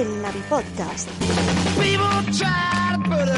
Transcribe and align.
el 0.00 0.22
Navi 0.22 0.40
Podcast. 0.48 1.08
People 1.78 2.22
try 2.32 2.96
to 2.96 3.02
put 3.04 3.30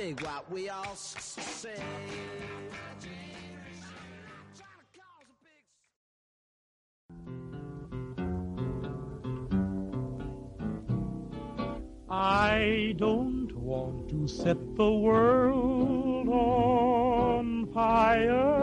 dig 0.00 0.18
what 0.22 0.50
we 0.50 0.70
all 0.70 0.92
s- 0.92 1.14
say. 1.60 1.76
I 12.10 12.94
don't 12.98 13.52
want 13.56 14.08
to 14.10 14.26
set 14.26 14.58
the 14.76 14.90
world 14.90 16.28
on 16.28 17.68
fire. 17.72 18.56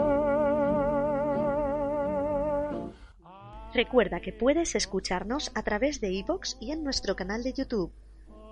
Recuerda 3.74 4.20
que 4.20 4.32
puedes 4.32 4.74
escucharnos 4.74 5.50
a 5.54 5.62
través 5.62 6.00
de 6.00 6.10
iVoox 6.12 6.56
y 6.60 6.72
en 6.72 6.82
nuestro 6.84 7.14
canal 7.16 7.42
de 7.42 7.52
YouTube. 7.52 7.92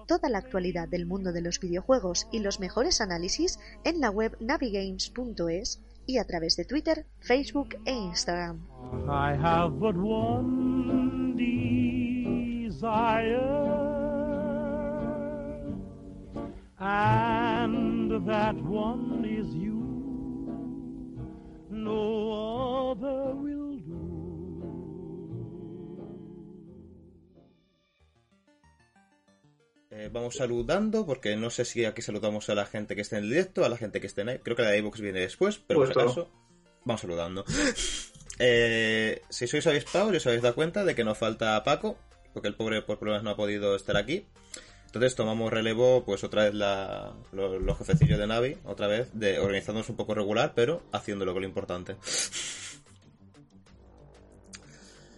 Toda 0.06 0.28
la 0.28 0.38
actualidad 0.38 0.88
del 0.88 1.06
mundo 1.06 1.32
de 1.32 1.40
los 1.40 1.60
videojuegos 1.60 2.28
y 2.32 2.38
los 2.40 2.60
mejores 2.60 3.00
análisis 3.00 3.58
en 3.84 4.00
la 4.00 4.10
web 4.10 4.36
navigames.es 4.40 5.80
y 6.06 6.18
a 6.18 6.24
través 6.24 6.56
de 6.56 6.64
Twitter, 6.64 7.06
Facebook 7.20 7.76
e 7.84 7.92
Instagram. 7.92 8.66
And 16.78 18.26
that 18.26 18.54
one 18.56 19.24
is 19.24 19.46
you. 19.54 19.76
Eh, 29.98 30.10
vamos 30.12 30.36
saludando, 30.36 31.06
porque 31.06 31.36
no 31.36 31.48
sé 31.48 31.64
si 31.64 31.86
aquí 31.86 32.02
saludamos 32.02 32.50
a 32.50 32.54
la 32.54 32.66
gente 32.66 32.94
que 32.94 33.00
esté 33.00 33.16
en 33.16 33.24
el 33.24 33.30
directo, 33.30 33.64
a 33.64 33.70
la 33.70 33.78
gente 33.78 33.98
que 33.98 34.06
esté 34.06 34.20
en 34.20 34.28
ahí. 34.28 34.38
Creo 34.42 34.54
que 34.54 34.62
la 34.62 34.68
de 34.70 34.78
iVoox 34.78 35.00
viene 35.00 35.20
después, 35.20 35.56
pero 35.66 35.80
por 35.80 35.88
si 35.88 35.94
Puesto. 35.94 36.10
acaso, 36.10 36.30
vamos 36.84 37.00
saludando. 37.00 37.44
Eh, 38.38 39.22
si 39.30 39.46
sois 39.46 39.66
avispados, 39.66 40.12
ya 40.12 40.18
os 40.18 40.26
habéis 40.26 40.42
dado 40.42 40.54
cuenta 40.54 40.84
de 40.84 40.94
que 40.94 41.04
nos 41.04 41.16
falta 41.16 41.64
Paco, 41.64 41.96
porque 42.34 42.48
el 42.48 42.54
pobre 42.54 42.82
por 42.82 42.98
problemas 42.98 43.22
no 43.24 43.30
ha 43.30 43.36
podido 43.36 43.74
estar 43.74 43.96
aquí. 43.96 44.26
Entonces 44.84 45.14
tomamos 45.14 45.50
relevo, 45.50 46.04
pues 46.04 46.22
otra 46.22 46.44
vez 46.44 46.52
la, 46.52 47.14
lo- 47.32 47.58
los 47.58 47.78
jefecillos 47.78 48.18
de 48.18 48.26
Navi, 48.26 48.58
otra 48.64 48.88
vez, 48.88 49.08
de 49.14 49.38
organizándonos 49.38 49.88
un 49.88 49.96
poco 49.96 50.14
regular, 50.14 50.52
pero 50.54 50.82
haciéndolo 50.92 51.32
con 51.32 51.40
lo 51.44 51.48
importante. 51.48 51.96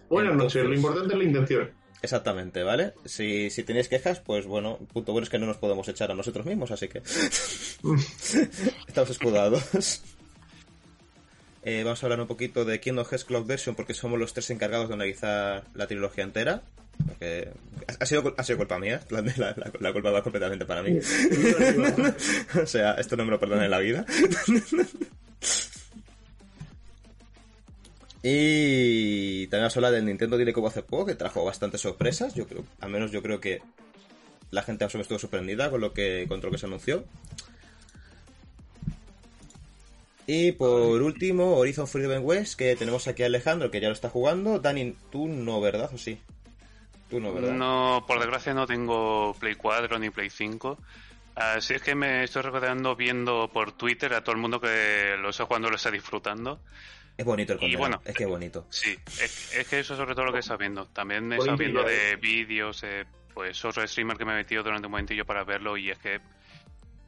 Buenas 0.09 0.37
noches, 0.37 0.65
lo 0.65 0.75
importante 0.75 1.13
es 1.15 1.19
la 1.19 1.25
intención. 1.25 1.70
Exactamente, 2.01 2.63
¿vale? 2.63 2.95
Si, 3.05 3.51
si 3.51 3.65
tenéis 3.65 3.89
quejas, 3.89 4.21
pues 4.21 4.47
bueno, 4.47 4.79
punto 4.93 5.13
bueno 5.13 5.25
es 5.25 5.31
que 5.31 5.39
no 5.39 5.47
nos 5.47 5.57
podemos 5.57 5.89
echar 5.89 6.11
a 6.11 6.15
nosotros 6.15 6.47
mismos, 6.47 6.71
así 6.71 6.89
que 6.89 7.03
estamos 8.87 9.11
escudados. 9.11 10.03
Eh, 11.64 11.83
vamos 11.83 12.03
a 12.03 12.07
hablar 12.07 12.20
un 12.20 12.29
poquito 12.29 12.64
de 12.64 12.81
Kingdom 12.81 13.05
Hearts 13.05 13.25
Cloud 13.25 13.47
Version 13.47 13.75
porque 13.75 13.95
somos 13.95 14.19
los 14.19 14.33
tres 14.33 14.48
encargados 14.51 14.89
de 14.89 14.95
analizar 14.95 15.64
la 15.75 15.87
trilogía 15.87 16.25
entera. 16.25 16.63
Porque 17.07 17.51
ha 18.01 18.07
sido, 18.07 18.35
ha 18.37 18.42
sido 18.42 18.58
culpa 18.58 18.79
mía, 18.79 19.01
la, 19.11 19.23
la, 19.79 19.92
culpa 19.92 20.11
va 20.11 20.23
completamente 20.23 20.67
para 20.67 20.83
mí. 20.83 20.98
o 22.63 22.67
sea, 22.67 22.95
esto 22.95 23.17
no 23.17 23.25
me 23.25 23.31
lo 23.31 23.39
perdonan 23.39 23.67
en 23.67 23.70
la 23.70 23.79
vida. 23.79 24.05
Y 28.30 29.46
también 29.46 29.62
vamos 29.62 29.77
a 29.77 29.78
hablar 29.78 29.92
del 29.92 30.05
Nintendo 30.05 30.36
Direct 30.36 30.58
que 30.58 30.66
hace 30.66 30.83
poco, 30.83 31.06
que 31.06 31.14
trajo 31.14 31.46
bastantes 31.46 31.80
sorpresas. 31.80 32.34
Yo 32.34 32.46
creo, 32.46 32.62
al 32.78 32.90
menos 32.90 33.11
yo 33.11 33.22
creo 33.22 33.40
que 33.40 33.62
la 34.50 34.62
gente 34.62 34.84
más 34.84 34.94
o 34.94 34.98
menos 34.98 35.06
estuvo 35.06 35.18
sorprendida 35.18 35.70
con 35.70 35.80
lo 35.80 35.94
que, 35.94 36.27
con 36.28 36.42
lo 36.42 36.50
que 36.50 36.58
se 36.58 36.66
anunció. 36.66 37.05
Y 40.27 40.52
por 40.52 41.00
último, 41.00 41.56
Horizon 41.56 41.89
Forbidden 41.89 42.22
West, 42.22 42.58
que 42.58 42.77
tenemos 42.77 43.08
aquí 43.08 43.22
a 43.22 43.27
Alejandro, 43.27 43.70
que 43.70 43.80
ya 43.80 43.89
lo 43.89 43.94
está 43.94 44.11
jugando. 44.11 44.58
Dani, 44.58 44.95
tú 45.10 45.27
no, 45.27 45.62
¿verdad? 45.62 45.89
¿O 45.95 45.96
sí? 45.96 46.20
Tú 47.08 47.20
no, 47.20 47.33
¿verdad? 47.33 47.52
No, 47.52 48.05
por 48.06 48.18
desgracia 48.18 48.52
no 48.52 48.66
tengo 48.66 49.34
Play 49.40 49.55
4 49.55 49.98
ni 49.98 50.10
Play 50.10 50.28
5. 50.28 50.77
Así 51.34 51.72
es 51.72 51.80
que 51.80 51.95
me 51.95 52.24
estoy 52.24 52.42
recordando 52.42 52.95
viendo 52.95 53.48
por 53.50 53.72
Twitter 53.72 54.12
a 54.12 54.22
todo 54.22 54.34
el 54.34 54.40
mundo 54.42 54.60
que 54.60 55.16
lo 55.18 55.30
está 55.30 55.46
jugando, 55.46 55.70
lo 55.70 55.77
está 55.77 55.90
disfrutando. 55.90 56.60
Es 57.18 57.24
bonito 57.24 57.52
el 57.52 57.58
Y 57.58 57.61
contenido, 57.61 57.80
bueno, 57.80 58.01
es 58.05 58.14
que 58.14 58.23
es 58.23 58.29
bonito. 58.29 58.67
Sí, 58.70 58.96
es, 59.06 59.52
es 59.55 59.67
que 59.68 59.80
eso 59.80 59.96
sobre 59.96 60.14
todo 60.14 60.27
lo 60.27 60.33
que 60.33 60.39
está 60.39 60.56
viendo. 60.56 60.86
También 60.86 61.33
he 61.33 61.36
estado 61.36 61.56
viendo 61.56 61.83
de 61.83 62.14
vídeos, 62.14 62.83
eh, 62.84 63.05
pues 63.34 63.62
otro 63.64 63.86
streamer 63.86 64.17
que 64.17 64.24
me 64.24 64.33
he 64.33 64.36
metido 64.36 64.62
durante 64.62 64.86
un 64.86 64.92
momentillo 64.92 65.27
para 65.27 65.42
verlo 65.42 65.77
y 65.77 65.90
es 65.90 65.98
que 65.98 66.20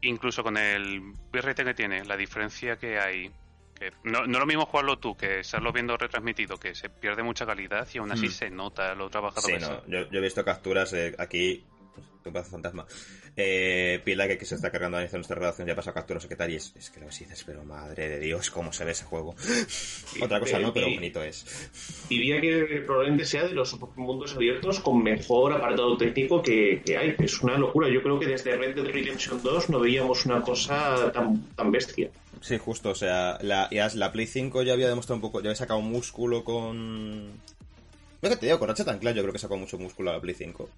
incluso 0.03 0.43
con 0.43 0.57
el 0.57 1.01
bitrate 1.33 1.65
que 1.65 1.75
tiene, 1.75 2.05
la 2.05 2.17
diferencia 2.17 2.77
que 2.77 2.99
hay, 2.99 3.31
que 3.79 3.93
no, 4.03 4.27
no 4.27 4.33
es 4.33 4.39
lo 4.41 4.47
mismo 4.47 4.67
jugarlo 4.67 4.99
tú 4.99 5.17
que 5.17 5.41
estarlo 5.41 5.73
viendo 5.73 5.97
retransmitido, 5.97 6.57
que 6.59 6.75
se 6.75 6.89
pierde 6.91 7.23
mucha 7.23 7.47
calidad 7.47 7.87
y 7.95 7.99
aún 7.99 8.11
así 8.11 8.27
Mm. 8.27 8.31
se 8.33 8.51
nota 8.51 8.95
lo 8.97 9.09
trabajado 9.11 9.47
Sí, 9.47 9.53
que 9.53 9.61
no, 9.61 9.87
yo 9.87 10.07
he 10.11 10.21
visto 10.21 10.45
capturas 10.45 10.93
eh, 10.93 11.15
aquí. 11.19 11.65
Pues, 11.95 12.07
Un 12.25 12.33
pedazo 12.33 12.51
fantasma. 12.51 12.87
Eh, 13.37 14.01
Pila 14.05 14.27
que, 14.29 14.37
que 14.37 14.45
se 14.45 14.55
está 14.55 14.71
cargando 14.71 15.01
en 15.01 15.09
nuestra 15.11 15.37
relación 15.37 15.67
ya 15.67 15.75
pasa 15.75 15.93
tal. 16.37 16.51
Y 16.51 16.57
es, 16.57 16.75
es 16.77 16.91
que 16.91 17.01
lo 17.01 17.07
y 17.07 17.09
dices, 17.09 17.45
pero 17.45 17.65
madre 17.65 18.09
de 18.09 18.21
Dios, 18.21 18.51
cómo 18.51 18.73
se 18.73 18.85
ve 18.85 18.93
ese 18.93 19.05
juego. 19.05 19.35
Otra 20.21 20.41
cosa 20.41 20.59
no, 20.59 20.73
pero 20.73 20.89
bonito 20.89 21.23
es. 21.23 21.71
Diría 22.09 22.41
que 22.41 22.83
probablemente 22.87 23.25
sea 23.25 23.45
de 23.45 23.55
los 23.55 23.79
mundos 23.97 24.35
abiertos 24.35 24.81
con 24.81 25.03
mejor 25.03 25.53
apartado 25.53 25.97
técnico 25.97 26.43
que, 26.43 26.83
que 26.85 26.97
hay. 26.97 27.15
Es 27.19 27.41
una 27.43 27.57
locura. 27.57 27.89
Yo 27.89 28.03
creo 28.03 28.19
que 28.19 28.27
desde 28.27 28.57
Red 28.57 28.75
Dead 28.75 28.87
Redemption 28.87 29.43
2 29.43 29.71
no 29.71 29.81
veíamos 29.81 30.27
una 30.27 30.41
cosa 30.43 31.11
tan, 31.13 31.43
tan 31.55 31.71
bestia. 31.71 32.11
Sí, 32.41 32.57
justo, 32.57 32.91
o 32.91 32.95
sea, 32.95 33.39
la, 33.43 33.69
la 33.71 34.13
Play 34.13 34.27
5 34.27 34.63
ya 34.63 34.73
había 34.73 34.89
demostrado 34.89 35.17
un 35.17 35.21
poco, 35.21 35.41
ya 35.41 35.49
había 35.49 35.57
sacado 35.57 35.81
músculo 35.81 36.43
con. 36.43 37.29
No 38.23 38.29
que 38.29 38.37
te 38.37 38.47
digo, 38.47 38.59
con 38.59 38.69
Ratchet 38.69 38.99
Clank 38.99 39.17
yo 39.17 39.23
creo 39.23 39.33
que 39.33 39.39
sacó 39.39 39.57
mucho 39.57 39.79
músculo 39.79 40.11
a 40.11 40.15
la 40.15 40.21
Play 40.21 40.35
5. 40.35 40.69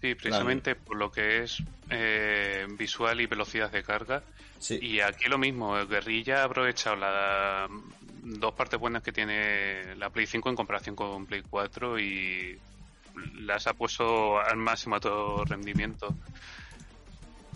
Sí, 0.00 0.14
precisamente 0.14 0.74
por 0.76 0.96
lo 0.96 1.10
que 1.10 1.42
es 1.42 1.62
eh, 1.90 2.66
visual 2.78 3.20
y 3.20 3.26
velocidad 3.26 3.70
de 3.70 3.82
carga. 3.82 4.22
Sí. 4.58 4.78
Y 4.80 5.00
aquí 5.00 5.28
lo 5.28 5.36
mismo, 5.38 5.76
el 5.76 5.86
Guerrilla 5.88 6.42
ha 6.42 6.44
aprovechado 6.44 6.96
las 6.96 7.70
dos 8.22 8.54
partes 8.54 8.78
buenas 8.80 9.02
que 9.02 9.12
tiene 9.12 9.94
la 9.96 10.08
Play 10.10 10.26
5 10.26 10.48
en 10.50 10.56
comparación 10.56 10.96
con 10.96 11.26
Play 11.26 11.42
4 11.48 11.98
y 11.98 12.58
las 13.40 13.66
ha 13.66 13.74
puesto 13.74 14.38
al 14.40 14.56
máximo 14.56 14.96
a 14.96 15.00
todo 15.00 15.44
rendimiento. 15.44 16.14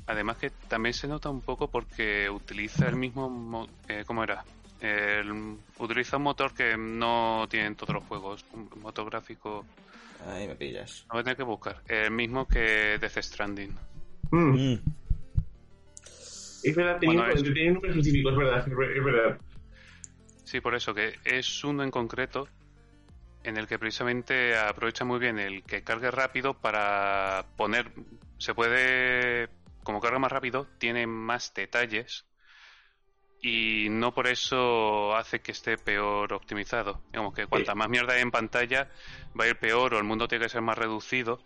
Además 0.07 0.37
que 0.37 0.51
también 0.51 0.93
se 0.93 1.09
nota 1.09 1.31
un 1.31 1.41
poco 1.41 1.69
porque 1.69 2.29
utiliza 2.29 2.87
el 2.89 2.97
mismo... 2.97 3.31
mo- 3.31 3.69
eh, 3.89 4.05
¿Cómo 4.07 4.23
era? 4.23 4.45
El- 4.81 5.57
utiliza 5.79 6.19
un 6.19 6.25
motor 6.25 6.53
que 6.53 6.77
no 6.77 7.47
tienen 7.49 7.75
todos 7.75 7.95
los 7.95 8.05
juegos, 8.05 8.45
un 8.53 8.69
motor 8.83 9.09
gráfico... 9.09 9.65
Ahí 10.27 10.49
me 10.49 10.57
pillas. 10.57 11.05
No 11.09 11.15
voy 11.15 11.21
a 11.21 11.25
tener 11.25 11.37
que 11.37 11.43
buscar. 11.43 11.83
El 11.87 12.11
mismo 12.11 12.47
que 12.49 12.99
Death 13.01 13.19
Stranding. 13.23 13.75
Mm. 14.31 14.73
Mm. 14.73 14.81
Es 16.63 16.75
verdad, 16.75 16.99
tenía, 16.99 17.17
Bueno, 17.25 17.35
es- 17.35 17.43
tenía 17.43 17.67
un 17.69 17.73
nombre 17.75 17.91
específico, 17.91 18.31
es 18.31 18.37
verdad, 18.37 18.59
es 18.69 18.77
ver- 18.77 18.97
es 18.97 19.05
verdad. 19.05 19.39
Sí, 20.45 20.61
por 20.61 20.75
eso, 20.75 20.95
que 20.95 21.15
es 21.25 21.63
uno 21.65 21.83
en 21.83 21.91
concreto 21.91 22.49
en 23.43 23.59
el 23.59 23.67
que 23.67 23.79
precisamente 23.79 24.57
aprovecha 24.57 25.05
muy 25.05 25.19
bien 25.19 25.39
el 25.39 25.63
que 25.65 25.83
cargue 25.83 26.11
rápido 26.11 26.55
para 26.55 27.45
poner. 27.57 27.91
Se 28.39 28.55
puede. 28.55 29.49
Como 29.83 30.01
carga 30.01 30.19
más 30.19 30.33
rápido, 30.33 30.67
tiene 30.79 31.07
más 31.07 31.53
detalles 31.53 32.25
y 33.45 33.89
no 33.91 34.15
por 34.15 34.27
eso 34.27 35.15
hace 35.15 35.41
que 35.41 35.53
esté 35.53 35.77
peor 35.77 36.33
optimizado. 36.33 37.03
Digamos 37.13 37.35
que 37.35 37.47
cuanta 37.47 37.75
más 37.75 37.91
mierda 37.91 38.15
hay 38.15 38.23
en 38.23 38.31
pantalla, 38.31 38.89
va 39.39 39.45
a 39.45 39.49
ir 39.49 39.57
peor 39.57 39.93
o 39.93 39.99
el 39.99 40.05
mundo 40.05 40.27
tiene 40.27 40.47
que 40.47 40.49
ser 40.49 40.63
más 40.63 40.79
reducido. 40.79 41.39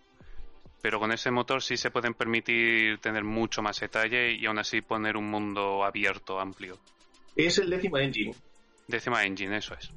Pero 0.81 1.01
con 1.01 1.11
ese 1.11 1.33
motor 1.33 1.61
sí 1.61 1.77
se 1.77 1.91
pueden 1.91 2.15
permitir 2.15 3.01
tener 3.01 3.25
mucho 3.25 3.63
más 3.63 3.81
detalle 3.81 4.33
y 4.33 4.47
aún 4.47 4.61
así 4.61 4.81
poner 4.81 5.17
un 5.17 5.29
mundo 5.29 5.85
abierto, 5.85 6.39
amplio. 6.39 6.79
Es 7.35 7.59
el 7.59 7.69
décima 7.69 8.01
engine. 8.01 8.33
Décima 8.87 9.25
engine, 9.25 9.57
eso 9.57 9.75
es. 9.75 9.91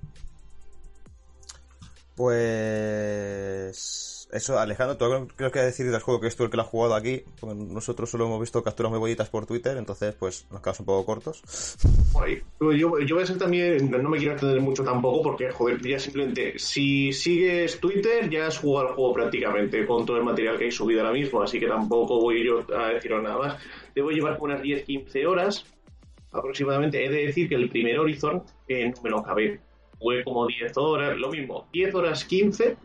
Pues. 2.15 4.20
Eso, 4.31 4.57
Alejandro, 4.57 4.95
tú 4.95 5.28
creo 5.36 5.51
que 5.51 5.60
decir 5.60 5.92
del 5.92 6.00
juego 6.00 6.22
que 6.22 6.28
es 6.28 6.38
tú 6.38 6.45
el 6.45 6.50
que 6.50 6.56
lo 6.56 6.63
has 6.63 6.69
jugado 6.69 6.95
aquí. 6.95 7.22
porque 7.39 7.56
nosotros 7.56 8.10
solo 8.10 8.25
hemos 8.25 8.39
visto 8.39 8.63
capturas 8.63 8.89
muy 8.89 9.00
bonitas 9.00 9.30
por 9.30 9.45
Twitter, 9.45 9.75
entonces 9.78 10.16
pues 10.16 10.48
nos 10.50 10.62
quedamos 10.62 10.80
un 10.80 10.86
poco 10.86 11.06
cortos. 11.06 11.78
Yo, 12.60 13.00
yo 13.00 13.16
voy 13.16 13.24
a 13.24 13.28
ser 13.28 13.38
también, 13.38 13.92
no 13.92 14.10
me 14.10 14.18
quiero 14.18 14.33
extender 14.33 14.62
mucho 14.62 14.83
tampoco 14.83 15.22
porque, 15.22 15.51
joder, 15.51 15.81
ya 15.81 16.00
simplemente, 16.00 16.57
si 16.57 17.12
sigues 17.12 17.80
Twitter 17.80 18.30
ya 18.30 18.48
has 18.48 18.57
jugado 18.57 18.89
el 18.89 18.95
juego 18.95 19.13
prácticamente 19.13 19.86
con 19.86 20.06
todo 20.06 20.18
el 20.18 20.24
material 20.24 20.57
que 20.57 20.66
hay 20.66 20.72
subido 20.72 21.01
ahora 21.01 21.13
mismo, 21.13 21.42
así 21.42 21.60
que 21.60 21.68
tampoco 21.68 22.22
voy 22.22 22.45
yo 22.45 22.66
a 22.74 22.89
deciros 22.89 23.22
nada 23.22 23.38
más. 23.38 23.57
Debo 23.94 24.12
llevar 24.12 24.38
unas 24.39 24.62
10-15 24.62 25.25
horas 25.28 25.66
aproximadamente. 26.31 27.04
He 27.06 27.10
de 27.10 27.25
decir 27.28 27.50
que 27.50 27.56
el 27.56 27.69
primer 27.69 28.00
Horizon 28.00 28.44
eh, 28.69 28.89
no 28.95 29.01
me 29.01 29.10
lo 29.10 29.19
acabé. 29.19 29.60
Fue 30.00 30.24
como 30.24 30.48
10 30.48 30.78
horas, 30.78 31.18
lo 31.18 31.30
mismo, 31.30 31.68
10 31.74 31.94
horas 31.94 32.24
15 32.24 32.78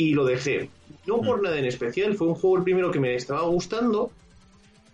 y 0.00 0.14
lo 0.14 0.24
dejé. 0.24 0.70
No 1.06 1.20
por 1.20 1.42
nada 1.42 1.58
en 1.58 1.66
especial, 1.66 2.14
fue 2.14 2.28
un 2.28 2.34
juego 2.34 2.56
el 2.56 2.64
primero 2.64 2.90
que 2.90 2.98
me 2.98 3.14
estaba 3.14 3.42
gustando, 3.42 4.10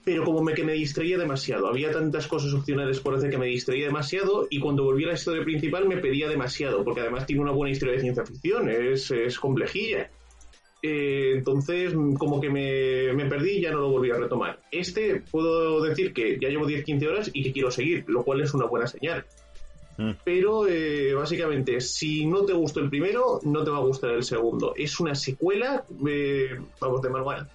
pero 0.05 0.25
como 0.25 0.43
me, 0.43 0.53
que 0.53 0.65
me 0.65 0.73
distraía 0.73 1.17
demasiado. 1.17 1.69
Había 1.69 1.93
tantas 1.93 2.27
cosas 2.27 2.53
opcionales 2.53 2.99
por 2.99 3.15
hacer 3.15 3.31
que 3.31 3.39
me 3.39 3.47
distraía 3.47 3.87
demasiado 3.87 4.49
y 4.51 4.59
cuando 4.59 4.83
volví 4.83 5.05
a 5.05 5.09
la 5.09 5.15
historia 5.15 5.45
principal 5.45 5.87
me 5.87 5.99
pedía 5.99 6.29
demasiado, 6.29 6.83
porque 6.83 7.03
además 7.03 7.25
tiene 7.25 7.43
una 7.43 7.53
buena 7.53 7.71
historia 7.71 7.95
de 7.95 8.01
ciencia 8.01 8.27
ficción, 8.27 8.69
es, 8.69 9.13
es 9.13 9.39
complejilla. 9.39 10.11
Eh, 10.83 11.35
entonces, 11.37 11.95
como 12.19 12.41
que 12.41 12.51
me, 12.51 13.13
me 13.13 13.27
perdí 13.27 13.59
y 13.59 13.61
ya 13.61 13.71
no 13.71 13.83
lo 13.83 13.91
volví 13.91 14.11
a 14.11 14.19
retomar. 14.19 14.59
Este, 14.73 15.23
puedo 15.31 15.81
decir 15.83 16.13
que 16.13 16.37
ya 16.41 16.49
llevo 16.49 16.67
10-15 16.67 17.07
horas 17.07 17.31
y 17.33 17.45
que 17.45 17.53
quiero 17.53 17.71
seguir, 17.71 18.05
lo 18.09 18.25
cual 18.25 18.41
es 18.41 18.53
una 18.55 18.67
buena 18.67 18.89
señal. 18.89 19.25
Mm. 19.99 20.11
Pero 20.25 20.67
eh, 20.69 21.15
básicamente, 21.15 21.81
si 21.81 22.27
no 22.27 22.45
te 22.45 22.53
gustó 22.53 22.81
el 22.81 22.91
primero, 22.91 23.41
no 23.45 23.65
te 23.65 23.71
va 23.71 23.79
a 23.79 23.83
gustar 23.83 24.11
el 24.11 24.25
segundo. 24.25 24.75
Es 24.77 25.01
una 25.01 25.15
secuela, 25.15 25.85
eh, 26.07 26.59
vamos, 26.81 27.03
de 27.03 27.11
manual. 27.11 27.49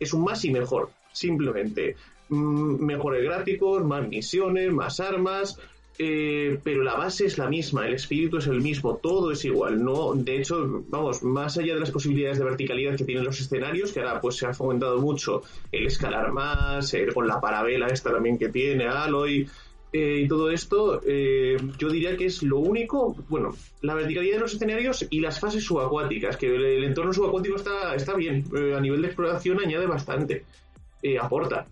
Es 0.00 0.12
un 0.12 0.24
más 0.24 0.44
y 0.44 0.50
mejor, 0.50 0.90
simplemente. 1.12 1.96
Mm, 2.28 2.84
mejores 2.84 3.22
gráficos, 3.24 3.84
más 3.84 4.08
misiones, 4.08 4.72
más 4.72 5.00
armas, 5.00 5.58
eh, 5.98 6.58
pero 6.64 6.82
la 6.82 6.94
base 6.94 7.26
es 7.26 7.36
la 7.36 7.48
misma, 7.48 7.86
el 7.86 7.94
espíritu 7.94 8.38
es 8.38 8.46
el 8.46 8.60
mismo, 8.60 8.96
todo 8.96 9.30
es 9.30 9.44
igual. 9.44 9.84
No, 9.84 10.14
de 10.14 10.38
hecho, 10.38 10.84
vamos, 10.88 11.22
más 11.22 11.58
allá 11.58 11.74
de 11.74 11.80
las 11.80 11.90
posibilidades 11.90 12.38
de 12.38 12.44
verticalidad 12.44 12.96
que 12.96 13.04
tienen 13.04 13.24
los 13.24 13.40
escenarios, 13.40 13.92
que 13.92 14.00
ahora 14.00 14.20
pues 14.20 14.36
se 14.36 14.46
ha 14.46 14.54
fomentado 14.54 14.98
mucho 14.98 15.42
el 15.70 15.86
escalar 15.86 16.32
más, 16.32 16.94
eh, 16.94 17.06
con 17.12 17.26
la 17.26 17.40
parabela 17.40 17.88
esta 17.88 18.10
también 18.10 18.38
que 18.38 18.48
tiene 18.48 18.86
Aloy. 18.86 19.48
Eh, 19.92 20.22
y 20.24 20.28
todo 20.28 20.50
esto, 20.50 21.00
eh, 21.06 21.56
yo 21.78 21.90
diría 21.90 22.16
que 22.16 22.26
es 22.26 22.42
lo 22.42 22.58
único, 22.58 23.14
bueno, 23.28 23.54
la 23.82 23.94
verticalidad 23.94 24.36
de 24.36 24.40
los 24.40 24.54
escenarios 24.54 25.06
y 25.10 25.20
las 25.20 25.38
fases 25.38 25.62
subacuáticas, 25.64 26.36
que 26.36 26.46
el, 26.46 26.84
entorno 26.84 27.12
subacuático 27.12 27.56
está, 27.56 27.94
está 27.94 28.14
bien, 28.14 28.44
eh, 28.56 28.74
a 28.74 28.80
nivel 28.80 29.02
de 29.02 29.08
exploración 29.08 29.60
añade 29.60 29.86
bastante, 29.86 30.44
eh, 31.02 31.18
aporta, 31.18 31.66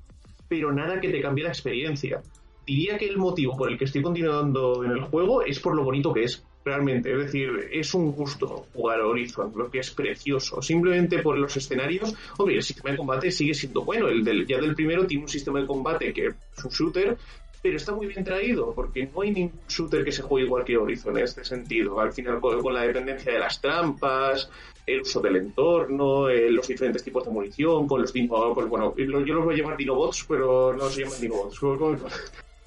pero 0.48 0.72
nada 0.72 1.00
que 1.00 1.08
te 1.08 1.20
cambie 1.22 1.44
la 1.44 1.50
experiencia 1.50 2.22
diría 2.66 2.98
que 2.98 3.06
el 3.06 3.16
motivo 3.16 3.56
por 3.56 3.70
el 3.70 3.76
que 3.76 3.86
estoy 3.86 4.00
continuando 4.00 4.84
en 4.84 4.92
el 4.92 5.00
juego 5.00 5.42
es 5.42 5.58
por 5.58 5.74
lo 5.74 5.82
bonito 5.82 6.12
que 6.12 6.24
es, 6.24 6.44
realmente. 6.64 7.10
Es 7.12 7.18
decir, 7.18 7.50
es 7.72 7.94
un 7.94 8.12
gusto 8.12 8.66
jugar 8.72 9.00
a 9.00 9.06
Horizon, 9.06 9.52
lo 9.56 9.70
que 9.70 9.80
es 9.80 9.90
precioso. 9.90 10.62
Simplemente 10.62 11.20
por 11.20 11.36
los 11.38 11.56
escenarios, 11.56 12.14
hombre, 12.38 12.56
el 12.56 12.62
sistema 12.62 12.90
de 12.90 12.96
combate 12.96 13.30
sigue 13.30 13.54
siendo 13.54 13.82
bueno. 13.82 14.08
El 14.08 14.22
del, 14.22 14.46
ya 14.46 14.58
del 14.58 14.74
primero 14.74 15.06
tiene 15.06 15.24
un 15.24 15.28
sistema 15.28 15.60
de 15.60 15.66
combate 15.66 16.12
que 16.12 16.26
es 16.26 16.64
un 16.64 16.70
shooter, 16.70 17.16
pero 17.62 17.76
está 17.76 17.92
muy 17.92 18.06
bien 18.06 18.24
traído, 18.24 18.72
porque 18.74 19.06
no 19.06 19.20
hay 19.20 19.32
ningún 19.32 19.60
shooter 19.68 20.04
que 20.04 20.12
se 20.12 20.22
juegue 20.22 20.46
igual 20.46 20.64
que 20.64 20.76
Horizon 20.76 21.16
en 21.18 21.24
este 21.24 21.44
sentido. 21.44 22.00
Al 22.00 22.12
final, 22.12 22.40
con, 22.40 22.74
la 22.74 22.82
dependencia 22.82 23.32
de 23.32 23.38
las 23.38 23.60
trampas, 23.60 24.50
el 24.86 25.02
uso 25.02 25.20
del 25.20 25.36
entorno, 25.36 26.28
eh, 26.28 26.50
los 26.50 26.66
diferentes 26.66 27.04
tipos 27.04 27.24
de 27.24 27.30
munición, 27.30 27.86
con 27.86 28.00
los 28.00 28.12
dino, 28.12 28.54
pues, 28.54 28.68
bueno, 28.68 28.94
yo 28.96 29.34
los 29.34 29.44
voy 29.44 29.54
a 29.54 29.58
llamar 29.58 29.76
dinobots, 29.76 30.24
pero 30.26 30.74
no 30.74 30.88
se 30.88 31.02
llaman 31.04 31.20
dinobots. 31.20 31.58
Con, 31.60 31.78
con- 31.78 32.00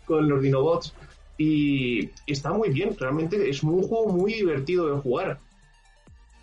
con 0.05 0.27
los 0.27 0.41
Dinobots. 0.41 0.93
Y 1.37 2.09
está 2.27 2.53
muy 2.53 2.69
bien, 2.69 2.95
realmente 2.97 3.49
es 3.49 3.63
un 3.63 3.81
juego 3.81 4.09
muy 4.09 4.33
divertido 4.33 4.93
de 4.93 5.01
jugar. 5.01 5.39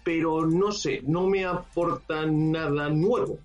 Pero 0.02 0.46
no 0.46 0.72
sé, 0.72 1.02
no 1.06 1.28
me 1.28 1.44
aporta 1.44 2.26
nada 2.26 2.88
nuevo. 2.88 3.38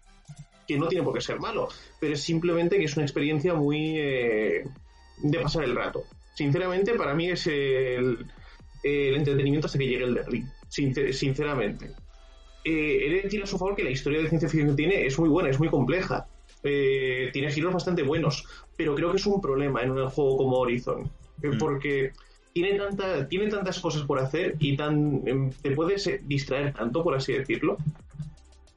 Que 0.68 0.80
no 0.80 0.88
tiene 0.88 1.04
por 1.04 1.14
qué 1.14 1.22
ser 1.22 1.40
malo, 1.40 1.68
pero 2.00 2.14
es 2.14 2.24
simplemente 2.24 2.80
que 2.80 2.86
es 2.86 2.96
una 2.98 3.06
experiencia 3.06 3.54
muy 3.54 4.00
eh, 4.00 4.64
de 5.18 5.40
pasar 5.40 5.64
el 5.64 5.76
rato. 5.76 6.04
Sinceramente, 6.34 6.94
para 6.96 7.14
mí 7.14 7.30
es 7.30 7.48
el, 7.48 8.26
el 8.84 9.16
entretenimiento 9.16 9.68
hasta 9.68 9.80
que 9.80 9.88
llegue 9.88 10.04
el 10.06 10.14
de 10.16 10.24
Ring. 10.24 10.46
Sincer- 10.70 11.14
sinceramente. 11.14 11.92
Eh, 12.64 13.06
he 13.06 13.10
de 13.12 13.22
decir 13.22 13.42
a 13.44 13.46
su 13.46 13.58
favor 13.58 13.76
que 13.76 13.84
la 13.84 13.92
historia 13.92 14.20
de 14.22 14.28
ciencia 14.30 14.50
ficción 14.50 14.70
que 14.72 14.76
tiene 14.76 15.06
es 15.06 15.18
muy 15.20 15.30
buena, 15.30 15.50
es 15.50 15.60
muy 15.60 15.70
compleja. 15.70 16.28
Eh, 16.64 17.30
tiene 17.32 17.52
giros 17.52 17.74
bastante 17.74 18.02
buenos, 18.04 18.44
pero 18.76 18.96
creo 18.96 19.12
que 19.12 19.18
es 19.18 19.26
un 19.28 19.40
problema 19.40 19.84
en 19.84 19.92
un 19.92 20.10
juego 20.10 20.38
como 20.38 20.58
Horizon, 20.58 21.04
eh, 21.44 21.50
Mm. 21.50 21.58
porque 21.60 22.12
tiene, 22.54 22.74
tanta, 22.74 23.28
tiene 23.28 23.48
tantas 23.50 23.80
cosas 23.80 24.02
por 24.04 24.18
hacer 24.20 24.56
y 24.60 24.76
tan 24.76 25.22
em, 25.28 25.52
te 25.62 25.72
puedes 25.72 26.10
distraer 26.24 26.74
tanto, 26.74 27.04
por 27.04 27.14
así 27.16 27.34
decirlo, 27.34 27.78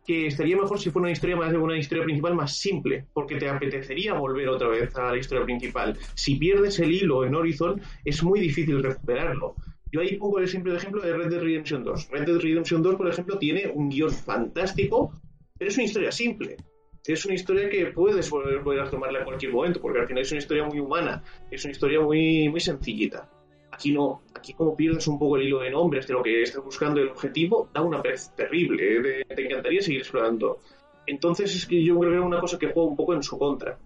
que 0.08 0.26
estaría 0.26 0.56
mejor 0.56 0.81
si 0.81 0.88
fuera 0.88 1.02
una 1.02 1.12
historia 1.12 1.37
más 1.37 1.52
de 1.52 1.58
una 1.58 1.76
historia 1.76 2.02
principal 2.02 2.34
más 2.34 2.56
simple, 2.56 3.05
porque 3.12 3.37
te 3.37 3.46
apetecería 3.46 4.14
volver 4.14 4.49
otra 4.49 4.69
vez 4.69 4.96
a 4.96 5.10
la 5.10 5.19
historia 5.19 5.44
principal. 5.44 5.99
Si 6.14 6.37
pierdes 6.37 6.78
el 6.81 6.90
hilo 6.93 7.26
en 7.26 7.34
Horizon, 7.34 7.78
es 8.06 8.22
muy 8.22 8.40
difícil 8.40 8.82
recuperarlo. 8.82 9.56
Yo 9.93 10.00
ahí 10.00 10.16
pongo 10.16 10.38
el 10.38 10.49
simple 10.49 10.75
ejemplo 10.75 11.02
de 11.02 11.14
Red 11.14 11.28
Dead 11.28 11.43
Redemption 11.43 11.84
2. 11.84 12.08
Red 12.10 12.25
Dead 12.25 12.40
Redemption 12.40 12.82
2, 12.82 12.94
por 12.94 13.06
ejemplo, 13.06 13.37
tiene 13.37 13.70
un 13.75 13.90
guion 13.90 14.10
fantástico, 14.10 15.12
pero 15.58 15.69
es 15.69 15.76
una 15.76 15.84
historia 15.84 16.11
simple. 16.11 16.56
Es 17.04 17.26
una 17.26 17.34
historia 17.34 17.69
que 17.69 17.88
puedes 17.88 18.31
volver, 18.31 18.61
volver 18.61 18.87
a 18.87 18.90
tomarla 18.90 19.19
en 19.19 19.25
cualquier 19.26 19.52
momento, 19.52 19.78
porque 19.78 20.00
al 20.00 20.06
final 20.06 20.22
es 20.22 20.32
una 20.32 20.38
historia 20.38 20.64
muy 20.64 20.81
humana, 20.81 21.22
es 21.50 21.62
una 21.66 21.72
historia 21.72 22.00
muy, 22.00 22.49
muy 22.49 22.61
sencillita. 22.61 23.28
Aquí 23.78 23.92
no, 23.92 24.22
aquí 24.34 24.54
como 24.54 24.75
pierdes 24.76 25.06
un 25.06 25.20
poco 25.20 25.36
el 25.36 25.44
hilo 25.44 25.60
de 25.60 25.70
nombres 25.70 26.04
de 26.08 26.12
lo 26.14 26.20
que 26.20 26.42
estás 26.42 26.64
buscando 26.64 27.00
el 27.00 27.10
objetivo, 27.10 27.69
da 27.72 27.80
una 27.80 28.02
pereza 28.02 28.34
terrible, 28.34 28.96
¿eh? 28.96 29.00
De- 29.00 29.25
te 29.36 29.44
encantaría 29.46 29.80
seguir 29.80 30.00
explorando. 30.00 30.58
Entonces 31.06 31.54
es 31.54 31.64
que 31.64 31.80
yo 31.84 31.96
creo 32.00 32.10
que 32.10 32.19
es 32.19 32.25
una 32.25 32.40
cosa 32.40 32.58
que 32.58 32.72
juega 32.72 32.88
un 32.90 32.96
poco 32.96 33.14
en 33.14 33.22
su 33.22 33.38
contra. 33.38 33.78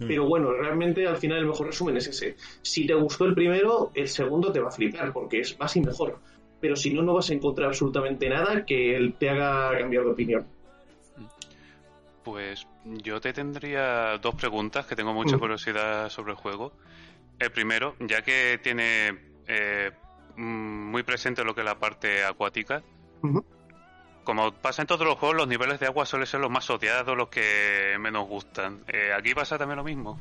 Pero 0.00 0.26
bueno, 0.26 0.52
realmente 0.52 1.06
al 1.06 1.16
final 1.16 1.38
el 1.38 1.46
mejor 1.46 1.66
resumen 1.68 1.96
es 1.96 2.08
ese. 2.08 2.34
Si 2.62 2.86
te 2.86 2.94
gustó 2.94 3.24
el 3.24 3.34
primero, 3.34 3.92
el 3.94 4.08
segundo 4.08 4.50
te 4.50 4.58
va 4.60 4.68
a 4.68 4.72
flipar, 4.72 5.12
porque 5.12 5.40
es 5.40 5.56
más 5.60 5.76
y 5.76 5.80
mejor. 5.80 6.18
Pero 6.60 6.74
si 6.74 6.92
no, 6.92 7.02
no 7.02 7.14
vas 7.14 7.30
a 7.30 7.34
encontrar 7.34 7.68
absolutamente 7.68 8.28
nada 8.28 8.64
que 8.66 9.14
te 9.16 9.30
haga 9.30 9.78
cambiar 9.78 10.04
de 10.04 10.10
opinión. 10.10 10.46
Pues 12.24 12.66
yo 12.84 13.20
te 13.20 13.32
tendría 13.32 14.18
dos 14.18 14.34
preguntas 14.34 14.86
que 14.86 14.94
tengo 14.96 15.14
mucha 15.14 15.36
Mm. 15.36 15.40
curiosidad 15.40 16.08
sobre 16.10 16.32
el 16.32 16.36
juego. 16.36 16.72
El 17.38 17.52
primero, 17.52 17.94
ya 18.00 18.22
que 18.22 18.58
tiene 18.62 19.16
eh, 19.46 19.90
mm, 20.36 20.90
muy 20.90 21.02
presente 21.02 21.44
lo 21.44 21.54
que 21.54 21.60
es 21.60 21.66
la 21.66 21.78
parte 21.78 22.24
acuática, 22.24 22.82
como 24.28 24.52
pasa 24.52 24.82
en 24.82 24.88
todos 24.88 25.06
los 25.06 25.16
juegos, 25.16 25.38
los 25.38 25.48
niveles 25.48 25.80
de 25.80 25.86
agua 25.86 26.04
suelen 26.04 26.26
ser 26.26 26.40
los 26.40 26.50
más 26.50 26.68
odiados, 26.68 27.16
los 27.16 27.28
que 27.28 27.96
menos 27.98 28.28
gustan. 28.28 28.84
Eh, 28.86 29.10
¿Aquí 29.16 29.34
pasa 29.34 29.56
también 29.56 29.78
lo 29.78 29.84
mismo? 29.84 30.20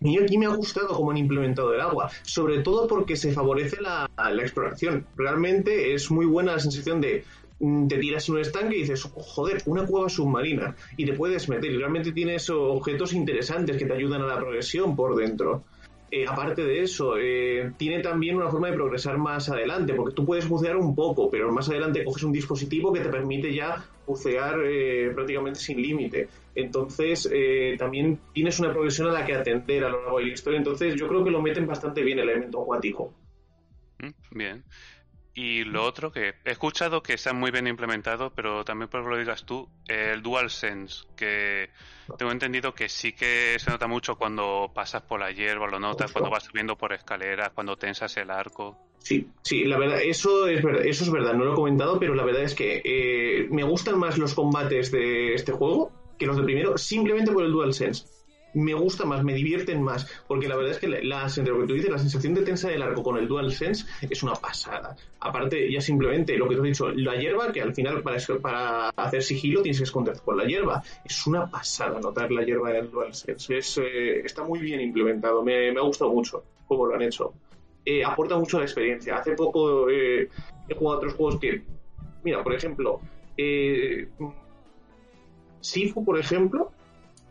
Y 0.00 0.18
aquí 0.18 0.38
me 0.38 0.46
ha 0.46 0.54
gustado 0.54 0.88
cómo 0.88 1.10
han 1.10 1.16
implementado 1.16 1.74
el 1.74 1.80
agua, 1.80 2.08
sobre 2.22 2.60
todo 2.60 2.86
porque 2.86 3.16
se 3.16 3.32
favorece 3.32 3.80
la, 3.80 4.08
la 4.16 4.42
exploración. 4.42 5.06
Realmente 5.16 5.92
es 5.92 6.10
muy 6.10 6.24
buena 6.24 6.52
la 6.52 6.58
sensación 6.60 7.00
de 7.00 7.24
mm, 7.58 7.88
te 7.88 7.98
tiras 7.98 8.28
en 8.28 8.36
un 8.36 8.40
estanque 8.40 8.76
y 8.76 8.80
dices, 8.80 9.02
joder, 9.02 9.60
una 9.66 9.84
cueva 9.84 10.08
submarina, 10.08 10.76
y 10.96 11.04
te 11.04 11.14
puedes 11.14 11.48
meter. 11.48 11.70
Y 11.72 11.76
realmente 11.76 12.12
tienes 12.12 12.48
objetos 12.48 13.12
interesantes 13.12 13.76
que 13.76 13.86
te 13.86 13.92
ayudan 13.92 14.22
a 14.22 14.26
la 14.26 14.36
progresión 14.36 14.94
por 14.94 15.16
dentro. 15.16 15.64
Eh, 16.10 16.24
aparte 16.26 16.64
de 16.64 16.82
eso, 16.82 17.16
eh, 17.18 17.72
tiene 17.76 18.00
también 18.00 18.36
una 18.36 18.48
forma 18.48 18.68
de 18.68 18.74
progresar 18.74 19.18
más 19.18 19.50
adelante, 19.50 19.92
porque 19.92 20.14
tú 20.14 20.24
puedes 20.24 20.48
bucear 20.48 20.76
un 20.76 20.94
poco, 20.94 21.30
pero 21.30 21.52
más 21.52 21.68
adelante 21.68 22.02
coges 22.02 22.22
un 22.22 22.32
dispositivo 22.32 22.92
que 22.92 23.00
te 23.00 23.10
permite 23.10 23.54
ya 23.54 23.84
bucear 24.06 24.58
eh, 24.64 25.10
prácticamente 25.14 25.60
sin 25.60 25.82
límite. 25.82 26.28
Entonces, 26.54 27.28
eh, 27.30 27.76
también 27.78 28.18
tienes 28.32 28.58
una 28.58 28.72
progresión 28.72 29.08
a 29.08 29.12
la 29.12 29.26
que 29.26 29.34
atender 29.34 29.84
a 29.84 29.90
lo 29.90 30.02
largo 30.02 30.18
de 30.18 30.24
la 30.24 30.32
historia. 30.32 30.58
Entonces, 30.58 30.94
yo 30.96 31.06
creo 31.06 31.22
que 31.22 31.30
lo 31.30 31.42
meten 31.42 31.66
bastante 31.66 32.02
bien 32.02 32.18
el 32.18 32.30
elemento 32.30 32.62
acuático. 32.62 33.12
Mm, 33.98 34.38
Bien. 34.38 34.64
Y 35.38 35.62
lo 35.62 35.84
otro 35.84 36.10
que 36.10 36.34
he 36.44 36.50
escuchado 36.50 37.00
que 37.00 37.12
está 37.12 37.32
muy 37.32 37.52
bien 37.52 37.68
implementado, 37.68 38.32
pero 38.34 38.64
también 38.64 38.88
por 38.88 39.04
lo 39.04 39.14
que 39.14 39.20
digas 39.20 39.44
tú, 39.44 39.68
el 39.86 40.20
DualSense, 40.20 41.04
que 41.14 41.70
tengo 42.18 42.32
entendido 42.32 42.74
que 42.74 42.88
sí 42.88 43.12
que 43.12 43.56
se 43.60 43.70
nota 43.70 43.86
mucho 43.86 44.16
cuando 44.16 44.68
pasas 44.74 45.02
por 45.02 45.20
la 45.20 45.30
hierba, 45.30 45.68
lo 45.68 45.78
notas 45.78 46.10
cuando 46.10 46.28
vas 46.28 46.42
subiendo 46.42 46.76
por 46.76 46.92
escaleras, 46.92 47.50
cuando 47.54 47.76
tensas 47.76 48.16
el 48.16 48.32
arco. 48.32 48.76
Sí, 48.98 49.28
sí, 49.42 49.62
la 49.62 49.78
verdad, 49.78 50.00
eso 50.02 50.48
es 50.48 50.60
verdad, 50.60 50.84
eso 50.84 51.04
es 51.04 51.10
verdad, 51.12 51.34
no 51.34 51.44
lo 51.44 51.52
he 51.52 51.54
comentado, 51.54 52.00
pero 52.00 52.16
la 52.16 52.24
verdad 52.24 52.42
es 52.42 52.56
que 52.56 52.82
eh, 52.84 53.46
me 53.48 53.62
gustan 53.62 53.96
más 53.96 54.18
los 54.18 54.34
combates 54.34 54.90
de 54.90 55.34
este 55.34 55.52
juego 55.52 55.92
que 56.18 56.26
los 56.26 56.34
del 56.34 56.46
primero, 56.46 56.76
simplemente 56.76 57.30
por 57.30 57.44
el 57.44 57.52
DualSense. 57.52 58.06
Me 58.54 58.74
gusta 58.74 59.04
más, 59.04 59.22
me 59.24 59.34
divierten 59.34 59.82
más, 59.82 60.06
porque 60.26 60.48
la 60.48 60.56
verdad 60.56 60.72
es 60.72 60.78
que 60.78 60.88
lo 60.88 61.60
que 61.60 61.66
tú 61.66 61.74
dices, 61.74 61.90
la 61.90 61.98
sensación 61.98 62.34
de 62.34 62.42
tensa 62.42 62.68
del 62.68 62.82
arco 62.82 63.02
con 63.02 63.18
el 63.18 63.28
DualSense 63.28 63.86
es 64.08 64.22
una 64.22 64.34
pasada. 64.34 64.96
Aparte, 65.20 65.70
ya 65.70 65.80
simplemente 65.80 66.36
lo 66.36 66.48
que 66.48 66.54
tú 66.54 66.62
has 66.62 66.68
dicho, 66.68 66.88
la 66.90 67.16
hierba, 67.16 67.52
que 67.52 67.60
al 67.60 67.74
final 67.74 68.02
para, 68.02 68.88
hacer 68.90 69.22
sigilo 69.22 69.62
tienes 69.62 69.78
que 69.78 69.84
esconderte 69.84 70.20
con 70.24 70.36
la 70.36 70.44
hierba, 70.44 70.82
es 71.04 71.26
una 71.26 71.50
pasada 71.50 72.00
notar 72.00 72.30
la 72.32 72.42
hierba 72.42 72.70
en 72.70 72.76
el 72.76 72.90
DualSense. 72.90 73.58
Es, 73.58 73.78
eh, 73.78 74.20
está 74.20 74.44
muy 74.44 74.58
bien 74.58 74.80
implementado, 74.80 75.42
me, 75.42 75.72
me 75.72 75.78
ha 75.78 75.84
gustado 75.84 76.12
mucho 76.12 76.42
cómo 76.66 76.86
lo 76.86 76.94
han 76.94 77.02
hecho. 77.02 77.32
Eh, 77.84 78.04
aporta 78.04 78.36
mucho 78.36 78.58
a 78.58 78.60
la 78.60 78.66
experiencia. 78.66 79.16
Hace 79.16 79.32
poco 79.32 79.88
eh, 79.88 80.28
he 80.68 80.74
jugado 80.74 80.96
a 80.96 80.98
otros 80.98 81.14
juegos 81.14 81.40
que, 81.40 81.62
mira, 82.22 82.42
por 82.42 82.54
ejemplo, 82.54 83.00
Sifu, 85.60 86.04
por 86.04 86.18
ejemplo, 86.18 86.72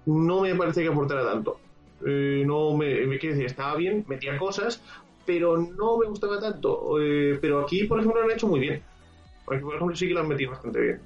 no 0.07 0.41
me 0.41 0.55
parece 0.55 0.81
que 0.81 0.89
aportara 0.89 1.23
tanto. 1.23 1.59
Eh, 2.05 2.43
no 2.45 2.75
me, 2.75 3.05
me 3.05 3.19
quiero 3.19 3.35
decir, 3.35 3.45
estaba 3.45 3.75
bien, 3.75 4.03
metía 4.07 4.37
cosas, 4.37 4.81
pero 5.25 5.57
no 5.57 5.97
me 5.97 6.07
gustaba 6.07 6.39
tanto. 6.39 6.99
Eh, 6.99 7.37
pero 7.39 7.61
aquí, 7.61 7.83
por 7.85 7.99
ejemplo, 7.99 8.21
lo 8.21 8.27
han 8.27 8.35
hecho 8.35 8.47
muy 8.47 8.59
bien. 8.59 8.81
Aquí, 9.51 9.61
por 9.61 9.75
ejemplo, 9.75 9.95
sí 9.95 10.07
que 10.07 10.13
lo 10.13 10.21
han 10.21 10.27
metido 10.27 10.51
bastante 10.51 10.79
bien. 10.81 11.01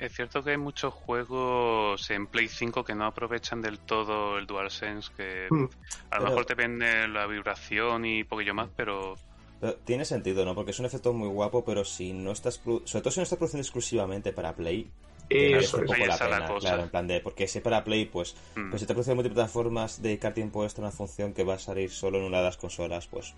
Es 0.00 0.12
cierto 0.14 0.42
que 0.42 0.50
hay 0.50 0.56
muchos 0.56 0.92
juegos 0.92 2.10
en 2.10 2.26
Play 2.26 2.48
5 2.48 2.82
que 2.84 2.94
no 2.96 3.04
aprovechan 3.06 3.62
del 3.62 3.78
todo 3.78 4.36
el 4.36 4.46
DualSense, 4.46 5.12
que 5.16 5.46
Hmm. 5.48 5.64
a 6.10 6.16
lo 6.16 6.22
Pero- 6.22 6.24
mejor 6.24 6.44
te 6.44 6.54
vende 6.54 7.06
la 7.08 7.26
vibración 7.26 8.04
y 8.04 8.24
poquillo 8.24 8.52
más, 8.54 8.68
pero 8.76 9.14
Pero 9.60 9.74
tiene 9.76 10.04
sentido, 10.04 10.44
¿no? 10.44 10.54
Porque 10.54 10.72
es 10.72 10.78
un 10.80 10.86
efecto 10.86 11.12
muy 11.14 11.28
guapo, 11.28 11.64
pero 11.64 11.82
si 11.84 12.12
no 12.12 12.32
estás... 12.32 12.56
Sobre 12.56 12.82
todo 13.02 13.10
si 13.10 13.20
no 13.20 13.22
estás 13.22 13.38
produciendo 13.38 13.62
exclusivamente 13.62 14.32
para 14.32 14.54
Play, 14.54 14.90
te 15.28 15.34
merece 15.50 15.58
Eso 15.66 15.76
un 15.78 15.84
es. 15.84 15.90
poco 15.90 16.06
la 16.06 16.12
está 16.14 16.28
la 16.28 16.36
pena, 16.36 16.48
cosa. 16.48 16.68
claro, 16.68 16.82
en 16.84 16.88
plan 16.90 17.06
de... 17.08 17.20
Porque 17.20 17.46
si 17.48 17.60
para 17.60 17.84
Play, 17.84 18.04
pues... 18.06 18.36
mm, 18.56 18.70
Pues 18.70 18.80
si 18.82 18.86
te 18.86 18.94
produce 18.94 19.14
multiplataformas, 19.14 20.02
dedicar 20.02 20.34
tiempo 20.34 20.62
a 20.62 20.68
una 20.78 20.90
función 20.90 21.32
que 21.32 21.44
va 21.44 21.54
a 21.54 21.58
salir 21.58 21.90
solo 21.90 22.18
en 22.18 22.24
una 22.24 22.38
de 22.38 22.44
las 22.44 22.56
consolas, 22.56 23.06
pues... 23.08 23.34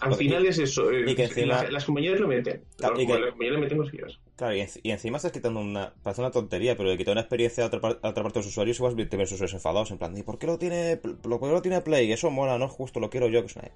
Al 0.00 0.12
Y- 0.12 0.16
final 0.16 0.44
es 0.46 0.58
eso. 0.58 0.90
eh, 0.90 1.04
y 1.08 1.14
que 1.14 1.24
encima- 1.24 1.62
las, 1.62 1.70
las 1.72 1.84
compañías 1.84 2.18
lo 2.18 2.26
meten. 2.26 2.64
Claro, 2.76 3.00
y 3.00 3.06
que- 3.06 3.12
las 3.18 3.30
compañías 3.30 3.54
le 3.54 3.60
meten 3.60 3.78
cosillas. 3.78 4.18
Claro, 4.36 4.56
y, 4.56 4.60
enci- 4.60 4.80
y 4.82 4.90
encima 4.90 5.18
estás 5.18 5.30
quitando 5.32 5.60
una... 5.60 5.94
Parece 6.02 6.20
una 6.20 6.30
tontería, 6.32 6.76
pero 6.76 6.90
de 6.90 6.96
quitar 6.96 7.12
una 7.12 7.20
experiencia 7.20 7.62
a 7.64 7.66
otra, 7.68 7.78
a 7.80 8.08
otra 8.08 8.22
parte 8.22 8.38
de 8.38 8.40
los 8.40 8.46
usuarios, 8.46 8.78
igual 8.78 8.96
te 9.08 9.16
ves 9.16 9.30
usuarios 9.30 9.54
enfadados, 9.54 9.90
en 9.92 9.98
plan, 9.98 10.16
¿y 10.18 10.22
por 10.24 10.38
qué 10.38 10.46
lo 10.48 10.58
tiene, 10.58 11.00
lo, 11.24 11.38
lo 11.38 11.62
tiene 11.62 11.80
Play? 11.82 12.10
Eso 12.10 12.30
mola, 12.30 12.58
no 12.58 12.64
es 12.64 12.72
justo, 12.72 12.98
lo 13.00 13.10
quiero 13.10 13.28
yo, 13.28 13.40
que 13.42 13.46
es 13.46 13.56
una... 13.56 13.70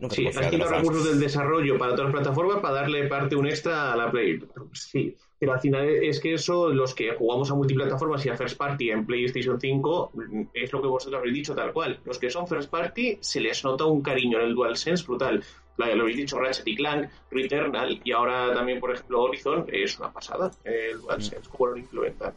Nunca 0.00 0.16
Sí, 0.16 0.24
quitado 0.24 0.48
fans. 0.48 0.70
recursos 0.70 1.04
del 1.10 1.20
desarrollo 1.20 1.78
para 1.78 1.92
todas 1.94 2.06
las 2.12 2.22
plataformas 2.22 2.58
para 2.60 2.74
darle 2.74 3.06
parte 3.06 3.36
un 3.36 3.46
extra 3.46 3.92
a 3.92 3.96
la 3.96 4.10
Play. 4.10 4.40
Sí, 4.72 5.16
pero 5.42 5.54
al 5.54 5.60
final 5.60 5.88
es 5.88 6.20
que 6.20 6.34
eso, 6.34 6.68
los 6.68 6.94
que 6.94 7.16
jugamos 7.16 7.50
a 7.50 7.56
multiplataformas 7.56 8.24
y 8.24 8.28
a 8.28 8.36
First 8.36 8.56
Party 8.56 8.92
en 8.92 9.04
PlayStation 9.04 9.60
5, 9.60 10.12
mm, 10.14 10.42
es 10.54 10.72
lo 10.72 10.80
que 10.80 10.86
vosotros 10.86 11.18
habéis 11.18 11.34
dicho 11.34 11.52
tal 11.52 11.72
cual. 11.72 11.98
Los 12.04 12.20
que 12.20 12.30
son 12.30 12.46
First 12.46 12.70
Party 12.70 13.18
se 13.20 13.40
les 13.40 13.64
nota 13.64 13.84
un 13.86 14.02
cariño 14.02 14.38
en 14.38 14.46
el 14.46 14.54
DualSense 14.54 15.04
brutal. 15.04 15.42
Lo 15.78 15.84
habéis 15.84 16.16
dicho, 16.16 16.38
Ratchet 16.38 16.68
y 16.68 16.76
Clank, 16.76 17.10
Returnal 17.32 18.00
y 18.04 18.12
ahora 18.12 18.54
también, 18.54 18.78
por 18.78 18.92
ejemplo, 18.94 19.20
Horizon, 19.20 19.66
es 19.66 19.98
una 19.98 20.12
pasada 20.12 20.52
el 20.62 21.00
DualSense, 21.00 21.50
cómo 21.50 21.70
lo 21.70 21.76
implementan. 21.76 22.34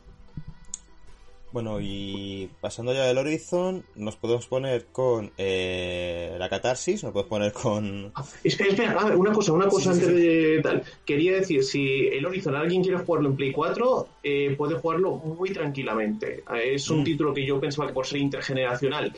Bueno, 1.55 1.77
y 1.79 2.49
pasando 2.59 2.93
ya 2.93 3.05
del 3.05 3.17
Horizon, 3.17 3.81
nos 3.95 4.17
podemos 4.17 4.45
poner 4.45 4.87
con 4.91 5.31
eh, 5.37 6.35
la 6.37 6.49
catarsis, 6.49 7.01
nos 7.01 7.13
podemos 7.13 7.29
poner 7.29 7.53
con... 7.53 8.11
Espera, 8.43 8.71
espera, 8.71 8.91
a 8.99 9.05
ver, 9.05 9.15
una 9.15 9.31
cosa, 9.31 9.53
una 9.53 9.69
cosa 9.69 9.93
Sí, 9.93 10.01
antes 10.01 10.09
sí. 10.09 10.27
de 10.27 10.61
tal. 10.61 10.83
Quería 11.05 11.31
decir, 11.37 11.63
si 11.63 12.07
el 12.07 12.25
Horizon 12.25 12.55
alguien 12.57 12.83
quiere 12.83 12.97
jugarlo 12.97 13.29
en 13.29 13.37
Play 13.37 13.53
4, 13.53 14.07
eh, 14.21 14.53
puede 14.57 14.75
jugarlo 14.75 15.13
muy 15.15 15.51
tranquilamente. 15.51 16.43
Eh, 16.53 16.73
Es 16.73 16.89
un 16.89 16.99
Mm. 16.99 17.03
título 17.05 17.33
que 17.33 17.45
yo 17.45 17.57
pensaba 17.57 17.87
que 17.87 17.93
por 17.93 18.05
ser 18.05 18.19
intergeneracional, 18.19 19.13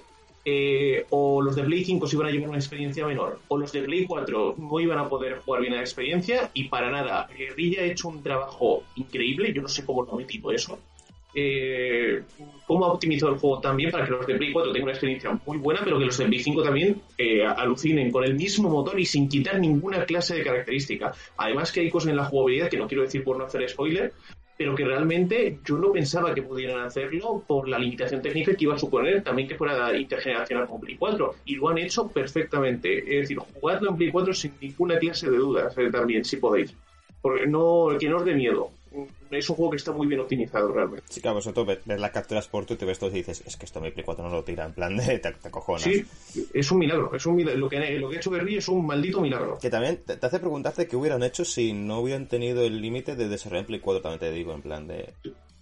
eh, 0.45 1.07
o 1.09 1.41
los 1.41 1.55
de 1.55 1.63
Play 1.63 1.83
5 1.85 2.05
se 2.05 2.17
iban 2.17 2.27
a 2.27 2.31
llevar 2.31 2.49
una 2.49 2.59
experiencia 2.59 3.07
menor, 3.07 3.39
o 3.47 3.57
los 3.57 3.71
de 3.71 3.81
Play 3.81 4.05
4 4.05 4.53
no 4.59 4.79
iban 4.79 4.99
a 4.99 5.09
poder 5.09 5.39
jugar 5.39 5.61
bien 5.61 5.73
a 5.73 5.77
la 5.77 5.81
experiencia, 5.81 6.51
y 6.53 6.65
para 6.65 6.91
nada. 6.91 7.27
Guerrilla 7.35 7.81
ha 7.81 7.85
hecho 7.85 8.09
un 8.09 8.21
trabajo 8.21 8.83
increíble, 8.95 9.51
yo 9.53 9.63
no 9.63 9.67
sé 9.67 9.83
cómo 9.83 10.03
lo 10.03 10.13
ha 10.13 10.17
metido 10.17 10.51
eso. 10.51 10.77
Eh, 11.39 12.23
cómo 12.65 12.85
ha 12.85 12.93
optimizado 12.93 13.31
el 13.31 13.37
juego 13.37 13.59
también 13.59 13.91
para 13.91 14.05
que 14.05 14.09
los 14.09 14.25
de 14.25 14.33
Play 14.33 14.51
4 14.51 14.71
tengan 14.71 14.85
una 14.85 14.93
experiencia 14.93 15.39
muy 15.45 15.59
buena, 15.59 15.81
pero 15.83 15.99
que 15.99 16.05
los 16.05 16.17
de 16.17 16.25
Play 16.25 16.39
5 16.39 16.63
también 16.63 16.99
eh, 17.15 17.45
alucinen 17.45 18.09
con 18.09 18.23
el 18.23 18.33
mismo 18.33 18.69
motor 18.69 18.99
y 18.99 19.05
sin 19.05 19.29
quitar 19.29 19.59
ninguna 19.59 20.03
clase 20.03 20.33
de 20.33 20.43
característica. 20.43 21.13
Además 21.37 21.71
que 21.71 21.81
hay 21.81 21.91
cosas 21.91 22.09
en 22.09 22.15
la 22.15 22.25
jugabilidad 22.25 22.69
que 22.69 22.77
no 22.77 22.87
quiero 22.87 23.03
decir 23.03 23.23
por 23.23 23.37
no 23.37 23.45
hacer 23.45 23.69
spoiler, 23.69 24.13
pero 24.57 24.73
que 24.73 24.83
realmente 24.83 25.59
yo 25.63 25.77
no 25.77 25.91
pensaba 25.91 26.33
que 26.33 26.41
pudieran 26.41 26.83
hacerlo 26.83 27.43
por 27.45 27.69
la 27.69 27.77
limitación 27.77 28.19
técnica 28.23 28.55
que 28.55 28.63
iba 28.63 28.73
a 28.73 28.79
suponer 28.79 29.21
también 29.21 29.47
que 29.47 29.53
fuera 29.53 29.95
intergeneracional 29.95 30.65
con 30.65 30.81
Play 30.81 30.95
4. 30.97 31.35
Y 31.45 31.55
lo 31.57 31.69
han 31.69 31.77
hecho 31.77 32.07
perfectamente. 32.07 32.97
Es 32.97 33.29
decir, 33.29 33.37
jugadlo 33.37 33.91
en 33.91 33.97
Play 33.97 34.09
4 34.09 34.33
sin 34.33 34.53
ninguna 34.59 34.97
clase 34.97 35.29
de 35.29 35.37
dudas 35.37 35.77
eh, 35.77 35.91
también, 35.91 36.25
si 36.25 36.37
podéis. 36.37 36.75
Porque 37.21 37.45
no, 37.45 37.89
que 37.99 38.09
no 38.09 38.17
os 38.17 38.25
dé 38.25 38.33
miedo. 38.33 38.71
Es 39.31 39.49
un 39.49 39.55
juego 39.55 39.71
que 39.71 39.77
está 39.77 39.91
muy 39.91 40.07
bien 40.07 40.19
optimizado 40.21 40.71
realmente. 40.71 41.05
Sí, 41.09 41.21
claro, 41.21 41.41
sobre 41.41 41.53
todo 41.55 41.65
ves, 41.65 41.79
las 41.85 42.11
capturas 42.11 42.47
por 42.47 42.65
tú 42.65 42.73
y 42.75 42.77
te 42.77 42.85
ves 42.85 42.97
todo 42.99 43.09
y 43.09 43.13
dices, 43.13 43.43
es 43.45 43.57
que 43.57 43.65
esto 43.65 43.81
mi 43.81 43.91
Play 43.91 44.03
4 44.05 44.23
no 44.23 44.31
lo 44.33 44.43
tira, 44.43 44.65
en 44.65 44.73
plan 44.73 44.95
de 44.97 45.19
te, 45.19 45.31
te 45.31 45.51
cojonas. 45.51 45.83
Sí, 45.83 46.05
es 46.53 46.71
un 46.71 46.79
milagro. 46.79 47.11
Es 47.13 47.25
un 47.25 47.35
milagro. 47.35 47.59
Lo, 47.59 47.69
que, 47.69 47.79
lo 47.99 48.09
que 48.09 48.15
ha 48.15 48.19
hecho 48.19 48.31
Guerrilla 48.31 48.59
es 48.59 48.67
un 48.67 48.85
maldito 48.85 49.21
milagro. 49.21 49.57
Que 49.61 49.69
también 49.69 50.01
te, 50.05 50.13
hace 50.25 50.39
preguntarte 50.39 50.87
qué 50.87 50.95
hubieran 50.95 51.23
hecho 51.23 51.43
si 51.45 51.73
no 51.73 51.99
hubieran 51.99 52.27
tenido 52.27 52.63
el 52.63 52.81
límite 52.81 53.15
de 53.15 53.27
desarrollar 53.27 53.61
en 53.61 53.67
Play 53.67 53.79
4, 53.79 54.01
también 54.01 54.19
te 54.19 54.31
digo, 54.31 54.53
en 54.53 54.61
plan 54.61 54.87
de... 54.87 55.13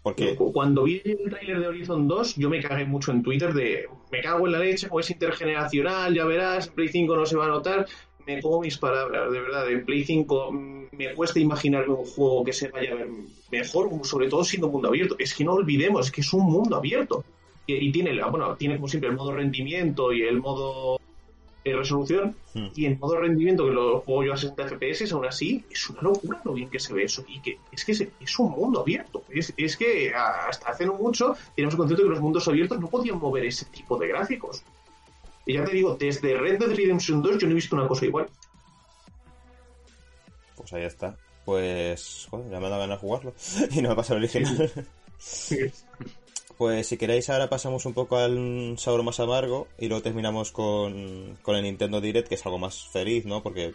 Porque... 0.04 0.36
Cu- 0.36 0.54
Cuando 0.54 0.84
vi 0.84 1.02
el 1.04 1.18
tráiler 1.32 1.60
de 1.60 1.68
Horizon 1.68 2.08
2, 2.08 2.36
yo 2.36 2.48
me 2.48 2.62
cagué 2.62 2.86
mucho 2.86 3.12
en 3.12 3.24
Twitter 3.24 3.52
de 3.56 3.88
me 4.12 4.22
cago 4.22 4.46
en 4.46 4.52
la 4.52 4.60
leche, 4.60 4.88
como 4.88 5.00
es 5.00 5.10
intergeneracional, 5.10 6.14
ya 6.14 6.26
verás, 6.26 6.68
Play 6.68 6.90
5 6.90 7.16
no 7.16 7.26
se 7.26 7.36
va 7.36 7.46
a 7.46 7.50
notar. 7.50 7.88
Me 8.28 8.42
como 8.42 8.62
mis 8.62 8.78
palabras, 8.78 9.32
de 9.32 9.40
verdad. 9.40 9.70
En 9.72 9.86
Play 9.86 10.04
5 10.04 10.52
mm, 10.52 10.86
me 10.92 11.14
cuesta 11.14 11.40
imaginarme 11.40 11.94
un 11.94 12.06
juego 12.06 12.44
que 12.44 12.54
se 12.54 12.70
vaya 12.70 12.92
a 12.92 12.96
ver 12.96 13.10
mejor, 13.52 13.90
sobre 14.04 14.30
todo 14.30 14.44
siendo 14.44 14.70
mundo 14.70 14.88
abierto. 14.88 15.16
Es 15.20 15.34
que 15.34 15.44
no 15.44 15.54
olvidemos, 15.54 16.12
que 16.12 16.22
es 16.22 16.34
un 16.34 16.46
mundo 16.46 16.76
abierto. 16.76 17.24
Y, 17.68 17.74
y 17.76 17.92
tiene, 17.92 18.20
bueno, 18.30 18.56
tiene 18.56 18.76
como 18.76 18.88
siempre 18.88 19.10
el 19.10 19.16
modo 19.16 19.32
rendimiento 19.32 20.12
y 20.12 20.22
el 20.22 20.40
modo 20.40 21.00
eh, 21.66 21.76
resolución. 21.76 22.36
Hmm. 22.54 22.68
Y 22.76 22.86
en 22.86 23.00
modo 23.00 23.18
rendimiento, 23.18 23.66
que 23.66 23.72
lo 23.72 24.02
juego 24.02 24.24
yo 24.24 24.34
a 24.34 24.38
60 24.38 24.68
FPS, 24.68 25.12
aún 25.12 25.26
así, 25.26 25.66
es 25.70 25.90
una 25.90 26.04
locura 26.04 26.40
lo 26.46 26.54
bien 26.54 26.70
que 26.70 26.80
se 26.80 26.94
ve 26.94 27.04
eso. 27.04 27.26
Y 27.28 27.42
que 27.42 27.58
es 27.72 27.84
que 27.84 27.92
es, 27.94 28.08
es 28.20 28.40
un 28.40 28.52
mundo 28.52 28.82
abierto. 28.82 29.24
Es, 29.30 29.52
es 29.58 29.76
que 29.76 30.14
hasta 30.14 30.70
hace 30.70 30.86
no 30.86 30.94
mucho 30.94 31.36
teníamos 31.56 31.74
el 31.74 31.78
concepto 31.80 32.04
de 32.04 32.10
que 32.10 32.14
los 32.14 32.22
mundos 32.22 32.48
abiertos 32.48 32.80
no 32.80 32.88
podían 32.88 33.18
mover 33.18 33.46
ese 33.46 33.66
tipo 33.66 33.98
de 33.98 34.08
gráficos. 34.08 34.64
Y 35.46 35.54
ya 35.54 35.64
te 35.64 35.74
digo, 35.74 35.96
desde 35.96 36.38
Red 36.38 36.60
Dead 36.60 36.76
Redemption 36.76 37.22
2 37.22 37.38
yo 37.38 37.48
no 37.48 37.52
he 37.52 37.56
visto 37.56 37.76
una 37.76 37.88
cosa 37.88 38.06
igual. 38.06 38.28
Pues 40.56 40.74
ahí 40.74 40.84
está. 40.84 41.16
Pues, 41.46 42.28
joder, 42.30 42.50
ya 42.50 42.60
me 42.60 42.66
ha 42.66 42.70
dado 42.70 42.82
ganas 42.82 42.98
de 42.98 43.02
jugarlo. 43.02 43.34
y 43.72 43.82
no 43.82 43.90
me 43.90 43.96
pasa 43.96 44.14
el 44.16 44.24
original. 44.24 44.72
Pues 46.58 46.88
si 46.88 46.98
queréis 46.98 47.30
ahora 47.30 47.50
pasamos 47.50 47.86
un 47.86 47.94
poco 47.94 48.18
al 48.18 48.76
sabor 48.80 49.04
más 49.04 49.20
amargo 49.20 49.68
y 49.78 49.88
luego 49.88 50.02
terminamos 50.02 50.52
con, 50.52 51.38
con 51.42 51.56
el 51.58 51.64
Nintendo 51.64 52.00
Direct, 52.02 52.30
que 52.30 52.36
es 52.36 52.46
algo 52.46 52.58
más 52.58 52.88
feliz, 52.88 53.26
¿no? 53.26 53.44
Porque 53.44 53.74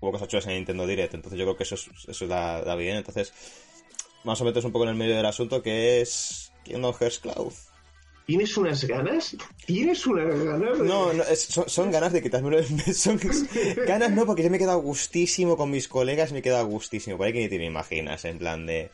hubo 0.00 0.10
cosas 0.12 0.28
chulas 0.28 0.44
en 0.46 0.50
el 0.52 0.56
Nintendo 0.58 0.86
Direct, 0.86 1.14
entonces 1.14 1.38
yo 1.38 1.44
creo 1.44 1.56
que 1.56 1.62
eso, 1.62 1.76
es- 1.76 1.88
eso 2.08 2.26
da, 2.26 2.60
da 2.62 2.74
bien. 2.74 2.96
Entonces, 2.96 3.32
vamos 4.24 4.40
a 4.40 4.44
meternos 4.44 4.64
un 4.66 4.72
poco 4.72 4.84
en 4.84 4.90
el 4.90 4.96
medio 4.96 5.16
del 5.16 5.26
asunto, 5.26 5.62
que 5.62 6.00
es 6.00 6.52
Kingdom 6.64 6.92
Hearts 6.94 7.20
Cloud. 7.20 7.52
¿Tienes 8.28 8.54
unas 8.58 8.84
ganas? 8.84 9.34
¿Tienes 9.64 10.06
unas 10.06 10.38
ganas? 10.44 10.78
No, 10.80 11.14
no 11.14 11.22
es- 11.24 11.44
son, 11.44 11.66
son 11.66 11.90
ganas 11.90 12.12
de 12.12 12.22
quitarme 12.22 12.62
son 12.92 13.18
ganas 13.86 14.10
no 14.10 14.26
porque 14.26 14.42
yo 14.42 14.50
me 14.50 14.56
he 14.58 14.60
quedado 14.60 14.82
gustísimo 14.82 15.56
con 15.56 15.70
mis 15.70 15.88
colegas 15.88 16.30
me 16.32 16.40
he 16.40 16.42
quedado 16.42 16.66
gustísimo 16.66 17.16
por 17.16 17.26
ahí 17.26 17.32
que 17.32 17.38
ni 17.40 17.48
te 17.48 17.56
me 17.58 17.64
imaginas 17.64 18.26
en 18.26 18.36
plan 18.38 18.66
de 18.66 18.90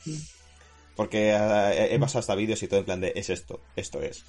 porque 0.94 1.32
ah, 1.32 1.74
he 1.74 1.96
he 1.96 1.98
pasado 1.98 2.20
hasta 2.20 2.36
vídeos 2.36 2.62
y 2.62 2.68
todo 2.68 2.78
en 2.78 2.86
plan 2.86 3.00
de 3.00 3.12
es 3.16 3.28
esto 3.28 3.58
esto 3.74 4.00
es 4.00 4.22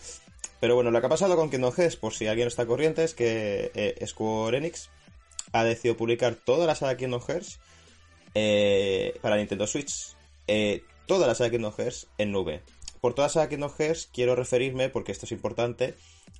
pero 0.59 0.73
bueno 0.73 0.89
lo 0.89 0.99
que 0.99 1.05
ha 1.05 1.09
pasado 1.09 1.35
con 1.35 1.51
Kingdom 1.51 1.71
Hearts 1.73 1.97
por 1.97 2.11
si 2.15 2.25
alguien 2.25 2.45
no 2.45 2.49
está 2.49 2.65
corriente 2.65 3.03
es 3.03 3.13
que 3.13 3.71
eh, 3.75 4.03
Square 4.07 4.57
Enix 4.57 4.89
ha 5.51 5.63
decidido 5.63 5.97
publicar 5.97 6.33
toda 6.33 6.65
la 6.65 6.73
saga 6.73 6.97
Kingdom 6.97 7.21
Hearts 7.21 7.59
eh, 8.33 9.13
para 9.21 9.37
Nintendo 9.37 9.67
Switch 9.67 10.15
eh, 10.47 10.81
toda 11.05 11.27
la 11.27 11.35
saga 11.35 11.51
Kingdom 11.51 11.73
Hearts 11.77 12.07
en 12.17 12.31
nube 12.31 12.61
por 13.05 13.13
toda 13.13 13.27
la 13.27 13.29
saga 13.29 13.49
Kingdom 13.49 13.69
Hearts 13.69 14.09
quiero 14.11 14.35
referirme 14.35 14.89
porque 14.89 15.11
esto 15.11 15.27
es 15.27 15.31
importante 15.31 15.93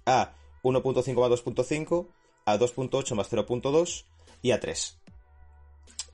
a 0.04 0.34
1.5 0.64 1.14
más 1.14 1.46
2.5, 1.46 2.08
a 2.44 2.58
2.8 2.58 3.14
más 3.14 3.32
0.2 3.32 4.06
y 4.42 4.50
a 4.50 4.60
3. 4.60 5.00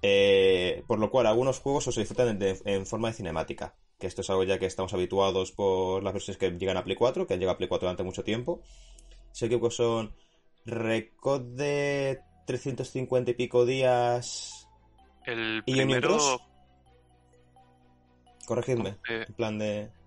Eh, 0.01 0.84
por 0.88 1.00
lo 1.00 1.10
cual, 1.10 1.27
algunos 1.27 1.60
juegos 1.60 1.86
se 1.86 1.93
solicitan 1.93 2.38
en, 2.41 2.86
forma 2.86 3.08
de 3.08 3.13
cinemática. 3.13 3.75
Que 3.98 4.08
esto 4.08 4.20
es 4.20 4.29
algo 4.29 4.43
ya 4.43 4.60
que 4.60 4.65
estamos 4.65 4.93
habituados 4.93 5.53
por 5.53 6.03
las 6.03 6.12
versiones 6.12 6.38
que 6.38 6.51
llegan 6.51 6.75
a 6.75 6.84
Play 6.84 6.98
4, 6.98 7.25
que 7.25 7.34
han 7.34 7.39
llegado 7.39 7.53
a 7.53 7.58
Play 7.58 7.70
4 7.70 7.86
durante 7.88 8.03
mucho 8.03 8.25
tiempo. 8.25 8.62
Sé 9.31 9.48
que 9.48 9.72
son 9.72 10.13
récord 10.65 11.43
de 11.43 12.20
350 12.46 13.31
y 13.31 13.34
pico 13.36 13.65
días. 13.65 14.67
El 15.25 15.63
¿Y 15.65 15.72
primero, 15.75 16.10
Unibros? 16.10 16.41
Corregidme. 18.46 18.98
eh, 19.08 19.24
En 19.29 19.34
plan 19.34 19.58
de. 19.58 20.00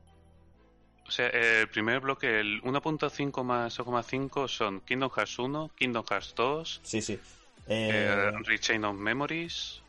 O 1.06 1.10
sea, 1.10 1.26
el 1.28 1.68
primer 1.68 2.00
bloque, 2.00 2.40
el 2.40 2.62
1.5 2.62 3.44
más 3.44 3.78
0,5 3.78 4.48
son 4.48 4.80
Kingdom 4.80 5.10
Hearts 5.10 5.38
1, 5.38 5.70
Kingdom 5.76 6.04
Hearts 6.08 6.34
2, 6.34 6.80
Sí, 6.82 7.02
sí. 7.02 7.12
eh, 7.68 8.08
Eh, 8.08 8.30
Rechain 8.44 8.84
of 8.84 8.96
Memories, 8.96 9.80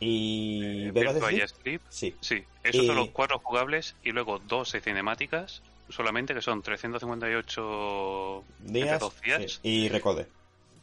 y... 0.00 0.86
eh, 0.86 0.90
¿Vegas 0.92 1.14
de 1.14 1.20
Sleep? 1.20 1.48
Sleep. 1.48 1.80
Sí. 1.90 2.14
Sí, 2.20 2.42
esos 2.62 2.84
Y- 2.84 2.86
son 2.86 2.96
los 2.96 3.08
cuatro 3.10 3.38
jugables 3.40 3.94
y 4.02 4.12
luego 4.12 4.38
12 4.38 4.80
cinemáticas, 4.80 5.62
solamente 5.90 6.34
que 6.34 6.40
son 6.42 6.62
358 6.62 8.44
Días, 8.60 9.02
F2 9.02 9.12
días 9.22 9.60
sí, 9.62 9.68
y 9.68 9.88
Recode. 9.88 10.26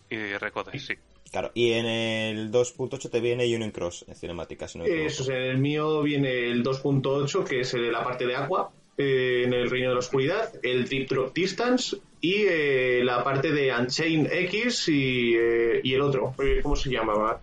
y 0.09 0.37
recodes, 0.37 0.85
sí. 0.85 0.93
Claro, 1.31 1.51
y 1.53 1.71
en 1.71 1.85
el 1.85 2.51
2.8 2.51 3.09
te 3.09 3.21
viene 3.21 3.45
Union 3.45 3.71
Cross 3.71 4.05
en 4.07 4.15
cinemática, 4.15 4.67
si 4.67 4.77
no. 4.77 4.85
Eso, 4.85 5.23
o 5.23 5.25
sea, 5.25 5.37
en 5.37 5.43
el 5.51 5.57
mío 5.59 6.01
viene 6.01 6.49
el 6.51 6.61
2.8, 6.61 7.45
que 7.45 7.61
es 7.61 7.73
el- 7.73 7.91
la 7.91 8.03
parte 8.03 8.27
de 8.27 8.35
agua, 8.35 8.71
eh, 9.01 9.43
en 9.45 9.53
el 9.53 9.69
Reino 9.69 9.89
de 9.89 9.93
la 9.95 9.99
Oscuridad, 9.99 10.51
el 10.63 10.87
Deep 10.87 11.09
Drop 11.09 11.33
Distance 11.33 11.97
y 12.21 12.45
eh, 12.47 13.01
la 13.03 13.23
parte 13.23 13.51
de 13.51 13.73
Unchained 13.73 14.31
X 14.31 14.89
y, 14.89 15.33
eh, 15.35 15.81
y 15.83 15.93
el 15.93 16.01
otro, 16.01 16.35
¿cómo 16.61 16.75
se 16.75 16.91
llamaba? 16.91 17.41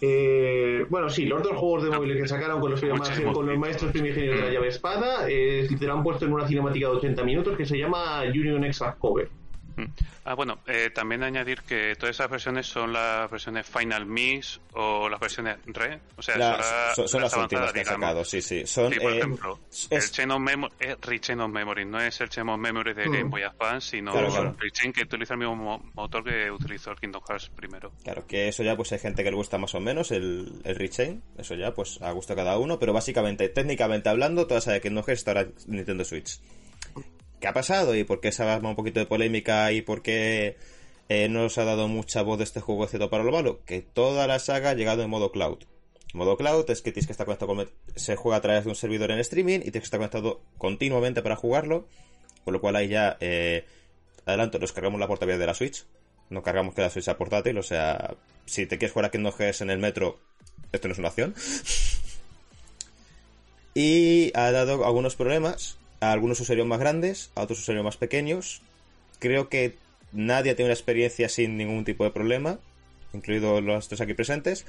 Eh, 0.00 0.86
bueno, 0.88 1.08
sí, 1.10 1.26
los 1.26 1.42
dos 1.42 1.56
juegos 1.56 1.84
de 1.84 1.90
móviles 1.90 2.22
que 2.22 2.28
sacaron 2.28 2.60
con 2.60 2.70
los, 2.70 2.80
con 3.32 3.58
maestros 3.58 3.92
primigenios 3.92 4.36
de 4.36 4.46
la 4.46 4.52
llave 4.52 4.68
espada, 4.68 5.26
te 5.26 5.86
lo 5.86 5.92
han 5.92 6.02
puesto 6.02 6.24
en 6.24 6.32
una 6.32 6.46
cinemática 6.46 6.88
de 6.88 6.94
80 6.96 7.24
minutos 7.24 7.56
que 7.56 7.66
se 7.66 7.78
llama 7.78 8.22
Union 8.22 8.64
X 8.64 8.82
Cover. 8.98 9.28
Mm. 9.76 9.84
Ah, 10.24 10.34
bueno, 10.34 10.58
eh, 10.66 10.90
también 10.94 11.22
añadir 11.22 11.60
que 11.62 11.94
todas 11.96 12.16
esas 12.16 12.30
versiones 12.30 12.66
son 12.66 12.92
las 12.92 13.30
versiones 13.30 13.66
Final 13.66 14.06
Mix 14.06 14.60
o 14.72 15.08
las 15.08 15.20
versiones 15.20 15.58
RE, 15.66 16.00
o 16.16 16.22
sea, 16.22 16.36
Las- 16.38 16.56
son, 16.56 16.66
la- 16.66 16.94
son, 16.94 17.08
son 17.08 17.20
las 17.22 17.36
últimas 17.36 17.72
que 17.72 17.80
han 17.80 17.84
sacado, 17.86 18.24
sí, 18.24 18.40
sí. 18.42 18.66
Son, 18.66 18.92
Sí, 18.92 18.98
por 18.98 19.12
eh, 19.12 19.18
ejemplo, 19.18 19.60
es- 19.70 19.88
el 19.90 20.10
Chain 20.10 20.30
of 20.30 20.40
Memory 20.40 20.72
es 20.80 20.96
Rechain 21.02 21.40
of 21.40 21.50
Memory, 21.50 21.84
no 21.84 22.00
es 22.00 22.20
el 22.20 22.28
Chain 22.30 22.48
of 22.48 22.58
Memory 22.58 22.94
de 22.94 23.06
Mm. 23.08 23.12
Game 23.12 23.24
Boy 23.30 23.42
Advance, 23.42 23.90
sino 23.90 24.12
Claro, 24.12 24.28
claro. 24.28 24.56
Rechain 24.58 24.92
que 24.92 25.02
utiliza 25.02 25.34
el 25.34 25.38
mismo 25.40 25.54
mo- 25.56 25.90
motor 25.94 26.24
que 26.24 26.50
utilizó 26.50 26.90
el 26.92 26.96
Kingdom 26.98 27.22
Hearts 27.28 27.50
primero. 27.54 27.92
Claro, 28.02 28.26
que 28.26 28.48
eso 28.48 28.62
ya 28.62 28.76
pues 28.76 28.90
hay 28.92 28.98
gente 28.98 29.22
que 29.22 29.30
le 29.30 29.36
gusta 29.36 29.58
más 29.58 29.74
o 29.74 29.80
menos 29.80 30.10
el, 30.10 30.60
el 30.64 30.74
Rechain, 30.76 31.22
eso 31.36 31.54
ya 31.54 31.74
pues 31.74 32.00
a 32.02 32.10
gusto 32.12 32.34
de 32.34 32.38
cada 32.42 32.58
uno, 32.58 32.78
pero 32.78 32.92
básicamente, 32.94 33.48
técnicamente 33.50 34.08
hablando, 34.08 34.46
toda 34.46 34.60
sabe 34.62 34.80
que 34.80 34.90
no 34.90 35.04
está 35.06 35.32
ahora 35.32 35.42
en 35.42 35.54
Nintendo 35.66 36.04
Switch. 36.04 36.40
¿Qué 37.46 37.50
ha 37.50 37.54
pasado 37.54 37.94
y 37.94 38.02
por 38.02 38.20
qué 38.20 38.32
se 38.32 38.42
ha 38.42 38.56
un 38.58 38.74
poquito 38.74 38.98
de 38.98 39.06
polémica 39.06 39.70
y 39.70 39.80
por 39.80 40.02
qué 40.02 40.56
eh, 41.08 41.28
no 41.28 41.42
nos 41.42 41.56
ha 41.58 41.64
dado 41.64 41.86
mucha 41.86 42.22
voz 42.22 42.38
de 42.38 42.42
este 42.42 42.60
juego 42.60 42.82
excepto 42.82 43.08
para 43.08 43.22
lo 43.22 43.30
malo? 43.30 43.60
Que 43.64 43.82
toda 43.82 44.26
la 44.26 44.40
saga 44.40 44.70
ha 44.70 44.74
llegado 44.74 45.04
en 45.04 45.10
modo 45.10 45.30
cloud. 45.30 45.58
Modo 46.12 46.36
cloud 46.36 46.68
es 46.68 46.82
que 46.82 46.90
tienes 46.90 47.06
que 47.06 47.12
estar 47.12 47.24
conectado 47.24 47.54
con... 47.54 47.70
Se 47.94 48.16
juega 48.16 48.38
a 48.38 48.40
través 48.40 48.64
de 48.64 48.70
un 48.70 48.74
servidor 48.74 49.12
en 49.12 49.20
streaming 49.20 49.60
y 49.60 49.70
tienes 49.70 49.82
que 49.82 49.84
estar 49.84 50.00
conectado 50.00 50.40
continuamente 50.58 51.22
para 51.22 51.36
jugarlo, 51.36 51.86
por 52.44 52.52
lo 52.52 52.60
cual 52.60 52.74
ahí 52.74 52.88
ya... 52.88 53.16
Eh, 53.20 53.64
adelanto, 54.24 54.58
nos 54.58 54.72
cargamos 54.72 54.98
la 54.98 55.06
portabilidad 55.06 55.38
de 55.38 55.46
la 55.46 55.54
Switch. 55.54 55.84
No 56.30 56.42
cargamos 56.42 56.74
que 56.74 56.82
la 56.82 56.90
Switch 56.90 57.04
sea 57.04 57.16
portátil, 57.16 57.56
o 57.58 57.62
sea, 57.62 58.16
si 58.44 58.66
te 58.66 58.76
quieres 58.76 58.92
jugar 58.92 59.04
a 59.04 59.10
Kingdom 59.12 59.32
Hearts 59.32 59.60
en 59.60 59.70
el 59.70 59.78
metro, 59.78 60.18
esto 60.72 60.88
no 60.88 60.92
es 60.94 60.98
una 60.98 61.10
opción. 61.10 61.32
Y 63.78 64.32
ha 64.34 64.52
dado 64.52 64.86
algunos 64.86 65.16
problemas 65.16 65.76
a 66.00 66.12
algunos 66.12 66.40
usuarios 66.40 66.66
más 66.66 66.78
grandes, 66.78 67.30
a 67.34 67.42
otros 67.42 67.60
usuarios 67.60 67.84
más 67.84 67.96
pequeños. 67.96 68.62
Creo 69.18 69.48
que 69.48 69.76
nadie 70.12 70.54
tiene 70.54 70.68
una 70.68 70.74
experiencia 70.74 71.28
sin 71.28 71.56
ningún 71.56 71.84
tipo 71.84 72.04
de 72.04 72.10
problema, 72.10 72.58
incluidos 73.12 73.62
los 73.62 73.88
tres 73.88 74.00
aquí 74.00 74.14
presentes. 74.14 74.66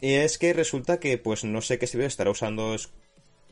Y 0.00 0.14
es 0.14 0.38
que 0.38 0.52
resulta 0.52 0.98
que, 1.00 1.18
pues 1.18 1.44
no 1.44 1.60
sé 1.60 1.78
qué 1.78 1.86
servidor 1.86 2.08
estará 2.08 2.30
usando. 2.30 2.74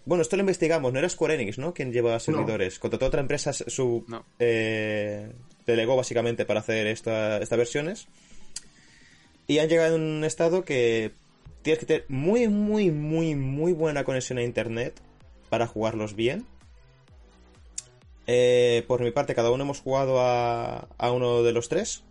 Bueno, 0.06 0.22
esto 0.22 0.36
lo 0.36 0.40
investigamos, 0.40 0.92
no 0.92 0.98
era 0.98 1.08
Square 1.08 1.34
Enix, 1.34 1.58
¿no? 1.58 1.74
Quien 1.74 1.92
lleva 1.92 2.18
servidores. 2.20 2.78
Contrató 2.78 3.06
otra 3.06 3.20
empresa, 3.20 3.52
su. 3.52 4.04
No. 4.08 4.24
eh, 4.38 5.30
delegó 5.66 5.96
básicamente 5.96 6.46
para 6.46 6.60
hacer 6.60 6.86
esta- 6.86 7.36
estas 7.38 7.58
versiones. 7.58 8.08
Y 9.46 9.58
han 9.58 9.68
llegado 9.68 9.96
en 9.96 10.02
un 10.02 10.24
estado 10.24 10.64
que 10.64 11.12
tienes 11.62 11.80
que 11.80 11.86
tener 11.86 12.04
muy, 12.08 12.48
muy, 12.48 12.90
muy, 12.90 13.34
muy 13.34 13.72
buena 13.72 14.04
conexión 14.04 14.38
a 14.38 14.42
internet 14.42 14.98
para 15.50 15.66
jugarlos 15.66 16.14
bien. 16.14 16.46
Eh, 18.30 18.84
por 18.86 19.00
mi 19.00 19.10
parte, 19.10 19.34
cada 19.34 19.50
uno 19.50 19.64
hemos 19.64 19.80
jugado 19.80 20.20
a, 20.20 20.86
a 20.98 21.10
uno 21.10 21.42
de 21.42 21.52
los 21.52 21.70
tres. 21.70 22.04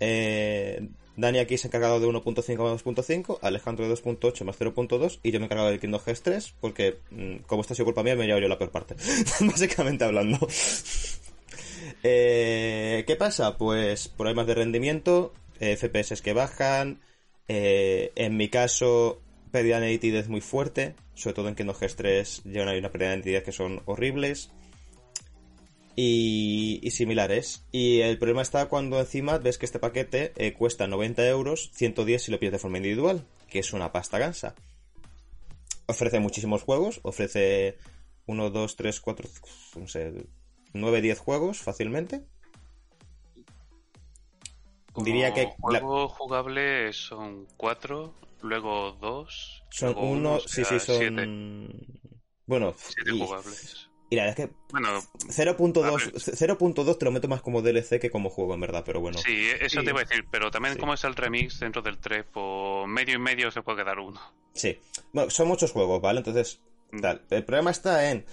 Eh, 0.00 0.88
Dani 1.16 1.38
aquí 1.38 1.56
se 1.56 1.66
ha 1.66 1.70
encargado 1.70 2.00
de 2.00 2.06
1.5 2.08 2.58
más 2.58 2.84
2.5, 2.84 3.38
Alejandro 3.40 3.88
de 3.88 3.94
2.8 3.94 4.44
más 4.44 4.58
0.2 4.58 5.20
y 5.22 5.30
yo 5.30 5.38
me 5.38 5.44
he 5.44 5.46
encargado 5.46 5.70
del 5.70 5.78
Kingdom 5.78 6.00
Hearts 6.04 6.22
3 6.22 6.54
porque, 6.60 6.98
mm, 7.10 7.36
como 7.46 7.62
esta 7.62 7.74
ha 7.74 7.76
sido 7.76 7.86
culpa 7.86 8.02
mía, 8.02 8.16
me 8.16 8.24
he 8.24 8.26
llevado 8.26 8.42
yo 8.42 8.48
la 8.48 8.58
peor 8.58 8.72
parte. 8.72 8.96
Básicamente 9.40 10.04
hablando. 10.04 10.38
Eh, 12.02 13.04
¿Qué 13.06 13.16
pasa? 13.16 13.56
Pues 13.56 14.08
problemas 14.08 14.46
de 14.46 14.54
rendimiento, 14.54 15.32
FPS 15.60 16.20
que 16.20 16.32
bajan, 16.32 17.00
en 17.46 18.36
mi 18.36 18.48
caso, 18.48 19.20
pérdida 19.52 19.78
de 19.78 19.88
nitidez 19.88 20.28
muy 20.28 20.40
fuerte, 20.40 20.94
sobre 21.14 21.34
todo 21.34 21.48
en 21.48 21.54
Kingdom 21.54 21.76
Hearts 21.76 21.96
3 21.96 22.42
llegan 22.44 22.68
ahí 22.68 22.78
una 22.78 22.90
pérdida 22.90 23.10
de 23.10 23.16
nitidez 23.18 23.44
que 23.44 23.52
son 23.52 23.82
horribles 23.86 24.50
y, 25.96 26.78
y 26.82 26.90
similares. 26.92 27.64
Y 27.72 28.00
el 28.00 28.18
problema 28.18 28.42
está 28.42 28.68
cuando 28.68 29.00
encima 29.00 29.38
ves 29.38 29.58
que 29.58 29.66
este 29.66 29.78
paquete 29.78 30.32
eh, 30.36 30.52
cuesta 30.52 30.86
90 30.86 31.26
euros, 31.26 31.70
110 31.72 32.22
si 32.22 32.30
lo 32.30 32.38
pides 32.38 32.52
de 32.52 32.58
forma 32.58 32.76
individual, 32.76 33.24
que 33.48 33.58
es 33.58 33.72
una 33.72 33.92
pasta 33.92 34.18
gansa. 34.18 34.54
Ofrece 35.86 36.20
muchísimos 36.20 36.62
juegos, 36.62 37.00
ofrece 37.02 37.78
1, 38.26 38.50
2, 38.50 38.76
3, 38.76 39.00
4, 39.00 39.28
no 39.76 39.88
sé, 39.88 40.26
9, 40.72 41.00
10 41.00 41.18
juegos 41.18 41.58
fácilmente. 41.58 42.22
Como 44.92 45.06
Diría 45.06 45.32
que 45.34 45.42
la- 45.70 45.80
juego 45.80 46.08
jugable 46.08 46.92
son 46.92 47.46
cuatro, 47.56 48.14
luego 48.42 48.92
dos, 48.92 49.62
son 49.70 49.92
luego 49.92 50.10
uno, 50.10 50.18
uno, 50.18 50.34
o 50.36 50.40
sí, 50.40 50.64
sea, 50.64 50.78
sí, 50.78 50.80
son... 50.80 50.98
siete, 50.98 52.26
Bueno, 52.46 52.74
siete 52.78 53.12
y, 53.12 53.18
jugables. 53.18 53.85
Y 54.10 54.16
la 54.16 54.24
verdad 54.24 54.40
es 54.40 54.46
que 54.48 54.54
Bueno, 54.70 54.88
0.2 55.28 55.84
A 55.84 55.90
ver. 55.90 56.14
0.2 56.14 56.98
te 56.98 57.04
lo 57.04 57.10
meto 57.10 57.28
más 57.28 57.42
como 57.42 57.62
DLC 57.62 57.98
que 58.00 58.10
como 58.10 58.30
juego, 58.30 58.54
en 58.54 58.60
verdad, 58.60 58.82
pero 58.86 59.00
bueno. 59.00 59.18
sí, 59.18 59.48
eso 59.60 59.80
Sí. 59.80 59.84
te 59.84 59.90
iba 59.90 60.00
a 60.00 60.04
decir, 60.04 60.24
pero 60.30 60.50
también 60.50 60.74
Sí. 60.74 60.80
como 60.80 60.94
es 60.94 61.04
el 61.04 61.14
remix 61.14 61.60
dentro 61.60 61.82
del 61.82 61.98
3, 61.98 62.24
por 62.24 62.86
medio 62.88 63.14
y 63.16 63.18
medio 63.18 63.50
se 63.50 63.62
puede 63.62 63.78
quedar 63.82 63.98
uno. 63.98 64.20
Sí. 64.54 64.78
Bueno, 65.12 65.30
son 65.30 65.48
muchos 65.48 65.72
juegos, 65.72 66.00
¿vale? 66.00 66.18
Entonces, 66.20 66.60
Mm. 66.92 67.00
tal. 67.00 67.22
El 67.30 67.44
problema 67.44 67.70
está 67.72 68.10
en. 68.10 68.24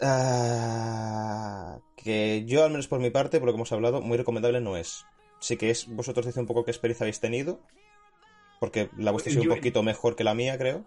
ah, 0.00 1.78
que 1.96 2.44
yo, 2.46 2.64
al 2.64 2.70
menos 2.70 2.88
por 2.88 2.98
mi 3.00 3.10
parte, 3.10 3.38
por 3.38 3.46
lo 3.46 3.52
que 3.52 3.56
hemos 3.56 3.72
hablado, 3.72 4.00
muy 4.00 4.16
recomendable 4.18 4.60
no 4.60 4.76
es. 4.76 5.06
Sí 5.40 5.56
que 5.56 5.70
es. 5.70 5.86
Vosotros 5.88 6.26
decís 6.26 6.38
un 6.38 6.46
poco 6.46 6.64
qué 6.64 6.70
experiencia 6.70 7.04
habéis 7.04 7.20
tenido. 7.20 7.60
Porque 8.60 8.90
la 8.96 9.10
vuestra 9.10 9.30
ha 9.30 9.34
sido 9.34 9.42
un 9.44 9.56
poquito 9.56 9.82
mejor 9.82 10.14
que 10.16 10.24
la 10.24 10.34
mía, 10.34 10.56
creo. 10.58 10.84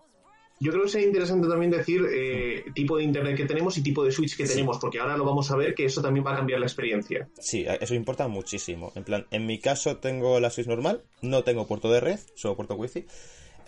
Yo 0.59 0.71
creo 0.71 0.83
que 0.83 0.89
sería 0.89 1.07
interesante 1.07 1.47
también 1.49 1.69
decir 1.69 2.01
eh, 2.09 2.63
tipo 2.73 2.95
de 2.97 3.03
internet 3.03 3.35
que 3.35 3.45
tenemos 3.45 3.77
y 3.77 3.83
tipo 3.83 4.05
de 4.05 4.11
switch 4.11 4.37
que 4.37 4.47
Sí. 4.47 4.53
tenemos, 4.53 4.77
porque 4.79 4.99
ahora 4.99 5.17
lo 5.17 5.25
vamos 5.25 5.51
a 5.51 5.57
ver 5.57 5.75
que 5.75 5.83
eso 5.85 6.01
también 6.01 6.25
va 6.25 6.31
a 6.33 6.37
cambiar 6.37 6.59
la 6.61 6.65
experiencia. 6.65 7.27
Sí, 7.39 7.65
eso 7.81 7.93
importa 7.93 8.27
muchísimo. 8.29 8.91
En 8.95 9.03
plan, 9.03 9.27
en 9.31 9.45
mi 9.45 9.59
caso 9.59 9.97
tengo 9.97 10.39
la 10.39 10.49
Switch 10.49 10.67
normal, 10.67 11.03
no 11.21 11.43
tengo 11.43 11.67
puerto 11.67 11.91
de 11.91 11.99
red, 11.99 12.19
solo 12.35 12.55
puerto 12.55 12.75
wifi. 12.75 13.05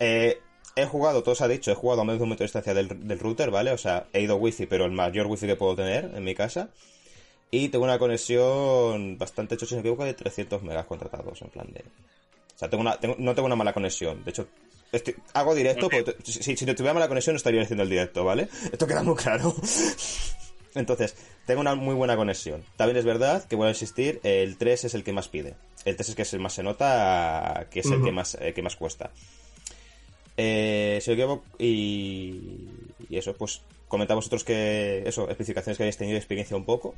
Eh, 0.00 0.38
he 0.76 0.86
jugado, 0.86 1.22
todo 1.22 1.34
se 1.34 1.44
ha 1.44 1.48
dicho, 1.48 1.70
he 1.70 1.74
jugado 1.74 2.00
a 2.00 2.04
menos 2.04 2.20
de 2.20 2.22
un 2.24 2.30
metro 2.30 2.44
de 2.44 2.46
distancia 2.46 2.72
del, 2.72 2.88
del 3.06 3.18
router, 3.18 3.50
¿vale? 3.50 3.70
O 3.72 3.78
sea, 3.78 4.06
he 4.14 4.22
ido 4.22 4.36
wifi, 4.36 4.64
pero 4.66 4.86
el 4.86 4.92
mayor 4.92 5.26
wifi 5.26 5.46
que 5.46 5.56
puedo 5.56 5.76
tener 5.76 6.10
en 6.14 6.24
mi 6.24 6.34
casa. 6.34 6.70
Y 7.50 7.68
tengo 7.68 7.84
una 7.84 7.98
conexión 7.98 9.18
bastante 9.18 9.56
chocha, 9.56 9.70
si 9.70 9.74
no 9.76 9.82
me 9.82 9.88
equivoco, 9.88 10.04
de 10.04 10.14
300 10.14 10.62
megas 10.62 10.86
contratados, 10.86 11.40
en 11.42 11.48
plan 11.50 11.66
de... 11.72 11.80
O 11.80 12.58
sea, 12.58 12.68
tengo 12.70 12.80
una, 12.80 12.98
tengo- 12.98 13.16
no 13.18 13.34
tengo 13.34 13.46
una 13.46 13.56
mala 13.56 13.72
conexión. 13.72 14.24
De 14.24 14.30
hecho, 14.30 14.48
estoy- 14.92 15.16
hago 15.34 15.54
directo, 15.54 15.88
porque 15.88 16.14
si, 16.24 16.56
si 16.56 16.66
no 16.66 16.74
tuviera 16.74 16.94
mala 16.94 17.08
conexión 17.08 17.34
no 17.34 17.38
estaría 17.38 17.62
haciendo 17.62 17.82
el 17.82 17.90
directo, 17.90 18.24
¿vale? 18.24 18.48
Esto 18.72 18.86
queda 18.86 19.02
muy 19.02 19.16
claro. 19.16 19.54
Entonces, 20.74 21.16
tengo 21.46 21.60
una 21.60 21.74
muy 21.74 21.94
buena 21.94 22.16
conexión. 22.16 22.62
También 22.76 22.96
es 22.98 23.04
verdad 23.04 23.44
que, 23.44 23.56
voy 23.56 23.66
a 23.66 23.70
insistir, 23.70 24.20
el 24.22 24.56
3 24.56 24.84
es 24.84 24.94
el 24.94 25.02
que 25.02 25.12
más 25.12 25.28
pide. 25.28 25.54
El 25.84 25.96
3 25.96 26.10
es 26.10 26.14
que 26.14 26.22
es 26.22 26.32
el 26.34 26.40
más 26.40 26.52
se 26.52 26.62
nota, 26.62 27.66
que 27.70 27.80
es 27.80 27.86
el 27.90 28.02
que 28.02 28.12
más, 28.12 28.36
eh, 28.40 28.52
que 28.52 28.62
más 28.62 28.76
cuesta. 28.76 29.10
Eh, 30.36 31.00
si 31.02 31.10
equivoco, 31.12 31.44
y, 31.58 32.68
y 33.08 33.16
eso, 33.16 33.34
pues 33.34 33.62
comentad 33.88 34.14
vosotros 34.14 34.44
que, 34.44 35.02
eso, 35.06 35.28
especificaciones 35.28 35.76
que 35.78 35.82
hayáis 35.84 35.96
tenido 35.96 36.16
experiencia 36.16 36.56
un 36.56 36.64
poco. 36.64 36.94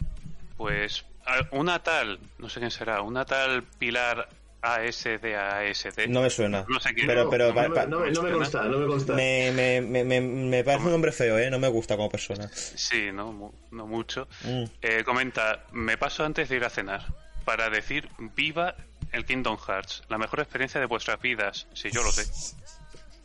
Pues 0.57 1.05
una 1.53 1.83
tal, 1.83 2.19
no 2.39 2.49
sé 2.49 2.59
quién 2.61 2.71
será, 2.71 3.01
una 3.03 3.25
tal 3.25 3.63
Pilar 3.63 4.29
ASDASD. 4.63 6.09
No 6.09 6.23
me 6.23 6.31
suena. 6.31 6.65
No 6.69 6.81
sé 6.81 6.93
quién. 6.95 7.07
Pero, 7.07 7.29
pero, 7.31 7.49
no, 7.49 7.55
pa- 7.55 7.69
me- 7.69 7.75
pa- 7.75 7.87
no 7.87 8.01
me- 8.01 8.11
no 8.11 8.23
me 8.23 8.33
consta, 8.33 8.63
no 8.65 8.79
me 8.79 8.87
consta. 8.87 9.15
me, 9.15 9.51
me, 9.53 9.81
me, 9.81 10.05
me, 10.05 10.21
me 10.21 10.65
parece 10.65 10.87
un 10.87 10.95
hombre 10.95 11.13
feo, 11.13 11.39
¿eh? 11.39 11.51
No 11.51 11.59
me 11.59 11.69
gusta 11.69 11.97
como 11.97 12.09
persona. 12.09 12.51
Sí, 12.55 13.11
no, 13.13 13.53
no 13.71 13.87
mucho. 13.87 14.29
Mm. 14.45 14.65
Eh, 14.83 15.03
comenta, 15.05 15.65
me 15.73 15.97
paso 15.99 16.25
antes 16.25 16.49
de 16.49 16.57
ir 16.57 16.65
a 16.65 16.71
cenar 16.71 17.07
para 17.45 17.71
decir 17.71 18.09
viva 18.37 18.75
el 19.13 19.25
Kingdom 19.25 19.57
Hearts, 19.59 20.03
la 20.09 20.19
mejor 20.19 20.41
experiencia 20.41 20.79
de 20.81 20.87
vuestras 20.87 21.21
vidas. 21.21 21.67
Sí, 21.73 21.89
yo 21.93 22.03
lo 22.03 22.13
sé. 22.13 22.25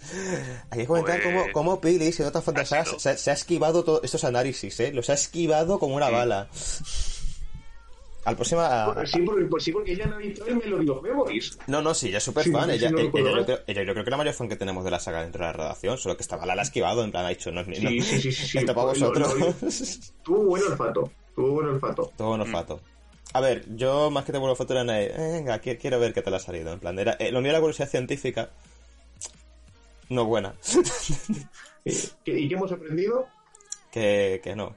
Hay 0.71 0.79
que 0.79 0.85
comentar 0.87 1.19
Pues, 1.21 1.33
cómo, 1.33 1.51
cómo 1.51 1.81
Pili 1.81 2.11
fantasía, 2.11 2.85
sido. 2.85 2.99
se, 2.99 3.17
se 3.17 3.31
ha 3.31 3.33
esquivado 3.33 3.83
todos 3.83 4.01
estos 4.03 4.23
análisis, 4.23 4.79
¿eh? 4.79 4.91
Los 4.93 5.09
ha 5.09 5.13
esquivado 5.13 5.79
como 5.79 5.95
una 5.95 6.09
bala. 6.09 6.47
Al 8.25 8.35
próximo... 8.35 8.61
a- 8.61 8.93
Pues 8.93 9.11
sí, 9.11 9.21
porque, 9.21 9.45
pues 9.45 9.63
sí, 9.63 9.71
porque 9.71 9.91
ella 9.93 10.05
analizó 10.05 10.45
el 10.47 10.55
Melody 10.57 10.89
of 10.89 11.01
Memories. 11.03 11.57
No, 11.67 11.81
no, 11.81 11.93
sí, 11.93 12.09
ella 12.09 12.17
es 12.17 12.23
súper 12.23 12.43
Sí, 12.43 12.51
fan. 12.51 12.69
sí, 12.69 12.75
ella, 12.75 12.89
no 12.91 12.97
ella- 12.97 13.05
recuerdo 13.05 13.29
ella 13.29 13.37
yo 13.39 13.45
creo, 13.45 13.59
ella 13.67 13.83
yo 13.83 13.93
creo 13.93 14.03
que 14.05 14.11
la 14.11 14.17
mayor 14.17 14.33
fan 14.33 14.49
que 14.49 14.55
tenemos 14.55 14.83
de 14.83 14.91
la 14.91 14.99
saga 14.99 15.21
dentro 15.21 15.45
de 15.45 15.51
la 15.51 15.53
redacción, 15.53 15.97
solo 15.97 16.17
que 16.17 16.23
estaba 16.23 16.45
la 16.45 16.53
ha 16.53 16.61
esquivado, 16.61 17.03
en 17.03 17.11
plan, 17.11 17.25
ha 17.25 17.29
dicho, 17.29 17.51
no 17.51 17.61
es 17.61 17.67
ni- 17.67 17.79
no, 17.79 17.89
Sí, 17.89 18.01
sí, 18.01 18.21
sí, 18.21 18.31
sí, 18.31 18.47
sí. 18.47 18.57
esto 18.57 18.73
para 18.75 18.87
Lo- 18.87 18.89
vosotros. 19.13 19.39
lo- 19.39 20.23
Tuvo 20.23 20.43
buen 20.45 20.63
olfato. 20.63 21.11
Tuvo 21.35 21.51
buen 21.51 21.67
olfato. 21.67 22.11
Todo 22.17 22.27
bueno 22.29 22.45
fato. 22.45 22.79
A 23.33 23.41
ver, 23.41 23.65
yo 23.75 24.09
más 24.09 24.23
que 24.25 24.31
te 24.31 24.37
vuelvo 24.37 24.55
foto 24.55 24.73
era 24.79 24.99
eh, 25.01 25.13
venga, 25.33 25.61
qui- 25.61 25.77
quiero 25.77 25.99
ver 25.99 26.13
qué 26.13 26.21
te 26.21 26.31
la 26.31 26.37
ha 26.37 26.39
salido. 26.39 26.71
En 26.73 26.79
plan, 26.79 26.97
era, 26.97 27.13
eh, 27.19 27.31
lo 27.31 27.41
mío 27.41 27.51
era 27.51 27.59
curiosidad 27.59 27.89
científica. 27.89 28.49
No 30.09 30.25
buena. 30.25 30.55
¿Y 31.83 31.91
qué, 32.23 32.39
y 32.39 32.47
qué 32.47 32.55
hemos 32.55 32.71
aprendido? 32.71 33.27
que, 33.91 34.41
que 34.43 34.55
no. 34.55 34.75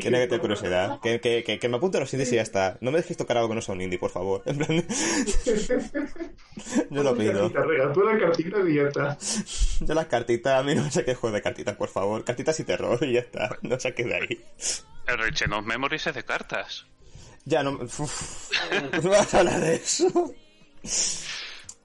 Que 0.00 0.10
no 0.10 0.18
que 0.18 0.26
te 0.26 0.38
curiosidad. 0.38 1.00
Que, 1.00 1.20
que, 1.20 1.44
que, 1.44 1.58
que 1.58 1.68
me 1.68 1.76
apunte 1.76 1.98
a 1.98 2.00
los 2.00 2.12
indies 2.12 2.32
y 2.32 2.36
ya 2.36 2.42
está. 2.42 2.78
No 2.80 2.90
me 2.90 2.98
dejes 2.98 3.16
tocar 3.16 3.36
algo 3.36 3.48
que 3.50 3.54
no 3.56 3.62
sea 3.62 3.74
un 3.74 3.80
indie, 3.80 3.98
por 3.98 4.10
favor. 4.10 4.42
En 4.46 4.58
plan, 4.58 4.84
yo 6.90 7.02
lo 7.02 7.16
pido. 7.16 7.50
Tú 7.92 8.02
la 8.02 8.18
cartita 8.18 8.58
y 8.68 8.74
ya 8.74 8.82
está. 8.82 9.18
Yo 9.80 9.94
las 9.94 10.06
cartitas, 10.06 10.60
a 10.60 10.62
mí 10.62 10.74
no 10.74 10.82
me 10.84 10.90
saques 10.90 11.16
juego 11.16 11.34
de 11.36 11.42
cartitas, 11.42 11.76
por 11.76 11.88
favor. 11.88 12.24
Cartitas 12.24 12.58
y 12.60 12.64
terror 12.64 12.98
y 13.02 13.12
ya 13.14 13.20
está. 13.20 13.58
No 13.62 13.78
saques 13.78 14.06
de 14.06 14.14
ahí. 14.14 14.44
El 15.06 15.18
Rechen 15.18 15.52
of 15.52 15.64
Memories 15.64 16.06
es 16.06 16.14
de 16.14 16.24
cartas. 16.24 16.86
Ya 17.44 17.62
no. 17.62 17.72
uf, 17.72 18.50
no 19.02 19.10
vas 19.10 19.34
a 19.34 19.40
hablar 19.40 19.60
de 19.60 19.74
eso. 19.74 20.34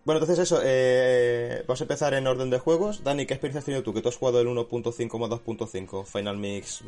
Bueno, 0.06 0.22
entonces 0.22 0.40
eso. 0.40 0.62
Eh, 0.64 1.64
vamos 1.68 1.82
a 1.82 1.84
empezar 1.84 2.14
en 2.14 2.28
orden 2.28 2.50
de 2.50 2.60
juegos. 2.60 3.04
Dani, 3.04 3.26
¿qué 3.26 3.34
experiencia 3.34 3.60
has 3.60 3.66
tenido 3.66 3.84
tú? 3.84 3.94
Que 3.94 4.02
tú 4.02 4.10
has 4.10 4.16
jugado 4.16 4.40
el 4.40 4.48
1.5 4.48 5.20
más 5.20 5.30
2.5, 5.30 6.06
Final 6.06 6.38
Mix, 6.38 6.82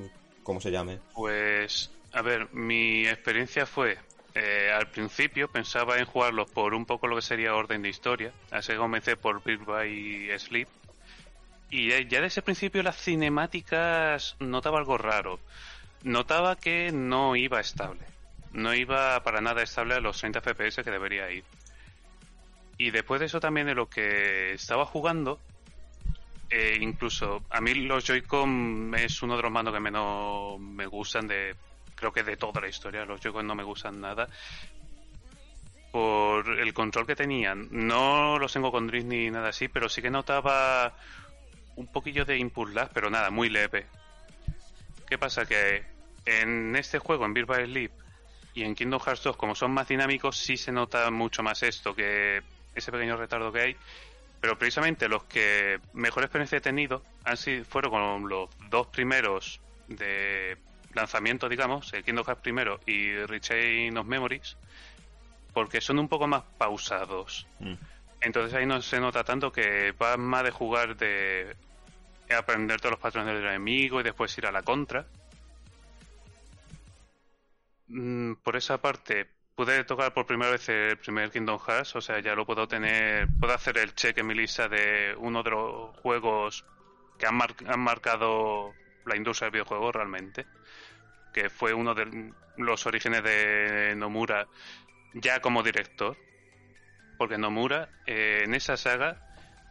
como 0.49 0.59
se 0.59 0.71
llame. 0.71 0.97
Pues, 1.13 1.91
a 2.11 2.23
ver, 2.23 2.51
mi 2.55 3.07
experiencia 3.07 3.67
fue, 3.67 3.99
eh, 4.33 4.71
al 4.73 4.87
principio 4.89 5.47
pensaba 5.47 5.99
en 5.99 6.05
jugarlos 6.05 6.49
por 6.49 6.73
un 6.73 6.87
poco 6.87 7.05
lo 7.05 7.15
que 7.15 7.21
sería 7.21 7.53
orden 7.53 7.83
de 7.83 7.89
historia, 7.89 8.33
así 8.49 8.71
que 8.71 8.79
comencé 8.79 9.15
por 9.15 9.43
Beat 9.43 9.63
by 9.63 10.39
Sleep, 10.39 10.67
y 11.69 11.89
ya, 12.07 12.19
desde 12.19 12.39
el 12.39 12.43
principio 12.45 12.81
las 12.81 12.97
cinemáticas 12.97 14.37
notaba 14.39 14.79
algo 14.79 14.97
raro, 14.97 15.39
notaba 16.01 16.55
que 16.55 16.91
no 16.91 17.35
iba 17.35 17.59
estable, 17.59 18.01
no 18.51 18.73
iba 18.73 19.21
para 19.21 19.41
nada 19.41 19.61
estable 19.61 19.93
a 19.93 19.99
los 19.99 20.17
30 20.17 20.41
FPS 20.41 20.83
que 20.83 20.89
debería 20.89 21.29
ir. 21.29 21.43
Y 22.79 22.89
después 22.89 23.19
de 23.19 23.27
eso 23.27 23.39
también 23.39 23.67
de 23.67 23.75
lo 23.75 23.87
que 23.87 24.53
estaba 24.53 24.87
jugando, 24.87 25.39
eh, 26.49 26.77
incluso 26.81 27.43
a 27.51 27.61
mí 27.61 27.75
los 27.75 28.05
Joy-Con 28.05 28.95
es 28.97 29.21
uno 29.21 29.37
de 29.37 29.43
los 29.43 29.51
mandos 29.51 29.73
que 29.73 29.79
menos 29.79 30.59
me 30.59 30.87
gustan 30.87 31.27
de 31.27 31.55
creo 31.93 32.11
que 32.11 32.23
de 32.23 32.37
toda 32.37 32.61
la 32.61 32.67
historia. 32.67 33.05
Los 33.05 33.21
Joy-Con 33.21 33.45
no 33.45 33.55
me 33.55 33.63
gustan 33.63 34.01
nada. 34.01 34.27
Por 35.91 36.59
el 36.59 36.73
control 36.73 37.05
que 37.05 37.15
tenían 37.15 37.67
no 37.71 38.37
los 38.37 38.53
tengo 38.53 38.71
con 38.71 38.85
drift 38.85 39.07
ni 39.07 39.31
nada 39.31 39.49
así 39.49 39.69
pero 39.69 39.89
sí 39.89 40.03
que 40.03 40.11
notaba 40.11 40.93
un 41.77 41.87
poquillo 41.87 42.25
de 42.25 42.37
input 42.37 42.69
lag 42.69 42.89
pero 42.93 43.09
nada 43.09 43.29
muy 43.29 43.49
leve. 43.49 43.85
Qué 45.07 45.17
pasa 45.17 45.45
que 45.45 45.83
en 46.25 46.75
este 46.75 46.99
juego 46.99 47.25
en 47.25 47.33
Beat 47.33 47.47
by 47.47 47.65
Sleep 47.65 47.91
y 48.53 48.63
en 48.63 48.75
Kingdom 48.75 48.99
Hearts 48.99 49.23
2 49.23 49.37
como 49.37 49.55
son 49.55 49.71
más 49.71 49.87
dinámicos 49.87 50.37
sí 50.37 50.57
se 50.57 50.71
nota 50.71 51.09
mucho 51.09 51.41
más 51.41 51.63
esto 51.63 51.95
que 51.95 52.41
ese 52.75 52.91
pequeño 52.91 53.17
retardo 53.17 53.51
que 53.51 53.61
hay 53.61 53.77
pero 54.41 54.57
precisamente 54.57 55.09
los 55.09 55.23
que 55.23 55.79
mejor 55.93 56.23
experiencia 56.23 56.57
he 56.57 56.61
tenido 56.61 57.03
han 57.23 57.37
sido, 57.37 57.65
fueron 57.65 57.91
con 57.91 58.29
los 58.29 58.49
dos 58.69 58.87
primeros 58.87 59.61
de 59.87 60.57
lanzamiento, 60.93 61.49
digamos, 61.49 61.93
el 61.93 62.03
Kingdom 62.03 62.25
Hearts 62.25 62.41
primero 62.41 62.79
y 62.85 63.15
Rechain 63.25 63.97
of 63.97 64.07
Memories, 64.07 64.57
porque 65.53 65.81
son 65.81 65.99
un 65.99 66.07
poco 66.07 66.27
más 66.27 66.43
pausados. 66.57 67.47
Mm. 67.59 67.73
Entonces 68.21 68.53
ahí 68.53 68.65
no 68.65 68.81
se 68.81 68.99
nota 68.99 69.23
tanto 69.23 69.51
que 69.51 69.91
va 69.93 70.17
más 70.17 70.43
de 70.43 70.51
jugar 70.51 70.97
de 70.97 71.55
aprender 72.35 72.79
todos 72.79 72.91
los 72.91 72.99
patrones 72.99 73.33
del 73.35 73.45
enemigo 73.45 73.99
y 73.99 74.03
después 74.03 74.37
ir 74.37 74.45
a 74.45 74.51
la 74.51 74.61
contra. 74.61 75.05
Mm, 77.87 78.33
Por 78.35 78.55
esa 78.55 78.79
parte, 78.79 79.27
pude 79.59 79.83
tocar 79.83 80.13
por 80.13 80.25
primera 80.25 80.51
vez 80.51 80.69
el 80.69 80.95
primer 80.95 81.31
Kingdom 81.31 81.59
Hearts, 81.59 81.93
o 81.97 81.99
sea, 81.99 82.21
ya 82.21 82.33
lo 82.33 82.45
puedo 82.45 82.65
tener, 82.65 83.27
puedo 83.41 83.53
hacer 83.53 83.77
el 83.77 83.93
check 83.93 84.17
en 84.17 84.27
mi 84.27 84.33
lista 84.33 84.69
de 84.69 85.13
uno 85.17 85.43
de 85.43 85.49
los 85.49 85.97
juegos 85.97 86.63
que 87.17 87.27
han, 87.27 87.35
mar- 87.35 87.53
han 87.67 87.81
marcado 87.81 88.73
la 89.03 89.17
industria 89.17 89.47
del 89.47 89.51
videojuego 89.55 89.91
realmente, 89.91 90.45
que 91.33 91.49
fue 91.49 91.73
uno 91.73 91.93
de 91.93 92.31
los 92.55 92.85
orígenes 92.85 93.21
de 93.21 93.95
Nomura 93.97 94.47
ya 95.15 95.41
como 95.41 95.61
director, 95.61 96.15
porque 97.17 97.37
Nomura 97.37 97.89
eh, 98.05 98.43
en 98.45 98.53
esa 98.55 98.77
saga 98.77 99.17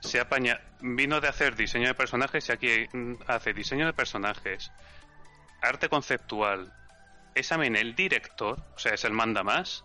se 0.01 0.21
apaña, 0.21 0.61
vino 0.83 1.19
de 1.23 1.29
hacer 1.29 1.57
diseño 1.57 1.87
de 1.89 1.95
personajes 1.95 2.47
y 2.47 2.53
aquí 2.53 2.87
mm, 2.93 3.15
hace 3.27 3.55
diseño 3.55 3.87
de 3.87 3.95
personajes, 3.95 4.71
arte 5.63 5.89
conceptual, 5.89 6.71
es 7.39 7.49
también 7.49 7.77
el 7.77 7.95
director, 7.95 8.59
o 8.75 8.79
sea, 8.79 8.95
es 8.95 9.05
el 9.05 9.13
manda 9.13 9.43
más, 9.43 9.85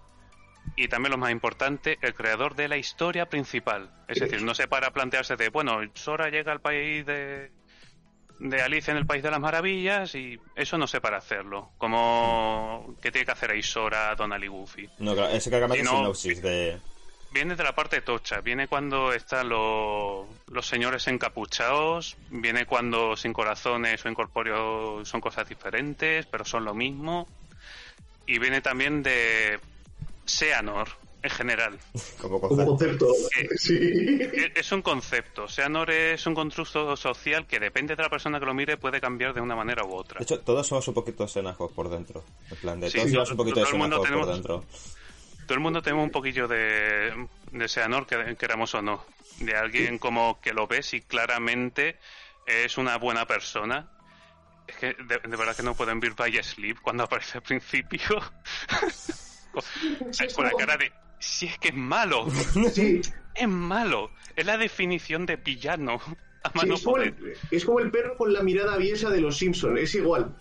y 0.75 0.87
también 0.87 1.11
lo 1.11 1.17
más 1.17 1.31
importante, 1.31 1.97
el 2.01 2.13
creador 2.13 2.55
de 2.55 2.67
la 2.67 2.77
historia 2.77 3.27
principal. 3.27 3.91
Es 4.07 4.19
decir, 4.19 4.41
no 4.41 4.55
se 4.55 4.67
para 4.67 4.87
a 4.87 4.91
plantearse 4.91 5.35
de, 5.35 5.49
bueno, 5.49 5.79
Sora 5.93 6.29
llega 6.29 6.51
al 6.51 6.61
país 6.61 7.05
de, 7.05 7.51
de 8.39 8.61
Alicia 8.61 8.91
en 8.91 8.97
el 8.97 9.05
País 9.05 9.21
de 9.23 9.31
las 9.31 9.39
Maravillas 9.39 10.15
y 10.15 10.39
eso 10.55 10.77
no 10.77 10.87
sé 10.87 10.99
para 10.99 11.17
hacerlo. 11.17 11.71
Como 11.77 12.95
que 13.01 13.11
tiene 13.11 13.25
que 13.25 13.31
hacer 13.31 13.51
ahí 13.51 13.61
Sora, 13.61 14.15
Donald 14.15 14.43
y 14.43 14.47
Goofy. 14.47 14.89
No, 14.99 15.13
claro, 15.13 15.33
ese 15.33 15.51
cargamento 15.51 15.83
es 15.83 15.91
no- 15.91 15.97
sinopsis 15.97 16.41
de. 16.41 16.79
Viene 17.31 17.55
de 17.55 17.63
la 17.63 17.73
parte 17.73 18.01
tocha, 18.01 18.41
viene 18.41 18.67
cuando 18.67 19.11
están 19.11 19.49
los, 19.49 20.27
los 20.51 20.67
señores 20.67 21.07
encapuchados, 21.07 22.15
viene 22.29 22.67
cuando 22.67 23.15
sin 23.17 23.33
corazones 23.33 24.05
o 24.05 24.09
incorpóreos 24.09 25.09
son 25.09 25.19
cosas 25.19 25.49
diferentes, 25.49 26.27
pero 26.27 26.45
son 26.45 26.63
lo 26.63 26.75
mismo. 26.75 27.27
Y 28.25 28.39
viene 28.39 28.61
también 28.61 29.03
de 29.03 29.59
Seanor, 30.25 30.87
en 31.21 31.29
general. 31.29 31.79
Como 32.21 32.39
Como 32.39 32.65
concepto. 32.65 33.07
Sí. 33.57 34.19
Es 34.55 34.71
un 34.71 34.81
concepto. 34.81 35.47
Seanor 35.47 35.91
es 35.91 36.25
un 36.25 36.33
constructo 36.35 36.95
social 36.95 37.45
que 37.47 37.59
depende 37.59 37.95
de 37.95 38.03
la 38.03 38.09
persona 38.09 38.39
que 38.39 38.45
lo 38.45 38.53
mire 38.53 38.77
puede 38.77 39.01
cambiar 39.01 39.33
de 39.33 39.41
una 39.41 39.55
manera 39.55 39.83
u 39.85 39.93
otra. 39.93 40.19
De 40.19 40.23
hecho, 40.23 40.39
todos 40.39 40.65
somos 40.67 40.87
un 40.87 40.93
poquito 40.93 41.27
xenajos 41.27 41.71
por 41.73 41.89
dentro. 41.89 42.23
En 42.49 42.57
plan, 42.57 42.79
de 42.79 42.89
Sí, 42.89 42.97
todos 42.97 43.09
llevamos 43.11 43.31
un 43.31 43.37
poquito 43.37 43.59
de 43.59 43.65
todo 43.65 43.73
el 43.73 43.79
mundo 43.79 44.03
xenajos 44.03 44.25
por 44.27 44.35
tenemos- 44.35 44.61
dentro. 44.69 45.43
Todo 45.45 45.53
el 45.55 45.59
mundo 45.59 45.81
tenemos 45.81 46.05
un 46.05 46.11
poquillo 46.11 46.47
de, 46.47 47.27
de 47.51 47.67
Seanor, 47.67 48.07
que- 48.07 48.35
queramos 48.37 48.73
o 48.75 48.81
no. 48.81 49.05
De 49.39 49.53
alguien 49.55 49.97
como 49.97 50.39
que 50.39 50.53
lo 50.53 50.67
ves 50.67 50.93
y 50.93 51.01
claramente 51.01 51.97
es 52.45 52.77
una 52.77 52.97
buena 52.97 53.25
persona. 53.27 53.89
Es 54.67 54.75
que 54.77 54.87
de, 54.93 55.19
de 55.27 55.35
verdad 55.37 55.55
que 55.55 55.63
no 55.63 55.75
pueden 55.75 55.99
ver 55.99 56.13
by 56.13 56.41
Sleep 56.43 56.79
cuando 56.81 57.03
aparece 57.03 57.37
al 57.39 57.43
principio. 57.43 58.01
con, 59.51 59.63
con 60.35 60.45
la 60.45 60.51
cara 60.51 60.77
de. 60.77 60.91
Si 61.19 61.45
es 61.47 61.57
que 61.57 61.69
es 61.69 61.75
malo, 61.75 62.27
Sí, 62.73 63.01
es 63.35 63.47
malo. 63.47 64.11
Es 64.35 64.45
la 64.45 64.57
definición 64.57 65.25
de 65.25 65.37
villano. 65.37 65.99
A 66.43 66.49
sí, 66.51 66.57
mano 66.57 66.73
es, 66.75 66.83
como 66.83 66.97
el, 66.97 67.15
es 67.51 67.63
como 67.65 67.79
el 67.79 67.89
perro 67.91 68.17
con 68.17 68.33
la 68.33 68.43
mirada 68.43 68.73
aviesa 68.73 69.09
de 69.09 69.21
los 69.21 69.37
Simpsons, 69.37 69.79
es 69.79 69.95
igual. 69.95 70.35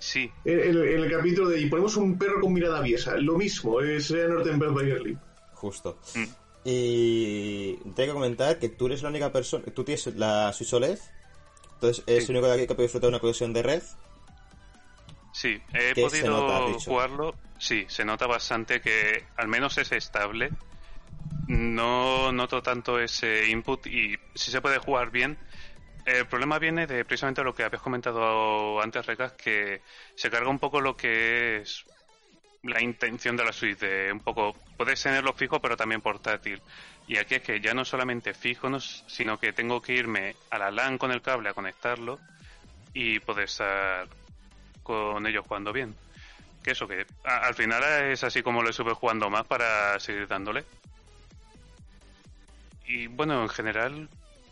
Sí, 0.00 0.28
En, 0.44 0.58
en- 0.60 0.76
en 0.76 1.00
el 1.00 1.10
capítulo 1.10 1.48
de 1.48 1.60
y 1.60 1.66
ponemos 1.66 1.96
un 1.96 2.18
perro 2.18 2.40
con 2.40 2.52
mirada 2.52 2.78
aviesa, 2.78 3.16
lo 3.16 3.36
mismo, 3.38 3.80
es 3.80 4.10
Northern 4.10 4.58
by 4.58 4.98
Sleep. 4.98 5.18
Justo. 5.52 6.00
Mm. 6.16 6.24
Y 6.64 7.76
tengo 7.94 7.94
que 7.94 8.12
comentar 8.12 8.58
que 8.58 8.68
tú 8.70 8.86
eres 8.86 9.02
la 9.02 9.10
única 9.10 9.30
persona. 9.32 9.64
Tú 9.72 9.84
tienes 9.84 10.06
la 10.16 10.52
Switch 10.52 10.72
OLED. 10.72 10.98
Entonces 11.74 12.04
es 12.06 12.24
Sí. 12.24 12.32
el 12.32 12.36
único 12.38 12.46
de 12.48 12.54
aquí 12.54 12.66
que 12.66 12.74
puede 12.74 12.86
disfrutar 12.86 13.08
de 13.10 13.16
una 13.16 13.20
conexión 13.20 13.52
de 13.52 13.62
red. 13.62 13.82
Sí, 15.32 15.60
he 15.72 15.94
¿Qué 15.94 16.02
se 16.08 16.22
podido 16.22 16.30
nota, 16.30 16.78
jugarlo. 16.84 17.36
Sí, 17.58 17.86
se 17.88 18.04
nota 18.04 18.26
bastante 18.26 18.80
que 18.80 19.24
al 19.36 19.48
menos 19.48 19.76
es 19.78 19.90
estable. 19.92 20.52
No 21.46 22.32
noto 22.32 22.62
tanto 22.62 22.98
ese 22.98 23.48
input 23.48 23.86
y 23.86 24.16
si 24.34 24.50
se 24.50 24.60
puede 24.60 24.78
jugar 24.78 25.10
bien. 25.10 25.36
El 26.06 26.26
problema 26.26 26.58
viene 26.58 26.86
de 26.86 27.04
precisamente 27.04 27.42
lo 27.42 27.54
que 27.54 27.64
habías 27.64 27.82
comentado 27.82 28.80
antes, 28.80 29.06
Recas, 29.06 29.32
que 29.32 29.82
se 30.14 30.30
carga 30.30 30.50
un 30.50 30.58
poco 30.58 30.80
lo 30.80 30.96
que 30.96 31.58
es 31.58 31.84
la 32.62 32.82
intención 32.82 33.36
de 33.36 33.44
la 33.44 33.52
suite, 33.52 33.86
de 33.86 34.12
un 34.12 34.20
poco, 34.20 34.54
puedes 34.76 35.02
tenerlo 35.02 35.32
fijo 35.34 35.60
pero 35.60 35.76
también 35.76 36.00
portátil. 36.00 36.62
Y 37.06 37.18
aquí 37.18 37.34
es 37.34 37.42
que 37.42 37.60
ya 37.60 37.74
no 37.74 37.84
solamente 37.84 38.32
fijo, 38.34 38.68
sino 38.80 39.38
que 39.38 39.52
tengo 39.52 39.80
que 39.82 39.92
irme 39.92 40.36
a 40.50 40.58
la 40.58 40.70
LAN 40.70 40.96
con 40.98 41.10
el 41.12 41.20
cable 41.20 41.50
a 41.50 41.54
conectarlo 41.54 42.18
y 42.94 43.18
poder 43.20 43.44
estar 43.44 44.08
con 44.82 45.26
ellos 45.26 45.44
jugando 45.46 45.72
bien. 45.72 45.94
Que 46.62 46.70
eso 46.70 46.88
que 46.88 47.04
al 47.24 47.54
final 47.54 47.82
es 48.10 48.24
así 48.24 48.42
como 48.42 48.62
lo 48.62 48.70
estuve 48.70 48.94
jugando 48.94 49.28
más 49.28 49.44
para 49.46 50.00
seguir 50.00 50.26
dándole. 50.26 50.64
Y 52.86 53.06
bueno, 53.06 53.42
en 53.42 53.48
general 53.48 54.08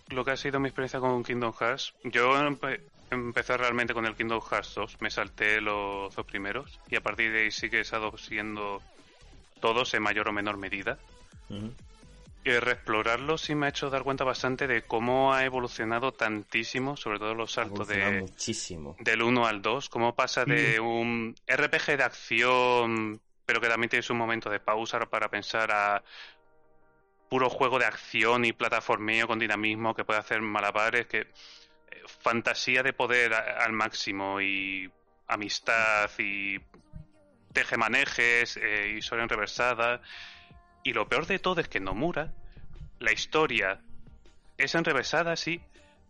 lo 0.09 0.25
que 0.25 0.33
ha 0.33 0.37
sido 0.37 0.61
mi 0.61 0.69
experiencia 0.69 1.01
con 1.01 1.23
Kingdom 1.25 1.53
Hearts. 1.55 1.95
Yo 2.05 2.35
empe- 2.39 2.81
empecé 3.11 3.57
realmente 3.57 3.95
con 3.95 4.05
el 4.07 4.15
Kingdom 4.15 4.41
Hearts 4.43 4.75
2, 4.75 4.97
me 5.01 5.11
salté 5.11 5.61
los 5.61 6.15
dos 6.15 6.27
primeros 6.27 6.79
y 6.91 6.97
a 6.97 7.01
partir 7.01 7.33
de 7.33 7.43
ahí 7.45 7.51
sí 7.51 7.71
que 7.71 7.79
he 7.79 7.81
estado 7.81 8.17
siguiendo 8.19 8.83
todos 9.61 9.93
en 9.95 10.03
mayor 10.03 10.29
o 10.29 10.33
menor 10.33 10.57
medida. 10.59 10.99
Y 12.45 12.51
reexplorarlo 12.51 13.39
sí 13.39 13.55
me 13.55 13.67
ha 13.67 13.69
hecho 13.69 13.89
dar 13.89 14.03
cuenta 14.03 14.25
bastante 14.25 14.67
de 14.67 14.83
cómo 14.83 15.33
ha 15.33 15.45
evolucionado 15.45 16.13
tantísimo, 16.13 16.97
sobre 16.97 17.19
todo 17.21 17.35
los 17.35 17.53
saltos 17.53 17.87
de, 17.87 18.11
muchísimo. 18.11 18.97
del 18.99 19.23
1 19.23 19.47
al 19.47 19.63
2, 19.63 19.89
cómo 19.89 20.15
pasa 20.17 20.45
de 20.45 20.81
un 20.81 21.37
RPG 21.47 21.97
de 21.97 22.03
acción, 22.03 23.21
pero 23.47 23.61
que 23.61 23.69
también 23.69 23.91
tiene 23.91 24.03
su 24.03 24.15
momento 24.15 24.51
de 24.51 24.59
pausa 24.59 24.99
para 25.09 25.29
pensar 25.29 25.71
a 25.71 26.03
puro 27.29 27.49
juego 27.49 27.79
de 27.79 27.87
acción 27.87 28.45
y 28.45 28.53
plataformeo 28.53 29.27
con 29.29 29.39
dinamismo 29.39 29.95
que 29.95 30.05
puede 30.05 30.19
hacer 30.21 30.43
malabares, 30.43 31.07
que 31.07 31.21
eh, 31.21 31.29
fantasía 32.21 32.83
de 32.83 32.93
poder 32.93 33.35
a- 33.35 33.65
al 33.65 33.73
máximo 33.73 34.41
y 34.41 34.91
amistad 35.29 36.11
y 36.19 36.59
tejemanejes, 37.53 38.57
eh, 38.57 38.95
historia 38.97 39.23
enreversada. 39.23 40.01
Y 40.85 40.93
lo 40.93 41.09
peor 41.09 41.27
de 41.27 41.39
todo 41.39 41.61
es 41.61 41.69
que 41.69 41.81
Nomura, 41.81 42.33
la 42.99 43.13
historia 43.13 43.81
es 44.59 44.75
enrevesada, 44.75 45.37
sí, 45.37 45.61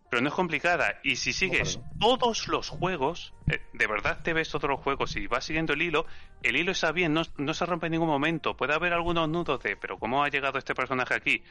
pero 0.09 0.21
no 0.21 0.29
es 0.29 0.35
complicada. 0.35 0.99
Y 1.03 1.15
si 1.15 1.33
sigues 1.33 1.79
todos 1.99 2.47
los 2.47 2.69
juegos, 2.69 3.33
eh, 3.51 3.61
de 3.73 3.87
verdad 3.87 4.19
te 4.23 4.33
ves 4.33 4.49
todos 4.49 4.69
los 4.69 4.79
juegos 4.79 5.15
y 5.15 5.25
vas 5.25 5.45
siguiendo 5.45 5.73
el 5.73 5.81
hilo, 5.81 6.05
el 6.43 6.55
hilo 6.55 6.71
está 6.71 6.91
bien, 6.91 7.13
no, 7.13 7.23
no 7.37 7.53
se 7.55 7.65
rompe 7.65 7.87
en 7.87 7.93
ningún 7.93 8.09
momento. 8.09 8.55
Puede 8.55 8.75
haber 8.75 8.93
algunos 8.93 9.27
nudos 9.27 9.61
de, 9.63 9.75
pero 9.75 9.97
¿cómo 9.97 10.23
ha 10.23 10.29
llegado 10.29 10.59
este 10.59 10.75
personaje 10.75 11.15
aquí? 11.15 11.41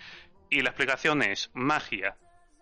Y 0.48 0.62
la 0.62 0.70
explicación 0.70 1.22
es 1.22 1.50
magia. 1.54 2.16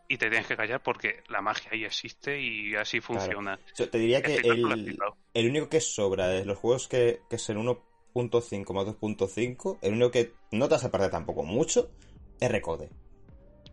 Y 0.08 0.16
te 0.16 0.28
tienes 0.28 0.48
que 0.48 0.56
callar 0.56 0.82
porque 0.82 1.22
la 1.28 1.42
magia 1.42 1.70
ahí 1.72 1.84
existe 1.84 2.40
y 2.40 2.74
así 2.74 3.00
funciona. 3.00 3.60
Yo 3.76 3.88
te 3.88 3.98
diría 3.98 4.22
que 4.22 4.36
el, 4.36 4.98
el 5.34 5.48
único 5.48 5.68
que 5.68 5.80
sobra 5.80 6.28
de 6.28 6.44
los 6.44 6.58
juegos 6.58 6.88
que, 6.88 7.20
que 7.28 7.36
es 7.36 7.48
el 7.50 7.58
1.5 8.14 8.72
más 8.72 8.86
2.5, 8.86 9.78
el 9.82 9.92
único 9.92 10.10
que 10.10 10.32
no 10.52 10.68
te 10.68 10.74
hace 10.74 10.88
perder 10.88 11.10
tampoco 11.10 11.42
mucho, 11.44 11.90
es 12.40 12.50
Recode. 12.50 12.88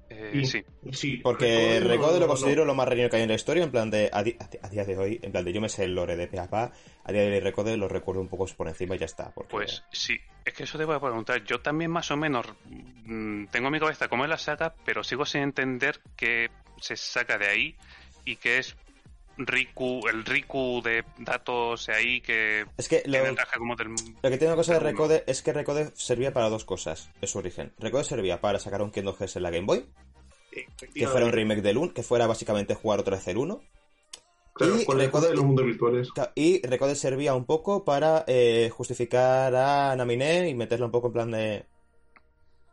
Eh, 0.10 0.42
sí. 0.46 0.64
Sí, 0.94 1.18
Porque 1.18 1.80
Recode 1.82 2.14
no- 2.14 2.20
lo 2.22 2.26
no- 2.28 2.28
considero 2.28 2.64
lo 2.64 2.74
más 2.74 2.88
reñido 2.88 3.10
que 3.10 3.18
hay 3.18 3.24
en 3.24 3.30
la 3.30 3.36
historia, 3.36 3.64
en 3.64 3.72
plan 3.72 3.90
de, 3.90 4.10
a, 4.14 4.24
di- 4.24 4.38
a 4.62 4.70
día 4.70 4.86
de 4.86 4.98
hoy, 4.98 5.20
en 5.22 5.32
plan 5.32 5.44
de 5.44 5.52
yo 5.52 5.60
me 5.60 5.68
sé 5.68 5.84
el 5.84 5.94
lore 5.96 6.16
de 6.16 6.28
PAPA, 6.28 6.72
a 7.04 7.12
día 7.12 7.22
de 7.24 7.34
hoy 7.34 7.40
Recode 7.42 7.76
lo 7.76 7.90
recuerdo 7.90 8.22
un 8.22 8.30
poco 8.30 8.46
por 8.56 8.68
encima 8.70 8.96
y 8.96 9.00
ya 9.00 9.06
está. 9.06 9.32
Porque, 9.32 9.50
Pues 9.52 9.84
sí, 9.92 10.18
es 10.46 10.54
que 10.54 10.64
eso 10.64 10.78
te 10.78 10.86
voy 10.86 10.96
a 10.96 11.00
preguntar. 11.02 11.44
Yo 11.44 11.60
también 11.60 11.92
más 11.92 12.10
o 12.12 12.16
menos 12.18 12.46
mm, 12.66 13.48
tengo 13.48 13.68
en 13.68 13.74
mi 13.74 13.80
cabeza 13.80 14.08
cómo 14.08 14.24
es 14.24 14.30
la 14.30 14.38
saga, 14.38 14.74
pero 14.86 15.04
sigo 15.04 15.26
sin 15.26 15.42
entender 15.42 16.00
qué 16.16 16.50
se 16.80 16.96
saca 16.96 17.38
de 17.38 17.48
ahí 17.48 17.76
y 18.24 18.38
qué 18.38 18.60
es 18.60 18.76
Riku, 19.38 20.08
el 20.08 20.26
Riku 20.26 20.82
de 20.84 21.04
datos 21.20 21.90
ahí 21.90 22.22
que 22.22 22.66
Es 22.78 22.88
que 22.90 23.04
lo, 23.06 23.18
como 23.58 23.76
del... 23.76 23.92
lo 24.22 24.30
que 24.30 24.38
tiene 24.38 24.48
una 24.48 24.56
cosa 24.56 24.74
de. 24.74 24.80
Recode 24.80 25.24
es 25.28 25.42
que 25.42 25.54
Recode 25.54 25.92
servía 25.96 26.34
para 26.34 26.50
dos 26.50 26.66
cosas, 26.66 27.12
en 27.22 27.28
su 27.28 27.38
origen. 27.38 27.74
Recode 27.78 28.04
servía 28.04 28.42
para 28.42 28.60
sacar 28.60 28.82
un 28.82 28.92
Kingdom 28.92 29.16
Hearts 29.16 29.36
en 29.36 29.44
la 29.44 29.52
Game 29.52 29.66
Boy, 29.68 29.86
que 30.94 31.08
fuera 31.08 31.26
un 31.26 31.32
remake 31.32 31.62
del 31.62 31.78
1, 31.78 31.94
que 31.94 32.04
fuera 32.04 32.26
básicamente 32.28 32.74
jugar 32.76 33.00
otra 33.00 33.16
vez 33.18 33.28
el 33.28 33.38
1, 33.38 33.62
Claro, 34.54 34.80
y 34.80 34.86
con 34.86 34.98
Recode- 34.98 35.12
code 35.12 35.28
de 35.30 35.36
los 35.36 35.46
mundos 35.46 35.66
virtuales. 35.66 36.10
Y 36.34 36.66
Recode 36.66 36.96
servía 36.96 37.36
un 37.36 37.46
poco 37.46 37.86
para 37.86 38.24
eh, 38.28 38.72
justificar 38.74 39.54
a 39.56 39.96
Naminé 39.96 40.50
y 40.50 40.56
meterlo 40.56 40.88
un 40.88 40.92
poco 40.92 41.08
en 41.08 41.14
plan 41.14 41.30
de. 41.32 41.66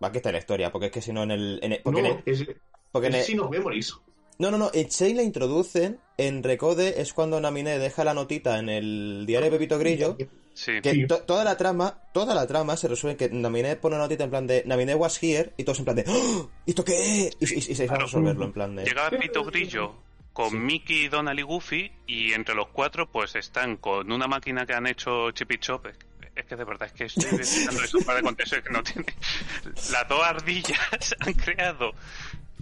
Va, 0.03 0.09
aquí 0.09 0.17
está 0.17 0.33
la 0.33 0.39
historia, 0.39 0.73
porque 0.73 0.87
es 0.87 0.93
que 0.93 1.03
si 1.03 1.13
no 1.13 1.23
en 1.25 1.31
el. 1.33 1.61
en 1.63 1.73
el- 1.75 1.83
porque 1.83 2.01
no, 2.03 2.09
en 2.09 2.23
el- 2.25 2.33
es, 2.33 2.47
porque 2.91 3.09
en 3.09 3.15
es 3.17 3.21
el- 3.21 3.27
Sin 3.27 3.41
of 3.41 3.51
Memories. 3.51 3.95
No, 4.39 4.51
no, 4.51 4.59
no, 4.59 4.71
en 4.75 4.89
Chain 4.89 5.17
la 5.17 5.23
introducen, 5.23 6.01
en 6.17 6.43
Recode 6.43 7.01
es 7.01 7.13
cuando 7.13 7.41
Naminé 7.41 7.79
deja 7.79 8.05
la 8.05 8.15
notita 8.15 8.59
en 8.59 8.69
el 8.69 9.25
diario 9.27 9.51
de 9.51 9.57
Pepito 9.59 9.79
Grillo, 9.79 10.17
Sí, 10.57 10.81
que 10.81 10.93
Sí. 10.93 11.07
to- 11.09 11.23
toda 11.23 11.43
la 11.43 11.57
trama, 11.57 11.99
toda 12.13 12.33
la 12.33 12.47
trama 12.47 12.77
se 12.77 12.87
resuelve 12.87 13.13
en 13.25 13.31
que 13.31 13.37
Naminé 13.37 13.75
pone 13.75 13.97
una 13.97 14.05
notita 14.05 14.23
en 14.23 14.31
plan 14.31 14.47
de 14.47 14.63
Naminé 14.67 14.95
was 14.95 15.21
here, 15.21 15.53
y 15.57 15.65
todos 15.65 15.81
en 15.81 15.85
plan 15.85 15.97
de 15.97 16.05
¡Oh! 16.07 16.49
¿Y 16.65 16.71
esto 16.71 16.85
qué 16.85 17.27
es? 17.27 17.37
Y, 17.41 17.55
y- 17.55 17.73
y 17.73 17.75
se 17.75 17.87
va 17.89 17.97
a 17.97 17.99
resolverlo 17.99 18.45
en 18.45 18.53
plan 18.53 18.77
de. 18.77 18.85
llegaba 18.85 19.11
Pito 19.11 19.43
Grillo 19.45 19.97
con 20.33 20.51
Sí. 20.51 20.57
Mickey, 20.57 21.09
Donald 21.09 21.41
y 21.41 21.43
Goofy 21.43 21.91
y 22.07 22.33
entre 22.35 22.55
los 22.55 22.69
cuatro 22.69 23.11
pues 23.11 23.35
están 23.35 23.77
con 23.79 24.13
una 24.13 24.29
máquina 24.29 24.65
que 24.65 24.75
han 24.75 24.87
hecho 24.87 25.31
Chip 25.33 25.51
y 25.53 25.59
Chop. 25.59 25.87
Es- 25.87 26.45
que 26.47 26.57
de 26.57 26.65
verdad 26.65 26.87
es 26.89 26.93
que 26.93 27.05
estoy 27.05 27.25
investigando 27.33 27.83
eso 27.83 27.99
para 28.05 28.19
de 28.19 28.23
contexto 28.25 28.57
es 28.57 28.63
que 28.63 28.71
no 28.73 28.83
tiene... 28.85 29.07
Las 29.93 30.09
dos 30.09 30.21
ardillas 30.23 31.15
han 31.21 31.33
creado 31.35 31.93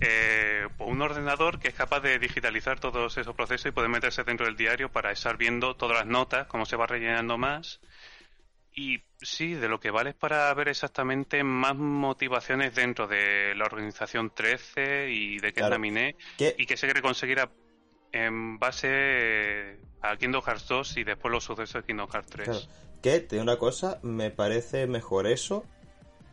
eh, 0.05 0.69
pues, 0.77 0.91
un 0.91 1.01
ordenador 1.01 1.59
que 1.61 1.69
es 1.69 1.75
capaz 1.75 2.01
de 2.01 2.19
digitalizar 2.19 2.81
todos 2.81 3.17
esos 3.17 3.35
procesos 3.35 3.67
y 3.67 3.71
poder 3.73 3.89
meterse 3.89 4.25
dentro 4.25 4.47
del 4.47 4.57
diario 4.57 4.91
para 4.91 5.13
estar 5.13 5.37
viendo 5.37 5.77
todas 5.77 5.99
las 5.99 6.07
notas, 6.07 6.47
cómo 6.49 6.67
se 6.67 6.77
va 6.77 6.87
rellenando 6.87 7.39
más. 7.39 7.81
Y 8.75 9.03
sí, 9.21 9.55
de 9.55 9.69
lo 9.69 9.79
que 9.79 9.91
vale 9.91 10.11
es 10.11 10.17
para 10.17 10.53
ver 10.55 10.69
exactamente 10.69 11.45
más 11.45 11.77
motivaciones 11.77 12.75
dentro 12.75 13.07
de 13.07 13.55
la 13.55 13.67
organización 13.67 14.31
13 14.35 15.11
y 15.11 15.39
de 15.39 15.53
qué 15.53 15.61
Claro. 15.61 15.77
y 16.59 16.67
qué 16.67 16.77
se 16.77 16.87
quiere 16.87 17.03
conseguir 17.03 17.41
a- 17.41 17.51
en 18.13 18.59
base 18.59 19.79
a 20.01 20.17
Kingdom 20.17 20.43
Hearts 20.43 20.67
2 20.69 20.97
y 20.97 21.05
después 21.05 21.31
los 21.33 21.45
sucesos 21.45 21.83
de 21.83 21.87
Kingdom 21.87 22.09
Hearts 22.11 22.31
3. 22.31 22.49
Claro. 22.49 22.67
Que, 23.03 23.21
te 23.21 23.37
digo 23.37 23.43
una 23.43 23.57
cosa, 23.59 23.99
me 24.03 24.31
parece 24.31 24.87
mejor 24.87 25.27
eso 25.27 25.65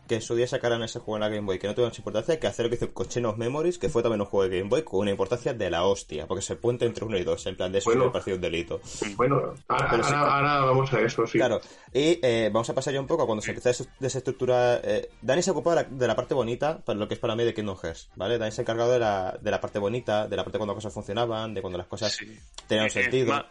que 0.09 0.15
en 0.15 0.21
su 0.21 0.35
día 0.35 0.47
sacaran 0.47 0.81
ese 0.83 0.99
juego 0.99 1.15
en 1.17 1.21
la 1.21 1.29
Game 1.29 1.45
Boy, 1.45 1.59
que 1.59 1.67
no 1.67 1.75
tuvo 1.75 1.85
mucha 1.85 1.99
importancia, 1.99 2.37
que 2.39 2.47
hacer 2.47 2.65
lo 2.65 2.69
que 2.69 2.75
hizo 2.75 2.91
con 2.93 3.07
Chain 3.07 3.27
of 3.27 3.37
Memories, 3.37 3.77
que 3.77 3.87
fue 3.89 4.01
también 4.01 4.19
un 4.21 4.27
juego 4.27 4.49
de 4.49 4.57
Game 4.57 4.69
Boy 4.69 4.81
con 4.83 5.01
una 5.01 5.11
importancia 5.11 5.53
de 5.53 5.69
la 5.69 5.83
hostia, 5.85 6.25
porque 6.27 6.41
se 6.41 6.55
puente 6.55 6.85
entre 6.85 7.05
uno 7.05 7.15
y 7.17 7.23
dos, 7.23 7.45
en 7.45 7.55
plan 7.55 7.71
de 7.71 7.77
eso 7.77 7.89
Bueno. 7.91 8.05
me 8.05 8.11
pareció 8.11 8.35
un 8.35 8.41
delito. 8.41 8.81
Bueno, 9.15 9.53
ahora, 9.67 9.87
Pero 9.91 10.03
sí. 10.03 10.13
ahora- 10.13 10.33
ahora 10.35 10.59
vamos 10.65 10.91
a 10.91 10.99
eso, 11.01 11.27
sí. 11.27 11.37
Claro, 11.37 11.61
y 11.93 12.19
eh, 12.23 12.49
vamos 12.51 12.69
a 12.69 12.73
pasar 12.73 12.93
ya 12.93 12.99
un 12.99 13.07
poco 13.07 13.21
a 13.23 13.25
cuando 13.27 13.41
se 13.43 13.51
empieza 13.51 13.69
a 13.69 13.71
des- 13.73 13.87
desestructurar. 13.99 14.81
Eh, 14.83 15.09
Dani 15.21 15.43
se 15.43 15.51
ocupó 15.51 15.69
de 15.69 15.75
la, 15.75 15.83
de 15.83 16.07
la 16.07 16.15
parte 16.15 16.33
bonita, 16.33 16.79
para 16.83 16.97
lo 16.97 17.07
que 17.07 17.13
es 17.13 17.19
para 17.19 17.35
mí 17.35 17.43
de 17.43 17.53
Kingdom 17.53 17.77
Hearts, 17.77 18.09
¿vale? 18.15 18.37
Dani 18.39 18.51
se 18.51 18.61
ha 18.61 18.63
encargado 18.63 18.91
de 18.91 18.99
la, 18.99 19.37
de 19.39 19.51
la 19.51 19.61
parte 19.61 19.77
bonita, 19.77 20.27
de 20.27 20.35
la 20.35 20.43
parte 20.43 20.57
cuando 20.57 20.73
las 20.73 20.83
cosas 20.83 20.93
funcionaban, 20.93 21.53
de 21.53 21.61
cuando 21.61 21.77
las 21.77 21.87
cosas 21.87 22.11
Sí. 22.13 22.35
tenían 22.67 22.87
Eh, 22.87 22.89
sentido. 22.89 23.45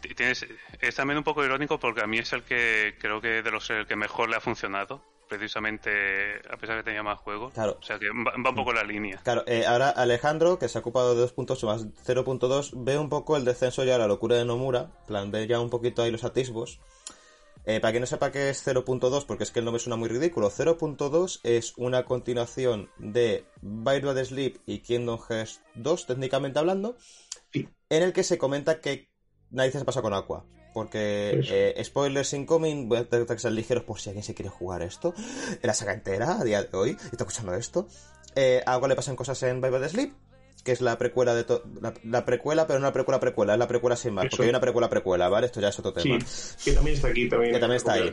t- 0.00 0.14
tienes- 0.14 0.44
es 0.80 0.94
también 0.94 1.18
un 1.18 1.24
poco 1.24 1.44
irónico 1.44 1.78
porque 1.78 2.00
a 2.02 2.06
mí 2.06 2.18
es 2.18 2.32
el 2.32 2.42
que 2.42 2.94
creo 3.00 3.20
que 3.20 3.42
de 3.42 3.50
los 3.52 3.68
el 3.70 3.86
que 3.86 3.96
mejor 3.96 4.28
le 4.28 4.36
ha 4.36 4.40
funcionado, 4.40 5.02
precisamente 5.28 5.90
a 6.50 6.56
pesar 6.56 6.76
de 6.76 6.82
que 6.82 6.86
tenía 6.86 7.02
más 7.02 7.18
juegos. 7.20 7.52
Claro. 7.52 7.78
O 7.80 7.82
sea 7.82 7.98
que 7.98 8.08
va, 8.08 8.32
va 8.44 8.50
un 8.50 8.56
poco 8.56 8.72
la 8.72 8.82
línea. 8.84 9.20
Claro, 9.22 9.44
eh, 9.46 9.64
ahora 9.66 9.90
Alejandro, 9.90 10.58
que 10.58 10.68
se 10.68 10.78
ha 10.78 10.80
ocupado 10.80 11.14
de 11.14 11.22
2.8 11.24 11.66
más 11.66 11.86
0.2, 12.04 12.70
ve 12.74 12.98
un 12.98 13.08
poco 13.08 13.36
el 13.36 13.44
descenso 13.44 13.84
ya, 13.84 13.98
la 13.98 14.06
locura 14.06 14.36
de 14.36 14.44
Nomura, 14.44 14.90
en 15.00 15.06
plan, 15.06 15.30
ve 15.30 15.46
ya 15.46 15.60
un 15.60 15.70
poquito 15.70 16.02
ahí 16.02 16.10
los 16.10 16.24
atisbos. 16.24 16.80
Eh, 17.64 17.80
para 17.80 17.92
quien 17.92 18.00
no 18.00 18.06
sepa 18.06 18.32
qué 18.32 18.48
es 18.48 18.66
0.2, 18.66 19.26
porque 19.26 19.44
es 19.44 19.50
que 19.50 19.58
el 19.58 19.66
nombre 19.66 19.80
suena 19.80 19.96
muy 19.96 20.08
ridículo, 20.08 20.50
0.2 20.50 21.40
es 21.42 21.74
una 21.76 22.04
continuación 22.06 22.88
de 22.96 23.44
Bite 23.60 24.06
by 24.06 24.14
the 24.14 24.24
Sleep 24.24 24.56
y 24.64 24.78
Kingdom 24.78 25.18
Hearts 25.20 25.60
2, 25.74 26.06
técnicamente 26.06 26.58
hablando, 26.58 26.96
Sí. 27.52 27.68
en 27.90 28.02
el 28.02 28.12
que 28.14 28.22
se 28.22 28.38
comenta 28.38 28.80
que 28.80 29.10
nadie 29.50 29.70
se 29.72 29.84
pasa 29.84 30.00
con 30.00 30.14
Aqua. 30.14 30.46
Porque, 30.72 31.40
eh, 31.50 31.82
spoilers 31.84 32.32
incoming, 32.34 32.88
voy 32.88 32.98
a 32.98 33.08
tratar 33.08 33.36
que 33.36 33.40
sean 33.40 33.54
ligeros 33.54 33.84
por 33.84 34.00
si 34.00 34.10
alguien 34.10 34.22
se 34.22 34.34
quiere 34.34 34.50
jugar 34.50 34.82
esto, 34.82 35.14
en 35.16 35.58
la 35.62 35.74
saga 35.74 35.92
entera, 35.92 36.38
a 36.40 36.44
día 36.44 36.62
de 36.62 36.76
hoy, 36.76 36.90
y 36.90 37.06
está 37.12 37.24
escuchando 37.24 37.54
esto. 37.54 37.88
Eh, 38.36 38.62
a 38.64 38.74
Aqua 38.74 38.88
le 38.88 38.94
pasan 38.94 39.16
cosas 39.16 39.42
en 39.42 39.60
Bye 39.60 39.70
by 39.70 39.80
the 39.80 39.88
Sleep, 39.88 40.12
que 40.62 40.72
es 40.72 40.80
la 40.80 40.98
precuela 40.98 41.34
de 41.34 41.44
la, 41.80 41.94
la 42.04 42.24
precuela, 42.24 42.66
pero 42.66 42.78
no 42.78 42.86
la 42.86 42.92
precuela 42.92 43.18
precuela, 43.18 43.54
es 43.54 43.58
la 43.58 43.66
precuela 43.66 43.96
sin 43.96 44.14
más, 44.14 44.26
Eso. 44.26 44.36
porque 44.36 44.44
hay 44.44 44.50
una 44.50 44.60
precuela 44.60 44.88
precuela, 44.88 45.28
¿vale? 45.28 45.46
Esto 45.46 45.60
ya 45.60 45.68
es 45.68 45.78
otro 45.78 45.92
tema. 45.92 46.18
Sí, 46.26 46.70
que 46.70 46.76
también 46.76 46.96
está 46.96 47.08
aquí, 47.08 47.28
también. 47.28 47.54
Que 47.54 47.58
también 47.58 47.76
está 47.78 47.94
ahí. 47.94 48.10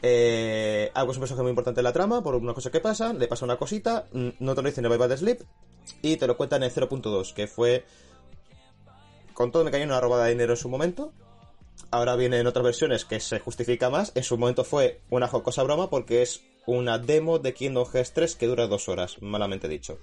Eh, 0.00 0.90
algo 0.94 1.10
es 1.10 1.18
un 1.18 1.22
personaje 1.22 1.42
muy 1.42 1.50
importante 1.50 1.80
en 1.80 1.84
la 1.84 1.92
trama, 1.92 2.22
por 2.22 2.36
una 2.36 2.54
cosa 2.54 2.70
que 2.70 2.80
pasa, 2.80 3.12
le 3.12 3.26
pasa 3.26 3.44
una 3.44 3.56
cosita, 3.56 4.06
mm, 4.12 4.28
no 4.38 4.54
te 4.54 4.62
lo 4.62 4.68
dicen 4.68 4.84
en 4.84 4.90
Bye 4.90 4.98
by 4.98 5.08
the 5.08 5.16
Sleep, 5.16 5.40
y 6.02 6.16
te 6.16 6.26
lo 6.26 6.36
cuentan 6.36 6.62
en 6.62 6.70
0.2, 6.70 7.32
que 7.32 7.46
fue. 7.46 7.84
Con 9.34 9.52
todo 9.52 9.64
me 9.64 9.70
cayó 9.70 9.84
una 9.84 10.00
robada 10.00 10.24
de 10.24 10.32
dinero 10.32 10.52
en 10.52 10.56
su 10.56 10.68
momento. 10.68 11.12
Ahora 11.90 12.16
viene 12.16 12.38
en 12.38 12.46
otras 12.46 12.64
versiones 12.64 13.04
que 13.04 13.18
se 13.20 13.40
justifica 13.40 13.88
más. 13.90 14.12
En 14.14 14.22
su 14.22 14.36
momento 14.36 14.64
fue 14.64 15.00
una 15.10 15.26
jocosa 15.28 15.62
broma 15.62 15.88
porque 15.88 16.22
es 16.22 16.42
una 16.66 16.98
demo 16.98 17.38
de 17.38 17.54
Kingdom 17.54 17.86
Hearts 17.90 18.12
3 18.12 18.36
que 18.36 18.46
dura 18.46 18.66
dos 18.66 18.88
horas, 18.90 19.22
malamente 19.22 19.68
dicho. 19.68 19.98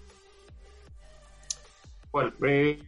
Bueno, 2.12 2.32
eh, 2.48 2.80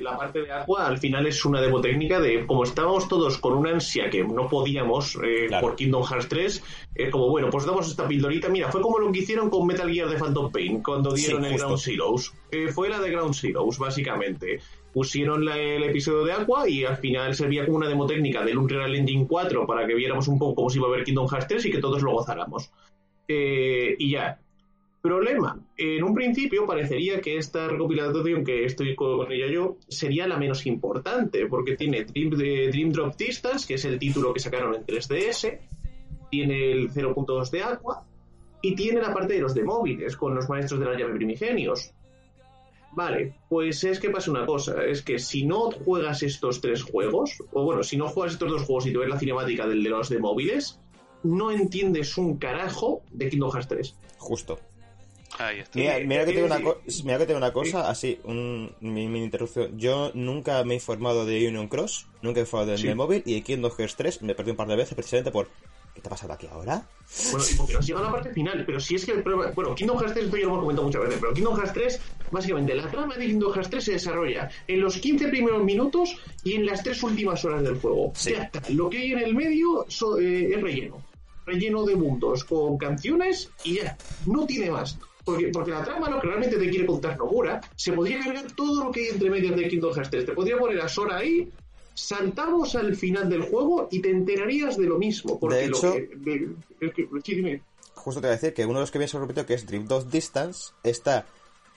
la 0.00 0.16
parte 0.16 0.40
de 0.40 0.50
agua 0.50 0.86
al 0.86 0.96
final 0.98 1.26
es 1.26 1.44
una 1.44 1.60
demo 1.60 1.82
técnica 1.82 2.18
de 2.18 2.46
como 2.46 2.64
estábamos 2.64 3.08
todos 3.08 3.36
con 3.36 3.52
una 3.52 3.72
ansia 3.72 4.08
que 4.08 4.24
no 4.24 4.48
podíamos 4.48 5.16
eh, 5.22 5.46
Claro. 5.48 5.66
por 5.68 5.76
Kingdom 5.76 6.02
Hearts 6.02 6.28
3, 6.30 6.62
es 6.94 7.10
como 7.10 7.28
bueno, 7.28 7.50
pues 7.50 7.66
damos 7.66 7.86
esta 7.88 8.08
pildorita. 8.08 8.48
Mira, 8.48 8.72
fue 8.72 8.80
como 8.80 8.98
lo 8.98 9.12
que 9.12 9.18
hicieron 9.18 9.50
con 9.50 9.66
Metal 9.66 9.88
Gear 9.92 10.08
de 10.08 10.16
Phantom 10.16 10.50
Pain 10.50 10.82
cuando 10.82 11.10
Sí, 11.14 11.26
dieron 11.26 11.44
el. 11.44 11.58
Ground 11.58 11.78
Zeroes. 11.78 12.32
Eh, 12.50 12.68
fue 12.72 12.88
la 12.88 12.98
de 12.98 13.10
Ground 13.10 13.34
Zeroes, 13.34 13.78
básicamente. 13.78 14.60
Pusieron 14.92 15.48
el 15.48 15.84
episodio 15.84 16.24
de 16.24 16.32
agua 16.32 16.68
y 16.68 16.84
al 16.84 16.96
final 16.96 17.34
servía 17.34 17.64
como 17.64 17.78
una 17.78 17.88
demo 17.88 18.06
técnica 18.06 18.44
del 18.44 18.58
Unreal 18.58 18.94
Engine 18.94 19.26
4 19.28 19.66
para 19.66 19.86
que 19.86 19.94
viéramos 19.94 20.26
un 20.28 20.38
poco 20.38 20.56
cómo 20.56 20.70
se 20.70 20.78
iba 20.78 20.88
a 20.88 20.90
ver 20.90 21.04
Kingdom 21.04 21.28
Hearts 21.28 21.48
3 21.48 21.66
y 21.66 21.70
que 21.70 21.78
todos 21.78 22.02
lo 22.02 22.12
gozáramos. 22.12 22.72
Eh, 23.28 23.94
y 23.98 24.10
ya, 24.10 24.40
Problema, 25.02 25.58
en 25.78 26.04
un 26.04 26.14
principio 26.14 26.66
parecería 26.66 27.22
que 27.22 27.38
esta 27.38 27.68
recopilación 27.68 28.44
que 28.44 28.66
estoy 28.66 28.94
con 28.94 29.32
ella 29.32 29.46
yo 29.46 29.78
sería 29.88 30.26
la 30.26 30.36
menos 30.36 30.66
importante, 30.66 31.46
porque 31.46 31.74
tiene 31.74 32.04
Dream, 32.04 32.30
de 32.30 32.68
Dream 32.68 32.92
Drop 32.92 33.14
que 33.16 33.74
es 33.74 33.84
el 33.86 33.98
título 33.98 34.34
que 34.34 34.40
sacaron 34.40 34.74
en 34.74 34.84
3DS, 34.84 35.58
tiene 36.30 36.70
el 36.70 36.90
0.2 36.90 37.50
de 37.50 37.62
Aqua, 37.62 38.04
y 38.60 38.74
tiene 38.74 39.00
la 39.00 39.14
parte 39.14 39.32
de 39.32 39.40
los 39.40 39.54
de 39.54 39.64
móviles, 39.64 40.18
con 40.18 40.34
los 40.34 40.50
maestros 40.50 40.78
de 40.78 40.86
la 40.86 40.98
llave 40.98 41.14
primigenios. 41.14 41.94
Vale, 42.92 43.34
pues 43.48 43.84
es 43.84 44.00
que 44.00 44.10
pasa 44.10 44.30
una 44.32 44.44
cosa, 44.46 44.84
es 44.84 45.02
que 45.02 45.18
si 45.20 45.44
no 45.44 45.70
juegas 45.70 46.22
estos 46.24 46.60
tres 46.60 46.82
juegos, 46.82 47.40
o 47.52 47.62
bueno, 47.64 47.82
si 47.84 47.96
no 47.96 48.08
juegas 48.08 48.32
estos 48.34 48.50
dos 48.50 48.62
juegos 48.62 48.86
y 48.86 48.92
te 48.92 48.98
ves 48.98 49.08
la 49.08 49.18
cinemática 49.18 49.66
del 49.66 49.82
de 49.84 49.90
los 49.90 50.08
de 50.08 50.18
móviles, 50.18 50.80
no 51.22 51.50
entiendes 51.52 52.18
un 52.18 52.36
carajo 52.38 53.02
de 53.12 53.28
Kingdom 53.28 53.52
Hearts 53.52 53.68
3. 53.68 53.96
Justo. 54.18 54.58
Ahí 55.38 55.60
está. 55.60 55.78
Mira, 55.78 55.98
Eh, 55.98 56.04
mira 56.06 56.24
que 56.24 56.32
eh, 56.32 56.34
tengo 56.34 56.46
una, 56.46 56.58
mira 57.04 57.18
que 57.18 57.26
tengo 57.26 57.38
una 57.38 57.52
cosa, 57.52 57.88
así, 57.88 58.18
un, 58.24 58.74
mi, 58.80 59.06
mi 59.06 59.22
interrupción. 59.22 59.78
Yo 59.78 60.10
nunca 60.14 60.62
me 60.64 60.74
he 60.74 60.76
informado 60.78 61.24
de 61.24 61.46
Union 61.46 61.68
Cross, 61.68 62.08
nunca 62.22 62.40
he 62.40 62.42
informado 62.42 62.70
del 62.72 62.78
Sí. 62.80 62.88
de 62.88 62.94
móvil, 62.96 63.22
y 63.24 63.40
Kingdom 63.42 63.70
Hearts 63.70 63.94
3 63.96 64.22
me 64.22 64.34
perdí 64.34 64.50
un 64.50 64.56
par 64.56 64.66
de 64.66 64.76
veces 64.76 64.94
precisamente 64.94 65.30
por... 65.30 65.48
¿Qué 66.00 66.04
te 66.04 66.08
ha 66.08 66.10
pasado 66.16 66.32
aquí 66.32 66.46
ahora? 66.50 66.82
Bueno, 67.30 67.44
y 67.52 67.54
porque 67.56 67.74
nos 67.74 67.86
llega 67.86 68.00
a 68.00 68.02
la 68.04 68.10
parte 68.10 68.30
final, 68.32 68.64
pero 68.64 68.80
si 68.80 68.94
es 68.94 69.04
que 69.04 69.12
el 69.12 69.22
problema. 69.22 69.52
Bueno, 69.54 69.74
Kingdom 69.74 69.98
Hearts 69.98 70.14
3, 70.14 70.24
esto 70.24 70.36
ya 70.38 70.42
lo 70.44 70.48
hemos 70.48 70.60
comentado 70.60 70.86
muchas 70.86 71.02
veces, 71.02 71.18
pero 71.20 71.34
Kingdom 71.34 71.56
Hearts 71.56 71.72
3, 71.74 72.00
básicamente, 72.30 72.74
la 72.74 72.90
trama 72.90 73.16
de 73.16 73.26
Kingdom 73.26 73.52
Hearts 73.52 73.68
3 73.70 73.84
se 73.84 73.92
desarrolla 73.92 74.48
en 74.66 74.80
los 74.80 74.96
15 74.96 75.28
primeros 75.28 75.62
minutos 75.62 76.16
y 76.42 76.54
en 76.54 76.64
las 76.64 76.82
tres 76.82 77.02
últimas 77.02 77.44
horas 77.44 77.62
del 77.62 77.78
juego. 77.78 78.12
Sí. 78.14 78.30
Ya 78.32 78.44
está. 78.44 78.62
Lo 78.70 78.88
que 78.88 78.98
hay 78.98 79.12
en 79.12 79.18
el 79.18 79.34
medio 79.34 79.84
so- 79.88 80.18
eh, 80.18 80.54
es 80.54 80.62
relleno. 80.62 81.02
Relleno 81.44 81.84
de 81.84 81.96
mundos 81.96 82.44
con 82.44 82.78
canciones 82.78 83.50
y 83.64 83.74
ya. 83.74 83.98
No 84.26 84.46
tiene 84.46 84.70
más. 84.70 84.96
Porque, 85.22 85.48
porque 85.48 85.70
la 85.72 85.84
trama, 85.84 86.08
lo 86.08 86.18
que 86.18 86.28
realmente 86.28 86.56
te 86.56 86.70
quiere 86.70 86.86
contar 86.86 87.18
Nomura, 87.18 87.60
se 87.76 87.92
podría 87.92 88.20
cargar 88.20 88.50
todo 88.52 88.84
lo 88.84 88.90
que 88.90 89.00
hay 89.00 89.08
entre 89.08 89.28
medias 89.28 89.54
de 89.54 89.68
Kingdom 89.68 89.92
Hearts 89.92 90.10
3. 90.10 90.24
Te 90.26 90.32
podría 90.32 90.56
poner 90.56 90.80
a 90.80 90.88
Sora 90.88 91.18
ahí, 91.18 91.50
saltamos 92.00 92.74
al 92.74 92.96
final 92.96 93.28
del 93.28 93.42
juego 93.42 93.88
y 93.90 94.00
te 94.00 94.10
enterarías 94.10 94.76
de 94.76 94.86
lo 94.86 94.98
mismo. 94.98 95.38
Porque 95.38 95.56
De 95.56 95.68
lo 95.68 95.76
hecho- 95.76 95.92
que- 95.92 96.10
de- 96.16 96.92
que- 96.92 97.08
sí, 97.24 97.34
dime. 97.34 97.62
Justo 97.94 98.20
te 98.20 98.26
voy 98.28 98.32
a 98.32 98.36
decir 98.36 98.54
que 98.54 98.64
uno 98.64 98.74
de 98.78 98.80
los 98.84 98.90
que 98.90 98.98
viene 98.98 99.08
se 99.10 99.18
repito 99.18 99.44
que 99.44 99.54
es 99.54 99.66
Dream 99.66 99.86
2 99.86 100.10
Distance 100.10 100.72
está 100.82 101.26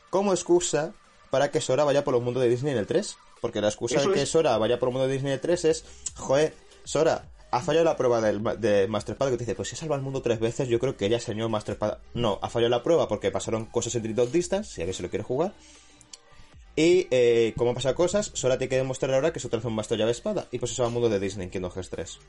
como 0.09 0.31
excusa 0.33 0.93
para 1.31 1.51
que 1.51 1.59
Sora 1.61 1.83
vaya 1.83 2.03
por 2.03 2.15
el 2.15 2.21
mundo 2.21 2.39
de 2.39 2.47
Disney 2.49 2.71
en 2.73 2.79
el 2.79 2.87
3. 2.87 3.17
Porque 3.41 3.59
la 3.59 3.67
excusa 3.67 3.97
Eso 3.97 4.09
de 4.09 4.15
que 4.15 4.21
es. 4.21 4.29
Sora 4.29 4.57
vaya 4.57 4.79
por 4.79 4.89
el 4.89 4.93
mundo 4.93 5.07
de 5.07 5.13
Disney 5.13 5.31
en 5.31 5.35
el 5.35 5.41
3 5.41 5.65
es, 5.65 5.83
joder, 6.15 6.53
Sora, 6.85 7.29
ha 7.51 7.59
fallado 7.59 7.83
la 7.85 7.97
prueba 7.97 8.21
del, 8.21 8.41
de 8.59 8.87
Masterpad 8.87 9.27
que 9.31 9.37
te 9.37 9.43
dice, 9.43 9.53
pues 9.55 9.67
si 9.69 9.75
salva 9.75 9.95
el 9.97 10.01
mundo 10.01 10.21
tres 10.21 10.39
veces, 10.39 10.69
yo 10.69 10.79
creo 10.79 10.95
que 10.95 11.05
ella 11.07 11.19
señor 11.19 11.49
Masterpad. 11.49 11.97
No, 12.13 12.39
ha 12.41 12.49
fallado 12.49 12.69
la 12.69 12.83
prueba 12.83 13.07
porque 13.09 13.29
pasaron 13.31 13.65
cosas 13.65 13.93
en 13.95 14.03
Dream 14.03 14.15
2 14.15 14.31
Distance, 14.31 14.71
si 14.73 14.81
alguien 14.81 14.93
se 14.95 15.03
lo 15.03 15.09
quiere 15.09 15.23
jugar. 15.23 15.53
Y 16.75 17.07
eh, 17.11 17.53
como 17.55 17.73
pasado 17.73 17.95
cosas, 17.95 18.31
Sora 18.33 18.57
tiene 18.57 18.69
que 18.69 18.77
demostrar 18.77 19.13
ahora 19.13 19.31
que 19.31 19.39
otra 19.45 19.57
vez 19.59 19.65
un 19.65 19.75
maestro 19.75 19.95
llave 19.97 20.11
espada. 20.11 20.47
Y 20.51 20.59
pues 20.59 20.71
eso 20.71 20.81
va 20.83 20.87
al 20.87 20.93
mundo 20.93 21.09
de 21.09 21.19
Disney 21.19 21.45
en 21.45 21.51
Kingdom 21.51 21.71
Hearts 21.71 21.89
3. 21.91 22.19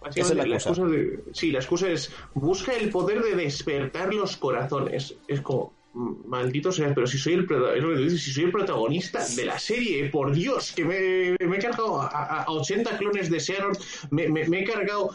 Básicamente, 0.00 0.20
Esa 0.20 0.30
es 0.32 0.36
la 0.36 0.46
la 0.46 0.56
excusa 0.56 0.84
de- 0.84 1.24
sí, 1.32 1.50
la 1.52 1.58
excusa 1.58 1.88
es 1.90 2.10
busca 2.34 2.72
el 2.74 2.90
poder 2.90 3.22
de 3.22 3.34
despertar 3.36 4.12
los 4.14 4.36
corazones. 4.36 5.14
Es 5.26 5.40
como, 5.40 5.74
maldito 5.94 6.70
sea, 6.70 6.94
pero 6.94 7.06
si 7.06 7.18
soy 7.18 7.32
el 7.34 8.10
si 8.18 8.30
soy 8.30 8.44
el 8.44 8.52
protagonista 8.52 9.24
de 9.34 9.44
la 9.46 9.58
serie, 9.58 10.08
por 10.10 10.32
Dios, 10.34 10.72
que 10.72 10.84
me, 10.84 11.36
me 11.46 11.56
he 11.56 11.60
cargado 11.60 12.00
a, 12.02 12.06
a- 12.08 12.42
a 12.42 12.50
80 12.50 12.98
clones 12.98 13.30
de 13.30 13.40
Xehanort, 13.40 13.80
me, 14.10 14.28
me- 14.28 14.46
me 14.48 14.60
he 14.60 14.64
cargado 14.64 15.10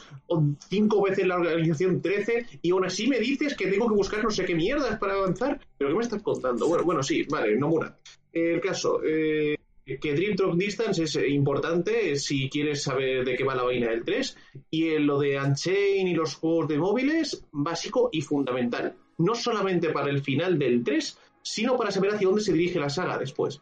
cinco 0.69 1.01
veces 1.03 1.27
la 1.27 1.35
organización 1.35 2.01
13 2.01 2.45
y 2.61 2.71
aún 2.71 2.85
así 2.85 3.07
me 3.07 3.19
dices 3.19 3.55
que 3.55 3.67
tengo 3.67 3.87
que 3.87 3.93
buscar 3.95 4.23
no 4.23 4.31
sé 4.31 4.43
qué 4.45 4.55
mierdas 4.55 4.97
para 4.99 5.13
avanzar. 5.13 5.59
¿Pero 5.77 5.91
qué 5.91 5.95
me 5.97 6.03
estás 6.03 6.21
contando? 6.23 6.67
Bueno, 6.67 6.83
bueno, 6.83 7.03
sí, 7.03 7.23
vale, 7.29 7.55
Nomura. 7.57 7.97
El 8.31 8.61
caso, 8.61 9.01
eh, 9.03 9.57
que 9.85 10.13
Dream 10.13 10.35
Drop 10.35 10.55
Distance 10.55 11.03
es 11.03 11.15
eh, 11.15 11.27
importante 11.29 12.15
si 12.17 12.49
quieres 12.49 12.83
saber 12.83 13.25
de 13.25 13.35
qué 13.35 13.43
va 13.43 13.55
la 13.55 13.63
vaina 13.63 13.89
del 13.89 14.05
3 14.05 14.37
y 14.69 14.89
en 14.89 15.07
lo 15.07 15.19
de 15.19 15.39
Unchain 15.39 16.07
y 16.07 16.13
los 16.13 16.35
juegos 16.35 16.67
de 16.67 16.77
móviles, 16.77 17.43
básico 17.51 18.09
y 18.11 18.21
fundamental. 18.21 18.95
No 19.17 19.35
solamente 19.35 19.89
para 19.89 20.09
el 20.09 20.21
final 20.21 20.57
del 20.57 20.83
3, 20.83 21.17
sino 21.41 21.77
para 21.77 21.91
saber 21.91 22.13
hacia 22.13 22.27
dónde 22.27 22.43
se 22.43 22.53
dirige 22.53 22.79
la 22.79 22.89
saga 22.89 23.17
después. 23.17 23.61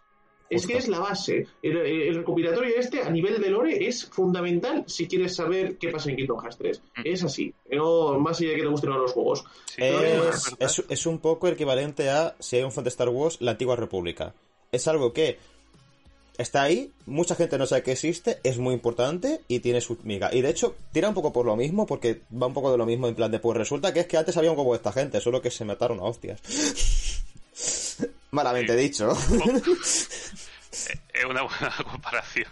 Es 0.50 0.66
que 0.66 0.78
es 0.78 0.88
la 0.88 1.00
base. 1.00 1.46
El, 1.62 1.78
el 1.78 2.16
recopilatorio 2.16 2.76
este, 2.76 3.04
a 3.04 3.10
nivel 3.12 3.40
de 3.40 3.52
lore, 3.52 3.88
es 3.88 4.06
fundamental 4.06 4.84
si 4.88 5.08
quieres 5.08 5.36
saber 5.36 5.78
qué 5.78 5.90
pasa 5.90 6.10
en 6.10 6.16
Kingdom 6.16 6.40
Hearts 6.40 6.58
3. 6.58 6.82
Es 7.06 7.24
así. 7.24 7.54
No, 7.72 8.18
más 8.20 8.40
allá 8.40 8.50
de 8.50 8.56
que 8.56 8.62
te 8.64 8.68
gusten 8.68 8.90
o 8.90 8.94
no 8.94 9.00
los 9.02 9.12
juegos. 9.12 9.46
Sí, 9.66 9.84
Eh, 9.84 10.22
es 10.30 10.56
Es, 10.60 10.86
es, 10.90 11.06
un 11.06 11.20
poco 11.20 11.48
equivalente 11.48 12.10
a 12.10 12.36
si 12.40 12.56
hay 12.56 12.64
un 12.64 12.72
fan 12.72 12.84
de 12.84 12.90
Star 12.90 13.10
Wars, 13.10 13.38
la 13.42 13.52
antigua 13.52 13.76
República. 13.76 14.34
Es 14.72 14.88
algo 14.88 15.14
que 15.14 15.38
está 16.38 16.64
ahí, 16.64 16.92
mucha 17.06 17.36
gente 17.36 17.58
no 17.58 17.66
sabe 17.66 17.84
que 17.84 17.92
existe, 17.92 18.40
es 18.44 18.58
muy 18.58 18.74
importante 18.74 19.42
y 19.48 19.60
tiene 19.60 19.82
su 19.82 19.98
miga. 20.04 20.30
Y 20.34 20.42
de 20.42 20.50
hecho, 20.50 20.76
tira 20.94 21.10
un 21.10 21.14
poco 21.14 21.34
por 21.34 21.46
lo 21.46 21.56
mismo, 21.56 21.86
porque 21.86 22.22
va 22.32 22.48
un 22.48 22.54
poco 22.54 22.72
de 22.72 22.78
lo 22.78 22.86
mismo 22.86 23.08
en 23.08 23.16
plan 23.16 23.30
de, 23.32 23.40
pues 23.40 23.58
resulta 23.58 23.94
que 23.94 24.02
es 24.02 24.08
que 24.08 24.18
antes 24.18 24.38
había 24.38 24.52
un 24.52 24.58
como 24.58 24.74
esta 24.74 24.92
gente, 24.92 25.20
solo 25.20 25.42
que 25.42 25.52
se 25.52 25.66
mataron 25.66 26.00
a 26.00 26.04
hostias. 26.04 26.40
Malamente 28.32 28.76
dicho. 28.76 29.12
Es 31.20 31.26
una 31.26 31.42
buena 31.42 31.74
comparación. 31.92 32.48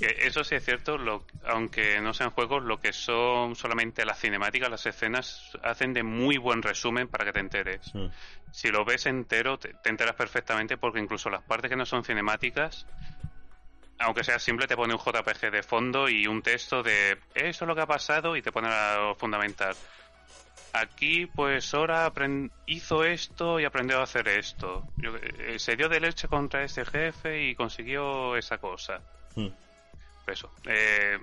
Eso 0.00 0.42
sí 0.42 0.56
es 0.56 0.64
cierto, 0.64 0.98
lo- 0.98 1.24
aunque 1.46 2.00
no 2.00 2.12
sean 2.12 2.30
juegos, 2.30 2.62
lo 2.64 2.80
que 2.80 2.92
son 2.92 3.54
solamente 3.54 4.04
las 4.04 4.18
cinemáticas, 4.18 4.68
las 4.70 4.84
escenas, 4.86 5.52
hacen 5.62 5.92
de 5.92 6.02
muy 6.02 6.36
buen 6.36 6.62
resumen 6.62 7.06
para 7.06 7.24
que 7.24 7.32
te 7.32 7.38
enteres. 7.40 7.94
Mm. 7.94 8.06
Si 8.50 8.68
lo 8.70 8.84
ves 8.84 9.06
entero, 9.06 9.56
te, 9.58 9.72
te 9.74 9.90
enteras 9.90 10.16
perfectamente 10.16 10.76
porque 10.76 10.98
incluso 10.98 11.30
las 11.30 11.42
partes 11.42 11.70
que 11.70 11.76
no 11.76 11.86
son 11.86 12.02
cinemáticas, 12.04 12.86
aunque 14.00 14.24
sea 14.24 14.40
simple, 14.40 14.66
te 14.66 14.74
pone 14.74 14.94
un 14.94 14.98
JPG 15.00 15.52
de 15.52 15.62
fondo 15.62 16.08
y 16.08 16.26
un 16.26 16.42
texto 16.42 16.82
de 16.82 17.18
eso 17.34 17.64
es 17.64 17.68
lo 17.68 17.74
que 17.76 17.82
ha 17.82 17.86
pasado 17.86 18.36
y 18.36 18.42
te 18.42 18.50
pone 18.50 18.66
a 18.68 19.14
fundamental. 19.16 19.76
Aquí, 20.74 21.26
pues, 21.26 21.66
Sora 21.66 22.10
apren- 22.10 22.50
hizo 22.66 23.04
esto 23.04 23.60
y 23.60 23.64
aprendió 23.64 23.98
a 24.00 24.04
hacer 24.04 24.26
esto. 24.28 24.84
Yo- 24.96 25.12
eh, 25.16 25.58
se 25.58 25.76
dio 25.76 25.88
de 25.88 26.00
leche 26.00 26.28
contra 26.28 26.64
este 26.64 26.84
jefe 26.86 27.42
y 27.50 27.54
consiguió 27.54 28.36
esa 28.36 28.56
cosa. 28.58 29.02
Mm. 29.36 29.48
Eso. 30.26 30.50
Eh, 30.64 31.18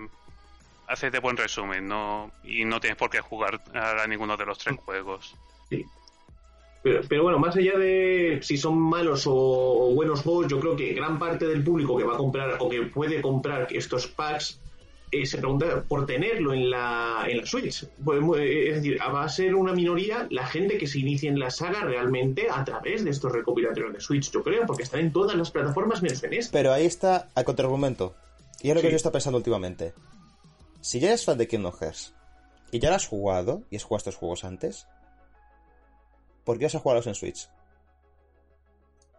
hace 0.87 1.09
de 1.09 1.19
buen 1.19 1.35
resumen, 1.37 1.87
¿no? 1.87 2.31
Y 2.43 2.63
no 2.65 2.79
tienes 2.79 2.97
por 2.97 3.09
qué 3.09 3.21
jugar 3.21 3.59
a 3.73 4.05
ninguno 4.05 4.37
de 4.37 4.45
los 4.45 4.57
tres 4.59 4.77
juegos. 4.77 5.35
Sí. 5.69 5.83
Pero, 6.83 7.01
pero 7.09 7.23
bueno, 7.23 7.39
más 7.39 7.55
allá 7.57 7.77
de 7.77 8.39
si 8.41 8.55
son 8.55 8.77
malos 8.79 9.25
o, 9.27 9.33
o 9.33 9.93
buenos 9.95 10.21
juegos, 10.21 10.47
yo 10.47 10.59
creo 10.59 10.75
que 10.75 10.93
gran 10.93 11.17
parte 11.19 11.45
del 11.47 11.63
público 11.63 11.97
que 11.97 12.03
va 12.05 12.13
a 12.13 12.17
comprar 12.17 12.55
o 12.59 12.69
que 12.69 12.83
puede 12.83 13.21
comprar 13.21 13.67
estos 13.71 14.07
packs 14.07 14.61
eh, 15.11 15.25
se 15.25 15.37
pregunta 15.37 15.83
por 15.87 16.05
tenerlo 16.05 16.53
en 16.53 16.69
la, 16.69 17.25
en 17.27 17.37
la 17.37 17.45
Switch. 17.45 17.85
Pues, 18.03 18.19
eh, 18.39 18.69
Es 18.69 18.75
decir, 18.75 18.99
va 18.99 19.23
a 19.23 19.29
ser 19.29 19.55
una 19.55 19.73
minoría 19.73 20.27
la 20.29 20.45
gente 20.45 20.77
que 20.77 20.87
se 20.87 20.99
inicie 20.99 21.29
en 21.29 21.39
la 21.39 21.49
saga 21.49 21.81
realmente 21.81 22.47
a 22.49 22.63
través 22.63 23.03
de 23.03 23.11
estos 23.11 23.31
recopilatorios 23.31 23.93
de 23.93 23.99
Switch, 23.99 24.31
yo 24.31 24.43
creo, 24.43 24.65
porque 24.65 24.83
están 24.83 25.01
en 25.01 25.11
todas 25.11 25.35
las 25.35 25.51
plataformas 25.51 26.01
menos 26.01 26.23
en 26.23 26.33
esta. 26.33 26.51
Pero 26.51 26.73
ahí 26.73 26.85
está 26.85 27.29
el 27.35 27.43
contraargumento. 27.43 28.15
Y 28.61 28.69
es 28.69 28.75
lo 28.75 28.81
que 28.81 28.89
yo 28.89 28.95
estaba 28.95 29.13
pensando 29.13 29.37
últimamente. 29.37 29.93
Si 30.81 30.99
ya 30.99 31.09
eres 31.09 31.25
fan 31.25 31.37
de 31.37 31.47
Kingdom 31.47 31.73
Hearts 31.73 32.13
y 32.71 32.79
ya 32.79 32.89
lo 32.89 32.95
has 32.95 33.07
jugado 33.07 33.63
y 33.69 33.75
has 33.75 33.83
jugado 33.83 33.97
estos 33.97 34.15
juegos 34.15 34.43
antes, 34.43 34.87
¿por 36.43 36.57
qué 36.57 36.65
vas 36.65 36.75
a 36.75 36.79
jugarlos 36.79 37.07
en 37.07 37.15
Switch? 37.15 37.49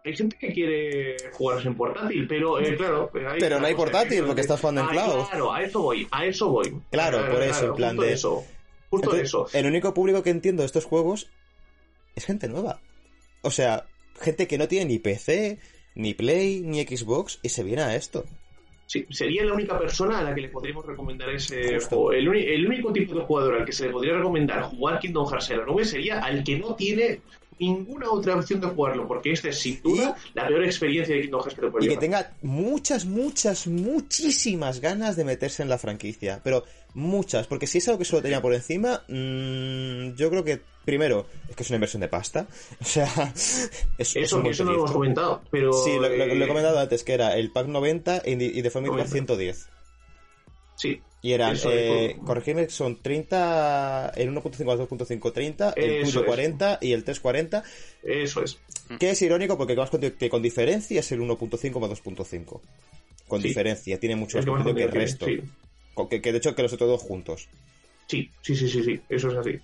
Hay 0.03 0.15
gente 0.15 0.35
que 0.37 0.51
quiere 0.51 1.15
jugarlos 1.33 1.65
en 1.65 1.75
portátil, 1.75 2.27
pero 2.27 2.59
eh, 2.59 2.75
claro. 2.75 3.11
eh, 3.13 3.25
hay 3.27 3.39
Pero 3.39 3.59
no 3.59 3.67
hay 3.67 3.75
portátil, 3.75 4.23
porque 4.25 4.41
estás 4.41 4.59
jugando 4.59 4.81
en 4.81 4.87
Ah, 4.87 4.91
cloud. 4.91 5.25
Claro, 5.29 5.53
a 5.53 5.61
eso 5.61 5.81
voy, 5.81 6.07
a 6.11 6.25
eso 6.25 6.49
voy. 6.49 6.73
Claro, 6.89 7.29
por 7.31 7.43
eso, 7.43 7.65
en 7.67 7.75
plan 7.75 7.89
justo 7.95 8.01
de- 8.07 8.13
eso. 8.13 8.43
Justo 8.89 9.05
Entonces, 9.15 9.27
eso. 9.29 9.47
El 9.53 9.65
único 9.67 9.93
público 9.93 10.23
que 10.23 10.31
entiendo 10.31 10.63
de 10.63 10.65
estos 10.67 10.85
juegos 10.85 11.29
es 12.15 12.25
gente 12.25 12.47
nueva. 12.49 12.79
O 13.43 13.51
sea, 13.51 13.85
gente 14.19 14.47
que 14.47 14.57
no 14.57 14.67
tiene 14.67 14.85
ni 14.85 14.99
PC, 14.99 15.59
ni 15.95 16.13
Play, 16.13 16.61
ni 16.61 16.83
Xbox 16.83 17.39
y 17.43 17.49
se 17.49 17.63
viene 17.63 17.83
a 17.83 17.95
esto. 17.95 18.25
Sí, 18.87 19.05
sería 19.09 19.45
la 19.45 19.53
única 19.53 19.79
persona 19.79 20.19
a 20.19 20.23
la 20.23 20.35
que 20.35 20.41
le 20.41 20.49
podríamos 20.49 20.85
recomendar 20.85 21.29
ese 21.29 21.75
Justo. 21.75 21.95
juego. 21.95 22.11
El 22.11 22.67
único 22.67 22.91
tipo 22.91 23.15
de 23.15 23.21
jugador 23.21 23.55
al 23.59 23.65
que 23.65 23.71
se 23.71 23.85
le 23.85 23.91
podría 23.91 24.17
recomendar 24.17 24.63
jugar 24.63 24.99
Kingdom 24.99 25.25
Hearts 25.29 25.51
en 25.51 25.59
la 25.59 25.65
nube 25.65 25.85
sería 25.85 26.19
al 26.19 26.43
que 26.43 26.57
no 26.59 26.75
tiene 26.75 27.21
ninguna 27.59 28.09
otra 28.11 28.35
opción 28.35 28.59
de 28.61 28.67
jugarlo, 28.67 29.07
porque 29.07 29.31
esta 29.31 29.49
es 29.49 29.59
sin 29.59 29.81
duda 29.81 30.15
la 30.33 30.47
peor 30.47 30.63
experiencia 30.65 31.15
de 31.15 31.21
Kingdom 31.21 31.41
Hearts 31.41 31.55
que 31.55 31.61
te 31.61 31.71
puede 31.71 31.85
Y 31.85 31.89
que 31.89 31.97
tenga 31.97 32.33
muchas, 32.41 33.05
muchas, 33.05 33.67
muchísimas 33.67 34.79
ganas 34.79 35.15
de 35.15 35.25
meterse 35.25 35.61
en 35.63 35.69
la 35.69 35.77
franquicia. 35.77 36.41
Pero 36.43 36.63
muchas, 36.93 37.47
porque 37.47 37.67
si 37.67 37.77
es 37.77 37.87
algo 37.87 37.99
que 37.99 38.05
solo 38.05 38.21
tenía 38.21 38.41
por 38.41 38.53
encima, 38.53 39.03
mm, 39.07 40.15
yo 40.15 40.29
creo 40.31 40.43
que, 40.43 40.61
primero, 40.85 41.27
es 41.49 41.55
que 41.55 41.63
es 41.63 41.69
una 41.69 41.75
inversión 41.77 42.01
de 42.01 42.07
pasta. 42.07 42.47
O 42.81 42.85
sea, 42.85 43.05
es, 43.35 43.69
es 43.97 44.15
Eso, 44.15 44.41
eso 44.43 44.63
no 44.63 44.71
lo 44.71 44.77
hemos 44.79 44.91
comentado, 44.91 45.41
pero... 45.51 45.71
Sí, 45.71 45.93
lo, 45.95 46.01
lo- 46.09 46.09
lo 46.09 46.23
he 46.23 46.43
eh, 46.43 46.47
comentado 46.47 46.79
antes, 46.79 47.03
que 47.03 47.13
era 47.13 47.35
el 47.37 47.51
pack 47.51 47.67
90 47.67 48.23
y, 48.25 48.61
de 48.61 48.69
forma 48.71 48.87
individual 48.87 49.11
110. 49.11 49.69
Sí, 50.75 50.99
Y 51.23 51.33
eran, 51.33 51.53
Eso 51.53 51.69
es, 51.71 51.75
eh, 51.77 52.15
corregirme, 52.25 52.67
son 52.69 52.99
30, 53.01 54.11
el 54.15 54.29
1.5 54.31 54.71
al 54.71 54.79
2.5 54.79 55.31
30, 55.31 55.73
el 55.77 56.01
tuyo 56.03 56.21
es. 56.21 56.25
40 56.25 56.79
y 56.81 56.93
el 56.93 57.03
3 57.03 57.19
40, 57.19 57.63
Eso 58.03 58.43
es. 58.43 58.57
que 58.99 59.11
es 59.11 59.21
irónico 59.21 59.55
porque 59.57 59.75
con, 59.75 59.87
que 59.89 60.29
con 60.29 60.41
diferencia 60.41 60.99
es 60.99 61.11
el 61.11 61.19
1.5 61.21 61.79
más 61.79 61.89
2.5. 61.91 62.61
Con 63.27 63.41
Sí. 63.41 63.47
diferencia, 63.49 63.99
tiene 63.99 64.15
mucho 64.15 64.37
más 64.37 64.45
potencia 64.45 64.73
que 64.73 64.83
el 64.83 64.91
resto. 64.91 65.25
sí. 65.27 65.41
Que, 66.09 66.21
que 66.21 66.31
de 66.31 66.37
hecho 66.39 66.55
que 66.55 66.63
los 66.63 66.73
otros 66.73 66.89
dos 66.89 67.01
juntos. 67.01 67.47
Sí, 68.07 68.29
sí, 68.41 68.55
sí, 68.55 68.67
sí, 68.67 68.83
sí, 68.83 68.99
eso 69.09 69.29
es 69.29 69.35
así. 69.37 69.59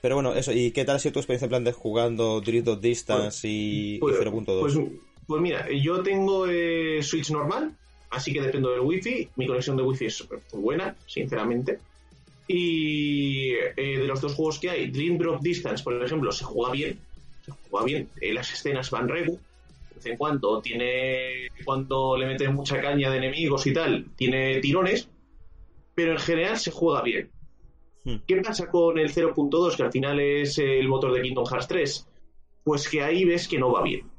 Pero 0.00 0.14
bueno, 0.16 0.34
eso, 0.34 0.52
¿y 0.52 0.70
qué 0.70 0.84
tal 0.84 0.96
ha 0.96 0.98
sido 0.98 1.12
tu 1.14 1.18
experiencia 1.20 1.46
en 1.46 1.50
plan 1.50 1.64
de 1.64 1.72
jugando 1.72 2.40
Drift 2.40 2.68
of 2.68 2.80
Distance 2.80 3.46
y, 3.46 3.96
y 3.96 3.98
Pues, 3.98 4.16
0.2? 4.16 4.60
pues, 4.60 4.74
pues 5.26 5.42
mira, 5.42 5.66
yo 5.70 6.02
tengo 6.02 6.46
eh, 6.48 7.02
Switch 7.02 7.30
normal, 7.30 7.76
así 8.14 8.32
que 8.32 8.40
dependo 8.40 8.70
del 8.70 8.80
wifi. 8.80 9.28
Mi 9.36 9.46
conexión 9.46 9.76
de 9.76 9.82
wifi 9.82 10.06
es 10.06 10.26
muy 10.52 10.62
buena, 10.62 10.96
sinceramente. 11.06 11.78
Y 12.46 13.52
eh, 13.52 13.98
de 13.98 14.06
los 14.06 14.20
dos 14.20 14.34
juegos 14.34 14.58
que 14.58 14.70
hay, 14.70 14.90
Dream 14.90 15.18
Drop 15.18 15.40
Distance, 15.40 15.82
por 15.82 16.02
ejemplo, 16.02 16.30
se 16.32 16.44
juega 16.44 16.72
bien. 16.72 16.98
Se 17.44 17.52
juega 17.70 17.86
bien. 17.86 18.08
Eh, 18.20 18.34
las 18.34 18.52
escenas 18.52 18.90
van 18.90 19.08
regu. 19.08 19.38
De 19.88 19.96
vez 19.96 20.06
en 20.06 20.16
cuando 20.16 20.60
tiene. 20.60 21.48
Cuando 21.64 22.16
le 22.16 22.26
meten 22.26 22.54
mucha 22.54 22.80
caña 22.80 23.10
de 23.10 23.16
enemigos 23.16 23.66
y 23.66 23.72
tal, 23.72 24.06
tiene 24.16 24.60
tirones. 24.60 25.08
Pero 25.94 26.12
en 26.12 26.18
general 26.18 26.58
se 26.58 26.70
juega 26.70 27.02
bien. 27.02 27.30
Hmm. 28.04 28.16
¿Qué 28.26 28.36
pasa 28.36 28.68
con 28.68 28.98
el 28.98 29.12
0.2, 29.12 29.76
que 29.76 29.82
al 29.82 29.92
final 29.92 30.20
es 30.20 30.58
el 30.58 30.86
motor 30.88 31.14
de 31.14 31.22
Kingdom 31.22 31.46
Hearts 31.46 31.68
3? 31.68 32.08
Pues 32.64 32.88
que 32.88 33.02
ahí 33.02 33.24
ves 33.24 33.48
que 33.48 33.58
no 33.58 33.72
va 33.72 33.82
bien. 33.82 34.13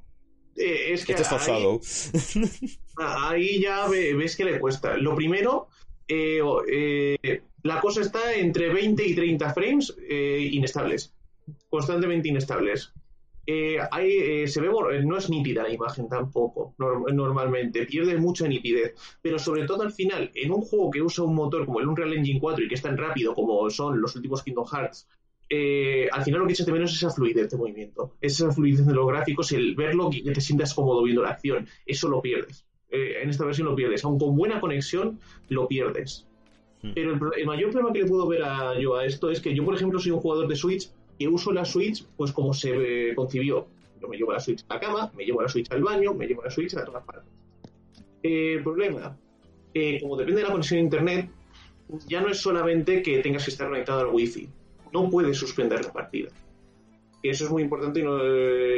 Eh, 0.55 0.93
es 0.93 1.05
que 1.05 1.13
que 1.13 1.21
te 1.21 1.21
has 1.23 1.33
ahí-. 1.49 1.63
Ah, 2.97 3.29
Ahí 3.31 3.59
ya 3.61 3.87
ve- 3.87 4.13
ves 4.15 4.35
que 4.37 4.45
le 4.45 4.59
cuesta. 4.59 4.95
Lo 4.97 5.15
primero, 5.15 5.67
eh, 6.07 6.39
eh, 6.71 7.41
la 7.63 7.81
cosa 7.81 8.01
está 8.01 8.33
entre 8.35 8.69
20 8.73 9.05
y 9.05 9.15
30 9.15 9.53
frames 9.53 9.93
inestables, 10.09 11.13
constantemente 11.69 12.29
inestables. 12.29 12.93
Hay, 13.91 14.47
se 14.47 14.59
ve 14.61 14.69
no 15.03 15.17
es 15.17 15.29
nítida 15.29 15.63
la 15.63 15.69
imagen 15.73 16.07
tampoco, 16.09 16.73
nor- 16.79 17.11
normalmente, 17.13 17.85
pierde 17.85 18.17
mucha 18.17 18.47
nitidez, 18.47 18.95
pero 19.21 19.37
sobre 19.37 19.65
todo 19.65 19.83
al 19.83 19.91
final, 19.91 20.31
en 20.33 20.51
un 20.51 20.61
juego 20.61 20.89
que 20.89 21.01
usa 21.01 21.25
un 21.25 21.35
motor 21.35 21.65
como 21.65 21.79
el 21.79 21.87
Unreal 21.87 22.13
Engine 22.13 22.39
4 22.39 22.63
y 22.63 22.67
que 22.67 22.75
es 22.75 22.81
tan 22.81 22.97
rápido 22.97 23.35
como 23.35 23.69
son 23.69 24.01
los 24.01 24.15
últimos 24.15 24.41
Kingdom 24.41 24.65
Hearts, 24.65 25.07
eh, 25.49 26.07
al 26.11 26.23
final 26.23 26.39
lo 26.39 26.47
que 26.47 26.53
echas 26.53 26.65
de 26.65 26.71
menos 26.71 26.91
es 26.91 26.97
esa 26.97 27.11
fluidez 27.11 27.49
de 27.51 27.57
movimiento, 27.57 28.15
esa 28.19 28.51
fluidez 28.51 28.85
de 28.85 28.93
los 28.93 29.07
gráficos, 29.07 29.51
el 29.51 29.75
verlo 29.75 30.09
y 30.11 30.23
que 30.23 30.31
te 30.31 30.41
sientas 30.41 30.73
cómodo 30.73 31.03
viendo 31.03 31.21
la 31.21 31.29
acción, 31.29 31.67
eso 31.85 32.09
lo 32.09 32.21
pierdes. 32.21 32.65
Eh, 32.89 33.21
en 33.21 33.29
esta 33.29 33.45
versión 33.45 33.67
lo 33.67 33.75
pierdes, 33.75 34.03
aun 34.05 34.17
con 34.17 34.35
buena 34.35 34.59
conexión 34.59 35.19
lo 35.49 35.67
pierdes. 35.67 36.25
Hmm. 36.81 36.91
Pero 36.95 37.33
el, 37.33 37.45
mayor 37.45 37.71
problema 37.71 37.93
que 37.93 37.99
le 37.99 38.05
puedo 38.05 38.27
ver 38.27 38.43
a, 38.43 38.79
yo 38.79 38.95
a 38.95 39.05
esto 39.05 39.29
es 39.29 39.39
que 39.39 39.53
yo, 39.53 39.63
por 39.63 39.75
ejemplo, 39.75 39.99
soy 39.99 40.11
un 40.11 40.19
jugador 40.19 40.47
de 40.47 40.55
Switch 40.55 40.89
que 41.17 41.27
uso 41.27 41.53
la 41.53 41.63
Switch 41.63 42.05
pues 42.17 42.31
como 42.31 42.53
se 42.53 43.09
eh, 43.09 43.15
concibió. 43.15 43.67
Yo 44.01 44.07
me 44.07 44.17
llevo 44.17 44.33
la 44.33 44.39
Switch 44.39 44.65
a 44.67 44.75
la 44.75 44.79
cama, 44.79 45.11
me 45.15 45.25
llevo 45.25 45.41
la 45.41 45.47
Switch 45.47 45.71
al 45.71 45.83
baño, 45.83 46.13
me 46.13 46.27
llevo 46.27 46.43
la 46.43 46.49
Switch 46.49 46.75
a 46.75 46.83
todas 46.83 47.03
partes. 47.03 47.31
Problema, 48.63 49.15
como 50.01 50.17
depende 50.17 50.41
de 50.41 50.47
la 50.47 50.51
conexión 50.51 50.79
a 50.79 50.81
internet, 50.81 51.29
ya 52.07 52.19
no 52.21 52.29
es 52.29 52.39
solamente 52.39 53.03
que 53.03 53.19
tengas 53.19 53.45
que 53.45 53.51
estar 53.51 53.67
conectado 53.67 53.99
al 53.99 54.07
wifi, 54.07 54.49
no 54.95 55.09
puedes 55.09 55.37
suspender 55.37 55.83
la 55.83 55.91
partida. 55.91 56.29
Y 57.21 57.29
eso 57.29 57.45
es 57.45 57.51
muy 57.51 57.63
importante 57.63 57.99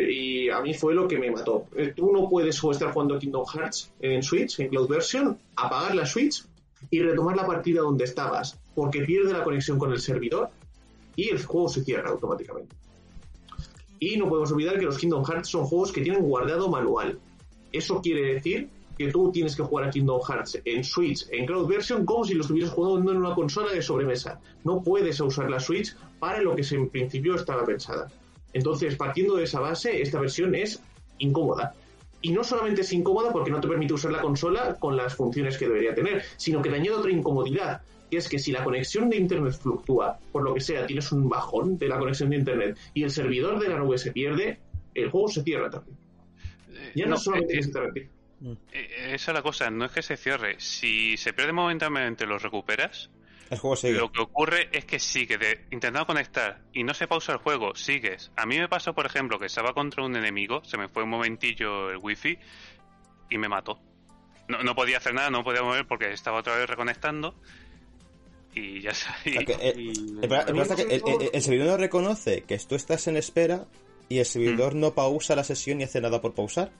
y, 0.10 0.50
a 0.50 0.62
mí 0.62 0.74
fue 0.74 0.96
lo 0.96 1.08
que 1.08 1.20
me 1.20 1.30
mató. 1.30 1.66
Eh, 1.76 1.94
Tú 1.96 2.12
no 2.12 2.30
puedes 2.30 2.64
estar 2.64 2.92
jugando 2.92 3.20
Kingdom 3.20 3.46
Hearts 3.46 3.92
en 4.00 4.24
Switch, 4.24 4.60
en 4.60 4.70
Cloud 4.70 4.88
Version, 4.88 5.38
apagar 5.56 5.94
la 5.94 6.06
Switch 6.06 6.44
y 6.90 7.02
retomar 7.02 7.36
la 7.36 7.46
partida 7.46 7.82
donde 7.82 8.06
estabas, 8.06 8.58
porque 8.74 9.02
pierde 9.02 9.34
la 9.34 9.44
conexión 9.44 9.78
con 9.78 9.92
el 9.92 10.00
servidor 10.00 10.50
y 11.16 11.30
el 11.30 11.44
juego 11.44 11.70
se 11.70 11.84
cierra 11.84 12.10
automáticamente. 12.10 12.76
Y 14.00 14.18
no 14.18 14.30
podemos 14.30 14.52
olvidar 14.52 14.80
que 14.80 14.86
los 14.86 14.98
Kingdom 14.98 15.26
Hearts 15.26 15.50
son 15.50 15.66
juegos 15.66 15.92
que 15.92 16.02
tienen 16.02 16.24
guardado 16.24 16.70
manual. 16.70 17.20
Eso 17.72 18.02
quiere 18.02 18.34
decir 18.36 18.70
que 18.98 19.12
tú 19.12 19.32
tienes 19.32 19.56
que 19.56 19.64
jugar 19.64 19.88
a 19.88 19.90
Kingdom 19.90 20.22
Hearts 20.22 20.60
en 20.66 20.84
Switch, 20.84 21.28
en 21.32 21.46
Cloud 21.46 21.68
Version, 21.68 22.06
como 22.06 22.26
si 22.26 22.34
lo 22.34 22.42
estuvieras 22.42 22.72
jugando 22.72 23.12
en 23.12 23.18
una 23.18 23.36
consola 23.36 23.72
de 23.72 23.82
sobremesa. 23.82 24.40
No 24.64 24.82
puedes 24.82 25.20
usar 25.20 25.50
la 25.50 25.60
Switch 25.60 25.96
para 26.20 26.42
lo 26.42 26.56
que 26.56 26.64
en 26.72 26.90
principio 26.90 27.36
estaba 27.36 27.64
pensada. 27.66 28.08
Entonces, 28.54 28.96
partiendo 28.96 29.36
de 29.36 29.44
esa 29.44 29.60
base, 29.60 30.02
esta 30.02 30.20
versión 30.20 30.56
es 30.56 30.82
incómoda. 31.20 31.76
Y 32.22 32.32
no 32.32 32.44
solamente 32.44 32.82
es 32.82 32.92
incómoda 32.92 33.32
porque 33.32 33.52
no 33.52 33.62
te 33.62 33.68
permite 33.68 33.94
usar 33.94 34.12
la 34.12 34.22
consola 34.22 34.76
con 34.80 34.98
las 34.98 35.16
funciones 35.16 35.58
que 35.58 35.68
debería 35.68 35.94
tener, 35.94 36.24
sino 36.38 36.62
que 36.62 36.70
te 36.70 36.76
añade 36.76 36.98
otra 36.98 37.12
incomodidad, 37.12 37.82
que 38.10 38.18
es 38.18 38.28
que 38.28 38.40
si 38.40 38.52
la 38.52 38.64
conexión 38.64 39.10
de 39.10 39.18
Internet 39.18 39.54
fluctúa, 39.54 40.18
por 40.32 40.44
lo 40.44 40.54
que 40.54 40.62
sea, 40.62 40.88
tienes 40.88 41.12
un 41.12 41.30
bajón 41.30 41.78
de 41.78 41.88
la 41.88 42.00
conexión 42.00 42.30
de 42.32 42.38
Internet 42.38 42.78
y 42.94 43.04
el 43.04 43.12
servidor 43.12 43.60
de 43.60 43.70
la 43.70 43.78
nube 43.78 43.98
se 43.98 44.12
pierde, 44.12 44.60
el 44.96 45.12
juego 45.12 45.28
se 45.28 45.44
cierra 45.44 45.70
también. 45.70 45.98
Eh, 46.72 46.92
Ya 46.96 47.06
no, 47.06 47.12
no, 47.12 47.18
solamente 47.18 47.54
eh, 47.54 47.60
es 47.60 47.72
Internet. 48.42 48.60
eh, 48.74 49.12
esa 49.16 49.32
es 49.32 49.36
la 49.36 49.42
cosa, 49.42 49.70
no 49.70 49.86
es 49.86 49.92
que 49.92 50.02
se 50.02 50.18
cierre. 50.18 50.56
Si 50.60 51.18
se 51.18 51.34
pierde 51.34 51.54
momentáneamente 51.54 52.26
lo 52.26 52.38
recuperas, 52.38 53.10
El 53.50 53.58
juego 53.60 53.76
sigue. 53.76 53.94
Lo 53.98 54.12
que 54.12 54.22
ocurre 54.22 54.70
es 54.72 54.86
que 54.86 55.00
sigue 55.00 55.38
de 55.38 55.66
intentando 55.72 56.06
conectar 56.06 56.62
y 56.74 56.84
no 56.84 56.94
se 56.94 57.08
pausa 57.08 57.32
el 57.34 57.38
juego, 57.40 57.76
sigues. 57.76 58.32
A 58.36 58.46
mí 58.46 58.58
me 58.60 58.68
pasó, 58.68 58.94
por 58.94 59.06
ejemplo, 59.06 59.40
que 59.40 59.46
estaba 59.46 59.74
contra 59.74 60.04
un 60.04 60.16
enemigo, 60.16 60.64
se 60.66 60.78
me 60.78 60.90
fue 60.90 61.04
un 61.04 61.10
momentillo 61.10 61.90
el 61.90 61.98
wifi 61.98 62.38
y 63.30 63.38
me 63.38 63.48
mató. 63.48 63.80
No, 64.50 64.62
no 64.64 64.76
podía 64.76 64.98
hacer 64.98 65.14
nada, 65.14 65.30
no 65.30 65.44
podía 65.44 65.62
mover 65.64 65.86
porque 65.88 66.12
estaba 66.12 66.40
otra 66.40 66.56
vez 66.56 66.70
reconectando 66.70 67.36
y 68.56 68.82
ya 68.82 68.92
que, 69.24 69.56
eh, 69.60 69.94
el 71.34 71.42
servidor 71.42 71.68
no 71.68 71.78
reconoce 71.78 72.42
que 72.44 72.58
tú 72.60 72.76
estás 72.76 73.08
en 73.08 73.18
espera 73.18 73.66
y 74.10 74.20
el 74.20 74.26
servidor 74.26 74.74
Mm. 74.76 74.80
no 74.80 74.94
pausa 74.94 75.36
la 75.36 75.44
sesión 75.44 75.78
ni 75.78 75.84
hace 75.84 76.02
nada 76.02 76.22
por 76.22 76.34
pausar. 76.34 76.72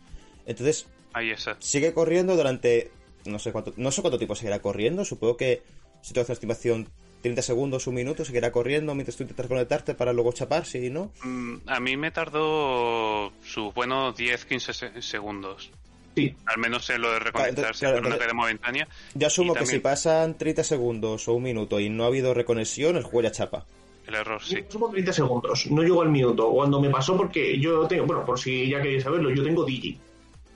Entonces 0.48 0.88
Ahí 1.14 1.30
está. 1.30 1.56
sigue 1.60 1.94
corriendo 1.94 2.36
durante 2.36 2.90
no 3.26 3.38
sé 3.38 3.52
cuánto 3.52 3.74
no 3.78 3.92
sé 3.92 4.02
cuánto 4.02 4.18
tiempo 4.18 4.34
seguirá 4.36 4.60
corriendo. 4.62 5.06
Supongo 5.06 5.38
que 5.38 5.62
si 6.02 6.14
tú 6.14 6.22
haces 6.22 6.30
una 6.30 6.34
estimación 6.34 6.88
30 7.22 7.42
segundos, 7.42 7.88
un 7.88 7.96
minuto, 7.96 8.24
seguirá 8.24 8.52
corriendo 8.52 8.94
mientras 8.96 9.18
tú 9.18 9.24
intentas 9.24 9.48
conectarte 9.48 9.94
para 9.96 10.14
luego 10.14 10.32
chapar, 10.32 10.66
si 10.66 10.90
no. 10.90 11.12
Mm, 11.24 11.56
A 11.66 11.80
mí 11.80 11.98
me 11.98 12.12
tardó 12.12 13.32
sus 13.44 13.74
buenos 13.74 14.16
10-15 14.16 14.74
se- 14.74 15.02
segundos. 15.02 15.72
Sí, 16.16 16.36
Al 16.48 16.58
menos 16.60 16.90
en 16.90 17.02
lo 17.02 17.12
de 17.12 17.20
reconectarse, 17.20 17.82
claro, 17.82 17.98
una 18.00 18.08
entonces- 18.08 18.26
queda 18.28 18.34
momentánea. 18.34 18.88
Yo 19.14 19.28
asumo 19.28 19.54
que 19.54 19.66
si 19.68 19.80
pasan 19.80 20.36
30 20.38 20.64
segundos 20.64 21.28
o 21.28 21.34
un 21.34 21.44
minuto 21.44 21.80
y 21.80 21.90
no 21.90 22.06
ha 22.06 22.08
habido 22.08 22.34
reconexión, 22.34 22.96
el 22.98 23.04
juego 23.04 23.22
ya 23.24 23.32
chapa. 23.32 23.66
El 24.08 24.16
error, 24.16 24.42
sí. 24.44 24.62
Pasó 24.64 24.80
por 24.80 24.92
30 24.92 25.12
segundos, 25.14 25.68
no 25.70 25.84
llegó 25.84 26.02
al 26.02 26.10
minuto. 26.10 26.50
Cuando 26.52 26.80
me 26.82 26.90
pasó, 26.90 27.16
porque 27.18 27.60
yo 27.60 27.88
tengo, 27.88 28.06
bueno, 28.06 28.26
por 28.26 28.40
si 28.40 28.68
ya 28.70 28.82
queréis 28.82 29.04
saberlo, 29.04 29.30
yo 29.30 29.44
tengo 29.44 29.64
Digi. 29.66 30.00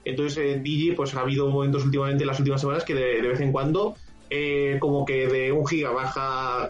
Entonces 0.05 0.55
en 0.55 0.63
Digi, 0.63 0.91
pues 0.93 1.13
ha 1.15 1.21
habido 1.21 1.49
momentos 1.49 1.85
últimamente, 1.85 2.23
en 2.23 2.27
las 2.27 2.39
últimas 2.39 2.61
semanas, 2.61 2.83
que 2.83 2.95
de, 2.95 3.21
de 3.21 3.27
vez 3.27 3.39
en 3.39 3.51
cuando, 3.51 3.95
eh, 4.29 4.77
como 4.79 5.05
que 5.05 5.27
de 5.27 5.51
un 5.51 5.67
giga 5.67 5.91
baja 5.91 6.69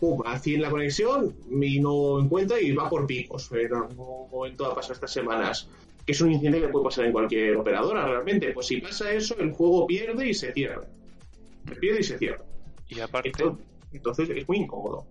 pum, 0.00 0.22
a 0.24 0.38
100 0.38 0.62
la 0.62 0.70
conexión 0.70 1.34
y 1.50 1.80
no 1.80 2.20
encuentra 2.20 2.60
y 2.60 2.72
va 2.72 2.88
por 2.88 3.06
picos. 3.06 3.50
En 3.52 3.74
algún 3.74 4.30
momento 4.30 4.66
ha 4.66 4.74
pasado 4.74 4.94
estas 4.94 5.12
semanas. 5.12 5.68
Que 6.04 6.12
es 6.12 6.20
un 6.20 6.30
incidente 6.30 6.60
que 6.60 6.68
puede 6.68 6.84
pasar 6.84 7.04
en 7.06 7.12
cualquier 7.12 7.56
operadora 7.56 8.06
realmente. 8.06 8.52
Pues 8.52 8.68
si 8.68 8.80
pasa 8.80 9.12
eso, 9.12 9.36
el 9.38 9.52
juego 9.52 9.86
pierde 9.86 10.28
y 10.28 10.34
se 10.34 10.52
cierra. 10.52 10.86
Pierde 11.80 12.00
y 12.00 12.04
se 12.04 12.16
cierra. 12.16 12.44
Y 12.88 13.00
aparte, 13.00 13.30
Entonces, 13.30 13.66
entonces 13.92 14.30
es 14.30 14.48
muy 14.48 14.58
incómodo. 14.58 15.04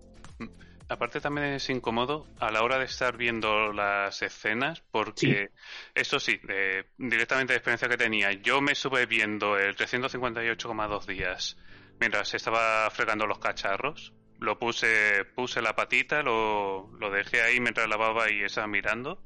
Aparte 0.88 1.20
también 1.20 1.48
es 1.54 1.68
incómodo 1.68 2.26
a 2.38 2.50
la 2.52 2.62
hora 2.62 2.78
de 2.78 2.84
estar 2.84 3.16
viendo 3.16 3.72
las 3.72 4.22
escenas 4.22 4.82
porque, 4.92 5.50
eso 5.94 6.20
sí, 6.20 6.38
de- 6.44 6.86
directamente 6.96 7.52
de 7.52 7.56
experiencia 7.58 7.88
que 7.88 7.96
tenía, 7.96 8.32
yo 8.32 8.60
me 8.60 8.72
estuve 8.72 9.04
viendo 9.06 9.58
el 9.58 9.74
358,2 9.74 11.06
días 11.06 11.56
mientras 11.98 12.32
estaba 12.34 12.88
fregando 12.90 13.26
los 13.26 13.38
cacharros. 13.40 14.12
Lo 14.38 14.58
puse, 14.58 15.24
puse 15.34 15.60
la 15.62 15.74
patita, 15.74 16.22
lo, 16.22 16.88
lo 17.00 17.10
dejé 17.10 17.40
ahí 17.42 17.58
mientras 17.58 17.88
lavaba 17.88 18.30
y 18.30 18.42
estaba 18.44 18.66
mirando. 18.68 19.20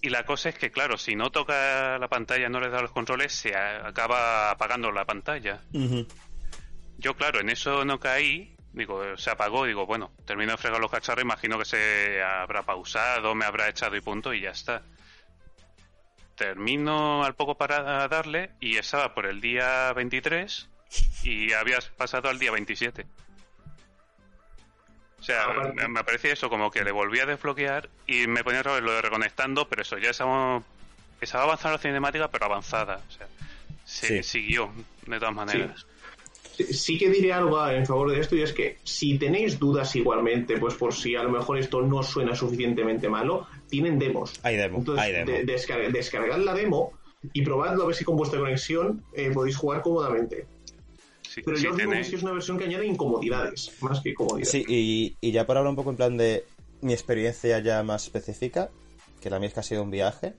Y 0.00 0.10
la 0.10 0.24
cosa 0.24 0.48
es 0.48 0.56
que, 0.58 0.70
claro, 0.70 0.96
si 0.96 1.14
no 1.16 1.30
toca 1.30 1.98
la 1.98 2.08
pantalla, 2.08 2.48
no 2.48 2.60
le 2.60 2.70
da 2.70 2.80
los 2.80 2.92
controles, 2.92 3.32
se 3.32 3.54
acaba 3.56 4.50
apagando 4.50 4.90
la 4.90 5.04
pantalla. 5.04 5.60
Yo, 6.98 7.14
claro, 7.14 7.40
en 7.40 7.50
eso 7.50 7.84
no 7.84 8.00
caí. 8.00 8.56
Digo, 8.72 9.16
se 9.16 9.30
apagó. 9.30 9.64
Digo, 9.64 9.86
bueno, 9.86 10.10
termino 10.26 10.52
de 10.52 10.58
fregar 10.58 10.80
los 10.80 10.90
cacharros. 10.90 11.24
Imagino 11.24 11.58
que 11.58 11.64
se 11.64 12.22
habrá 12.22 12.62
pausado, 12.62 13.34
me 13.34 13.44
habrá 13.44 13.68
echado 13.68 13.96
y 13.96 14.00
punto, 14.00 14.32
y 14.34 14.42
ya 14.42 14.50
está. 14.50 14.82
Termino 16.36 17.24
al 17.24 17.34
poco 17.34 17.56
para 17.56 18.06
darle 18.06 18.50
y 18.60 18.76
estaba 18.76 19.12
por 19.14 19.26
el 19.26 19.40
día 19.40 19.92
23 19.94 20.68
y 21.24 21.52
habías 21.52 21.86
pasado 21.86 22.28
al 22.28 22.38
día 22.38 22.52
27. 22.52 23.04
O 25.18 25.22
sea, 25.22 25.44
Aparte- 25.46 25.72
me, 25.74 25.88
me 25.88 26.04
parecía 26.04 26.32
eso, 26.32 26.48
como 26.48 26.70
que 26.70 26.84
le 26.84 26.92
volví 26.92 27.18
a 27.18 27.26
desbloquear 27.26 27.88
y 28.06 28.28
me 28.28 28.44
ponía 28.44 28.60
otra 28.60 28.74
vez 28.74 28.82
lo 28.82 28.92
de 28.92 29.02
reconectando, 29.02 29.68
pero 29.68 29.82
eso 29.82 29.98
ya 29.98 30.10
estaba, 30.10 30.62
estaba 31.20 31.42
avanzando 31.42 31.76
la 31.76 31.82
cinemática, 31.82 32.28
pero 32.30 32.44
avanzada. 32.46 33.00
O 33.08 33.10
sea, 33.10 33.26
se 33.84 34.22
Sí. 34.22 34.22
siguió 34.22 34.72
de 35.06 35.18
todas 35.18 35.34
maneras. 35.34 35.80
Sí 35.80 35.86
que 36.98 37.10
diré 37.10 37.32
algo 37.32 37.66
en 37.68 37.86
favor 37.86 38.10
de 38.10 38.20
esto 38.20 38.34
y 38.36 38.42
es 38.42 38.52
que 38.52 38.78
si 38.84 39.16
tenéis 39.18 39.58
dudas 39.58 39.94
igualmente, 39.96 40.58
pues 40.58 40.74
por 40.74 40.92
si 40.92 41.14
a 41.16 41.22
lo 41.22 41.30
mejor 41.30 41.58
esto 41.58 41.80
no 41.82 42.02
suena 42.02 42.34
suficientemente 42.34 43.08
malo, 43.08 43.46
tienen 43.68 43.98
demos. 43.98 44.32
Hay 44.42 44.56
demo, 44.56 44.78
Entonces, 44.78 45.04
hay 45.04 45.12
demo. 45.12 45.30
de- 45.32 45.44
descar- 45.46 45.90
descargad 45.92 46.38
la 46.38 46.54
demo 46.54 46.92
y 47.32 47.42
probadlo 47.42 47.84
a 47.84 47.86
ver 47.86 47.94
si 47.96 48.04
con 48.04 48.16
vuestra 48.16 48.38
conexión 48.40 49.02
eh, 49.14 49.30
podéis 49.32 49.56
jugar 49.56 49.82
cómodamente. 49.82 50.46
Sí, 51.22 51.42
Pero 51.44 51.56
sí 51.58 51.64
yo 51.64 51.70
os 51.72 51.76
digo 51.76 51.90
que 51.90 52.04
sí 52.04 52.14
es 52.16 52.22
una 52.22 52.32
versión 52.32 52.58
que 52.58 52.64
añade 52.64 52.86
incomodidades, 52.86 53.70
más 53.80 54.00
que 54.00 54.14
comodidades. 54.14 54.50
Sí, 54.50 54.64
y, 54.66 55.16
y 55.20 55.30
ya 55.32 55.46
para 55.46 55.60
hablar 55.60 55.70
un 55.70 55.76
poco 55.76 55.90
en 55.90 55.96
plan 55.96 56.16
de 56.16 56.44
mi 56.80 56.92
experiencia 56.92 57.58
ya 57.60 57.82
más 57.82 58.04
específica, 58.04 58.70
que 59.20 59.28
la 59.30 59.38
mía 59.38 59.48
es 59.48 59.54
que 59.54 59.60
ha 59.60 59.64
sido 59.64 59.82
un 59.82 59.90
viaje. 59.90 60.34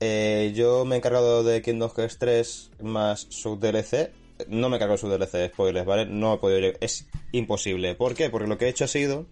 eh, 0.00 0.52
yo 0.54 0.84
me 0.84 0.94
he 0.94 0.98
encargado 0.98 1.42
de 1.44 1.62
Kingdom 1.62 1.90
Hearts 1.96 2.18
3 2.18 2.70
más 2.82 3.26
su 3.30 3.56
DLC. 3.58 4.10
No 4.48 4.68
me 4.68 4.78
de 4.78 4.98
su 4.98 5.08
DLC, 5.08 5.52
spoilers, 5.52 5.86
¿vale? 5.86 6.06
No 6.06 6.34
he 6.34 6.38
podido 6.38 6.72
Es 6.80 7.06
imposible. 7.32 7.94
¿Por 7.94 8.14
qué? 8.14 8.30
Porque 8.30 8.48
lo 8.48 8.58
que 8.58 8.66
he 8.66 8.68
hecho 8.68 8.84
ha 8.84 8.88
sido. 8.88 9.26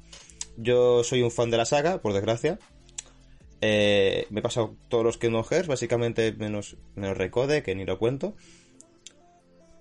Yo 0.56 1.04
soy 1.04 1.22
un 1.22 1.30
fan 1.30 1.50
de 1.50 1.56
la 1.56 1.64
saga, 1.64 2.02
por 2.02 2.12
desgracia. 2.12 2.58
Eh, 3.60 4.26
me 4.30 4.40
he 4.40 4.42
pasado 4.42 4.76
todos 4.88 5.04
los 5.04 5.18
Kingdom 5.18 5.44
Hearts, 5.44 5.68
básicamente 5.68 6.32
menos, 6.32 6.76
menos 6.94 7.16
Recode, 7.16 7.62
que 7.62 7.74
ni 7.74 7.84
lo 7.84 7.98
cuento. 7.98 8.34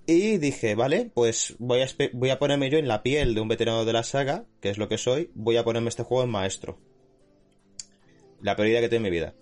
Y 0.06 0.38
dije, 0.38 0.76
vale, 0.76 1.12
pues 1.14 1.56
voy 1.60 1.82
a, 1.82 1.88
voy 2.14 2.30
a 2.32 2.40
ponerme 2.40 2.70
yo 2.70 2.78
en 2.78 2.88
la 2.88 3.04
piel 3.04 3.36
de 3.36 3.42
un 3.42 3.48
veterano 3.48 3.86
de 3.86 3.94
la 3.94 4.04
saga, 4.04 4.46
que 4.60 4.70
es 4.70 4.78
lo 4.78 4.90
que 4.90 4.98
soy, 4.98 5.30
voy 5.36 5.58
a 5.58 5.64
ponerme 5.64 5.90
este 5.90 6.04
juego 6.04 6.24
en 6.24 6.32
maestro. 6.32 6.80
La 8.42 8.56
prioridad 8.56 8.82
que 8.82 8.90
tengo 8.90 9.06
en 9.06 9.12
mi 9.12 9.18
vida. 9.18 9.36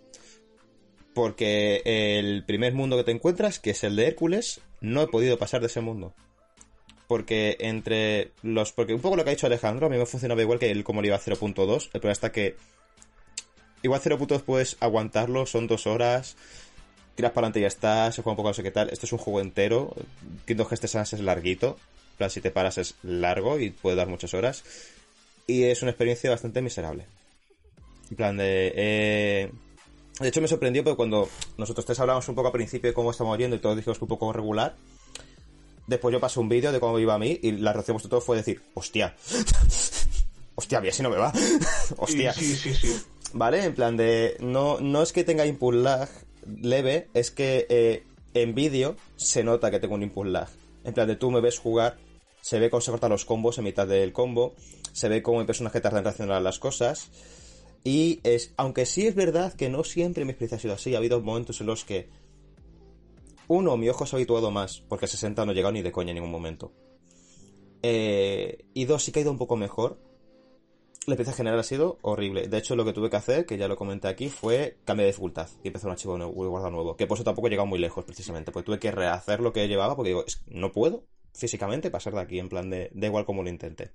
Porque 1.14 1.82
el 1.86 2.46
primer 2.46 2.74
mundo 2.74 2.98
que 2.98 3.06
te 3.06 3.12
encuentras, 3.12 3.60
que 3.60 3.72
es 3.72 3.84
el 3.84 3.96
de 3.96 4.08
Hércules, 4.08 4.62
no 4.82 5.02
he 5.02 5.08
podido 5.08 5.38
pasar 5.38 5.62
de 5.62 5.68
ese 5.68 5.82
mundo. 5.82 6.14
Porque 7.08 7.56
entre 7.60 8.32
los... 8.42 8.74
Porque 8.74 8.94
un 8.94 9.02
poco 9.02 9.16
lo 9.16 9.24
que 9.24 9.30
ha 9.30 9.34
dicho 9.34 9.48
Alejandro, 9.48 9.88
a 9.88 9.90
mí 9.90 9.98
me 9.98 10.06
funcionaba 10.06 10.42
igual 10.42 10.60
que 10.60 10.72
el 10.72 10.84
como 10.84 11.02
le 11.02 11.08
iba 11.08 11.16
a 11.16 11.22
0.2. 11.22 11.86
El 11.86 11.92
problema 11.92 12.12
está 12.12 12.32
que... 12.32 12.56
Igual 13.82 14.02
0.2 14.02 14.42
puedes 14.42 14.76
aguantarlo, 14.80 15.46
son 15.46 15.68
dos 15.68 15.88
horas 15.88 16.36
tiras 17.18 17.32
para 17.32 17.48
adelante 17.48 17.60
y 17.60 17.62
ya 17.64 17.68
está, 17.68 18.12
se 18.12 18.22
juega 18.22 18.34
un 18.34 18.38
poco 18.38 18.50
no 18.50 18.54
sé 18.54 18.64
qué 18.64 18.72
tal. 18.72 18.90
Esto 18.92 19.08
es 19.08 19.12
un 19.12 19.18
juego 19.18 19.42
entero. 19.42 19.94
Kingdom 20.46 20.68
Hearts 20.68 20.92
3 20.92 21.14
es 21.14 21.20
larguito. 21.20 21.78
Plan, 22.18 22.30
si 22.30 22.42
te 22.42 22.52
paras 22.52 22.78
es 22.78 22.96
largo 23.02 23.60
y 23.60 23.72
puede 23.72 23.96
dar 23.96 24.08
muchas 24.08 24.34
horas. 24.36 24.64
Y 25.48 25.64
es 25.64 25.82
una 25.82 25.92
experiencia 25.92 26.30
bastante 26.30 26.62
miserable. 26.62 27.06
En 28.12 28.16
plan 28.16 28.38
de... 28.38 28.72
eh, 28.76 29.52
De 30.20 30.30
hecho 30.30 30.42
me 30.42 30.48
sorprendió 30.48 30.84
porque 30.84 30.98
cuando 30.98 31.30
nosotros 31.58 31.86
tres 31.86 32.00
hablamos 32.00 32.28
un 32.28 32.36
poco 32.36 32.48
al 32.48 32.54
principio 32.54 32.90
de 32.90 32.94
cómo 32.94 33.12
estamos 33.12 33.38
yendo 33.38 33.56
y 33.56 33.60
todos 33.60 33.76
dijimos 33.76 33.98
que 33.98 34.06
un 34.06 34.10
poco 34.10 34.34
regular. 34.34 34.76
Después 35.86 36.12
yo 36.12 36.20
pasé 36.20 36.40
un 36.40 36.50
vídeo 36.50 36.72
de 36.72 36.80
cómo 36.80 37.00
iba 37.00 37.14
a 37.14 37.20
mí 37.20 37.40
y 37.42 37.52
la 37.52 37.72
reacción 37.72 37.98
de 37.98 38.10
todos 38.10 38.24
fue 38.24 38.36
decir, 38.36 38.62
hostia. 38.74 39.16
hostia, 40.56 40.80
bien 40.80 40.94
si 40.94 41.04
no 41.04 41.10
me 41.10 41.18
va. 41.18 41.32
hostia. 41.98 42.34
Sí, 42.34 42.56
sí, 42.56 42.74
sí. 42.74 43.02
¿Vale? 43.34 43.64
En 43.64 43.76
plan 43.76 43.96
de. 43.96 44.38
No, 44.40 44.80
no 44.80 45.02
es 45.02 45.14
que 45.14 45.24
tenga 45.24 45.46
input 45.46 45.76
lag 45.76 46.10
leve, 46.62 47.08
es 47.14 47.32
que 47.32 47.68
eh, 47.70 48.04
en 48.34 48.56
vídeo 48.56 48.96
se 49.16 49.44
nota 49.44 49.72
que 49.72 49.80
tengo 49.80 49.96
un 49.96 50.04
input 50.04 50.28
lag. 50.28 50.50
En 50.84 50.94
plan 50.94 51.08
de 51.08 51.16
tú 51.16 51.32
me 51.32 51.42
ves 51.42 51.60
jugar, 51.60 51.98
se 52.42 52.60
ve 52.60 52.70
cómo 52.70 52.82
se 52.82 52.92
cortan 52.92 53.12
los 53.12 53.26
combos 53.26 53.58
en 53.58 53.66
mitad 53.66 53.88
del 53.88 54.14
combo, 54.14 54.56
se 54.94 55.10
ve 55.10 55.22
cómo 55.22 55.40
mi 55.40 55.46
personaje 55.46 55.82
tarda 55.82 56.00
en 56.00 56.06
reaccionar 56.06 56.38
a 56.38 56.42
las 56.42 56.60
cosas. 56.60 57.10
Y 57.84 58.20
es. 58.24 58.54
Aunque 58.58 58.86
sí 58.86 59.08
es 59.08 59.16
verdad 59.16 59.54
que 59.54 59.70
no 59.70 59.84
siempre 59.84 60.26
mi 60.26 60.32
experiencia 60.32 60.58
ha 60.58 60.62
sido 60.62 60.74
así, 60.74 60.96
ha 60.96 60.98
habido 60.98 61.22
momentos 61.22 61.62
en 61.62 61.68
los 61.68 61.86
que. 61.86 62.10
Uno, 63.48 63.78
mi 63.78 63.88
ojo 63.88 64.06
se 64.06 64.16
ha 64.16 64.18
habituado 64.18 64.52
más, 64.52 64.82
porque 64.90 65.06
el 65.06 65.12
60 65.12 65.46
no 65.46 65.52
he 65.52 65.56
llegado 65.56 65.72
ni 65.72 65.82
de 65.82 65.92
coña 65.92 66.12
en 66.12 66.16
ningún 66.16 66.32
momento. 66.32 66.74
Eh, 67.82 68.66
y 68.74 68.86
dos, 68.86 69.04
sí 69.04 69.12
que 69.12 69.20
ha 69.20 69.22
ido 69.22 69.32
un 69.32 69.38
poco 69.38 69.56
mejor, 69.56 70.00
la 71.08 71.14
experiencia 71.14 71.38
general 71.38 71.60
ha 71.62 71.64
sido 71.64 72.00
horrible. 72.02 72.50
De 72.50 72.58
hecho, 72.58 72.76
lo 72.76 72.84
que 72.84 72.92
tuve 72.92 73.10
que 73.10 73.16
hacer, 73.16 73.46
que 73.46 73.58
ya 73.58 73.70
lo 73.70 73.78
comenté 73.78 74.10
aquí, 74.10 74.28
fue 74.28 74.78
cambiar 74.84 75.06
de 75.06 75.12
dificultad 75.12 75.48
y 75.64 75.68
empezar 75.68 75.88
un 75.88 75.94
archivo 75.94 76.18
nuevo, 76.18 76.34
guardado 76.34 76.72
nuevo. 76.72 76.98
Que 76.98 77.08
por 77.08 77.16
eso 77.16 77.24
tampoco 77.24 77.48
he 77.48 77.50
llegado 77.50 77.66
muy 77.66 77.80
lejos, 77.80 78.04
precisamente. 78.04 78.52
Porque 78.52 78.66
tuve 78.66 78.80
que 78.80 78.92
rehacer 78.92 79.40
lo 79.40 79.54
que 79.54 79.66
llevaba, 79.70 79.96
porque 79.96 80.10
digo, 80.10 80.26
no 80.48 80.74
puedo 80.74 81.06
físicamente 81.34 81.90
pasar 81.90 82.14
de 82.14 82.20
aquí, 82.20 82.40
en 82.40 82.50
plan 82.50 82.70
de, 82.70 82.92
da 82.94 83.08
igual 83.08 83.24
como 83.24 83.42
lo 83.42 83.48
intente. 83.48 83.92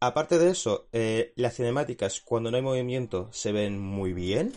Aparte 0.00 0.38
de 0.38 0.50
eso, 0.50 0.86
eh, 0.92 1.32
las 1.34 1.56
cinemáticas, 1.56 2.20
cuando 2.20 2.50
no 2.50 2.56
hay 2.56 2.62
movimiento, 2.62 3.28
se 3.32 3.50
ven 3.50 3.80
muy 3.80 4.12
bien. 4.12 4.52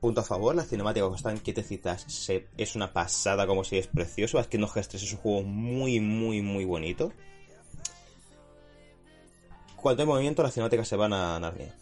Punto 0.00 0.22
a 0.22 0.24
favor, 0.24 0.56
las 0.56 0.68
cinemáticas 0.68 1.04
cuando 1.04 1.16
están 1.16 1.38
quietecitas 1.38 2.02
se, 2.08 2.48
es 2.56 2.74
una 2.74 2.92
pasada, 2.92 3.46
como 3.46 3.62
si 3.62 3.78
es 3.78 3.86
precioso. 3.86 4.40
Es 4.40 4.48
que 4.48 4.58
No 4.58 4.66
Hearts 4.66 4.88
3 4.88 5.02
es 5.04 5.12
un 5.12 5.18
juego 5.18 5.42
muy, 5.42 6.00
muy, 6.00 6.42
muy 6.42 6.64
bonito. 6.64 7.12
Cuando 9.76 10.02
hay 10.02 10.08
movimiento, 10.08 10.42
las 10.42 10.54
cinemáticas 10.54 10.88
se 10.88 10.96
van 10.96 11.12
a 11.12 11.38
Narnia. 11.38 11.76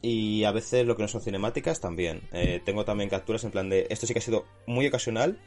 Y 0.00 0.42
a 0.42 0.50
veces 0.50 0.84
lo 0.84 0.96
que 0.96 1.02
no 1.02 1.08
son 1.08 1.20
cinemáticas 1.20 1.80
también. 1.80 2.28
Eh, 2.32 2.60
tengo 2.64 2.84
también 2.84 3.10
capturas 3.10 3.44
en 3.44 3.52
plan 3.52 3.68
de. 3.68 3.86
Esto 3.90 4.08
sí 4.08 4.12
que 4.12 4.18
ha 4.18 4.22
sido 4.22 4.46
muy 4.66 4.88
ocasional, 4.88 5.38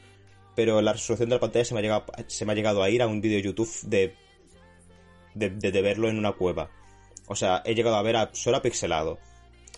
pero 0.56 0.82
la 0.82 0.94
resolución 0.94 1.28
de 1.28 1.36
la 1.36 1.42
pantalla 1.42 1.66
se 1.66 1.74
me 1.74 1.82
ha 1.82 1.84
llegado, 1.84 2.06
se 2.28 2.46
me 2.46 2.54
ha, 2.54 2.56
llegado 2.56 2.82
a 2.82 2.90
ir 2.90 3.02
a 3.02 3.08
un 3.08 3.20
vídeo 3.20 3.40
YouTube 3.40 3.70
de, 3.84 4.16
de, 5.36 5.52
de- 5.52 5.72
de 5.72 5.82
verlo 5.84 6.10
en 6.10 6.18
una 6.18 6.32
cueva. 6.32 6.72
O 7.28 7.36
sea, 7.36 7.62
he 7.66 7.76
llegado 7.76 7.96
a 7.98 8.02
ver 8.02 8.16
a 8.16 8.30
solo 8.34 8.62
pixelado. 8.62 9.20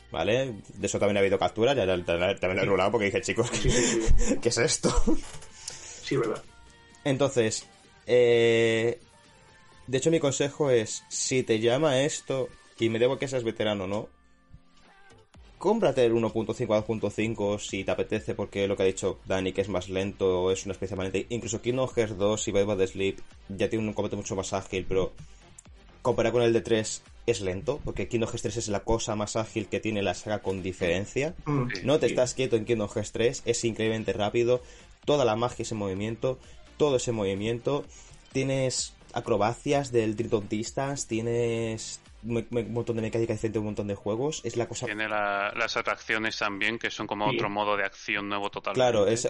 ¿Vale? 0.10 0.56
De 0.76 0.88
eso 0.88 1.00
también 1.00 1.18
ha 1.18 1.20
habido 1.20 1.38
capturas, 1.38 1.76
ya, 1.76 1.84
ya- 1.86 1.98
ya- 1.98 2.06
también 2.40 2.56
lo 2.58 2.62
he 2.64 2.66
rulado 2.66 2.92
porque 2.92 3.08
dije, 3.08 3.20
chicos, 3.22 3.52
¿qué, 3.52 3.58
Sí, 3.58 3.70
sí, 3.72 4.02
sí. 4.18 4.38
¿qué 4.42 4.48
es 4.50 4.58
esto? 4.58 4.90
Sí, 6.04 6.16
verdad. 6.16 6.42
Entonces, 7.04 7.68
eh, 8.06 9.00
de 9.86 9.98
hecho 9.98 10.10
mi 10.10 10.22
consejo 10.22 10.72
es, 10.72 11.04
si 11.10 11.44
te 11.44 11.60
llama 11.60 12.00
esto, 12.04 12.48
y 12.80 12.88
me 12.88 13.00
debo 13.00 13.18
que 13.18 13.28
seas 13.28 13.44
veterano 13.44 13.84
o 13.84 13.88
no, 13.88 14.08
cómprate 15.58 16.06
el 16.06 16.14
1.5 16.14 16.74
a 16.74 16.86
2.5 16.86 17.60
si 17.60 17.84
te 17.84 17.92
apetece, 17.92 18.36
porque 18.36 18.68
lo 18.68 18.78
que 18.78 18.84
ha 18.84 18.86
dicho 18.86 19.20
Dani, 19.26 19.52
que 19.52 19.62
es 19.62 19.70
más 19.70 19.90
lento, 19.90 20.52
es 20.52 20.66
una 20.66 20.74
especie 20.74 20.96
lenta. 20.96 21.18
Incluso 21.30 21.62
Kingdom 21.62 21.90
Hearts 21.90 22.18
2 22.18 22.48
y 22.48 22.52
Bad 22.52 22.66
Bad 22.66 22.88
Sleep 22.88 23.20
ya 23.50 23.70
tiene 23.70 23.86
un 23.88 23.94
combate 23.94 24.16
mucho 24.16 24.36
más 24.36 24.54
ágil, 24.54 24.86
pero 24.88 25.14
comparado 26.08 26.34
con 26.34 26.42
el 26.44 26.54
de 26.54 26.62
3 26.62 27.04
es 27.28 27.42
lento, 27.42 27.80
porque 27.84 28.08
Kingdom 28.08 28.30
Hearts 28.30 28.42
3 28.44 28.58
es 28.58 28.68
la 28.70 28.80
cosa 28.82 29.16
más 29.16 29.36
ágil 29.36 29.68
que 29.68 29.80
tiene 29.80 30.02
la 30.02 30.14
saga 30.14 30.40
con 30.40 30.64
diferencia. 30.64 31.36
Mm. 31.46 31.68
No 31.84 32.00
te 32.00 32.06
estás 32.08 32.34
quieto 32.34 32.56
en 32.56 32.66
Kingdom 32.66 32.90
Hearts 32.90 33.12
3, 33.12 33.44
es 33.46 33.64
increíblemente 33.66 34.14
rápido, 34.14 34.62
toda 35.06 35.26
la 35.26 35.36
magia 35.36 35.64
es 35.64 35.72
en 35.72 35.78
movimiento, 35.78 36.40
todo 36.78 36.96
ese 36.98 37.12
movimiento, 37.12 37.86
tienes 38.32 38.94
acrobacias 39.14 39.92
del 39.92 40.16
Triton 40.16 40.48
Distance, 40.50 41.08
tienes 41.08 42.00
un 42.24 42.46
montón 42.74 42.96
de 42.98 43.02
mecánica 43.04 43.34
diferente, 43.34 43.60
un 43.60 43.66
montón 43.66 43.88
de 43.88 43.96
juegos, 43.96 44.42
es 44.44 44.56
la 44.58 44.68
cosa... 44.68 44.86
Tiene 44.86 45.08
la- 45.08 45.54
las 45.56 45.78
atracciones 45.78 46.38
también, 46.38 46.78
que 46.80 46.90
son 46.92 47.08
como 47.08 47.30
Sí. 47.30 47.36
otro 47.36 47.50
modo 47.50 47.78
de 47.78 47.84
acción 47.86 48.28
nuevo 48.30 48.50
totalmente. 48.50 48.80
Claro, 48.92 49.08
es... 49.08 49.28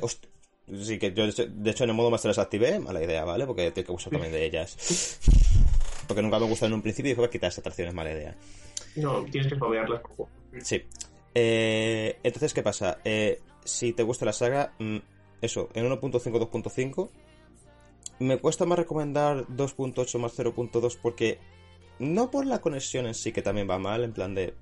Sí, 0.82 1.00
que 1.00 1.14
yo 1.14 1.26
de 1.26 1.72
hecho- 1.72 1.84
en 1.86 1.90
el 1.90 1.96
modo 1.96 2.10
Master 2.10 2.30
las 2.30 2.40
activé, 2.40 2.78
mala 2.80 3.02
idea, 3.02 3.24
¿vale? 3.24 3.46
Porque 3.46 3.72
tengo 3.72 3.88
que 3.88 3.92
usar 3.94 4.12
también 4.12 4.34
de 4.34 4.46
ellas. 4.46 5.20
Porque 6.08 6.22
nunca 6.22 6.40
me 6.40 6.46
gustaron 6.46 6.74
en 6.74 6.76
un 6.76 6.82
principio 6.82 7.12
y 7.12 7.16
dije, 7.16 7.30
quitar 7.30 7.50
estas 7.50 7.60
atracciones, 7.64 7.94
mala 7.94 8.12
idea. 8.12 8.36
No, 8.96 9.24
tienes 9.26 9.48
que 9.50 9.56
spamearlas 9.56 10.02
por. 10.02 10.28
Sí. 10.62 10.82
Eh, 11.36 12.18
entonces, 12.24 12.54
¿qué 12.54 12.64
pasa? 12.64 13.00
Eh, 13.06 13.40
si 13.64 13.94
te 13.94 14.04
gusta 14.04 14.26
la 14.26 14.34
saga, 14.34 14.74
mm, 14.80 14.98
eso, 15.42 15.70
en 15.74 15.86
1.5, 15.86 16.40
2.5, 16.40 17.12
me 18.20 18.38
cuesta 18.38 18.66
más 18.66 18.80
recomendar 18.80 19.46
2.8 19.48 20.18
más 20.20 20.34
0.2 20.34 20.98
porque 21.02 21.40
no 22.00 22.32
por 22.32 22.46
la 22.46 22.60
conexión 22.62 23.06
en 23.06 23.14
sí, 23.14 23.32
que 23.32 23.42
también 23.42 23.70
va 23.70 23.78
mal, 23.80 24.04
en 24.04 24.14
plan 24.14 24.34
de... 24.34 24.54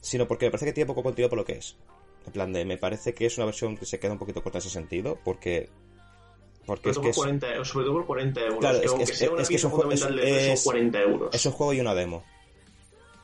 Sino 0.00 0.28
porque 0.28 0.46
me 0.46 0.50
parece 0.50 0.66
que 0.66 0.72
tiene 0.72 0.86
poco 0.86 1.02
contenido 1.02 1.28
por 1.30 1.38
lo 1.38 1.44
que 1.44 1.54
es. 1.54 1.76
En 2.28 2.32
plan 2.32 2.52
de, 2.52 2.64
me 2.66 2.76
parece 2.76 3.14
que 3.14 3.24
es 3.24 3.38
una 3.38 3.46
versión 3.46 3.74
que 3.78 3.86
se 3.86 3.98
queda 3.98 4.12
un 4.12 4.18
poquito 4.18 4.42
corta 4.42 4.58
en 4.58 4.60
ese 4.60 4.70
sentido, 4.70 5.18
porque... 5.24 5.70
Porque 6.66 6.92
Sobre 6.92 6.92
es 6.92 6.94
todo, 6.96 7.02
que 7.02 7.08
por 7.08 7.28
es, 7.30 7.40
40, 7.40 7.64
sobre 7.64 7.84
todo 7.86 7.94
por 7.94 8.06
40 8.06 8.40
euros. 8.42 8.58
Claro, 8.58 8.78
es 8.82 8.92
que- 8.92 9.02
es- 9.04 9.18
sea 9.18 9.30
una 9.30 9.40
es 9.42 9.48
que 9.48 9.58
fundamental 9.58 10.18
es- 10.18 10.24
de 10.48 10.56
son 10.58 10.64
40 10.64 11.00
euros. 11.00 11.34
es 11.34 11.46
un 11.46 11.52
juego 11.52 11.72
y 11.72 11.80
una 11.80 11.94
demo. 11.94 12.24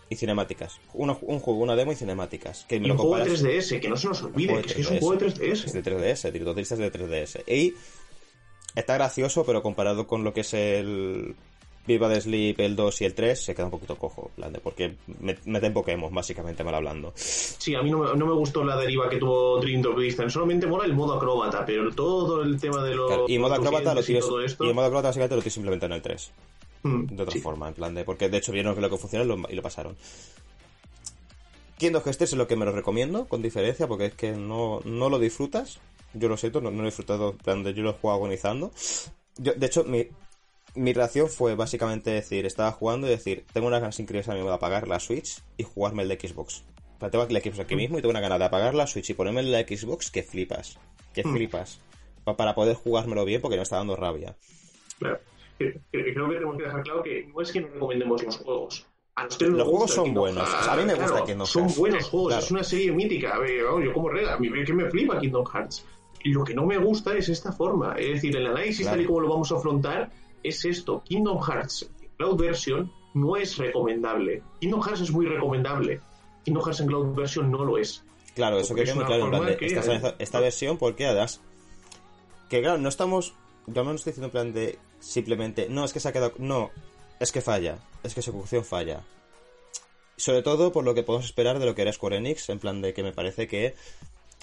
Y 0.09 0.17
cinemáticas. 0.17 0.81
Un 0.95 1.13
juego, 1.15 1.61
una 1.61 1.77
demo 1.77 1.93
y 1.93 1.97
cinemáticas. 1.97 2.65
Que 2.67 2.81
me 2.81 2.87
Y 2.87 2.89
lo 2.89 2.95
un 2.95 3.01
juego 3.01 3.17
de 3.17 3.21
comparas- 3.25 3.43
3DS, 3.43 3.81
que 3.81 3.89
no 3.91 3.97
se 3.99 4.09
nos 4.09 4.23
olvide, 4.23 4.55
que 4.63 4.69
es 4.69 4.75
que 4.75 4.81
es 4.81 4.91
un 4.91 4.99
juego 4.99 5.13
de 5.17 5.19
3DS. 5.27 5.65
Es 5.67 5.73
de 5.75 5.83
3DS, 5.83 6.31
Triton 6.33 6.57
Distance 6.57 6.87
es 6.87 6.93
de 6.93 6.99
3DS. 6.99 7.45
Y 7.47 7.75
está 8.75 8.95
gracioso, 8.95 9.45
pero 9.45 9.63
comparado 9.63 10.07
con 10.07 10.25
lo 10.25 10.33
que 10.33 10.41
es 10.41 10.55
el 10.55 11.37
Viva 11.87 12.09
de 12.09 12.21
Sleep, 12.21 12.59
el 12.61 12.77
2 12.77 13.03
y 13.03 13.05
el 13.05 13.15
3, 13.15 13.45
se 13.45 13.55
queda 13.55 13.67
un 13.67 13.71
poquito 13.71 13.97
cojo, 13.97 14.31
plan 14.37 14.59
porque 14.63 14.97
me- 15.21 15.37
meten 15.45 15.73
Pokémon, 15.75 16.15
básicamente 16.15 16.65
mal 16.65 16.75
hablando. 16.75 17.13
Sí, 17.15 17.75
a 17.75 17.83
mí 17.83 17.91
no 17.91 17.99
me, 17.99 18.17
no 18.17 18.27
me 18.27 18.33
gustó 18.33 18.65
la 18.65 18.77
deriva 18.77 19.09
que 19.11 19.17
tuvo 19.19 19.61
Dream 19.61 19.85
of 19.87 19.99
Distance. 19.99 20.33
Solamente 20.33 20.67
mola 20.67 20.85
el 20.87 20.95
modo 20.95 21.15
acróbata, 21.15 21.65
pero 21.67 21.91
todo 21.95 22.43
el 22.43 22.59
tema 22.59 22.83
de 22.83 22.95
los. 22.95 23.07
Claro, 23.09 23.25
y 23.29 23.39
modo 23.39 23.55
acróbata 23.55 23.95
lo 23.95 24.01
y 24.01 24.05
tienes. 24.05 24.25
todo 24.27 24.41
esto. 24.43 24.65
Y 24.65 24.71
en 24.71 24.75
modo 24.75 24.87
acróbata 24.87 25.09
básicamente 25.09 25.37
lo 25.37 25.43
tienes 25.43 25.55
simplemente 25.55 25.87
en 25.87 25.93
el 25.93 26.03
3. 26.03 26.31
Mm, 26.85 27.07
De 27.07 27.23
otra 27.23 27.33
sí. 27.33 27.41
forma, 27.41 27.69
en 27.69 27.75
plan 27.75 27.95
de. 27.95 28.05
Porque 28.05 28.29
de 28.29 28.39
hecho 28.39 28.53
vieron 28.53 28.75
que 28.75 28.81
lo 28.81 28.89
que 28.91 28.97
funciona 28.97 29.25
y 29.25 29.29
lo, 29.29 29.39
y 29.51 29.55
lo 29.55 29.63
pasaron. 29.63 29.97
Kingdom 31.79 32.03
Hearts 32.03 32.19
3 32.19 32.33
es 32.33 32.39
lo 32.39 32.47
que 32.47 32.57
me 32.57 32.65
lo 32.65 32.73
recomiendo, 32.73 33.27
con 33.27 33.43
diferencia, 33.43 33.87
porque 33.89 34.07
es 34.07 34.15
que 34.15 34.33
no, 34.33 34.81
no 34.85 35.11
lo 35.11 35.19
disfrutas. 35.19 35.81
Yo 36.15 36.29
lo 36.29 36.37
siento, 36.37 36.61
no, 36.61 36.71
no 36.71 36.79
lo 36.79 36.83
he 36.85 36.87
disfrutado, 36.87 37.33
plan 37.35 37.65
de 37.65 37.75
yo 37.75 37.83
lo 37.83 37.91
he 37.91 37.95
jugado 37.95 38.19
agonizando. 38.21 38.71
Yo, 39.37 39.53
de 39.55 39.67
hecho, 39.67 39.83
mi, 39.85 40.07
mi 40.75 40.93
reacción 40.93 41.29
fue 41.29 41.55
básicamente 41.55 42.11
decir, 42.11 42.47
estaba 42.47 42.73
jugando 42.73 43.07
y 43.07 43.11
decir, 43.11 43.45
tengo 43.53 43.67
unas 43.69 43.81
ganas 43.81 43.99
increíbles 44.01 44.29
a 44.29 44.35
mí 44.35 44.41
de 44.41 44.53
apagar 44.53 44.89
la 44.89 44.99
Switch 45.01 45.41
y 45.57 45.63
jugarme 45.63 46.03
el 46.03 46.09
de 46.09 46.19
Xbox. 46.19 46.65
O 46.97 47.01
sea, 47.01 47.11
tengo 47.11 47.25
aquí 47.25 47.35
la 47.35 47.41
Xbox 47.41 47.61
aquí 47.61 47.77
mismo 47.77 47.99
y 47.99 48.01
tengo 48.03 48.11
una 48.11 48.21
ganas 48.21 48.39
de 48.39 48.45
apagar 48.47 48.75
la 48.75 48.87
Switch 48.87 49.11
y 49.11 49.15
ponerme 49.15 49.41
el 49.41 49.53
de 49.53 49.77
Xbox 49.77 50.11
que 50.11 50.23
flipas. 50.23 50.79
Que 51.13 51.23
Mm. 51.25 51.33
flipas. 51.33 51.81
Pa- 52.25 52.37
Para 52.37 52.55
poder 52.55 52.75
jugármelo 52.77 53.25
bien 53.25 53.41
porque 53.41 53.57
me 53.57 53.63
está 53.63 53.77
dando 53.77 53.95
rabia. 53.97 54.35
Claro. 54.99 55.21
Creo 55.59 55.73
creo 55.91 56.29
que 56.29 56.35
tenemos 56.35 56.57
que 56.57 56.63
dejar 56.65 56.83
claro 56.83 57.03
que 57.03 57.27
no 57.33 57.41
es 57.41 57.53
que 57.53 57.61
no 57.61 57.69
recomendemos 57.69 58.23
los 58.25 58.37
juegos. 58.39 58.87
A 59.17 59.25
los, 59.25 59.37
juegos 59.37 59.93
son 59.93 60.05
Kingdom 60.07 60.23
buenos. 60.23 60.49
Hearts. 60.49 60.61
O 60.61 60.65
sea, 60.65 60.73
a 60.73 60.77
mí 60.77 60.85
me 60.85 60.95
Claro, 60.95 61.13
gusta 61.13 61.27
Kingdom 61.27 61.47
Son 61.47 61.63
Hearts. 61.63 61.79
buenos 61.79 62.05
juegos, 62.09 62.29
Claro. 62.31 62.45
es 62.45 62.51
una 62.51 62.65
serie 62.65 62.91
mítica. 62.93 63.35
A 63.35 63.39
ver, 63.39 63.63
vamos, 63.65 63.85
yo 63.85 63.93
como 63.93 64.09
rega, 64.09 64.35
a 64.35 64.39
mí 64.39 64.49
que 64.65 64.73
me 64.73 64.91
flipa 64.91 65.21
Kingdom 65.21 65.45
Hearts. 65.47 65.85
Y 66.25 66.33
lo 66.33 66.43
que 66.43 66.55
no 66.55 66.65
me 66.67 66.79
gusta 66.79 67.17
es 67.17 67.29
esta 67.29 67.53
forma. 67.53 67.95
Es 67.97 68.15
decir, 68.15 68.37
el 68.37 68.47
análisis 68.47 68.81
Claro. 68.81 68.97
tal 68.97 69.05
y 69.05 69.07
como 69.07 69.21
lo 69.21 69.29
vamos 69.29 69.53
a 69.53 69.57
afrontar 69.57 70.11
es 70.45 70.65
esto. 70.65 71.03
Kingdom 71.05 71.41
Hearts 71.43 71.91
Cloud 72.17 72.39
Version 72.41 72.93
no 73.15 73.37
es 73.37 73.57
recomendable. 73.59 74.43
Kingdom 74.61 74.83
Hearts 74.83 75.01
es 75.01 75.11
muy 75.11 75.27
recomendable. 75.27 76.01
Kingdom 76.45 76.63
Hearts 76.65 76.81
en 76.81 76.87
Cloud 76.87 77.15
Version 77.17 77.51
no 77.51 77.65
lo 77.65 77.79
es. 77.79 78.05
Claro, 78.35 78.59
eso 78.59 78.75
que 78.75 78.83
es 78.83 78.89
quede 78.89 78.97
muy 78.97 79.05
claro 79.05 79.25
en 79.25 79.31
plan 79.31 79.47
de 79.47 79.57
que- 79.57 79.67
esta, 79.67 79.95
esta- 79.95 80.15
esta 80.19 80.41
versión, 80.41 80.79
porque 80.79 81.07
además. 81.07 81.41
Que 82.51 82.61
claro, 82.61 82.79
no 82.79 82.89
estamos. 82.89 83.35
Yo 83.67 83.83
no 83.83 83.93
estoy 83.93 84.11
diciendo 84.13 84.27
en 84.27 84.31
plan 84.33 84.53
de 84.53 84.79
simplemente. 85.01 85.67
No, 85.69 85.85
es 85.85 85.93
que 85.93 86.01
se 86.01 86.09
ha 86.09 86.13
quedado. 86.13 86.35
No, 86.39 86.71
es 87.21 87.33
que 87.33 87.41
falla. 87.41 87.79
Es 88.03 88.15
que 88.15 88.23
su 88.23 88.31
ejecución 88.31 88.65
falla. 88.65 89.03
Sobre 90.17 90.43
todo 90.43 90.71
por 90.73 90.85
lo 90.85 90.95
que 90.95 91.03
podemos 91.03 91.27
esperar 91.27 91.59
de 91.59 91.67
lo 91.67 91.75
que 91.75 91.83
era 91.83 91.93
Square 91.93 92.19
Enix, 92.19 92.49
en 92.49 92.59
plan 92.61 92.81
de 92.83 92.93
que 92.95 93.03
me 93.03 93.13
parece 93.13 93.49
que 93.49 93.75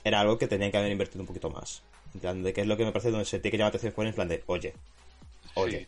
era 0.04 0.20
algo 0.20 0.38
que 0.38 0.48
tenían 0.48 0.72
que 0.72 0.78
haber 0.78 0.92
invertido 0.92 1.22
un 1.22 1.28
poquito 1.28 1.50
más. 1.50 1.84
En 2.14 2.20
plan 2.20 2.44
de 2.44 2.52
que 2.54 2.62
es 2.62 2.68
lo 2.68 2.76
que 2.76 2.84
me 2.84 2.92
parece 2.92 3.12
donde 3.12 3.26
se 3.26 3.40
tiene 3.40 3.52
que 3.52 3.58
llamar 3.58 3.74
la 3.74 3.78
atención 3.78 3.92
Square 3.94 4.08
Enix, 4.10 4.14
en 4.14 4.16
plan 4.16 4.28
de, 4.28 4.44
oye, 4.48 4.74
oye. 5.56 5.80
Sí. 5.80 5.88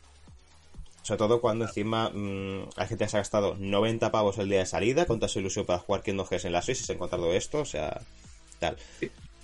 Sobre 1.03 1.17
todo 1.17 1.41
cuando 1.41 1.65
encima 1.65 2.09
mm, 2.09 2.69
hay 2.77 2.87
gente 2.87 3.03
que 3.03 3.09
se 3.09 3.17
ha 3.17 3.19
gastado 3.19 3.55
90 3.59 4.09
pavos 4.09 4.37
el 4.37 4.47
día 4.47 4.59
de 4.59 4.65
salida 4.65 5.05
con 5.05 5.27
su 5.27 5.39
ilusión 5.39 5.65
para 5.65 5.79
jugar 5.79 6.01
Kingdom 6.01 6.25
Hearts 6.25 6.45
en 6.45 6.53
la 6.53 6.61
Switch 6.61 6.79
y 6.79 6.83
se 6.85 6.93
ha 6.93 6.95
encontrado 6.95 7.33
esto, 7.33 7.59
o 7.59 7.65
sea, 7.65 8.01
tal. 8.59 8.77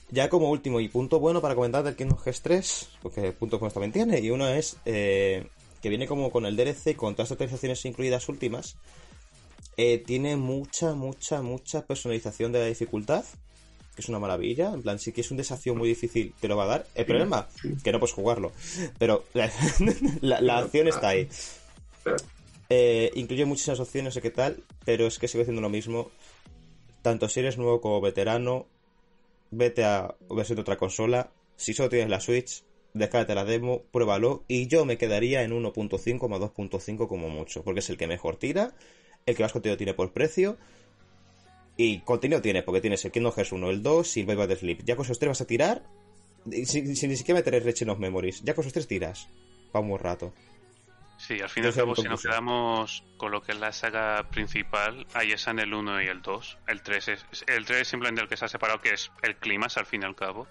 Ya 0.10 0.30
como 0.30 0.50
último 0.50 0.80
y 0.80 0.88
punto 0.88 1.20
bueno 1.20 1.42
para 1.42 1.56
comentar 1.56 1.84
del 1.84 1.98
Kingdom 1.98 2.18
Hearts 2.18 2.42
3, 2.42 2.90
porque 3.04 3.34
puntos 3.34 3.60
buenos 3.60 3.74
también 3.74 3.92
tiene, 3.92 4.20
y 4.22 4.32
uno 4.32 4.48
es 4.48 4.78
eh, 4.86 5.48
que 5.82 5.90
viene 5.90 6.08
como 6.08 6.32
con 6.32 6.46
el 6.46 6.56
DLC, 6.56 6.96
con 6.96 7.14
todas 7.14 7.30
las 7.30 7.34
actualizaciones 7.34 7.84
incluidas 7.84 8.30
últimas, 8.30 8.78
eh, 9.76 9.98
tiene 9.98 10.38
mucha, 10.38 10.94
mucha, 10.94 11.42
mucha 11.42 11.86
personalización 11.86 12.54
de 12.54 12.60
la 12.60 12.66
dificultad, 12.66 13.26
que 14.00 14.04
es 14.04 14.10
una 14.10 14.20
maravilla, 14.20 14.72
en 14.74 14.82
plan, 14.82 14.98
sí 15.00 15.12
que 15.12 15.22
es 15.22 15.30
un 15.32 15.38
desafío 15.38 15.76
muy 15.76 15.88
difícil, 15.90 16.34
te 16.40 16.48
lo 16.48 16.58
va 16.58 16.64
a 16.64 16.68
dar. 16.68 16.88
El 16.96 17.06
problema, 17.06 17.48
que 17.84 17.92
no 17.92 18.00
puedes 18.00 18.14
jugarlo, 18.14 18.52
pero 18.98 19.24
la, 19.34 19.52
la- 20.22 20.42
la 20.42 20.58
acción 20.58 20.88
está 20.88 21.10
ahí. 21.10 21.28
Pero, 22.04 22.18
Eh, 22.72 23.12
incluye 23.16 23.46
muchísimas 23.46 23.80
opciones, 23.80 24.14
sé 24.14 24.22
qué 24.22 24.30
tal, 24.30 24.64
pero 24.86 25.08
es 25.08 25.18
que 25.20 25.28
sigue 25.28 25.42
haciendo 25.44 25.62
lo 25.62 25.70
mismo. 25.70 26.12
Tanto 27.02 27.28
si 27.30 27.40
eres 27.40 27.58
nuevo 27.58 27.82
como 27.82 28.00
veterano, 28.02 28.68
vete 29.52 29.84
a 29.84 30.16
versión 30.30 30.56
de 30.58 30.62
otra 30.62 30.78
consola. 30.78 31.32
Si 31.56 31.74
solo 31.74 31.90
tienes 31.90 32.10
la 32.10 32.20
Switch, 32.20 32.64
descárgate 32.94 33.34
la 33.36 33.44
demo, 33.46 33.82
pruébalo. 33.92 34.44
Y 34.48 34.68
yo 34.68 34.86
me 34.86 34.98
quedaría 34.98 35.42
en 35.44 35.52
1.5 35.52 36.28
más 36.30 36.40
2.5 36.40 37.08
como 37.08 37.30
mucho, 37.30 37.64
porque 37.64 37.80
es 37.80 37.90
el 37.90 37.98
que 37.98 38.06
mejor 38.08 38.36
tira, 38.38 38.76
el 39.26 39.36
que 39.36 39.44
más 39.44 39.52
contenido 39.52 39.78
tiene 39.78 39.94
por 39.94 40.12
precio. 40.14 40.58
Y 41.82 42.02
contenido 42.02 42.42
tiene, 42.42 42.62
porque 42.62 42.82
tienes 42.82 43.06
el 43.06 43.12
Kingdom 43.14 43.32
Hearts 43.32 43.54
1, 43.54 43.70
el 43.70 43.82
2 43.82 44.18
y 44.18 44.20
el 44.20 44.26
Baby 44.26 44.54
Sleep. 44.54 44.84
Ya 44.84 44.98
con 44.98 45.06
esos 45.06 45.18
tres 45.18 45.30
vas 45.30 45.40
a 45.40 45.48
tirar, 45.48 45.82
sin, 46.66 46.94
sin 46.94 47.10
ni 47.10 47.16
siquiera 47.16 47.40
meter 47.40 47.56
el 47.56 47.64
Rechen 47.64 47.90
of 47.90 48.00
Memories. 48.00 48.44
Ya 48.44 48.54
con 48.54 48.64
esos 48.64 48.74
tres 48.74 48.86
tiras, 48.86 49.30
para 49.72 49.84
un 49.84 49.92
buen 49.92 50.04
rato. 50.04 50.34
Sí, 51.18 51.40
al 51.40 51.48
fin 51.48 51.64
y 51.64 51.68
al 51.68 51.74
cabo, 51.74 51.96
si 51.96 52.04
nos 52.04 52.22
quedamos 52.22 53.06
con 53.16 53.32
lo 53.32 53.42
que 53.42 53.54
es 53.54 53.60
la 53.62 53.72
saga 53.72 54.30
principal, 54.30 55.08
ahí 55.14 55.32
están 55.32 55.58
el 55.60 55.74
1 55.74 56.02
y 56.02 56.08
el 56.08 56.22
2. 56.22 56.58
El 56.68 56.82
3 56.82 57.08
es, 57.08 57.26
el 57.48 57.66
3 57.66 57.80
es 57.80 57.88
simplemente 57.88 58.24
el 58.24 58.28
que 58.28 58.36
se 58.36 58.44
ha 58.44 58.50
separado, 58.50 58.82
que 58.82 58.96
es 58.96 59.10
el 59.22 59.38
clímax 59.38 59.78
al 59.78 59.86
fin 59.86 60.02
y 60.02 60.06
al 60.06 60.18
cabo. 60.18 60.50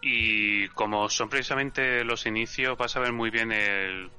Y 0.00 0.68
como 0.68 1.08
son 1.08 1.28
precisamente 1.28 2.04
los 2.04 2.24
inicios, 2.24 2.78
vas 2.78 2.94
a 2.94 3.00
ver 3.00 3.12
muy 3.12 3.30
bien 3.30 3.50
el 3.50 4.12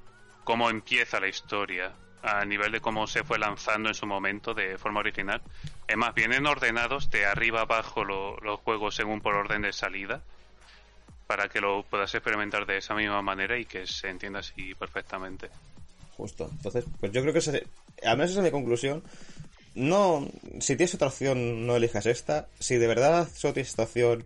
cómo 0.44 0.70
empieza 0.70 1.22
la 1.22 1.30
historia 1.30 1.96
a 2.24 2.44
nivel 2.46 2.72
de 2.72 2.82
cómo 2.82 3.08
se 3.08 3.24
fue 3.24 3.40
lanzando 3.40 3.90
en 3.90 3.96
su 3.96 4.06
momento 4.06 4.54
de 4.54 4.78
forma 4.78 5.00
original. 5.00 5.42
Es 5.88 5.96
más, 5.98 6.14
vienen 6.14 6.46
ordenados 6.48 7.10
de 7.10 7.26
arriba 7.26 7.62
abajo 7.62 8.04
lo- 8.04 8.38
los 8.42 8.60
juegos 8.60 8.96
según 8.96 9.22
por 9.22 9.36
orden 9.36 9.62
de 9.62 9.74
salida 9.74 10.22
para 11.28 11.48
que 11.48 11.62
lo 11.62 11.84
puedas 11.84 12.14
experimentar 12.16 12.66
de 12.66 12.78
esa 12.78 12.96
misma 12.96 13.22
manera 13.22 13.58
y 13.58 13.66
que 13.66 13.86
se 13.86 14.10
entienda 14.10 14.40
así 14.40 14.74
perfectamente. 14.76 15.50
Justo. 16.18 16.50
Entonces, 16.52 16.86
pues 17.00 17.12
yo 17.12 17.22
creo 17.22 17.32
que 17.34 17.40
ese, 17.40 17.68
al 18.04 18.18
menos 18.18 18.32
esa 18.32 18.40
es 18.40 18.46
mi 18.46 18.52
conclusión. 18.52 19.04
No, 19.76 20.28
si 20.60 20.76
tienes 20.76 20.96
otra 20.96 21.08
opción, 21.08 21.66
no 21.68 21.76
elijas 21.76 22.06
esta. 22.08 22.48
Si 22.60 22.76
de 22.78 22.88
verdad 22.88 23.30
solo 23.34 23.54
tienes 23.54 23.78
opción, 23.80 24.26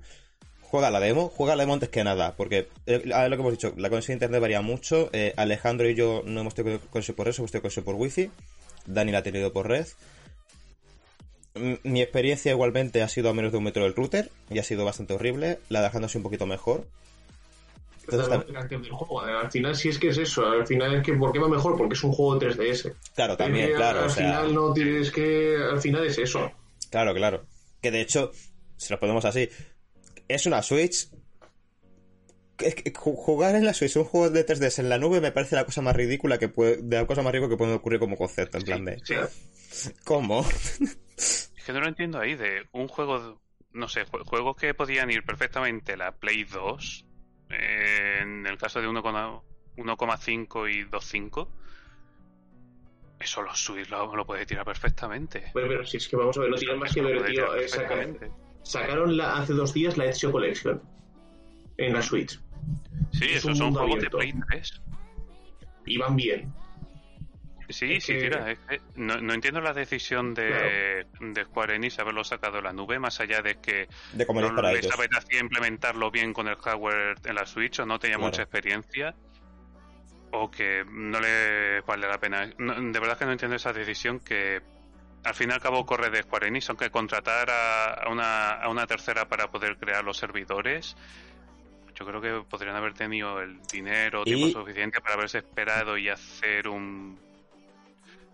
juega 0.74 0.90
la 0.90 1.00
demo. 1.00 1.30
Juega 1.30 1.56
la 1.56 1.62
demo 1.62 1.76
antes 1.76 1.90
que 1.90 2.04
nada, 2.04 2.34
porque 2.36 2.68
eh, 2.88 3.04
a 3.14 3.22
ver 3.22 3.30
lo 3.30 3.38
que 3.38 3.42
hemos 3.42 3.52
dicho, 3.52 3.76
la 3.78 3.90
conexión 3.90 4.14
a 4.14 4.16
internet 4.16 4.42
varía 4.42 4.62
mucho. 4.64 5.08
Eh, 5.14 5.32
Alejandro 5.38 5.88
y 5.88 5.94
yo 5.94 6.24
no 6.26 6.42
hemos 6.42 6.56
tenido 6.56 6.80
conexión 6.90 7.16
por 7.16 7.28
eso, 7.28 7.44
hemos 7.44 7.52
tenido 7.52 7.62
conexión 7.62 7.86
por 7.86 7.94
wifi. 7.94 8.32
Dani 8.88 9.12
la 9.12 9.20
ha 9.20 9.24
tenido 9.24 9.54
por 9.54 9.68
red. 9.68 9.86
Mi 11.84 12.02
experiencia 12.02 12.52
igualmente 12.52 13.04
ha 13.04 13.08
sido 13.08 13.30
a 13.30 13.36
menos 13.36 13.52
de 13.52 13.60
un 13.60 13.66
metro 13.66 13.84
del 13.84 13.94
router 13.94 14.32
y 14.50 14.58
ha 14.58 14.64
sido 14.64 14.84
bastante 14.84 15.14
horrible. 15.14 15.60
La 15.70 15.82
de 15.82 15.86
Alejandro 15.86 16.08
ha 16.08 16.10
sido 16.10 16.22
un 16.22 16.24
poquito 16.24 16.48
mejor. 16.48 16.88
Entonces, 18.06 18.70
del 18.70 18.90
juego. 18.90 19.22
Al 19.22 19.52
final, 19.52 19.76
si 19.76 19.90
es 19.90 20.00
que 20.00 20.08
es 20.08 20.18
eso, 20.18 20.44
al 20.44 20.66
final 20.66 20.96
es 20.96 21.04
que, 21.04 21.14
¿por 21.14 21.32
qué 21.32 21.38
va 21.38 21.50
mejor? 21.50 21.78
Porque 21.78 21.94
es 21.94 22.04
un 22.04 22.14
juego 22.14 22.42
3DS. 22.42 22.96
Claro, 23.14 23.38
también, 23.38 23.68
que 23.68 23.76
claro. 23.76 24.00
Al 24.00 24.06
o 24.06 24.10
sea, 24.10 24.26
final 24.26 24.54
no 24.56 24.74
tienes 24.74 25.12
que. 25.12 25.56
Al 25.72 25.80
final 25.80 26.04
es 26.08 26.18
eso. 26.18 26.52
Claro, 26.90 27.14
claro. 27.14 27.46
Que 27.80 27.92
de 27.92 28.02
hecho, 28.02 28.32
si 28.76 28.92
lo 28.92 29.00
ponemos 29.00 29.24
así, 29.24 29.48
es 30.28 30.46
una 30.46 30.62
Switch. 30.62 31.10
Es 32.60 32.76
que 32.76 32.94
ju- 32.94 33.16
jugar 33.16 33.56
en 33.56 33.66
la 33.66 33.74
Switch 33.74 33.96
un 33.98 34.04
juego 34.06 34.30
de 34.30 34.46
3DS 34.46 34.80
en 34.80 34.90
la 34.90 34.98
nube 35.00 35.20
me 35.22 35.32
parece 35.32 35.56
la 35.56 35.66
cosa 35.66 35.82
más 35.82 35.96
ridícula 35.96 36.38
que 36.38 36.50
puede, 36.50 36.78
de 36.82 36.98
la 36.98 37.08
cosa 37.08 37.22
más 37.24 37.34
ridícula 37.34 37.50
que 37.50 37.58
puede 37.58 37.74
ocurrir 37.74 38.00
como 38.00 38.16
concepto, 38.16 38.58
en 38.58 38.64
plan 38.64 38.86
de 38.86 39.00
Sí. 39.04 39.90
¿cómo? 40.04 40.46
Es 41.18 41.52
que 41.66 41.74
no 41.74 41.80
lo 41.80 41.88
entiendo 41.88 42.20
ahí 42.20 42.36
de 42.36 42.64
un 42.74 42.88
juego, 42.90 43.42
no 43.72 43.88
sé, 43.88 44.06
jue- 44.06 44.24
juegos 44.26 44.56
que 44.58 44.74
podían 44.74 45.10
ir 45.10 45.24
perfectamente 45.24 45.96
la 45.98 46.12
Play 46.12 46.44
2, 46.44 47.06
eh, 47.50 48.20
en 48.22 48.46
el 48.46 48.58
caso 48.58 48.82
de 48.82 48.88
1,5 48.88 49.44
1,5 49.78 50.68
y 50.70 50.84
2,5, 50.84 51.48
eso 53.20 53.42
los 53.42 53.58
Switch 53.64 53.90
lo, 53.90 54.16
lo 54.16 54.26
puede 54.26 54.46
tirar 54.46 54.66
perfectamente. 54.66 55.52
Bueno, 55.54 55.70
pero 55.70 55.86
si 55.86 55.98
es 55.98 56.08
que 56.08 56.16
vamos 56.18 56.38
a 56.38 56.42
ver, 56.42 56.50
no 56.52 56.58
tienen 56.58 56.78
más 56.80 56.94
que 56.94 57.00
Eso 57.00 57.10
lo 57.82 57.88
sacaron, 58.64 59.16
la, 59.18 59.38
hace 59.38 59.54
dos 59.54 59.74
días 59.74 59.98
la 59.98 60.06
Ezio 60.06 60.32
Collection 60.32 60.82
en 61.78 61.94
la 61.94 62.02
Switch. 62.02 62.40
Sí, 63.12 63.26
es 63.26 63.38
esos 63.38 63.58
son 63.58 63.74
juegos 63.74 63.96
abierto. 63.96 64.18
de 64.18 64.24
Play 64.32 64.42
3. 64.52 64.82
Y 65.86 65.98
van 65.98 66.16
bien. 66.16 66.54
Sí, 67.70 67.94
Es 67.94 68.04
sí, 68.06 68.14
que- 68.14 68.20
tira. 68.22 68.52
es 68.52 68.60
que 68.68 68.82
no, 68.96 69.20
no 69.22 69.34
entiendo 69.34 69.60
la 69.62 69.74
decisión 69.74 70.34
de, 70.34 71.06
de 71.20 71.44
Square 71.46 71.76
Enix 71.76 71.98
haberlo 72.00 72.24
sacado 72.24 72.58
de 72.58 72.62
la 72.62 72.74
nube, 72.74 73.00
más 73.00 73.20
allá 73.20 73.42
de 73.42 73.56
que 73.56 73.88
De 74.14 74.26
no 74.26 74.62
les 74.72 74.92
apetecía 74.94 75.40
implementarlo 75.40 76.12
bien 76.12 76.34
con 76.34 76.48
el 76.48 76.56
hardware 76.58 77.16
en 77.26 77.36
la 77.36 77.46
Switch 77.46 77.80
o 77.80 77.86
no 77.86 78.00
tenía 78.00 78.18
Claro. 78.18 78.30
mucha 78.30 78.44
experiencia 78.44 79.16
o 80.32 80.52
que 80.52 80.84
no 80.90 81.20
le 81.20 81.82
vale 81.82 82.08
la 82.08 82.20
pena. 82.20 82.50
No, 82.58 82.74
de 82.76 83.00
verdad 83.00 83.18
que 83.18 83.26
no 83.26 83.32
entiendo 83.32 83.56
esa 83.56 83.72
decisión 83.74 84.20
que 84.20 84.62
al 85.24 85.34
fin 85.36 85.50
y 85.50 85.54
al 85.54 85.62
cabo 85.62 85.86
corre 85.86 86.10
de 86.10 86.24
Square 86.24 86.48
Enix, 86.48 86.70
aunque 86.70 86.90
contratar 86.90 87.50
a, 87.50 88.10
una, 88.10 88.52
a 88.62 88.70
una 88.70 88.86
tercera 88.88 89.28
para 89.28 89.50
poder 89.50 89.78
crear 89.78 90.04
los 90.04 90.18
servidores. 90.18 90.96
Yo 91.96 92.06
creo 92.06 92.20
que 92.22 92.50
podrían 92.50 92.76
haber 92.76 92.94
tenido 92.94 93.40
el 93.40 93.62
dinero, 93.72 94.24
Y- 94.26 94.34
tiempo 94.36 94.60
suficiente 94.60 95.00
para 95.00 95.14
haberse 95.16 95.38
esperado 95.40 95.98
y 95.98 96.10
hacer 96.10 96.68
un 96.68 97.20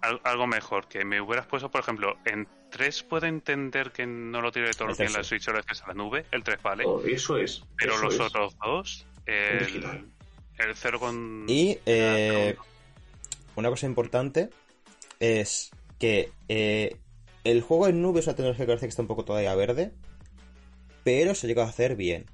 al- 0.01 0.21
algo 0.23 0.47
mejor. 0.47 0.87
Que 0.87 1.03
me 1.03 1.19
hubieras 1.21 1.45
puesto, 1.45 1.69
por 1.69 1.81
ejemplo, 1.81 2.17
en 2.25 2.47
3 2.71 3.03
puedo 3.03 3.25
entender 3.25 3.91
que 3.91 4.05
no 4.07 4.41
lo 4.41 4.51
tire 4.51 4.71
todo 4.73 4.87
El 4.89 4.95
el 4.97 5.01
en 5.07 5.07
la 5.13 5.19
3 5.19 5.25
sí. 5.27 5.29
Switch 5.29 5.47
o 5.49 5.51
lo 5.51 5.59
a 5.59 5.87
la 5.87 5.93
nube, 5.93 6.25
el 6.31 6.43
3 6.43 6.61
vale, 6.61 6.83
Oh, 6.87 7.01
eso 7.05 7.37
es. 7.37 7.63
pero 7.77 7.93
eso 7.95 8.03
los 8.05 8.13
es. 8.15 8.19
otros 8.21 8.57
dos, 8.59 9.05
el, 9.25 10.09
el 10.57 10.75
0 10.75 10.99
con... 10.99 11.45
Y 11.47 11.77
eh, 11.85 12.55
con- 12.57 12.65
una 13.57 13.69
cosa 13.69 13.85
importante 13.87 14.49
es 15.19 15.71
que 15.99 16.31
eh, 16.47 16.97
el 17.43 17.61
juego 17.61 17.87
en 17.87 18.01
nube 18.01 18.21
es 18.21 18.27
una 18.27 18.35
tecnología 18.35 18.65
que 18.65 18.71
parece 18.71 18.85
que 18.87 18.89
está 18.89 19.01
un 19.01 19.07
poco 19.07 19.25
todavía 19.25 19.53
verde, 19.55 19.91
pero 21.03 21.35
se 21.35 21.45
ha 21.45 21.49
llegado 21.49 21.67
a 21.67 21.71
hacer 21.71 21.95
bien. 21.95 22.25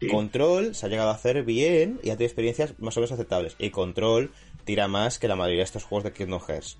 Sí. 0.00 0.08
Control 0.08 0.74
se 0.74 0.86
ha 0.86 0.88
llegado 0.88 1.10
a 1.10 1.14
hacer 1.14 1.44
bien 1.44 2.00
y 2.02 2.10
ha 2.10 2.16
tenido 2.16 2.26
experiencias 2.26 2.78
más 2.78 2.96
o 2.96 3.00
menos 3.00 3.12
aceptables. 3.12 3.56
Y 3.58 3.70
Control 3.70 4.32
tira 4.64 4.88
más 4.88 5.18
que 5.18 5.28
la 5.28 5.36
mayoría 5.36 5.60
de 5.60 5.64
estos 5.64 5.84
juegos 5.84 6.04
de 6.04 6.12
Kingdom 6.12 6.40
Hearts. 6.40 6.78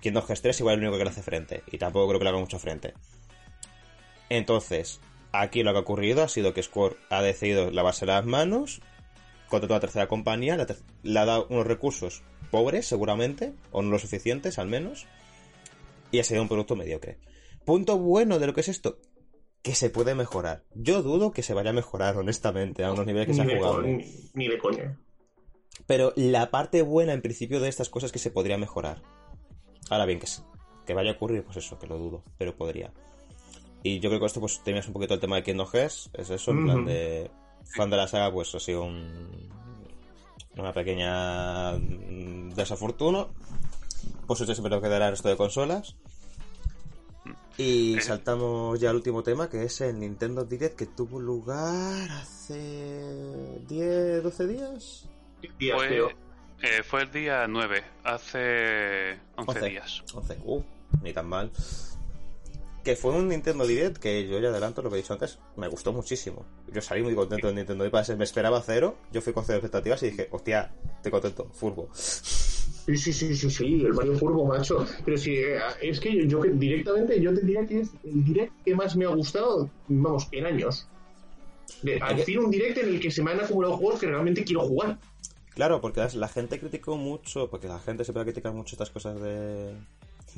Kingdom 0.00 0.24
Hearts 0.24 0.42
3 0.42 0.60
igual 0.60 0.74
es 0.74 0.78
el 0.78 0.84
único 0.84 0.98
que 0.98 1.04
le 1.04 1.10
hace 1.10 1.22
frente. 1.22 1.62
Y 1.72 1.78
tampoco 1.78 2.08
creo 2.08 2.20
que 2.20 2.24
le 2.24 2.30
haga 2.30 2.38
mucho 2.38 2.58
frente. 2.58 2.94
Entonces, 4.28 5.00
aquí 5.32 5.62
lo 5.62 5.72
que 5.72 5.78
ha 5.78 5.82
ocurrido 5.82 6.22
ha 6.22 6.28
sido 6.28 6.54
que 6.54 6.62
Square 6.62 6.96
ha 7.10 7.22
decidido 7.22 7.70
lavarse 7.70 8.06
las 8.06 8.24
manos 8.24 8.80
contrató 9.48 9.74
a 9.74 9.80
tercera 9.80 10.08
compañía, 10.08 10.56
le 11.02 11.18
ha 11.18 11.24
dado 11.24 11.46
unos 11.50 11.66
recursos 11.66 12.22
pobres, 12.50 12.86
seguramente, 12.86 13.54
o 13.70 13.82
no 13.82 13.90
lo 13.90 13.98
suficientes, 13.98 14.58
al 14.58 14.68
menos, 14.68 15.06
y 16.16 16.20
ha 16.20 16.24
sido 16.24 16.40
un 16.40 16.48
producto 16.48 16.76
mediocre. 16.76 17.18
Punto 17.66 17.98
bueno 17.98 18.38
de 18.38 18.46
lo 18.46 18.54
que 18.54 18.62
es 18.62 18.68
esto, 18.68 18.98
que 19.60 19.74
se 19.74 19.90
puede 19.90 20.14
mejorar. 20.14 20.64
Yo 20.74 21.02
dudo 21.02 21.30
que 21.32 21.42
se 21.42 21.52
vaya 21.52 21.70
a 21.70 21.74
mejorar, 21.74 22.16
honestamente, 22.16 22.84
a 22.84 22.92
unos 22.92 23.04
niveles 23.04 23.26
que 23.26 23.32
Ni 23.32 23.38
se 23.38 23.44
de, 23.44 23.52
ha 23.54 23.58
jugado. 23.58 23.82
ni, 23.82 24.30
ni 24.32 24.48
de 24.48 24.58
coña. 24.58 24.98
Pero 25.86 26.14
la 26.16 26.50
parte 26.50 26.80
buena, 26.80 27.12
en 27.12 27.20
principio, 27.20 27.60
de 27.60 27.68
estas 27.68 27.90
cosas 27.90 28.08
es 28.08 28.12
que 28.12 28.18
se 28.18 28.30
podría 28.30 28.56
mejorar. 28.56 29.02
Ahora 29.90 30.06
bien, 30.06 30.18
que, 30.18 30.26
que 30.86 30.94
vaya 30.94 31.10
a 31.10 31.14
ocurrir, 31.14 31.44
pues 31.44 31.58
eso, 31.58 31.78
que 31.78 31.86
lo 31.86 31.98
dudo, 31.98 32.24
pero 32.38 32.56
podría. 32.56 32.92
Y 33.82 34.00
yo 34.00 34.08
creo 34.08 34.20
que 34.20 34.26
esto, 34.26 34.40
pues, 34.40 34.62
terminas 34.64 34.86
un 34.86 34.94
poquito 34.94 35.12
el 35.14 35.20
tema 35.20 35.36
de 35.36 35.42
Kingdom 35.42 35.66
Hearts. 35.70 36.10
Es 36.14 36.30
eso, 36.30 36.50
en 36.52 36.64
plan 36.64 36.84
de. 36.86 37.30
Fan 37.76 37.90
de 37.90 37.96
la 37.96 38.08
saga, 38.08 38.32
pues 38.32 38.54
ha 38.54 38.60
sido 38.60 38.84
un. 38.84 39.50
Una 40.56 40.72
pequeña. 40.72 41.72
mm, 41.72 42.54
Por 44.26 44.36
suerte 44.36 44.54
siempre 44.54 44.70
tengo 44.70 44.82
que 44.82 44.88
dar 44.88 45.02
al 45.02 45.10
resto 45.12 45.28
de 45.28 45.36
consolas. 45.36 45.96
Y 47.58 47.98
saltamos 48.00 48.78
ya 48.78 48.90
al 48.90 48.96
último 48.96 49.22
tema, 49.22 49.48
que 49.48 49.62
es 49.64 49.80
el 49.80 49.98
Nintendo 49.98 50.44
Direct 50.44 50.76
que 50.76 50.86
tuvo 50.86 51.18
lugar 51.18 52.10
hace 52.10 53.02
10, 53.66 54.22
12 54.22 54.46
días. 54.46 55.08
Días, 55.58 55.76
Fue, 55.76 56.16
eh, 56.62 56.82
fue 56.82 57.02
el 57.02 57.10
día 57.10 57.46
9, 57.48 57.82
hace 58.04 59.18
11 59.36 59.50
Once. 59.50 59.68
días. 59.68 60.04
11. 60.12 60.38
Uh, 60.44 60.62
ni 61.02 61.14
tan 61.14 61.26
mal. 61.28 61.50
Que 62.84 62.94
fue 62.94 63.12
un 63.12 63.28
Nintendo 63.28 63.66
Direct 63.66 63.96
que 63.96 64.28
yo 64.28 64.38
ya 64.38 64.50
adelanto 64.50 64.82
lo 64.82 64.90
que 64.90 64.96
he 64.96 65.02
dicho 65.02 65.14
antes, 65.14 65.38
me 65.56 65.68
gustó 65.68 65.92
muchísimo. 65.92 66.44
Yo 66.72 66.82
salí 66.82 67.02
muy 67.02 67.14
contento 67.14 67.46
del 67.46 67.56
Nintendo 67.56 67.84
Direct, 67.84 68.10
me 68.10 68.24
esperaba 68.24 68.62
cero, 68.64 68.98
yo 69.12 69.22
fui 69.22 69.32
con 69.32 69.44
cero 69.44 69.58
expectativas 69.58 70.02
y 70.02 70.10
dije, 70.10 70.28
hostia, 70.30 70.72
estoy 70.96 71.10
contento, 71.10 71.48
furbo. 71.54 71.88
Sí, 72.86 72.96
sí, 72.96 73.12
sí, 73.12 73.34
sí, 73.34 73.50
sí, 73.50 73.82
el 73.84 73.94
Mario 73.94 74.16
Furbo, 74.16 74.46
macho. 74.46 74.86
Pero 75.04 75.16
sí, 75.18 75.34
eh, 75.34 75.58
es 75.82 75.98
que 75.98 76.14
yo, 76.16 76.22
yo 76.24 76.40
que 76.40 76.50
directamente, 76.50 77.20
yo 77.20 77.34
te 77.34 77.40
diría 77.40 77.66
que 77.66 77.80
es 77.80 77.90
el 78.04 78.24
direct 78.24 78.52
que 78.64 78.74
más 78.76 78.94
me 78.96 79.04
ha 79.04 79.08
gustado, 79.08 79.68
vamos, 79.88 80.28
en 80.30 80.46
años. 80.46 80.86
De, 81.82 81.98
al 82.00 82.18
fin 82.20 82.38
un 82.38 82.50
direct 82.50 82.78
en 82.78 82.88
el 82.90 83.00
que 83.00 83.10
se 83.10 83.22
me 83.24 83.32
han 83.32 83.40
acumulado 83.40 83.76
juegos 83.76 83.98
que 84.00 84.06
realmente 84.06 84.44
quiero 84.44 84.60
jugar. 84.62 84.98
Claro, 85.54 85.80
porque 85.80 86.00
la- 86.00 86.10
la 86.14 86.28
gente 86.28 86.60
criticó 86.60 86.96
mucho, 86.96 87.50
porque 87.50 87.66
la 87.66 87.80
gente 87.80 88.04
se 88.04 88.12
puede 88.12 88.26
criticar 88.26 88.52
mucho 88.52 88.76
estas 88.76 88.90
cosas 88.90 89.20
de... 89.20 89.72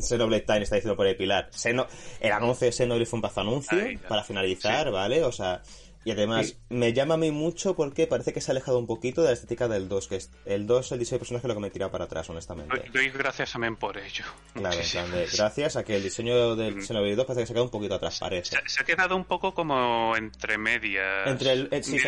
Xenoblade 0.01 0.43
Time 0.43 0.63
está 0.63 0.77
diciendo 0.77 0.97
por 0.97 1.07
el 1.09 1.17
Pilar. 1.17 1.51
Xeno- 1.53 1.87
el 2.21 2.31
anuncio 2.33 2.67
de 2.67 2.73
Xenoblade 2.73 3.05
fue 3.07 3.17
un 3.19 3.23
pazo 3.23 3.41
anuncio 3.43 3.77
para 4.09 4.23
finalizar, 4.23 4.91
¿vale? 4.93 5.25
O 5.25 5.33
sea, 5.33 5.61
y 6.05 6.11
además 6.13 6.47
Sí. 6.49 6.57
me 6.71 6.93
llama 6.93 7.15
a 7.15 7.17
mí 7.17 7.31
mucho 7.31 7.75
porque 7.75 8.07
parece 8.07 8.33
que 8.33 8.41
se 8.41 8.51
ha 8.51 8.53
alejado 8.53 8.79
un 8.79 8.87
poquito 8.87 9.21
de 9.23 9.29
la 9.29 9.35
estética 9.35 9.69
del 9.69 9.89
2, 9.89 10.09
que 10.09 10.17
es 10.17 10.31
el 10.47 10.67
2, 10.67 10.93
el 10.93 10.99
diseño 11.01 11.17
de 11.17 11.21
personaje 11.21 11.49
lo 11.49 11.55
que 11.55 11.61
me 11.61 11.71
tira 11.71 11.91
para 11.91 12.05
atrás, 12.05 12.29
honestamente. 12.31 12.75
Doy, 12.77 12.89
doy 12.91 13.11
gracias 13.11 13.53
también 13.53 13.77
por 13.77 13.99
ello. 13.99 14.25
Claro, 14.55 14.73
en 14.73 14.79
Muchísimas. 14.79 15.07
plan 15.09 15.19
de, 15.21 15.27
gracias 15.37 15.77
a 15.77 15.85
que 15.85 15.97
el 15.97 16.03
diseño 16.03 16.57
del 16.57 16.77
Mm. 16.77 16.83
Xenoblade 16.83 17.17
2 17.17 17.27
parece 17.27 17.41
que 17.43 17.47
se 17.47 17.53
ha 17.53 17.55
quedado 17.55 17.65
un 17.65 17.71
poquito 17.71 17.95
atrás, 17.95 18.19
parece. 18.21 18.57
Se, 18.57 18.69
se 18.69 18.81
ha 18.83 18.85
quedado 18.85 19.17
un 19.17 19.25
poco 19.25 19.53
como 19.53 20.17
entre 20.17 20.57
medias. 20.59 21.27
Entre 21.27 21.53
el- 21.53 21.69
eh, 21.73 21.83
sí, 21.83 21.99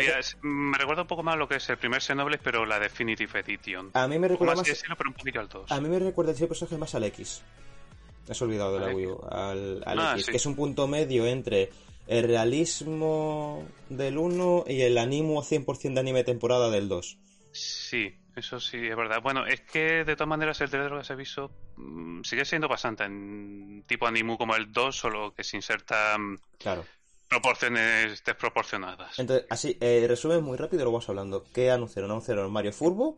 me 0.41 0.77
recuerda 0.77 1.03
un 1.03 1.07
poco 1.07 1.23
más 1.23 1.35
a 1.35 1.37
lo 1.37 1.47
que 1.47 1.55
es 1.57 1.69
el 1.69 1.77
primer 1.77 2.01
Xenoblade, 2.01 2.41
pero 2.43 2.65
la 2.65 2.79
Definitive 2.79 3.39
Edition. 3.41 3.91
A 3.93 4.07
mí 4.07 4.17
me 4.17 4.27
recuerda 4.27 4.55
más 4.55 4.67
estilo, 4.67 4.95
pero 4.97 5.09
un 5.09 5.15
poquillo 5.15 5.39
al 5.41 5.49
2. 5.49 5.71
a 5.71 5.81
mí 5.81 5.89
me 5.89 5.99
recuerda 5.99 6.31
el 6.31 6.35
diseño 6.35 6.45
de 6.45 6.49
personaje 6.49 6.77
más 6.77 6.95
al 6.95 7.03
X. 7.03 7.41
Me 8.27 8.31
has 8.31 8.41
olvidado 8.41 8.73
de 8.75 8.79
la 8.79 8.85
Al 8.87 8.95
Wii 8.95 9.05
U, 9.07 9.19
al, 9.29 9.83
al 9.85 9.99
Ah, 9.99 10.11
X, 10.13 10.25
sí. 10.25 10.31
que 10.31 10.37
es 10.37 10.45
un 10.45 10.55
punto 10.55 10.87
medio 10.87 11.25
entre 11.25 11.71
el 12.07 12.23
realismo 12.23 13.63
del 13.89 14.17
1 14.17 14.65
y 14.67 14.81
el 14.81 14.97
animo 14.97 15.43
100% 15.43 15.93
de 15.93 15.99
anime 15.99 16.23
temporada 16.23 16.69
del 16.69 16.87
2. 16.89 17.17
Sí, 17.53 18.13
eso 18.35 18.59
sí, 18.59 18.77
es 18.77 18.95
verdad. 18.95 19.21
Bueno, 19.21 19.45
es 19.45 19.61
que 19.61 20.03
de 20.05 20.15
todas 20.15 20.29
maneras 20.29 20.59
el 20.61 20.69
trailer 20.69 20.97
que 20.97 21.03
se 21.03 21.13
ha 21.13 21.15
visto 21.17 21.51
mm, 21.77 22.21
sigue 22.23 22.45
siendo 22.45 22.67
bastante 22.67 23.03
en 23.03 23.83
tipo 23.87 24.07
animu 24.07 24.37
como 24.37 24.55
el 24.55 24.71
2, 24.71 24.95
solo 24.95 25.33
que 25.33 25.43
se 25.43 25.57
insertan 25.57 26.39
Claro. 26.57 26.85
proporciones 27.27 28.23
desproporcionadas. 28.23 29.19
Entonces, 29.19 29.47
así, 29.49 29.77
eh, 29.81 30.05
resumen 30.07 30.43
muy 30.43 30.57
rápido, 30.57 30.83
lo 30.85 30.91
vamos 30.91 31.09
hablando. 31.09 31.45
¿Qué 31.53 31.71
anunciaron? 31.71 32.11
Anunciaron 32.11 32.51
Mario 32.51 32.73
Furbo. 32.73 33.17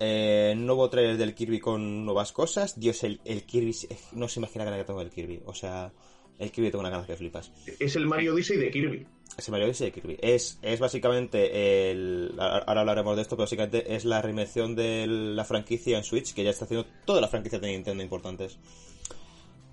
Eh, 0.00 0.54
nuevo 0.56 0.88
trailer 0.88 1.16
del 1.16 1.34
Kirby 1.34 1.58
con 1.58 2.04
nuevas 2.04 2.32
cosas. 2.32 2.78
Dios, 2.78 3.02
el, 3.04 3.20
el 3.24 3.44
Kirby. 3.44 3.74
No 4.12 4.28
se 4.28 4.38
imagina 4.40 4.64
que 4.64 4.84
tengo 4.84 5.00
del 5.00 5.10
Kirby. 5.10 5.42
O 5.46 5.54
sea, 5.54 5.92
el 6.38 6.52
Kirby 6.52 6.70
tengo 6.70 6.80
una 6.80 6.90
ganas 6.90 7.06
que 7.06 7.16
flipas. 7.16 7.50
Es 7.78 7.96
el 7.96 8.06
Mario 8.06 8.34
Odyssey 8.34 8.56
de 8.56 8.70
Kirby. 8.70 9.06
Ese 9.36 9.50
Mario 9.50 9.66
Odyssey 9.66 9.90
de 9.90 9.92
Kirby. 9.92 10.18
Es, 10.20 10.58
es 10.62 10.80
básicamente 10.80 11.90
el. 11.90 12.34
Ahora 12.38 12.80
hablaremos 12.80 13.16
de 13.16 13.22
esto, 13.22 13.36
pero 13.36 13.44
básicamente 13.44 13.94
es 13.94 14.04
la 14.04 14.22
reinvención 14.22 14.76
de 14.76 15.06
la 15.06 15.44
franquicia 15.44 15.98
en 15.98 16.04
Switch, 16.04 16.34
que 16.34 16.44
ya 16.44 16.50
está 16.50 16.64
haciendo 16.64 16.86
todas 17.04 17.20
las 17.20 17.30
franquicias 17.30 17.60
de 17.60 17.68
Nintendo 17.68 18.02
importantes. 18.02 18.58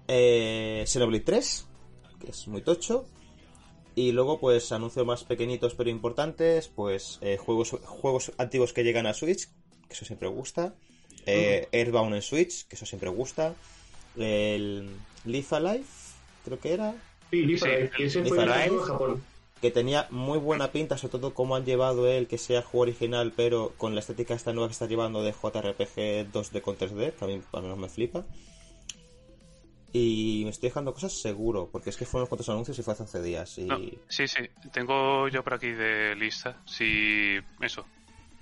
Eh, 0.08 0.84
Xenoblade 0.88 1.24
3, 1.24 1.68
que 2.20 2.32
es 2.32 2.48
muy 2.48 2.62
tocho. 2.62 3.06
Y 3.96 4.12
luego, 4.12 4.40
pues, 4.40 4.72
anuncios 4.72 5.06
más 5.06 5.24
pequeñitos 5.24 5.76
pero 5.76 5.90
importantes. 5.90 6.68
Pues, 6.68 7.20
eh, 7.22 7.38
juegos, 7.38 7.72
juegos 7.86 8.32
antiguos 8.38 8.74
que 8.74 8.84
llegan 8.84 9.06
a 9.06 9.14
Switch, 9.14 9.48
que 9.88 9.94
eso 9.94 10.06
siempre 10.06 10.28
gusta. 10.30 10.76
Eh, 11.28 11.68
Airbound 11.72 12.16
en 12.16 12.22
Switch, 12.22 12.68
que 12.68 12.76
eso 12.76 12.86
siempre 12.86 13.10
gusta. 13.10 13.56
El 14.18 14.90
Leaf 15.26 15.54
Alive, 15.54 15.86
creo 16.46 16.60
que 16.60 16.74
era. 16.74 16.94
Sí, 17.32 17.58
Sí, 17.58 17.70
ese 18.00 18.24
fue 18.24 18.44
el 18.44 18.52
Alive. 18.52 18.78
de 18.78 18.84
Japón. 18.84 19.24
que 19.62 19.72
tenía 19.72 20.08
muy 20.12 20.38
buena 20.38 20.72
pinta, 20.72 20.98
sobre 20.98 21.14
todo 21.14 21.34
cómo 21.34 21.56
han 21.56 21.66
llevado 21.66 22.08
él, 22.08 22.28
que 22.28 22.38
sea 22.38 22.62
juego 22.62 22.84
original, 22.84 23.34
pero 23.36 23.74
con 23.78 23.96
la 23.96 24.00
estética 24.00 24.34
esta 24.36 24.54
nueva 24.54 24.68
que 24.68 24.74
está 24.74 24.86
llevando 24.86 25.24
de 25.24 25.32
JRPG 25.32 26.32
2D 26.32 26.62
con 26.62 26.78
3D, 26.78 27.14
que 27.14 27.26
a 27.26 27.28
mí 27.28 27.42
al 27.52 27.62
menos 27.64 27.78
me 27.78 27.90
flipa. 27.90 28.26
Y 29.92 30.42
me 30.44 30.52
estoy 30.52 30.70
dejando 30.70 30.94
cosas 30.94 31.14
seguro, 31.14 31.70
porque 31.72 31.90
es 31.90 31.96
que 31.96 32.06
fueron 32.06 32.24
unos 32.24 32.30
cuantos 32.30 32.50
anuncios 32.50 32.78
y 32.78 32.84
fue 32.84 32.94
hace 32.94 33.04
11 33.04 33.24
días. 33.24 33.58
Y... 33.58 33.64
No, 33.64 33.80
sí, 34.10 34.28
sí, 34.28 34.44
tengo 34.74 35.30
yo 35.30 35.42
por 35.42 35.54
aquí 35.54 35.72
de 35.72 36.16
lista. 36.16 36.62
Si 36.66 37.38
eso, 37.62 37.86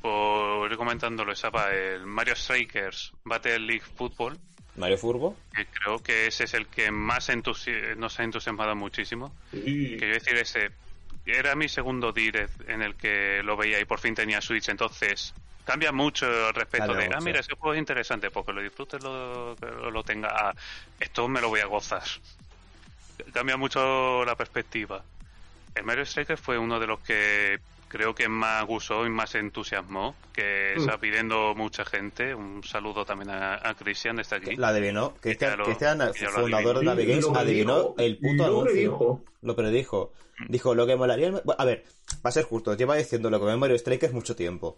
por 0.02 0.72
ir 0.72 0.78
comentándolo, 0.78 1.32
estaba 1.32 1.72
el 1.72 2.08
Mario 2.08 2.36
Strikers 2.36 3.14
Battle 3.24 3.60
League 3.60 3.84
Football, 3.96 4.40
Mario 4.76 4.98
Furbo, 4.98 5.38
que 5.54 5.66
creo 5.68 6.00
que 6.00 6.28
ese 6.28 6.46
es 6.46 6.54
el 6.54 6.68
que 6.68 6.92
más 6.92 7.30
entusi- 7.30 7.96
nos 7.96 8.20
ha 8.20 8.24
entusiasmado 8.24 8.76
muchísimo. 8.76 9.34
Quiero 9.52 10.14
decir, 10.14 10.36
ese 10.36 10.72
era 11.26 11.56
mi 11.56 11.70
segundo 11.70 12.12
direct 12.12 12.68
en 12.70 12.82
el 12.82 12.96
que 12.96 13.42
lo 13.44 13.56
veía 13.56 13.80
y 13.80 13.86
por 13.86 14.00
fin 14.00 14.16
tenía 14.16 14.42
Switch, 14.42 14.70
entonces 14.70 15.34
cambia 15.64 15.92
mucho 15.92 16.26
al 16.26 16.54
respecto 16.54 16.88
Cambia 16.88 17.08
de, 17.08 17.16
ah, 17.16 17.22
mira, 17.22 17.40
ese 17.40 17.56
juego 17.56 17.74
es 17.74 17.80
interesante, 17.80 18.30
porque 18.32 18.52
lo 18.52 18.62
disfrutes, 18.62 19.02
lo, 19.02 19.56
lo 19.56 20.04
tenga, 20.04 20.30
ah, 20.30 20.54
esto 21.00 21.28
me 21.28 21.40
lo 21.40 21.50
voy 21.50 21.62
a 21.62 21.66
gozar. 21.66 22.04
Cambia 23.34 23.58
mucho 23.58 24.26
la 24.26 24.36
perspectiva. 24.36 25.06
El 25.76 25.84
Mario 25.84 26.04
Striker 26.06 26.38
fue 26.38 26.58
uno 26.58 26.80
de 26.80 26.88
los 26.88 27.00
que 27.00 27.60
creo 27.94 28.16
que 28.16 28.28
más 28.28 28.66
gustó 28.66 29.06
y 29.06 29.10
más 29.12 29.36
entusiasmó, 29.36 30.16
que 30.34 30.74
Mm. 30.76 30.80
está 30.80 30.98
pidiendo 31.00 31.54
mucha 31.56 31.86
gente. 31.86 32.34
Un 32.34 32.64
saludo 32.64 33.06
también 33.06 33.30
a, 33.30 33.54
a 33.70 33.76
Cristian 33.76 34.16
desde 34.16 34.36
aquí. 34.38 34.56
la 34.56 34.70
adivinó. 34.70 35.14
Cristian, 35.22 35.58
fundador 36.42 36.80
de. 36.80 36.86
Navi 36.86 37.06
Games, 37.06 37.28
adivinó 37.36 37.94
predijo, 37.94 37.96
el 38.00 38.18
puto 38.18 38.36
lo 38.38 38.44
anuncio. 38.46 38.64
predijo. 38.74 39.22
Lo 39.44 39.56
predijo. 39.56 40.12
Dijo, 40.50 40.74
lo 40.74 40.88
que 40.88 40.96
molaría... 40.96 41.32
A 41.60 41.66
ver, 41.66 41.84
va 42.26 42.30
a 42.30 42.32
ser 42.32 42.44
justo, 42.44 42.76
lleva 42.76 42.96
diciendo 42.96 43.30
lo 43.30 43.40
que 43.40 43.56
Mario 43.56 43.78
Strikers 43.78 44.12
mucho 44.14 44.36
tiempo. 44.36 44.78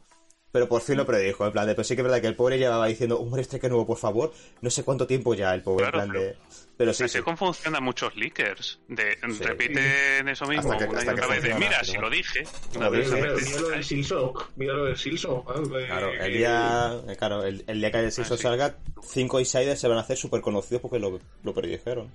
Pero 0.55 0.69
por 0.69 0.81
fin 0.81 0.95
lo 0.95 1.05
predijo, 1.05 1.45
en 1.45 1.51
plan 1.51 1.67
de... 1.67 1.75
Pero 1.75 1.83
sí 1.83 1.95
que 1.95 2.01
es 2.01 2.03
verdad 2.05 2.21
que 2.21 2.27
el 2.27 2.35
pobre 2.37 2.57
llevaba 2.57 2.87
diciendo, 2.87 3.19
un 3.19 3.29
Mario 3.29 3.43
Striker 3.43 3.69
nuevo, 3.69 3.85
por 3.85 3.97
favor. 3.97 4.31
No 4.61 4.69
sé 4.69 4.83
cuánto 4.85 5.05
tiempo 5.05 5.33
ya, 5.33 5.53
el 5.53 5.61
pobre, 5.61 5.83
Claro, 5.89 6.03
en 6.03 6.09
plan 6.11 6.21
de... 6.23 6.37
Pero 6.77 6.93
sí, 6.93 7.03
Así 7.03 7.17
sí. 7.17 7.23
como 7.25 7.35
funcionan 7.35 7.83
muchos 7.83 8.15
leakers. 8.15 8.79
De, 8.87 9.17
Sí. 9.33 9.43
Repiten 9.43 10.29
eso 10.29 10.45
mismo 10.45 10.71
Hasta 10.71 10.85
que- 10.85 10.91
una 10.91 10.99
y 10.99 11.01
hasta 11.01 11.13
que 11.13 11.19
otra 11.21 11.27
vez. 11.27 11.43
De, 11.43 11.49
funciona, 11.49 11.59
mira, 11.59 11.79
pero 11.81 11.91
si 11.91 11.97
lo 11.97 12.09
dije. 12.09 12.43
Una 12.77 12.87
vez. 12.89 13.11
Mira, 13.11 13.27
eh, 13.27 13.35
mira 13.43 13.59
lo 13.59 13.67
del 13.69 13.83
Silsong. 13.83 14.33
Mira 14.55 14.73
lo 14.75 14.85
del 14.85 14.97
Silsong. 14.97 15.39
eh, 15.49 15.85
Claro, 15.87 16.09
el 16.13 16.21
eh, 16.33 16.37
día, 16.37 17.01
eh, 17.09 17.15
claro, 17.17 17.43
el, 17.43 17.63
el 17.67 17.79
día 17.81 17.91
que 17.91 17.99
el 17.99 18.11
Season 18.13 18.37
sí. 18.37 18.43
salga, 18.43 18.77
cinco 19.03 19.41
insiders 19.41 19.77
se 19.77 19.89
van 19.89 19.97
a 19.97 20.01
hacer 20.01 20.15
súper 20.15 20.39
conocidos 20.39 20.81
porque 20.81 20.99
lo, 20.99 21.19
lo 21.43 21.53
predijeron. 21.53 22.09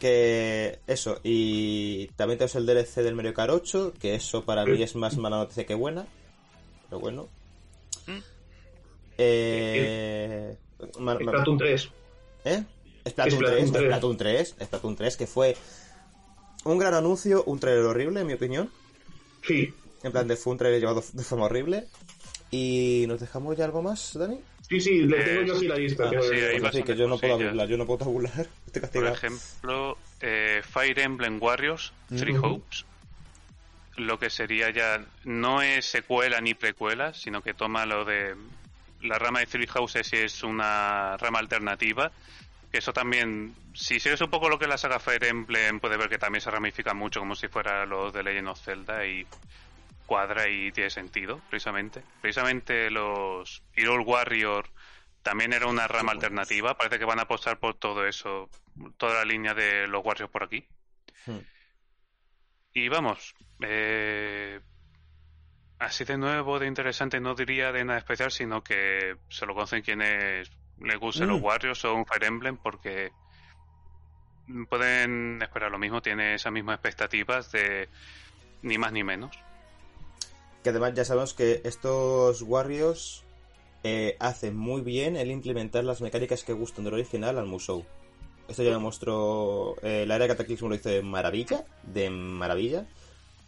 Que 0.00 0.80
eso, 0.88 1.20
y 1.22 2.08
también 2.16 2.38
tenemos 2.38 2.56
el 2.56 2.66
DLC 2.66 2.96
del 3.02 3.14
Mario 3.14 3.32
Kart 3.32 3.50
8, 3.52 3.94
que 4.00 4.16
eso 4.16 4.44
para 4.44 4.64
mí 4.66 4.82
es 4.82 4.96
más 4.96 5.16
mala 5.16 5.36
noticia 5.36 5.64
que 5.66 5.74
buena. 5.74 6.04
Pero 6.94 7.00
bueno. 7.00 7.28
Mm. 8.06 8.18
Eh, 9.18 10.56
Splatoon 10.92 11.58
3. 11.58 11.88
¿Eh? 12.44 12.64
Splatoon 13.08 13.38
Splatoon 13.38 13.72
3, 13.72 13.72
3. 13.72 13.84
Splatoon 13.84 14.16
3, 14.16 14.48
Splatoon 14.64 14.96
3, 14.96 15.16
que 15.16 15.26
fue 15.26 15.56
un 16.64 16.78
gran 16.78 16.94
anuncio, 16.94 17.42
un 17.44 17.58
trailer 17.58 17.84
horrible, 17.84 18.20
en 18.20 18.26
mi 18.28 18.34
opinión. 18.34 18.70
Sí. 19.42 19.74
En 20.04 20.12
plan, 20.12 20.28
de, 20.28 20.36
fue 20.36 20.52
un 20.52 20.58
trailer 20.58 20.80
llevado 20.80 21.02
de 21.12 21.22
forma 21.24 21.46
horrible. 21.46 21.88
¿Y 22.52 23.06
nos 23.08 23.18
dejamos 23.20 23.56
ya 23.56 23.64
algo 23.64 23.82
más, 23.82 24.16
Dani? 24.16 24.38
Sí, 24.68 24.80
sí, 24.80 25.02
le 25.02 25.20
Eh, 25.20 25.24
tengo 25.24 25.42
yo 25.42 25.56
aquí 25.56 25.66
la 25.66 25.76
lista. 25.76 26.04
Ah, 26.04 26.10
sí, 26.22 26.28
Pues 26.60 26.64
así 26.64 26.82
que 26.84 26.94
yo 26.96 27.08
no 27.08 27.18
puedo 27.18 27.34
hablar, 27.34 27.68
yo 27.68 27.76
no 27.76 27.86
puedo 27.86 27.98
tabular. 27.98 28.32
Estoy 28.66 28.72
Por 28.72 28.80
castigado. 28.82 29.14
ejemplo, 29.14 29.98
eh, 30.20 30.62
Fire 30.62 30.98
Emblem 31.00 31.42
Warriors, 31.42 31.92
Three 32.08 32.38
Ujú. 32.38 32.46
Hopes. 32.46 32.84
Lo 33.96 34.18
que 34.18 34.30
sería 34.30 34.70
ya 34.70 35.04
no 35.24 35.62
es 35.62 35.86
secuela 35.86 36.40
ni 36.40 36.54
precuela, 36.54 37.14
sino 37.14 37.42
que 37.42 37.54
toma 37.54 37.86
lo 37.86 38.04
de 38.04 38.34
la 39.02 39.18
rama 39.18 39.40
de 39.40 39.46
Three 39.46 39.66
Houses 39.66 40.12
y 40.12 40.16
es 40.16 40.42
una 40.42 41.16
rama 41.16 41.38
alternativa. 41.38 42.10
Eso 42.72 42.92
también, 42.92 43.54
si 43.72 44.00
sigues 44.00 44.20
un 44.20 44.30
poco 44.30 44.48
lo 44.48 44.58
que 44.58 44.64
es 44.64 44.68
la 44.68 44.78
saga 44.78 44.98
Fire 44.98 45.24
Emblem, 45.24 45.78
puede 45.78 45.96
ver 45.96 46.08
que 46.08 46.18
también 46.18 46.40
se 46.40 46.50
ramifica 46.50 46.92
mucho 46.92 47.20
como 47.20 47.36
si 47.36 47.46
fuera 47.46 47.86
lo 47.86 48.10
de 48.10 48.22
Legend 48.24 48.48
of 48.48 48.60
Zelda 48.60 49.06
y 49.06 49.24
cuadra 50.06 50.48
y 50.48 50.72
tiene 50.72 50.90
sentido, 50.90 51.40
precisamente. 51.48 52.02
Precisamente 52.20 52.90
los 52.90 53.62
Hero 53.74 54.02
Warrior 54.02 54.68
también 55.22 55.52
era 55.52 55.66
una 55.66 55.86
rama 55.86 56.12
alternativa. 56.12 56.76
Parece 56.76 56.98
que 56.98 57.04
van 57.04 57.20
a 57.20 57.22
apostar 57.22 57.58
por 57.58 57.74
todo 57.74 58.06
eso, 58.06 58.50
toda 58.96 59.14
la 59.14 59.24
línea 59.24 59.54
de 59.54 59.86
los 59.86 60.04
Warriors 60.04 60.30
por 60.30 60.42
aquí. 60.42 60.64
Hmm. 61.26 61.38
Y 62.74 62.88
vamos, 62.88 63.36
eh, 63.60 64.60
así 65.78 66.04
de 66.04 66.18
nuevo, 66.18 66.58
de 66.58 66.66
interesante, 66.66 67.20
no 67.20 67.36
diría 67.36 67.70
de 67.70 67.84
nada 67.84 68.00
especial, 68.00 68.32
sino 68.32 68.64
que 68.64 69.16
se 69.28 69.46
lo 69.46 69.54
conocen 69.54 69.82
quienes 69.82 70.50
les 70.80 70.98
gusten 70.98 71.28
los 71.28 71.40
Mm. 71.40 71.44
Warriors 71.44 71.84
o 71.84 71.94
un 71.94 72.04
Fire 72.04 72.24
Emblem, 72.24 72.56
porque 72.56 73.12
pueden 74.68 75.40
esperar 75.40 75.70
lo 75.70 75.78
mismo, 75.78 76.02
tiene 76.02 76.34
esas 76.34 76.52
mismas 76.52 76.74
expectativas 76.74 77.52
de 77.52 77.88
ni 78.62 78.76
más 78.76 78.92
ni 78.92 79.04
menos. 79.04 79.38
Que 80.64 80.70
además 80.70 80.94
ya 80.94 81.04
sabemos 81.04 81.32
que 81.32 81.60
estos 81.64 82.42
Warriors 82.42 83.22
eh, 83.84 84.16
hacen 84.18 84.56
muy 84.56 84.80
bien 84.80 85.14
el 85.16 85.30
implementar 85.30 85.84
las 85.84 86.00
mecánicas 86.00 86.42
que 86.42 86.54
gustan 86.54 86.84
del 86.84 86.94
original 86.94 87.38
al 87.38 87.46
Musou. 87.46 87.86
Esto 88.48 88.62
ya 88.62 88.70
lo 88.70 88.80
mostró. 88.80 89.76
eh, 89.82 90.04
la 90.06 90.16
era 90.16 90.24
de 90.24 90.28
Cataclysm 90.28 90.68
lo 90.68 90.74
hizo 90.74 90.88
de 90.88 91.02
maravilla. 91.02 91.64
De 91.82 92.10
maravilla. 92.10 92.86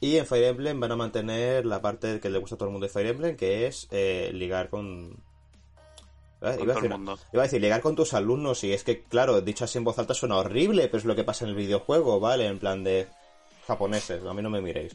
Y 0.00 0.16
en 0.16 0.26
Fire 0.26 0.44
Emblem 0.44 0.78
van 0.78 0.92
a 0.92 0.96
mantener 0.96 1.64
la 1.64 1.80
parte 1.80 2.20
que 2.20 2.28
le 2.28 2.38
gusta 2.38 2.54
a 2.54 2.58
todo 2.58 2.68
el 2.68 2.72
mundo 2.72 2.86
de 2.86 2.92
Fire 2.92 3.06
Emblem, 3.06 3.36
que 3.36 3.66
es 3.66 3.88
eh, 3.90 4.30
ligar 4.34 4.68
con. 4.68 5.16
¿Eh? 6.42 6.58
Iba, 6.62 6.74
a 6.74 6.76
decir, 6.76 6.90
iba 7.32 7.42
a 7.42 7.46
decir, 7.46 7.60
ligar 7.62 7.80
con 7.80 7.96
tus 7.96 8.12
alumnos, 8.12 8.62
y 8.62 8.72
es 8.72 8.84
que, 8.84 9.02
claro, 9.04 9.40
dicho 9.40 9.64
así 9.64 9.78
en 9.78 9.84
voz 9.84 9.98
alta 9.98 10.12
suena 10.12 10.36
horrible, 10.36 10.86
pero 10.88 10.98
es 10.98 11.06
lo 11.06 11.16
que 11.16 11.24
pasa 11.24 11.44
en 11.44 11.50
el 11.50 11.56
videojuego, 11.56 12.20
¿vale? 12.20 12.46
En 12.46 12.58
plan 12.58 12.84
de 12.84 13.08
japoneses, 13.66 14.22
a 14.22 14.34
mí 14.34 14.42
no 14.42 14.50
me 14.50 14.60
miréis. 14.60 14.92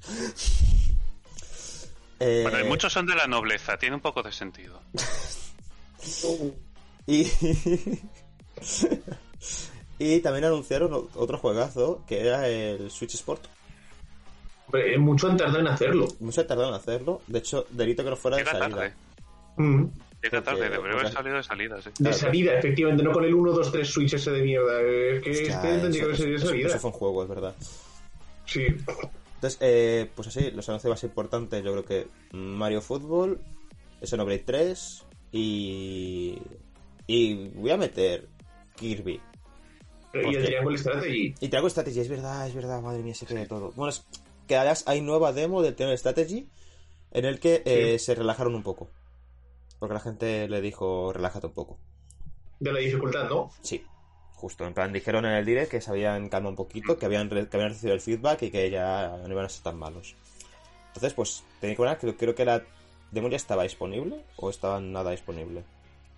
Eh, 2.20 2.42
Bueno, 2.50 2.60
y 2.60 2.64
muchos 2.70 2.94
son 2.94 3.08
de 3.08 3.16
la 3.16 3.26
nobleza, 3.26 3.78
tiene 3.78 3.96
un 3.96 4.02
poco 4.02 4.22
de 4.22 4.32
sentido. 4.32 4.82
Y... 7.08 7.26
y 10.02 10.20
también 10.22 10.46
anunciaron 10.46 11.08
otro 11.16 11.38
juegazo 11.38 12.04
que 12.08 12.20
era 12.22 12.48
el 12.48 12.90
Switch 12.90 13.14
Sport. 13.16 13.46
Hombre, 14.68 14.98
mucho 14.98 15.28
han 15.30 15.38
tardado 15.38 15.60
en 15.60 15.68
hacerlo. 15.68 16.08
Mucho 16.20 16.46
tardaron 16.46 16.74
en 16.74 16.80
hacerlo. 16.80 17.22
De 17.28 17.40
hecho, 17.40 17.66
delito 17.70 18.04
que 18.04 18.10
no 18.10 18.16
fuera 18.16 18.38
de 18.38 18.46
salida. 18.46 18.70
tarde, 18.70 18.94
Mm. 19.58 19.86
tarde, 20.44 20.70
debería 20.70 20.98
haber 20.98 21.12
salido 21.12 21.36
de 21.36 21.44
salida, 21.44 21.82
sí. 21.82 21.90
De 21.90 21.94
Claro. 22.10 22.18
salida, 22.18 22.54
efectivamente, 22.58 23.04
no 23.04 23.12
con 23.12 23.26
el 23.26 23.34
1, 23.34 23.52
2, 23.52 23.72
3 23.72 23.88
Switch 23.88 24.14
ese 24.14 24.32
de 24.32 24.42
mierda. 24.42 24.82
Es 24.82 25.22
que 25.24 25.32
Hostia, 25.32 25.48
este 25.56 25.68
tendría 25.80 26.08
que 26.08 26.16
salido 26.16 26.30
de 26.30 26.36
eso- 26.36 26.48
salida. 26.48 26.68
eso 26.70 26.80
fue 26.80 26.90
un 26.92 26.96
juego, 26.98 27.24
es 27.24 27.30
verdad. 27.30 27.56
Sí. 28.46 28.66
Entonces, 29.36 29.58
eh, 29.62 30.10
pues 30.16 30.28
así, 30.30 30.52
los 30.52 30.68
anuncios 30.70 30.90
más 30.92 31.04
importantes, 31.04 31.64
yo 31.64 31.72
creo 31.72 31.86
que 31.86 32.08
Mario 32.32 32.82
Football, 32.82 33.40
Xenoblade 34.04 34.40
3 34.46 35.04
y. 35.32 36.38
Y 37.08 37.50
voy 37.56 37.72
a 37.72 37.78
meter 37.78 38.28
Kirby. 38.78 39.20
Y 40.14 40.36
el. 40.36 40.46
Triangle 40.46 40.78
Strategy. 40.78 41.36
Y 41.40 41.48
Triangle 41.50 41.70
Strategy, 41.70 42.00
es 42.00 42.10
verdad, 42.10 42.48
es 42.48 42.54
verdad, 42.54 42.82
madre 42.82 43.02
mía, 43.04 43.16
se 43.16 43.26
queda 43.26 43.46
todo. 43.48 43.72
Bueno, 43.76 43.90
es 43.90 44.06
que 44.48 44.56
además 44.58 44.84
hay 44.88 45.02
nueva 45.02 45.32
demo 45.34 45.62
del 45.62 45.76
Triangle 45.76 45.98
Strategy 45.98 46.48
en 47.12 47.26
el 47.26 47.40
que 47.40 47.62
eh, 47.66 48.00
se 48.00 48.16
relajaron 48.16 48.56
un 48.56 48.64
poco. 48.64 48.90
Porque 49.80 49.94
la 49.94 50.00
gente 50.00 50.48
le 50.48 50.62
dijo, 50.62 51.12
relájate 51.14 51.48
un 51.48 51.54
poco. 51.54 51.80
De 52.60 52.72
la 52.72 52.80
dificultad, 52.80 53.28
¿no? 53.30 53.50
Sí, 53.62 53.84
justo. 54.36 54.66
En 54.68 54.74
plan, 54.74 54.94
dijeron 54.94 55.26
en 55.26 55.32
el 55.32 55.46
direct 55.46 55.72
que 55.72 55.82
se 55.82 55.90
habían 55.90 56.30
calmado 56.30 56.52
un 56.52 56.56
poquito, 56.56 56.98
que 57.00 57.06
habían, 57.06 57.30
re- 57.30 57.48
que 57.50 57.58
habían 57.58 57.72
recibido 57.72 57.96
el 57.96 58.02
feedback 58.02 58.44
y 58.44 58.52
que 58.52 58.70
ya 58.70 59.18
no 59.26 59.32
iban 59.32 59.46
a 59.46 59.50
ser 59.50 59.64
tan 59.64 59.80
malos. 59.80 60.16
Entonces, 60.88 61.14
pues, 61.14 61.44
tenéis 61.60 61.78
que 61.78 61.84
ver, 61.84 61.98
creo, 61.98 62.18
creo 62.18 62.36
que 62.36 62.46
la 62.46 62.62
demo 63.12 63.30
ya 63.30 63.38
estaba 63.38 63.64
disponible 63.64 64.24
o 64.36 64.50
estaba 64.50 64.80
nada 64.80 65.12
disponible. 65.12 65.64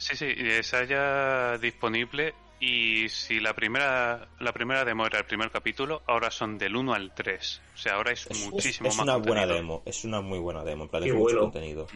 Sí, 0.03 0.17
sí, 0.17 0.25
esa 0.37 0.83
ya 0.83 1.57
disponible 1.57 2.33
y 2.59 3.07
si 3.09 3.39
la 3.39 3.53
primera 3.53 4.27
la 4.39 4.51
primera 4.53 4.83
demo 4.83 5.05
era 5.05 5.19
el 5.19 5.25
primer 5.25 5.49
capítulo, 5.49 6.01
ahora 6.07 6.29
son 6.29 6.57
del 6.57 6.75
1 6.75 6.93
al 6.93 7.13
3. 7.13 7.61
O 7.73 7.77
sea, 7.77 7.93
ahora 7.95 8.11
es, 8.11 8.27
Es, 8.29 8.45
muchísimo 8.49 8.89
es 8.89 8.97
más 8.97 9.03
una 9.03 9.15
buena 9.17 9.45
demo, 9.45 9.81
es 9.85 10.03
una 10.03 10.21
muy 10.21 10.39
buena 10.39 10.63
demo, 10.63 10.83
en 10.83 10.89
plan, 10.89 11.03
es 11.03 11.13
mucho 11.13 11.23
bueno. 11.23 11.39
contenido. 11.41 11.87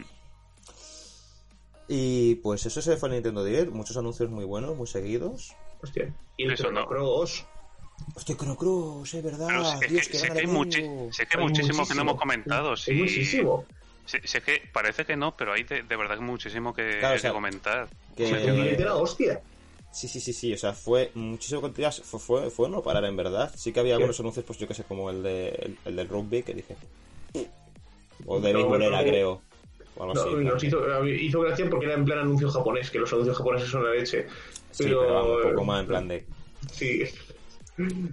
Y 1.90 2.36
pues 2.36 2.66
eso 2.66 2.82
se 2.82 2.98
fue 2.98 3.10
a 3.10 3.12
Nintendo 3.14 3.44
Direct, 3.44 3.72
muchos 3.72 3.96
anuncios 3.98 4.30
muy 4.30 4.46
buenos, 4.46 4.76
muy 4.76 4.88
seguidos. 4.88 5.56
Hostia. 5.82 6.14
Y 6.36 6.44
el 6.44 6.54
Eso 6.54 6.64
Chrono 6.64 6.82
no. 6.82 6.88
Cross. 6.88 7.46
Hostia, 8.16 8.36
Chrono 8.36 8.56
Cross, 8.56 9.14
es 9.16 9.24
verdad. 9.24 9.80
Sé, 9.80 9.88
que, 9.88 9.96
hay, 9.96 10.04
sé 10.04 11.26
que 11.28 11.38
muchísimo 11.38 11.88
que 11.88 11.96
no 11.96 12.02
hemos 12.02 12.18
comentado. 12.18 12.72
Hay 12.72 12.78
Sí, 12.78 12.94
muchísimo. 12.94 13.66
Sé, 14.08 14.26
sé 14.28 14.42
que 14.42 14.62
parece 14.74 15.06
que 15.06 15.16
no, 15.16 15.36
pero 15.38 15.54
hay 15.54 15.64
de, 15.64 15.84
de 15.84 15.96
verdad 15.96 16.18
muchísimo 16.20 16.74
que, 16.74 16.98
Claro, 17.00 17.14
o 17.14 17.16
que 17.16 17.20
sea, 17.22 17.32
comentar. 17.34 17.88
que- 18.16 18.30
era 18.80 18.96
hostia. 18.96 19.42
Sí, 19.92 20.08
sí, 20.08 20.20
sí, 20.20 20.34
sí, 20.34 20.54
o 20.54 20.58
sea, 20.58 20.74
fue 20.74 21.12
muchísimo 21.16 21.62
contenido, 21.62 21.92
fue, 21.92 22.20
fue, 22.20 22.50
fue 22.52 22.70
no 22.70 22.84
parar 22.84 23.06
en 23.06 23.16
verdad. 23.16 23.52
Sí 23.56 23.72
que 23.74 23.80
había 23.80 23.96
algunos 23.96 24.20
anuncios, 24.20 24.46
pues 24.46 24.60
yo 24.60 24.68
que 24.68 24.74
sé, 24.74 24.84
como 24.84 25.10
el, 25.10 25.24
de, 25.24 25.50
el, 25.50 25.78
el 25.86 25.96
del 25.96 26.08
rugby 26.08 26.44
que 26.44 26.54
dije. 26.54 26.76
O 28.26 28.40
de 28.40 28.54
No, 28.54 28.60
beisbolera, 28.60 29.02
no. 29.02 29.08
creo. 29.10 29.42
O 29.96 30.04
algo 30.04 30.14
No, 30.14 30.22
así. 30.22 30.36
nos 30.36 30.64
hizo, 30.64 31.06
hizo 31.08 31.40
gracia 31.42 31.68
porque 31.70 31.86
era 31.88 31.96
en 31.96 32.06
plan 32.06 32.20
anuncio 32.20 32.50
japonés, 32.52 32.92
que 32.92 33.00
los 33.00 33.12
anuncios 33.14 33.38
japoneses 33.38 33.70
son 33.70 33.84
la 33.86 33.92
leche. 33.92 34.28
Sí, 34.72 34.84
pero- 34.84 35.00
pero 35.02 35.14
vamos, 35.14 35.46
un 35.46 35.52
poco 35.52 35.64
más 35.66 35.80
en 35.82 35.88
plan 35.88 36.08
de. 36.08 36.26
Sí. 36.72 37.04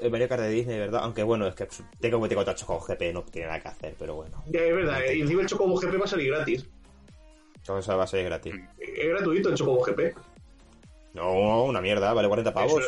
El 0.00 0.10
Mario 0.10 0.28
Kart 0.28 0.42
de 0.42 0.48
Disney, 0.48 0.78
¿verdad? 0.78 1.00
Aunque 1.04 1.22
bueno, 1.22 1.46
es 1.46 1.54
que 1.54 1.68
tengo 2.00 2.26
que 2.28 2.34
contar 2.34 2.56
con 2.64 2.78
GP, 2.80 3.12
no 3.12 3.22
tiene 3.24 3.48
nada 3.48 3.60
que 3.60 3.68
hacer, 3.68 3.94
pero 3.98 4.14
bueno. 4.14 4.42
Ya, 4.48 4.60
es 4.60 4.74
verdad, 4.74 5.02
eh, 5.04 5.16
y 5.16 5.20
encima 5.22 5.42
el 5.42 5.48
Chocobo 5.48 5.76
GP 5.76 5.98
va 6.00 6.04
a 6.04 6.08
salir 6.08 6.30
gratis. 6.32 6.66
Eso 7.62 7.96
va 7.96 8.04
a 8.04 8.06
ser 8.06 8.24
gratis. 8.24 8.54
Es 8.78 9.08
gratuito 9.08 9.48
el 9.50 9.54
Chocobo 9.54 9.82
GP. 9.82 10.14
No, 11.14 11.64
una 11.64 11.80
mierda, 11.80 12.12
vale 12.12 12.28
40 12.28 12.52
pavos. 12.54 12.82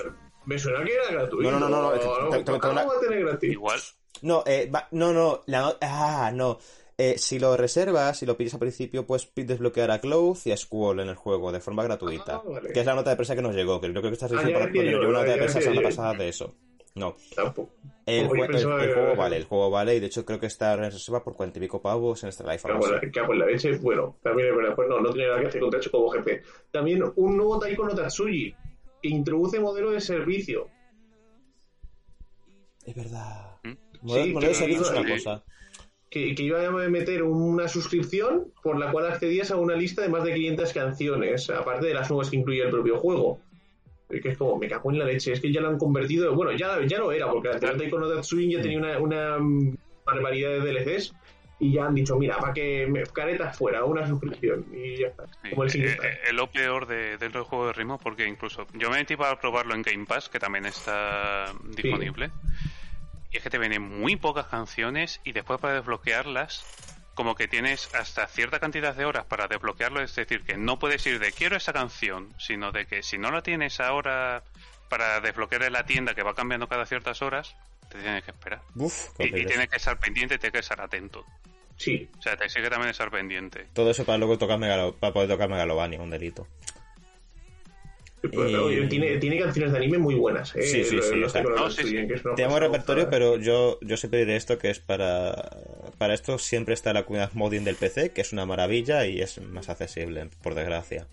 Me 0.46 0.58
suena 0.58 0.84
que 0.84 0.94
era 0.94 1.10
gratuito. 1.12 1.50
No, 1.50 1.58
no, 1.60 1.68
no, 1.68 1.82
no, 1.82 1.90
te- 1.92 1.98
te- 1.98 2.44
te- 2.44 2.52
te- 2.52 2.58
¿Cómo 2.58 2.74
va 2.74 2.82
a 2.96 3.00
tener 3.00 3.24
gratis? 3.24 3.52
Igual, 3.52 3.80
No, 4.22 4.42
eh, 4.46 4.70
va- 4.72 4.88
no, 4.92 5.12
no, 5.12 5.42
la- 5.46 5.76
ah, 5.80 6.30
no. 6.32 6.58
Eh, 6.98 7.16
si 7.18 7.38
lo 7.38 7.56
reservas, 7.56 8.18
si 8.18 8.26
lo 8.26 8.36
pides 8.36 8.52
al 8.54 8.60
principio, 8.60 9.06
puedes 9.06 9.28
desbloquear 9.34 9.90
a 9.90 10.00
Cloud 10.00 10.36
y 10.44 10.52
a 10.52 10.56
Squall 10.56 11.00
en 11.00 11.08
el 11.08 11.16
juego 11.16 11.50
de 11.50 11.58
forma 11.60 11.82
gratuita. 11.82 12.36
Ah, 12.36 12.42
vale. 12.46 12.72
Que 12.72 12.80
es 12.80 12.86
la 12.86 12.94
nota 12.94 13.10
de 13.10 13.16
prensa 13.16 13.34
que 13.34 13.42
nos 13.42 13.54
llegó, 13.54 13.80
que 13.80 13.88
yo 13.88 13.94
creo 13.94 14.02
que 14.10 14.12
estás 14.12 14.30
Ah, 14.32 14.42
yo, 14.48 14.58
nos 14.60 14.70
llegó 14.72 14.98
una 15.08 15.18
nota 15.20 15.24
de 15.32 15.36
prensa 15.38 15.58
la 15.58 15.62
semana 15.64 15.82
pasada 15.88 16.14
de 16.14 16.28
eso. 16.28 16.54
No, 16.94 17.16
Tampoco. 17.34 17.72
el, 18.04 18.28
Como 18.28 18.34
jue- 18.40 18.44
el- 18.44 18.50
pensaba 18.52 18.82
el 18.82 18.88
que- 18.88 18.94
juego 18.94 19.16
vale, 19.16 19.36
el 19.38 19.44
juego 19.44 19.70
vale, 19.70 19.96
y 19.96 20.00
de 20.00 20.06
hecho 20.06 20.24
creo 20.26 20.38
que 20.38 20.46
está 20.46 20.74
en 20.74 20.80
reserva 20.90 21.24
por 21.24 21.34
cuarenta 21.34 21.58
y 21.58 21.62
pico 21.62 21.80
pavos 21.80 22.22
en 22.22 22.28
este 22.28 22.42
live. 22.44 22.58
Que 23.12 23.20
hago 23.20 23.32
la, 23.32 23.46
leche, 23.46 23.78
bueno, 23.78 24.18
también 24.22 24.48
es 24.50 24.56
verdad, 24.56 24.74
pues 24.76 24.88
no, 24.90 25.00
no 25.00 25.10
tiene 25.10 25.28
nada 25.28 25.40
que 25.40 25.46
hacer 25.48 25.60
contra 25.62 25.80
Chocobo 25.80 26.10
GP. 26.10 26.42
También 26.70 27.02
un 27.16 27.36
nuevo 27.36 27.58
Taiko 27.58 27.86
no 27.86 27.94
Tatsuji, 27.94 28.54
que 29.02 29.08
introduce 29.08 29.58
modelo 29.58 29.90
de 29.92 30.00
servicio. 30.00 30.68
Es 32.84 32.94
verdad. 32.94 33.56
¿Mm? 33.62 33.72
Modelo, 34.02 34.24
Sí, 34.26 34.32
modelo 34.32 34.40
de 34.40 34.48
que- 34.48 34.54
servicio 34.54 34.82
es 34.82 34.90
una 34.90 35.02
sí. 35.02 35.12
cosa. 35.24 35.44
que, 36.10 36.34
que 36.34 36.42
iba 36.42 36.66
a 36.66 36.70
meter 36.90 37.22
una 37.22 37.68
suscripción 37.68 38.52
por 38.62 38.78
la 38.78 38.92
cual 38.92 39.06
accedías 39.06 39.50
a 39.50 39.56
una 39.56 39.74
lista 39.76 40.02
de 40.02 40.10
más 40.10 40.22
de 40.24 40.34
500 40.34 40.70
canciones, 40.74 41.48
aparte 41.48 41.86
de 41.86 41.94
las 41.94 42.10
nuevas 42.10 42.28
que 42.28 42.36
incluye 42.36 42.62
el 42.62 42.68
propio 42.70 42.98
juego. 42.98 43.40
Que 44.20 44.28
es 44.30 44.36
como, 44.38 44.58
me 44.58 44.68
cago 44.68 44.90
en 44.90 44.98
la 44.98 45.04
leche, 45.06 45.32
es 45.32 45.40
que 45.40 45.52
ya 45.52 45.60
lo 45.60 45.68
han 45.68 45.78
convertido. 45.78 46.34
Bueno, 46.34 46.52
ya, 46.52 46.78
ya 46.86 46.98
lo 46.98 47.12
era, 47.12 47.30
porque 47.30 47.48
la 47.48 47.54
anterior 47.54 47.78
Taiko 47.78 47.98
no 47.98 48.08
Tatsujin 48.08 48.50
ya 48.50 48.60
tenía 48.60 48.78
una, 48.78 48.98
una 48.98 49.38
barbaridad 50.04 50.50
de 50.50 50.60
DLCs 50.60 51.14
y 51.58 51.72
ya 51.74 51.86
han 51.86 51.94
dicho, 51.94 52.18
mira, 52.18 52.38
para 52.38 52.52
que 52.52 52.86
me 52.88 53.04
caretas 53.04 53.56
fuera, 53.56 53.84
una 53.84 54.06
suscripción 54.06 54.66
y 54.72 54.96
ya 54.98 55.06
está. 55.08 55.26
sí, 55.42 55.50
Como 55.50 55.62
el 55.62 55.68
eh, 55.68 55.72
siguiente. 55.72 56.06
eh, 56.08 56.18
es 56.26 56.32
lo 56.32 56.48
peor 56.48 56.86
de, 56.86 57.16
dentro 57.18 57.40
del 57.40 57.48
juego 57.48 57.68
de 57.68 57.72
ritmo, 57.72 57.98
porque 57.98 58.26
incluso 58.26 58.66
yo 58.74 58.90
me 58.90 58.96
metí 58.96 59.14
para 59.16 59.38
probarlo 59.40 59.74
en 59.74 59.82
Game 59.82 60.04
Pass, 60.04 60.28
que 60.28 60.40
también 60.40 60.66
está 60.66 61.52
disponible. 61.64 62.30
Y 63.30 63.36
es 63.36 63.42
que 63.42 63.48
te 63.48 63.58
vienen 63.58 63.80
muy 63.80 64.16
pocas 64.16 64.46
canciones 64.46 65.20
y 65.24 65.32
después 65.32 65.60
para 65.60 65.74
desbloquearlas, 65.74 66.91
como 67.14 67.34
que 67.34 67.48
tienes 67.48 67.90
hasta 67.94 68.26
cierta 68.26 68.58
cantidad 68.58 68.94
de 68.94 69.04
horas 69.04 69.24
para 69.26 69.46
desbloquearlo, 69.48 70.00
es 70.02 70.14
decir, 70.14 70.42
que 70.44 70.56
no 70.56 70.78
puedes 70.78 71.06
ir 71.06 71.18
de 71.18 71.32
quiero 71.32 71.56
esa 71.56 71.72
canción, 71.72 72.32
sino 72.38 72.72
de 72.72 72.86
que 72.86 73.02
si 73.02 73.18
no 73.18 73.30
la 73.30 73.42
tienes 73.42 73.80
ahora 73.80 74.42
para 74.88 75.20
desbloquear 75.20 75.62
en 75.64 75.72
la 75.72 75.84
tienda 75.84 76.14
que 76.14 76.22
va 76.22 76.34
cambiando 76.34 76.68
cada 76.68 76.86
ciertas 76.86 77.22
horas, 77.22 77.54
te 77.88 77.98
tienes 77.98 78.24
que 78.24 78.30
esperar. 78.30 78.62
Uf, 78.74 79.08
qué 79.18 79.24
Y, 79.24 79.40
y 79.40 79.46
tienes 79.46 79.68
que 79.68 79.76
estar 79.76 79.98
pendiente, 79.98 80.38
tienes 80.38 80.52
que 80.52 80.58
estar 80.60 80.80
atento. 80.80 81.24
Sí, 81.76 82.08
O 82.18 82.22
sea, 82.22 82.36
te 82.36 82.44
exige 82.44 82.68
también 82.70 82.90
estar 82.90 83.10
pendiente. 83.10 83.66
Todo 83.72 83.90
eso 83.90 84.04
para 84.04 84.18
luego 84.18 84.38
tocar 84.38 84.58
Megalo- 84.58 84.94
para 84.94 85.12
poder 85.12 85.28
tocar 85.28 85.48
Megalovania, 85.48 86.00
un 86.00 86.10
delito. 86.10 86.46
Pues, 88.22 88.54
oye, 88.54 88.86
tiene, 88.86 89.18
tiene 89.18 89.38
canciones 89.38 89.72
de 89.72 89.78
anime 89.78 89.98
muy 89.98 90.14
buenas, 90.14 90.54
¿eh? 90.54 90.62
Sí, 90.62 90.84
sí, 90.84 90.98
sí, 91.02 91.14
lo 91.16 91.26
o 91.26 91.28
sea, 91.28 91.42
sé 91.42 91.46
que 91.46 91.50
lo 91.50 91.56
no, 91.56 91.70
sí, 91.70 91.80
estudian, 91.80 92.02
sí. 92.04 92.08
que 92.08 92.14
es 92.14 92.24
una 92.24 92.34
Tenemos 92.34 92.54
pasada, 92.54 92.72
repertorio, 92.72 93.10
pero 93.10 93.36
yo, 93.38 93.78
yo 93.82 93.96
siempre 93.96 94.20
diré 94.20 94.36
esto 94.36 94.58
que 94.58 94.70
es 94.70 94.78
para... 94.78 95.58
Para 95.98 96.14
esto 96.14 96.38
siempre 96.38 96.74
está 96.74 96.92
la 96.92 97.04
comunidad 97.04 97.32
modding 97.32 97.64
del 97.64 97.76
PC, 97.76 98.10
que 98.10 98.20
es 98.20 98.32
una 98.32 98.46
maravilla 98.46 99.06
y 99.06 99.20
es 99.20 99.40
más 99.40 99.68
accesible, 99.68 100.28
por 100.42 100.54
desgracia. 100.54 101.08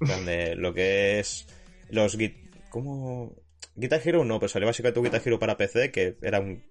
Donde 0.00 0.54
lo 0.54 0.72
que 0.74 1.18
es 1.18 1.46
los 1.90 2.16
git... 2.16 2.36
¿Cómo...? 2.70 3.34
Guitar 3.76 4.00
Hero 4.04 4.24
no, 4.24 4.38
pero 4.38 4.48
salió 4.48 4.66
básicamente 4.66 5.00
un 5.00 5.06
Guitar 5.06 5.22
Hero 5.24 5.38
para 5.38 5.56
PC, 5.56 5.90
que 5.90 6.16
era 6.22 6.38
un... 6.38 6.62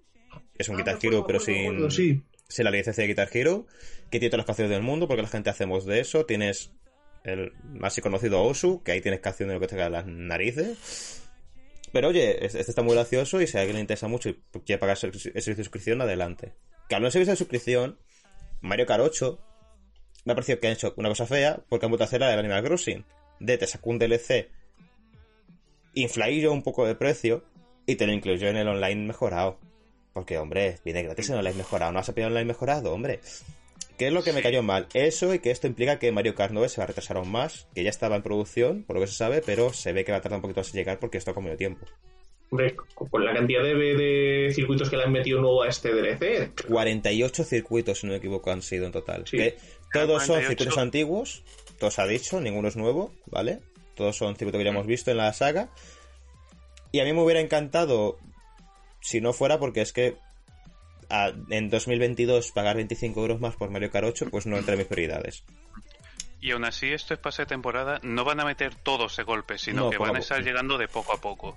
Es 0.56 0.68
un 0.68 0.76
Ah, 0.76 0.78
Guitar 0.78 0.98
Hero, 1.02 1.26
pero 1.26 1.40
sin... 1.40 1.66
acuerdo, 1.66 1.90
sí. 1.90 2.22
sin 2.48 2.64
la 2.64 2.70
licencia 2.70 3.02
de 3.02 3.08
Guitar 3.08 3.28
Hero, 3.32 3.66
que 4.10 4.18
tiene 4.18 4.30
todas 4.30 4.38
las 4.38 4.46
canciones 4.46 4.70
del 4.70 4.82
mundo, 4.82 5.06
porque 5.06 5.22
la 5.22 5.28
gente 5.28 5.50
hacemos 5.50 5.84
de 5.84 6.00
eso. 6.00 6.24
Tienes 6.24 6.72
el 7.24 7.52
más 7.64 7.98
conocido 8.00 8.42
Osu, 8.42 8.82
que 8.82 8.92
ahí 8.92 9.00
tienes 9.00 9.20
canciones 9.20 9.52
de 9.52 9.54
lo 9.54 9.60
que 9.60 9.68
te 9.68 9.76
cae 9.76 9.90
las 9.90 10.06
narices. 10.06 11.22
Pero 11.92 12.08
oye, 12.08 12.44
este 12.44 12.60
está 12.60 12.82
muy 12.82 12.94
gracioso 12.94 13.40
y 13.40 13.46
si 13.46 13.56
a 13.56 13.60
alguien 13.60 13.76
le 13.76 13.80
interesa 13.80 14.08
mucho 14.08 14.28
y 14.28 14.34
quiere 14.64 14.78
pagar 14.78 14.96
ese 14.96 15.10
servicio 15.10 15.32
de 15.32 15.56
suscripción, 15.56 16.00
adelante. 16.02 16.54
Que 16.88 16.94
hablando 16.94 17.08
de 17.08 17.12
servicio 17.12 17.32
de 17.32 17.36
suscripción, 17.36 17.98
Mario 18.60 18.86
8 18.88 19.38
me 20.24 20.32
ha 20.32 20.34
parecido 20.34 20.58
que 20.58 20.66
han 20.66 20.72
hecho 20.72 20.94
una 20.96 21.08
cosa 21.08 21.26
fea 21.26 21.62
porque 21.68 21.86
han 21.86 21.90
vuelto 21.90 22.04
a 22.04 22.06
hacer 22.06 22.20
la 22.20 22.28
del 22.28 22.38
Animal 22.38 22.64
Crossing. 22.64 23.04
De 23.40 23.58
te 23.58 23.66
sacó 23.66 23.90
un 23.90 23.98
DLC, 23.98 24.48
inflaillo 25.94 26.52
un 26.52 26.62
poco 26.62 26.86
de 26.86 26.94
precio 26.94 27.44
y 27.86 27.96
te 27.96 28.06
lo 28.06 28.12
incluyó 28.12 28.48
en 28.48 28.56
el 28.56 28.68
online 28.68 29.06
mejorado. 29.06 29.58
Porque, 30.12 30.38
hombre, 30.38 30.78
viene 30.84 31.02
gratis 31.02 31.30
en 31.30 31.36
online 31.36 31.56
mejorado. 31.56 31.92
No 31.92 31.98
vas 31.98 32.08
a 32.08 32.14
pedir 32.14 32.28
online 32.28 32.44
mejorado, 32.44 32.92
hombre. 32.92 33.20
¿Qué 33.98 34.08
es 34.08 34.12
lo 34.12 34.24
que 34.24 34.32
me 34.32 34.42
cayó 34.42 34.62
mal? 34.62 34.88
Eso 34.92 35.32
y 35.34 35.38
que 35.38 35.50
esto 35.50 35.68
implica 35.68 35.98
que 35.98 36.10
Mario 36.10 36.34
Kart 36.34 36.52
9 36.52 36.68
se 36.68 36.80
va 36.80 36.84
a 36.84 36.86
retrasar 36.88 37.16
aún 37.16 37.30
más, 37.30 37.68
que 37.74 37.84
ya 37.84 37.90
estaba 37.90 38.16
en 38.16 38.22
producción, 38.22 38.82
por 38.82 38.96
lo 38.96 39.00
que 39.00 39.06
se 39.06 39.14
sabe, 39.14 39.40
pero 39.44 39.72
se 39.72 39.92
ve 39.92 40.04
que 40.04 40.10
va 40.10 40.18
a 40.18 40.20
tardar 40.20 40.38
un 40.38 40.42
poquito 40.42 40.60
más 40.60 40.68
en 40.74 40.78
llegar 40.78 40.98
porque 40.98 41.18
esto 41.18 41.30
ha 41.30 41.34
comido 41.34 41.56
tiempo. 41.56 41.86
Hombre, 42.50 42.76
con 42.94 43.24
la 43.24 43.32
cantidad 43.32 43.62
de, 43.62 43.74
de 43.74 44.52
circuitos 44.52 44.90
que 44.90 44.96
le 44.96 45.04
han 45.04 45.12
metido 45.12 45.40
nuevo 45.40 45.62
a 45.62 45.68
este 45.68 45.92
DLC, 45.92 46.52
48 46.68 47.44
circuitos, 47.44 48.00
si 48.00 48.06
no 48.06 48.12
me 48.12 48.18
equivoco, 48.18 48.50
han 48.50 48.62
sido 48.62 48.86
en 48.86 48.92
total. 48.92 49.24
Sí. 49.26 49.38
Que 49.38 49.56
todos 49.92 50.24
son 50.24 50.36
48. 50.36 50.48
circuitos 50.48 50.78
antiguos, 50.78 51.44
todos 51.78 51.98
ha 51.98 52.06
dicho, 52.06 52.40
ninguno 52.40 52.68
es 52.68 52.76
nuevo, 52.76 53.12
¿vale? 53.26 53.60
Todos 53.94 54.16
son 54.16 54.36
circuitos 54.36 54.58
que 54.58 54.64
ya 54.64 54.70
hemos 54.70 54.86
visto 54.86 55.10
en 55.10 55.18
la 55.18 55.32
saga. 55.32 55.70
Y 56.92 57.00
a 57.00 57.04
mí 57.04 57.12
me 57.12 57.22
hubiera 57.22 57.40
encantado 57.40 58.18
si 59.00 59.20
no 59.20 59.32
fuera 59.32 59.58
porque 59.58 59.80
es 59.80 59.92
que 59.92 60.16
a- 61.10 61.32
en 61.50 61.70
2022 61.70 62.52
pagar 62.52 62.76
25 62.76 63.20
euros 63.20 63.40
más 63.40 63.56
por 63.56 63.70
Mario 63.70 63.90
Kart 63.90 64.06
8 64.06 64.26
pues 64.30 64.46
no 64.46 64.56
entre 64.56 64.76
mis 64.76 64.86
prioridades. 64.86 65.44
Y 66.40 66.50
aún 66.50 66.64
así, 66.64 66.92
esto 66.92 67.14
es 67.14 67.20
pase 67.20 67.42
de 67.42 67.46
temporada, 67.46 68.00
no 68.02 68.24
van 68.24 68.38
a 68.40 68.44
meter 68.44 68.74
todos 68.74 69.16
de 69.16 69.22
golpe, 69.22 69.56
sino 69.58 69.84
No, 69.84 69.90
que 69.90 69.96
a 69.96 70.00
van 70.00 70.16
a 70.16 70.18
estar 70.18 70.42
llegando 70.42 70.76
de 70.76 70.88
poco 70.88 71.12
a 71.14 71.16
poco. 71.20 71.56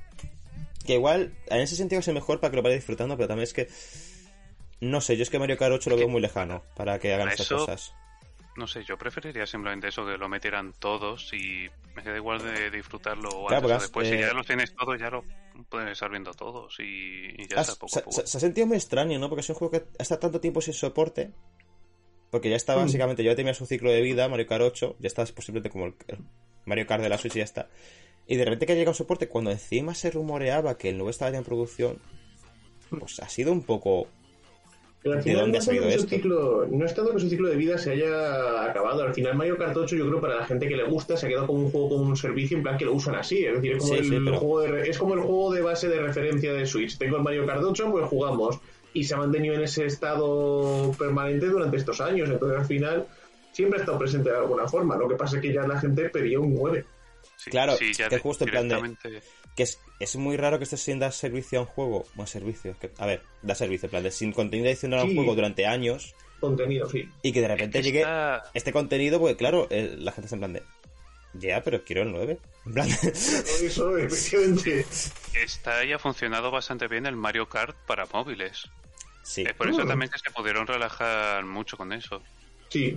Que 0.86 0.94
igual, 0.94 1.34
en 1.48 1.60
ese 1.60 1.76
sentido 1.76 2.00
es 2.00 2.08
el 2.08 2.14
mejor 2.14 2.40
para 2.40 2.52
que 2.52 2.56
lo 2.58 2.64
vayas 2.64 2.78
disfrutando, 2.80 3.18
pero 3.18 3.28
también 3.28 3.44
es 3.44 3.54
que... 3.54 3.68
No 4.80 5.02
sé, 5.02 5.18
yo 5.18 5.24
es 5.24 5.30
que 5.30 5.40
Mario 5.40 5.58
Kart 5.58 5.74
8 5.74 5.90
lo 5.90 5.98
veo 5.98 6.08
muy 6.08 6.22
lejano 6.22 6.64
para 6.76 7.00
que 7.00 7.14
hagan 7.14 7.28
estas 7.30 7.50
cosas. 7.50 7.94
No 8.56 8.66
sé, 8.68 8.84
yo 8.84 8.98
preferiría 8.98 9.46
simplemente 9.46 9.88
eso, 9.90 10.06
que 10.06 10.18
lo 10.18 10.30
metieran 10.30 10.74
todos 10.80 11.32
y 11.34 11.70
me 11.96 12.02
queda 12.04 12.16
igual 12.16 12.40
de 12.42 12.72
disfrutarlo 12.72 13.46
Claro, 13.48 13.68
antes 13.68 13.78
o 13.78 13.82
después. 13.82 14.08
eh, 14.08 14.12
Si 14.16 14.20
ya 14.22 14.34
los 14.34 14.46
tienes 14.48 14.74
todos, 14.76 15.00
ya 15.00 15.10
lo 15.10 15.24
puedes 15.70 15.92
estar 15.92 16.10
viendo 16.10 16.32
todos 16.34 16.76
y, 16.80 16.84
y 17.42 17.48
ya 17.48 17.62
Has- 17.62 17.70
está, 17.70 17.80
poco 17.80 17.94
se, 17.94 18.00
a 18.00 18.04
poco. 18.04 18.16
se- 18.18 18.28
se 18.28 18.38
ha 18.38 18.40
sentido 18.42 18.68
muy 18.68 18.78
extraño, 18.78 19.20
¿no? 19.20 19.30
Porque 19.30 19.42
es 19.42 19.50
un 19.50 19.56
juego 19.56 19.72
que 19.72 19.84
ha 20.00 20.02
estado 20.04 20.20
tanto 20.20 20.40
tiempo 20.42 20.62
sin 20.62 20.74
soporte. 20.74 21.32
Porque 22.30 22.50
ya 22.50 22.56
está 22.58 22.76
Mm. 22.76 22.82
básicamente, 22.82 23.24
ya 23.24 23.36
tenía 23.36 23.54
su 23.54 23.66
ciclo 23.66 23.90
de 23.92 24.02
vida, 24.02 24.28
Mario 24.28 24.48
Kart 24.48 24.62
8, 24.64 24.98
ya 25.00 25.08
está 25.08 25.26
posiblemente 25.26 25.70
como 25.70 25.86
el, 25.86 25.96
el 26.08 26.20
Mario 26.66 26.86
Kart 26.86 27.02
de 27.02 27.10
la 27.10 27.18
Switch 27.18 27.36
y 27.36 27.40
ya 27.40 27.46
está. 27.46 27.70
Y 28.28 28.36
de 28.36 28.44
repente 28.44 28.66
que 28.66 28.74
ha 28.74 28.76
llegado 28.76 28.94
soporte, 28.94 29.30
cuando 29.30 29.52
encima 29.52 29.96
se 29.96 30.12
rumoreaba 30.12 30.78
que 30.78 30.90
el 30.90 30.98
nuevo 30.98 31.10
estaba 31.10 31.32
ya 31.32 31.38
en 31.38 31.46
producción, 31.46 32.00
pues 33.00 33.20
ha 33.22 33.30
sido 33.30 33.52
un 33.54 33.64
poco... 33.64 34.08
Pero 35.04 35.14
al 35.14 35.20
¿De 35.20 35.24
final 35.24 35.42
dónde 35.42 35.58
no 35.58 35.62
ha 35.62 35.66
salido 35.66 35.86
esto? 35.88 36.08
ciclo, 36.10 36.68
no 36.70 36.86
es 36.86 36.94
tanto 36.96 37.14
que 37.14 37.20
su 37.20 37.30
ciclo 37.30 37.48
de 37.50 37.56
vida 37.56 37.78
se 37.78 37.92
haya 37.92 38.64
acabado. 38.66 39.04
Al 39.04 39.14
final 39.14 39.36
Mario 39.36 39.58
Kart 39.58 39.78
8 39.78 39.96
yo 39.96 40.08
creo 40.08 40.20
para 40.20 40.36
la 40.38 40.46
gente 40.46 40.68
que 40.68 40.76
le 40.76 40.84
gusta 40.86 41.16
se 41.16 41.26
ha 41.26 41.30
quedado 41.30 41.48
como 41.48 41.60
un 41.66 41.72
juego 41.72 41.90
como 41.90 42.02
un 42.04 42.18
servicio 42.18 42.58
en 42.58 42.64
plan 42.64 42.78
que 42.78 42.86
lo 42.86 42.94
usan 42.94 43.16
así. 43.16 43.46
Es 43.46 43.54
decir, 43.56 43.74
es 43.74 43.78
como, 43.78 43.94
Sí, 43.94 44.00
el, 44.00 44.06
sí, 44.06 44.18
pero- 44.26 44.38
juego 44.40 44.60
de, 44.62 44.90
es 44.90 44.98
como 44.98 45.14
el 45.14 45.20
juego 45.22 45.54
de 45.54 45.62
base 45.62 45.88
de 45.88 46.00
referencia 46.02 46.52
de 46.54 46.66
Switch. 46.66 46.98
Tengo 46.98 47.18
el 47.18 47.24
Mario 47.24 47.46
Kart 47.46 47.64
8, 47.64 47.90
pues 47.92 48.06
jugamos. 48.06 48.60
Y 48.94 49.04
se 49.04 49.14
ha 49.14 49.18
mantenido 49.18 49.54
en 49.54 49.62
ese 49.62 49.86
estado 49.86 50.92
permanente 50.98 51.46
durante 51.46 51.78
estos 51.78 52.02
años. 52.02 52.30
Entonces 52.30 52.58
al 52.60 52.66
final 52.66 53.06
siempre 53.52 53.78
ha 53.78 53.82
estado 53.82 54.00
presente 54.00 54.30
de 54.32 54.38
alguna 54.38 54.68
forma. 54.68 54.98
Lo 54.98 55.08
que 55.08 55.16
pasa 55.16 55.36
es 55.38 55.42
que 55.44 55.54
ya 55.54 55.68
la 55.68 55.80
gente 55.80 56.10
pedía 56.10 56.40
un 56.40 56.54
9. 56.56 56.84
Sí, 57.48 57.52
Claro, 57.52 57.78
sí, 57.78 57.94
ya 57.94 58.10
que 58.10 58.16
es 58.16 58.22
justo 58.22 58.44
en 58.46 58.52
plan 58.52 58.68
de- 58.70 58.76
directamente- 58.76 59.22
Que 59.56 59.64
es, 59.64 59.80
es 60.00 60.16
muy 60.18 60.38
raro 60.38 60.58
que 60.60 60.66
esté 60.66 60.78
sin 60.78 61.00
dar 61.00 61.12
servicio 61.14 61.60
a 61.60 61.62
un 61.64 61.68
juego. 61.68 62.06
Bueno, 62.14 62.28
servicio. 62.28 62.78
Que, 62.80 62.92
a 63.00 63.06
ver, 63.08 63.24
da 63.42 63.56
servicio, 63.56 63.88
en 63.88 63.92
plan 63.92 64.04
de 64.04 64.12
sin 64.12 64.32
contenido 64.32 64.70
adicional 64.70 65.00
a 65.00 65.04
un 65.04 65.10
Sí. 65.10 65.16
juego 65.16 65.34
durante 65.36 65.66
años 65.66 66.14
Contenido, 66.40 66.88
sí. 66.90 67.10
y 67.24 67.32
que 67.32 67.42
de 67.42 67.48
repente 67.48 67.82
llegue 67.82 68.06
este 68.54 68.72
contenido, 68.72 69.20
porque 69.20 69.36
claro, 69.36 69.68
eh, 69.72 69.96
la 69.98 70.12
gente 70.12 70.26
está 70.28 70.36
en 70.36 70.40
plan 70.42 70.54
de... 70.54 70.64
Ya, 71.34 71.62
pero 71.64 71.84
quiero 71.84 72.04
el 72.04 72.12
9. 72.12 72.38
En 72.68 72.74
plan 72.74 72.88
de- 72.90 73.10
Eso, 73.10 73.98
efectivamente. 73.98 74.86
Está 75.34 75.84
y 75.86 75.92
ha 75.94 76.00
funcionado 76.00 76.52
bastante 76.52 76.88
bien 76.88 77.06
el 77.08 77.16
Mario 77.16 77.48
Kart 77.50 77.76
para 77.88 78.06
móviles. 78.14 78.70
sí. 79.24 79.42
Es 79.44 79.54
por 79.54 79.68
eso 79.70 79.84
Mm. 79.84 79.88
también 79.88 80.12
que 80.12 80.20
se 80.20 80.30
pudieron 80.32 80.68
relajar 80.68 81.44
mucho 81.46 81.76
con 81.78 81.92
eso. 81.94 82.22
Sí. 82.70 82.96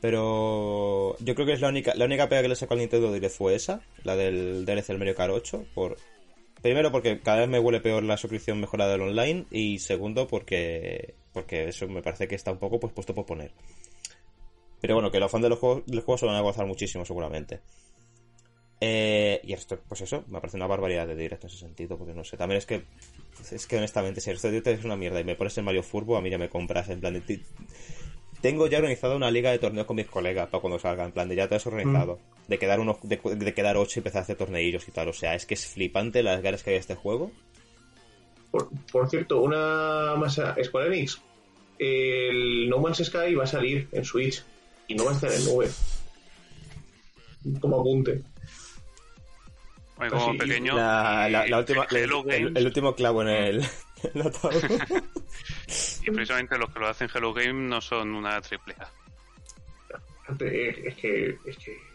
Pero 0.00 1.16
yo 1.18 1.34
creo 1.34 1.46
que 1.46 1.52
es 1.52 1.60
la 1.60 1.68
única, 1.68 1.94
la 1.94 2.06
única 2.06 2.28
pega 2.28 2.42
que 2.42 2.48
le 2.48 2.56
sacó 2.56 2.74
al 2.74 2.80
Nintendo 2.80 3.12
Direct 3.12 3.34
fue 3.34 3.54
esa, 3.54 3.82
la 4.02 4.16
del 4.16 4.64
DLC 4.64 4.86
del 4.88 4.98
Mario 4.98 5.14
Kart 5.14 5.32
8. 5.32 5.66
Por... 5.74 5.98
Primero 6.62 6.90
porque 6.90 7.20
cada 7.20 7.40
vez 7.40 7.48
me 7.48 7.58
huele 7.58 7.80
peor 7.80 8.02
la 8.02 8.16
suscripción 8.16 8.60
mejorada 8.60 8.92
del 8.92 9.02
online 9.02 9.46
y 9.50 9.78
segundo 9.78 10.26
porque 10.26 11.14
porque 11.32 11.68
eso 11.68 11.86
me 11.88 12.02
parece 12.02 12.28
que 12.28 12.34
está 12.34 12.52
un 12.52 12.58
poco 12.58 12.80
pues 12.80 12.92
puesto 12.92 13.14
por 13.14 13.26
poner. 13.26 13.52
Pero 14.80 14.94
bueno, 14.94 15.10
que 15.10 15.20
los 15.20 15.30
fans 15.30 15.42
de 15.42 15.48
los 15.50 15.58
juegos, 15.58 15.84
del 15.86 16.00
juego 16.00 16.18
se 16.18 16.26
van 16.26 16.36
a 16.36 16.40
gozar 16.40 16.66
muchísimo 16.66 17.04
seguramente. 17.04 17.60
Eh, 18.80 19.40
y 19.44 19.52
esto, 19.52 19.78
pues 19.86 20.00
eso, 20.00 20.24
me 20.28 20.40
parece 20.40 20.56
una 20.56 20.66
barbaridad 20.66 21.06
de 21.06 21.14
Direct 21.14 21.44
en 21.44 21.50
ese 21.50 21.58
sentido, 21.58 21.98
porque 21.98 22.14
no 22.14 22.24
sé, 22.24 22.38
también 22.38 22.56
es 22.56 22.64
que 22.66 22.84
es 23.52 23.66
que 23.66 23.76
honestamente, 23.76 24.22
si 24.22 24.30
esto 24.30 24.48
de 24.48 24.54
Direct 24.54 24.78
es 24.80 24.84
una 24.84 24.96
mierda 24.96 25.20
y 25.20 25.24
me 25.24 25.36
pones 25.36 25.56
el 25.58 25.64
Mario 25.64 25.82
Furbo, 25.82 26.16
a 26.16 26.22
mí 26.22 26.30
ya 26.30 26.38
me 26.38 26.48
compras 26.48 26.88
en 26.88 27.00
plan 27.00 27.12
de... 27.14 27.42
Tengo 28.40 28.66
ya 28.68 28.78
organizada 28.78 29.16
una 29.16 29.30
liga 29.30 29.50
de 29.50 29.58
torneos 29.58 29.86
con 29.86 29.96
mis 29.96 30.06
colegas 30.06 30.48
para 30.48 30.60
cuando 30.60 30.78
salga, 30.78 31.04
en 31.04 31.12
plan 31.12 31.28
de 31.28 31.36
ya 31.36 31.46
todo 31.46 31.56
eso 31.58 31.68
organizado. 31.68 32.18
De 32.48 32.58
quedar 32.58 32.80
unos, 32.80 32.96
de, 33.02 33.16
de 33.18 33.54
quedar 33.54 33.76
ocho 33.76 33.92
y 33.96 34.00
empezar 34.00 34.20
a 34.20 34.22
hacer 34.22 34.36
torneillos 34.36 34.88
y 34.88 34.92
tal. 34.92 35.08
O 35.08 35.12
sea, 35.12 35.34
es 35.34 35.44
que 35.46 35.54
es 35.54 35.66
flipante 35.66 36.22
las 36.22 36.40
ganas 36.42 36.62
que 36.62 36.70
hay 36.70 36.74
de 36.74 36.80
este 36.80 36.94
juego. 36.94 37.30
Por, 38.50 38.68
por 38.90 39.08
cierto, 39.10 39.42
una 39.42 40.14
masa 40.16 40.56
Square 40.62 40.88
Enix. 40.88 41.20
El 41.78 42.68
No 42.68 42.78
Man's 42.78 42.98
Sky 43.04 43.34
va 43.34 43.44
a 43.44 43.46
salir 43.46 43.88
en 43.92 44.04
Switch 44.04 44.42
y 44.88 44.94
no 44.94 45.04
va 45.04 45.12
a 45.12 45.14
estar 45.14 45.32
en 45.32 45.44
nube. 45.44 45.68
Como 47.60 47.80
apunte. 47.80 48.22
Oye, 49.98 50.10
como 50.10 50.28
Así, 50.30 50.38
pequeño. 50.38 50.76
La, 50.76 51.28
la- 51.30 51.46
la 51.46 51.56
y 51.56 51.60
última, 51.60 51.86
el, 51.90 52.56
el- 52.56 52.66
último 52.66 52.94
clavo 52.94 53.22
en 53.22 53.28
el. 53.28 53.64
y 56.02 56.10
precisamente 56.10 56.58
los 56.58 56.70
que 56.70 56.80
lo 56.80 56.88
hacen 56.88 57.08
Hello 57.12 57.32
Game 57.32 57.68
no 57.68 57.80
son 57.80 58.14
una 58.14 58.40
triple 58.40 58.74
A. 58.78 58.90
Es 60.44 60.94
que. 60.96 61.38
Es 61.44 61.56
que 61.58 61.90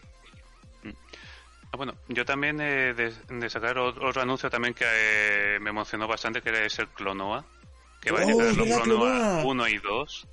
Ah, 1.72 1.76
bueno, 1.76 1.94
yo 2.08 2.24
también 2.24 2.60
eh, 2.60 2.94
de, 2.94 3.12
de 3.28 3.50
sacar 3.50 3.76
otro 3.78 4.22
anuncio 4.22 4.48
también 4.48 4.72
que 4.72 4.84
eh, 4.86 5.58
me 5.60 5.70
emocionó 5.70 6.06
bastante, 6.06 6.40
que 6.40 6.66
es 6.66 6.78
el 6.78 6.88
Clonoa. 6.88 7.44
Que 8.00 8.12
va 8.12 8.20
a 8.20 8.24
¡Oh, 8.24 8.28
llegar 8.28 8.54
los 8.54 8.66
Clonoa 8.66 8.82
Clonoa! 8.84 9.44
1 9.44 9.68
y 9.68 9.78
2. 9.78 10.26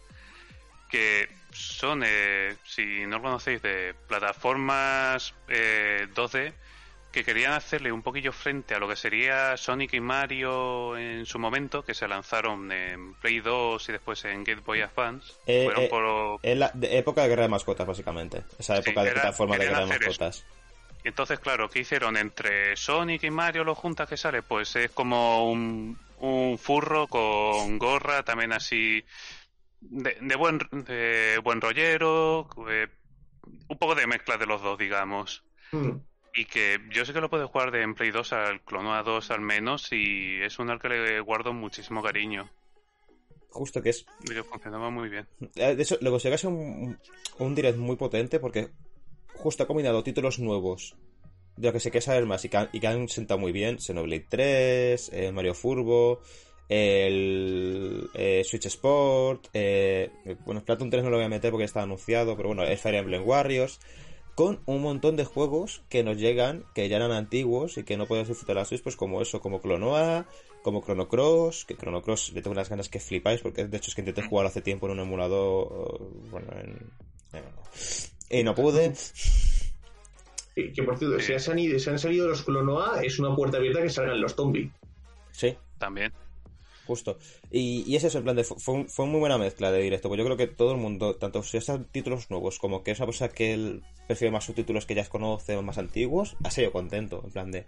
Que 0.90 1.28
son, 1.52 2.04
eh, 2.06 2.56
si 2.64 3.06
no 3.08 3.18
lo 3.18 3.24
conocéis, 3.24 3.62
de 3.64 3.96
plataformas 4.08 5.34
eh, 5.48 6.08
2D 6.14 6.54
que 7.14 7.24
querían 7.24 7.54
hacerle 7.54 7.92
un 7.92 8.02
poquillo 8.02 8.34
frente 8.34 8.74
a 8.76 8.80
lo 8.80 8.88
que 8.90 8.96
sería 8.96 9.56
Sonic 9.56 9.94
y 9.94 10.02
Mario 10.02 10.98
en 10.98 11.26
su 11.26 11.38
momento, 11.40 11.84
que 11.86 11.94
se 11.94 12.08
lanzaron 12.08 12.72
en 12.72 13.14
Play 13.14 13.40
2 13.40 13.88
y 13.88 13.92
después 13.92 14.26
en 14.26 14.44
Game 14.44 14.62
Boy 14.66 14.82
Advance. 14.82 15.32
Eh, 15.46 15.64
Fueron 15.66 15.84
eh, 15.84 15.88
por, 15.90 16.40
Es 16.42 16.58
la 16.58 16.72
de 16.74 16.98
época 16.98 17.22
de 17.22 17.30
guerra 17.30 17.44
de 17.44 17.50
mascotas, 17.50 17.86
básicamente. 17.88 18.44
Esa 18.58 18.82
Sí, 18.82 18.90
época 18.90 19.04
de 19.04 19.12
era- 19.12 19.22
plataforma 19.22 19.56
de 19.58 19.66
guerra 19.66 19.80
de 19.80 19.84
eso. 19.86 20.00
mascotas. 20.00 20.46
Y 21.06 21.08
entonces, 21.10 21.40
claro, 21.40 21.70
¿qué 21.70 21.80
hicieron? 21.82 22.18
Entre 22.18 22.76
Sonic 22.76 23.24
y 23.24 23.30
Mario, 23.30 23.64
los 23.64 23.78
juntas 23.78 24.10
que 24.10 24.18
sale, 24.18 24.42
pues 24.42 24.76
es 24.76 24.90
como 24.92 25.52
un, 25.52 25.98
un 26.18 26.58
furro 26.58 27.08
con 27.08 27.78
gorra, 27.78 28.24
también 28.24 28.54
así 28.54 29.06
de, 29.82 30.18
de 30.20 30.36
buen 30.36 30.58
de 30.72 31.40
buen 31.44 31.62
rollero, 31.62 32.48
eh, 32.70 32.88
un 33.68 33.78
poco 33.78 33.94
de 33.96 34.08
mezcla 34.08 34.38
de 34.38 34.46
los 34.48 34.62
dos, 34.64 34.80
digamos. 34.80 35.44
mm, 35.74 35.92
Y 36.36 36.46
que 36.46 36.80
yo 36.92 37.06
sé 37.06 37.14
que 37.14 37.22
lo 37.22 37.30
puedo 37.30 37.48
jugar 37.48 37.72
de 37.72 37.82
en 37.84 37.94
Play 37.94 38.12
2 38.12 38.34
al 38.34 38.62
Clonoa 38.62 39.04
2 39.04 39.32
al 39.32 39.42
menos, 39.42 39.92
y 39.92 40.42
es 40.42 40.58
un 40.60 40.70
al 40.70 40.80
que 40.80 40.90
le 40.90 41.20
guardo 41.20 41.54
muchísimo 41.54 42.02
cariño, 42.02 42.50
Justo 43.50 43.84
que 43.84 43.90
es. 43.90 44.06
y 44.24 44.34
que 44.34 44.44
funcionaba 44.44 44.90
muy 44.90 45.10
bien. 45.10 45.28
Eh, 45.56 45.76
De 45.76 45.84
hecho, 45.84 45.98
lo 46.02 46.10
considero 46.10 46.38
que 46.40 46.48
un, 46.48 46.98
un 47.38 47.56
direct 47.56 47.78
muy 47.78 47.96
potente 47.98 48.40
porque 48.40 48.70
justo 49.36 49.62
ha 49.64 49.68
combinado 49.68 50.04
títulos 50.04 50.40
nuevos 50.40 50.96
de 51.56 51.68
lo 51.68 51.74
que 51.74 51.80
se 51.80 51.92
quiere 51.92 52.04
saber 52.04 52.26
más 52.26 52.44
y 52.46 52.50
que 52.50 52.58
han, 52.58 52.70
y 52.74 52.80
que 52.80 52.88
han 52.88 53.08
sentado 53.10 53.40
muy 53.40 53.52
bien. 53.52 53.80
Xenoblade 53.80 54.26
3, 54.28 55.12
eh, 55.14 55.32
Mario 55.32 55.54
Furbo, 55.54 56.22
el 56.68 58.10
eh, 58.16 58.42
Switch 58.44 58.66
Sport, 58.66 59.50
eh, 59.54 60.10
bueno, 60.46 60.62
Splatoon 60.62 60.90
3 60.90 61.04
no 61.04 61.10
lo 61.12 61.18
voy 61.18 61.26
a 61.26 61.30
meter 61.30 61.52
porque 61.52 61.66
está 61.66 61.84
anunciado, 61.84 62.36
pero 62.36 62.50
bueno, 62.50 62.64
el 62.64 62.78
Fire 62.78 62.96
Emblem 62.96 63.22
Warriors, 63.24 63.80
con 64.36 64.62
un 64.66 64.82
montón 64.82 65.16
de 65.16 65.26
juegos 65.26 65.82
que 65.90 66.04
nos 66.04 66.18
llegan, 66.18 66.66
que 66.74 66.90
ya 66.90 66.96
eran 66.98 67.12
antiguos 67.12 67.78
y 67.78 67.84
que 67.84 67.98
no 67.98 68.08
podemos 68.08 68.30
disfrutar 68.30 68.56
la 68.56 68.66
Switch, 68.66 68.82
pues 68.82 68.96
como 68.96 69.22
eso, 69.22 69.40
como 69.42 69.62
Clonoa, 69.62 70.26
como 70.64 70.82
Chrono 70.82 71.08
Cross, 71.08 71.66
que 71.66 71.76
Chrono 71.76 72.02
Cross 72.02 72.32
le 72.34 72.42
tengo 72.42 72.54
unas 72.54 72.70
ganas 72.70 72.90
que 72.90 73.00
flipáis, 73.00 73.42
porque 73.42 73.66
de 73.68 73.78
hecho 73.78 73.90
es 73.92 73.96
que 73.96 74.02
intenté 74.02 74.24
jugar 74.28 74.46
hace 74.48 74.62
tiempo 74.62 74.88
en 74.88 74.94
un 74.94 75.00
emulador, 75.02 76.00
bueno, 76.32 76.48
en, 76.54 76.92
en- 77.38 78.40
y 78.40 78.44
no 78.44 78.56
pude. 78.56 78.94
Que, 80.56 80.72
que, 80.72 80.84
por 80.84 80.98
cierto, 80.98 81.20
si 81.20 81.34
han, 81.34 81.40
salido, 81.40 81.78
si 81.80 81.90
han 81.90 82.00
salido 82.00 82.28
los 82.28 82.44
Clonoa, 82.44 83.02
es 83.04 83.20
una 83.20 83.36
puerta 83.36 83.58
abierta 83.58 83.82
que 83.82 83.90
salgan 83.90 84.22
los 84.22 84.34
zombies. 84.36 84.72
Sí, 85.32 85.56
También. 85.78 86.12
Justo. 86.86 87.18
Y, 87.52 87.84
y 87.88 87.96
es 87.96 88.04
eso, 88.04 88.18
en 88.18 88.24
plan 88.26 88.36
de. 88.36 88.44
Fue, 88.44 88.86
fue 88.86 89.06
muy 89.06 89.20
buena 89.20 89.38
mezcla 89.38 89.72
de 89.72 89.82
directo. 89.82 90.10
Pues 90.10 90.18
yo 90.20 90.26
creo 90.26 90.38
que 90.38 90.48
todo 90.48 90.72
el 90.74 90.78
mundo, 90.78 91.16
tanto 91.16 91.42
si 91.44 91.58
están 91.58 91.86
títulos 91.86 92.30
nuevos 92.30 92.60
como 92.60 92.84
que 92.84 92.92
es 92.92 93.00
una 93.00 93.06
persona 93.08 93.30
que 93.32 93.54
él 93.54 93.84
prefiere 94.08 94.32
más 94.32 94.44
subtítulos 94.46 94.86
que 94.86 94.96
ya 94.96 95.06
conoce 95.06 95.56
o 95.56 95.62
más 95.62 95.78
antiguos, 95.78 96.36
ha 96.44 96.52
sido 96.52 96.72
contento. 96.72 97.22
En 97.24 97.32
plan 97.32 97.52
de. 97.52 97.66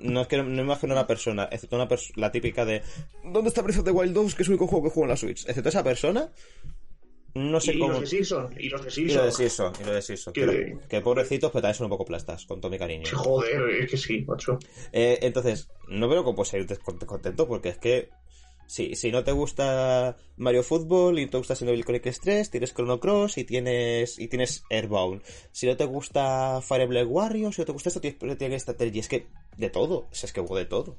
No 0.00 0.22
es 0.22 0.26
que 0.28 0.38
no 0.42 0.62
imagino 0.62 0.94
una 0.94 1.06
persona, 1.06 1.48
excepto 1.52 1.76
una 1.76 1.86
pers- 1.86 2.12
la 2.16 2.32
típica 2.32 2.64
de 2.64 2.80
¿Dónde 3.22 3.48
está 3.48 3.60
Breath 3.60 3.80
of 3.80 3.84
the 3.84 3.90
Wild 3.90 4.14
2? 4.14 4.34
Que 4.34 4.42
es 4.42 4.48
el 4.48 4.54
único 4.54 4.66
juego 4.68 4.84
que 4.84 4.90
juego 4.90 5.04
en 5.04 5.10
la 5.10 5.16
Switch. 5.18 5.46
Excepto 5.46 5.68
esa 5.68 5.84
persona, 5.84 6.30
no 7.36 7.60
sé 7.60 7.74
y 7.74 7.78
cómo. 7.78 7.92
los 8.00 8.10
de 8.10 8.16
y 8.58 8.68
los 8.68 8.82
de 8.82 8.88
Y 8.88 8.90
Simpson, 9.32 9.72
y 9.80 9.84
lo 9.84 9.92
de 9.92 10.02
Simpson. 10.02 10.32
Que- 10.32 10.46
Que, 10.46 10.78
que 10.88 11.00
pobrecitos, 11.00 11.50
pero 11.52 11.62
también 11.62 11.74
son 11.76 11.84
un 11.86 11.90
poco 11.90 12.04
plastas, 12.04 12.46
con 12.46 12.60
todo 12.60 12.70
mi 12.70 12.78
cariño. 12.78 13.04
Joder, 13.14 13.70
es 13.82 13.90
que 13.90 13.96
sí, 13.96 14.22
macho. 14.26 14.58
Eh, 14.92 15.18
entonces, 15.22 15.68
no 15.88 16.08
veo 16.08 16.24
cómo 16.24 16.36
puedes 16.36 16.54
ir 16.54 16.66
contento 17.06 17.46
porque 17.46 17.68
es 17.70 17.78
que 17.78 18.08
si, 18.68 18.96
si 18.96 19.12
no 19.12 19.22
te 19.22 19.30
gusta 19.32 20.16
Mario 20.36 20.62
Fútbol 20.64 21.18
y 21.20 21.26
te 21.28 21.36
gusta 21.38 21.54
Xenoblade 21.54 21.84
Chronicles 21.84 22.20
3, 22.20 22.50
tienes 22.50 22.74
Chrono 22.74 22.98
Cross 22.98 23.38
y 23.38 23.44
tienes 23.44 24.18
y 24.18 24.26
tienes 24.28 24.64
Airbound. 24.70 25.22
Si 25.52 25.66
no 25.66 25.76
te 25.76 25.84
gusta 25.84 26.60
Fire 26.62 26.82
Emblem 26.82 27.08
Warriors, 27.10 27.54
si 27.54 27.62
no 27.62 27.66
te 27.66 27.72
gusta 27.72 27.90
esto, 27.90 28.00
tienes, 28.00 28.38
tienes 28.38 28.56
estrategia. 28.62 29.00
Es 29.00 29.08
que 29.08 29.26
de 29.56 29.70
todo, 29.70 30.08
es 30.10 30.32
que 30.32 30.40
hubo 30.40 30.56
de 30.56 30.64
todo. 30.64 30.96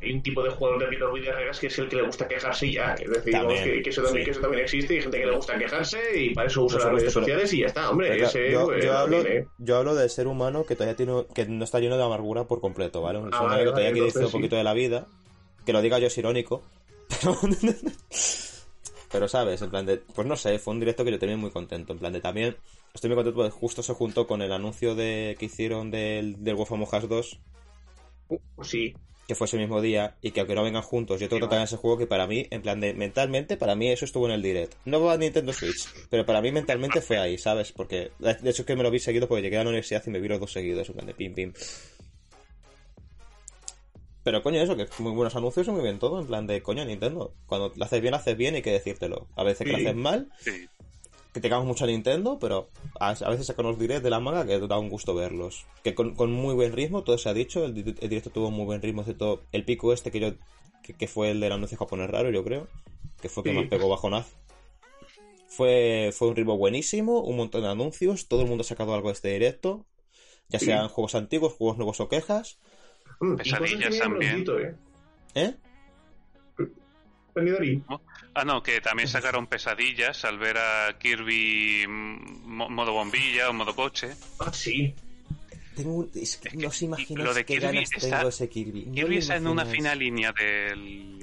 Hay 0.00 0.12
un 0.12 0.22
tipo 0.22 0.42
de 0.42 0.50
jugador 0.50 0.80
de 0.80 0.86
Peter 0.86 1.08
Videregas 1.12 1.58
que 1.60 1.66
es 1.66 1.78
el 1.78 1.88
que 1.88 1.96
le 1.96 2.02
gusta 2.02 2.26
quejarse 2.26 2.66
y 2.66 2.72
ya. 2.74 2.94
Es 2.94 3.10
decir, 3.10 3.32
También, 3.32 3.64
que, 3.64 3.82
que 3.82 3.90
eso 3.90 4.02
también, 4.02 4.22
sí. 4.22 4.24
que 4.24 4.30
eso 4.32 4.40
también 4.40 4.62
existe 4.64 4.94
y 4.94 4.96
hay 4.96 5.02
gente 5.02 5.18
que 5.20 5.26
le 5.26 5.36
gusta 5.36 5.58
quejarse 5.58 5.98
y 6.22 6.34
para 6.34 6.46
eso 6.48 6.64
usa 6.64 6.78
las 6.78 6.92
redes 6.92 7.12
sociales 7.12 7.52
y 7.52 7.60
ya 7.60 7.66
está, 7.66 7.90
hombre. 7.90 8.22
Ese, 8.22 8.50
yo, 8.52 8.64
pues, 8.66 8.84
yo 8.84 8.92
no 8.92 8.98
hablo, 8.98 9.22
tiene. 9.22 9.46
yo 9.58 9.76
hablo 9.76 9.94
del 9.94 10.08
ser 10.10 10.26
humano 10.26 10.64
que 10.64 10.74
todavía 10.74 10.96
tiene, 10.96 11.26
que 11.34 11.46
no 11.46 11.64
está 11.64 11.80
lleno 11.80 11.96
de 11.96 12.04
amargura 12.04 12.44
por 12.44 12.60
completo, 12.60 13.02
¿vale? 13.02 13.18
Un 13.18 13.26
ser 13.26 13.34
Ah, 13.34 13.40
humano 13.40 13.52
vale, 13.54 13.64
que 13.64 13.70
todavía 13.70 13.84
vale, 13.88 13.92
quiere 13.94 14.04
disfrutar 14.06 14.26
un 14.26 14.30
sí. 14.32 14.36
poquito 14.38 14.56
de 14.56 14.64
la 14.64 14.72
vida. 14.74 15.06
Que 15.66 15.72
lo 15.74 15.82
diga 15.82 15.98
yo 15.98 16.06
es 16.06 16.16
irónico. 16.18 16.62
Pero, 17.20 17.36
pero 19.10 19.28
sabes, 19.28 19.60
en 19.62 19.70
plan 19.70 19.86
de, 19.86 19.98
pues 19.98 20.26
no 20.26 20.36
sé, 20.36 20.58
fue 20.58 20.74
un 20.74 20.80
directo 20.80 21.04
que 21.04 21.10
yo 21.10 21.18
tenía 21.18 21.36
muy 21.36 21.50
contento. 21.50 21.92
En 21.92 21.98
plan 21.98 22.12
de 22.12 22.20
también, 22.20 22.56
estoy 22.94 23.08
muy 23.08 23.16
contento 23.16 23.36
porque 23.36 23.50
justo 23.50 23.82
se 23.82 23.94
juntó 23.94 24.26
con 24.26 24.42
el 24.42 24.52
anuncio 24.52 24.94
de 24.94 25.36
que 25.38 25.46
hicieron 25.46 25.90
del, 25.90 26.42
del 26.44 26.54
Wolf 26.54 26.72
Among 26.72 26.88
Us 26.94 27.08
2, 27.08 27.40
Pues 28.56 28.68
sí, 28.68 28.94
que 29.28 29.34
fue 29.34 29.44
ese 29.46 29.58
mismo 29.58 29.82
día, 29.82 30.16
y 30.22 30.30
que 30.30 30.40
aunque 30.40 30.54
no 30.54 30.62
vengan 30.62 30.80
juntos, 30.82 31.20
yo 31.20 31.28
tengo 31.28 31.40
que 31.40 31.48
tratar 31.48 31.62
ese 31.62 31.76
juego 31.76 31.98
que 31.98 32.06
para 32.06 32.26
mí, 32.26 32.46
en 32.50 32.62
plan 32.62 32.80
de, 32.80 32.94
mentalmente, 32.94 33.58
para 33.58 33.74
mí 33.74 33.90
eso 33.90 34.06
estuvo 34.06 34.26
en 34.26 34.32
el 34.32 34.40
direct. 34.40 34.72
No 34.86 35.02
va 35.02 35.12
a 35.12 35.16
Nintendo 35.18 35.52
Switch, 35.52 35.86
pero 36.08 36.24
para 36.24 36.40
mí 36.40 36.50
mentalmente 36.50 37.02
fue 37.02 37.18
ahí, 37.18 37.36
¿sabes? 37.36 37.70
Porque, 37.70 38.10
de 38.18 38.50
hecho 38.50 38.62
es 38.62 38.66
que 38.66 38.74
me 38.74 38.82
lo 38.82 38.90
vi 38.90 39.00
seguido 39.00 39.28
porque 39.28 39.42
llegué 39.42 39.58
a 39.58 39.64
la 39.64 39.68
universidad 39.68 40.02
y 40.06 40.10
me 40.10 40.18
vi 40.18 40.28
los 40.28 40.40
dos 40.40 40.50
seguidos, 40.50 40.88
en 40.88 40.94
plan 40.94 41.06
de 41.06 41.12
pim 41.12 41.34
pim. 41.34 41.52
Pero 44.24 44.42
coño, 44.42 44.62
eso, 44.62 44.76
que 44.76 44.86
muy 44.98 45.12
buenos 45.12 45.36
anuncios 45.36 45.68
y 45.68 45.70
muy 45.72 45.82
bien 45.82 45.98
todo, 45.98 46.20
en 46.20 46.26
plan 46.26 46.46
de 46.46 46.62
coño, 46.62 46.86
Nintendo. 46.86 47.34
Cuando 47.46 47.70
lo 47.76 47.84
haces 47.84 48.00
bien, 48.00 48.14
haces 48.14 48.34
bien 48.34 48.54
y 48.54 48.56
hay 48.56 48.62
que 48.62 48.72
decírtelo. 48.72 49.28
A 49.36 49.44
veces 49.44 49.66
que 49.66 49.72
lo 49.72 49.76
haces 49.78 49.94
mal, 49.94 50.32
Sí. 50.40 50.68
Criticamos 51.32 51.66
mucho 51.66 51.84
a 51.84 51.86
Nintendo, 51.88 52.38
pero 52.38 52.68
a, 53.00 53.10
a 53.10 53.30
veces 53.30 53.46
sacan 53.46 53.66
los 53.66 53.78
directs 53.78 54.02
de 54.02 54.10
la 54.10 54.20
manga 54.20 54.46
que 54.46 54.58
da 54.58 54.78
un 54.78 54.88
gusto 54.88 55.14
verlos. 55.14 55.66
Que 55.84 55.94
con, 55.94 56.14
con 56.14 56.32
muy 56.32 56.54
buen 56.54 56.72
ritmo, 56.72 57.04
todo 57.04 57.18
se 57.18 57.28
ha 57.28 57.34
dicho, 57.34 57.64
el, 57.64 57.74
di- 57.74 57.94
el 58.00 58.08
directo 58.08 58.30
tuvo 58.30 58.50
muy 58.50 58.64
buen 58.64 58.82
ritmo, 58.82 59.02
excepto 59.02 59.42
el 59.52 59.64
pico 59.64 59.92
este 59.92 60.10
que 60.10 60.20
yo 60.20 60.32
que, 60.82 60.94
que 60.94 61.06
fue 61.08 61.30
el 61.30 61.40
del 61.40 61.52
anuncio 61.52 61.76
japonés 61.78 62.08
raro, 62.10 62.30
yo 62.30 62.42
creo, 62.44 62.66
que 63.20 63.28
fue 63.28 63.42
que 63.42 63.50
Sí. 63.50 63.56
más 63.56 63.66
pegó 63.68 63.88
bajonazo. 63.88 64.34
Fue, 65.48 66.10
fue 66.12 66.28
un 66.28 66.36
ritmo 66.36 66.56
buenísimo, 66.56 67.20
un 67.20 67.36
montón 67.36 67.62
de 67.62 67.68
anuncios, 67.68 68.28
todo 68.28 68.42
el 68.42 68.48
mundo 68.48 68.62
ha 68.62 68.64
sacado 68.64 68.94
algo 68.94 69.08
de 69.08 69.14
este 69.14 69.28
directo, 69.32 69.86
ya 70.48 70.58
Sí. 70.58 70.66
sean 70.66 70.88
juegos 70.88 71.14
antiguos, 71.14 71.54
juegos 71.54 71.76
nuevos 71.78 72.00
o 72.00 72.08
quejas. 72.08 72.58
Mm, 73.20 73.36
Pesadillas 73.36 73.98
también. 73.98 74.44
¿eh? 74.48 74.74
¿Eh? 75.34 75.54
Ah, 78.34 78.44
no, 78.44 78.62
que 78.62 78.80
también 78.80 79.08
sacaron 79.08 79.46
pesadillas 79.46 80.24
al 80.24 80.38
ver 80.38 80.58
a 80.58 80.96
Kirby 80.98 81.86
mo- 81.88 82.68
modo 82.68 82.92
bombilla 82.92 83.50
o 83.50 83.52
modo 83.52 83.74
coche. 83.74 84.10
Ah, 84.38 84.52
sí. 84.52 84.94
Tengo 85.74 85.94
un- 85.94 86.10
es 86.14 86.36
que 86.36 86.48
Es 86.48 86.54
que- 86.54 86.56
no 86.56 86.68
os 86.68 86.82
imagináis 86.82 87.26
lo 87.26 87.34
de 87.34 87.44
qué 87.44 87.54
Kirby 87.54 87.66
ganas 87.66 87.90
está- 87.92 88.16
tengo 88.18 88.28
ese 88.30 88.48
Kirby. 88.48 88.84
No 88.86 88.94
Kirby 88.94 89.16
está 89.18 89.36
en 89.36 89.46
una 89.48 89.64
fina 89.64 89.94
línea 89.94 90.32
del 90.32 91.18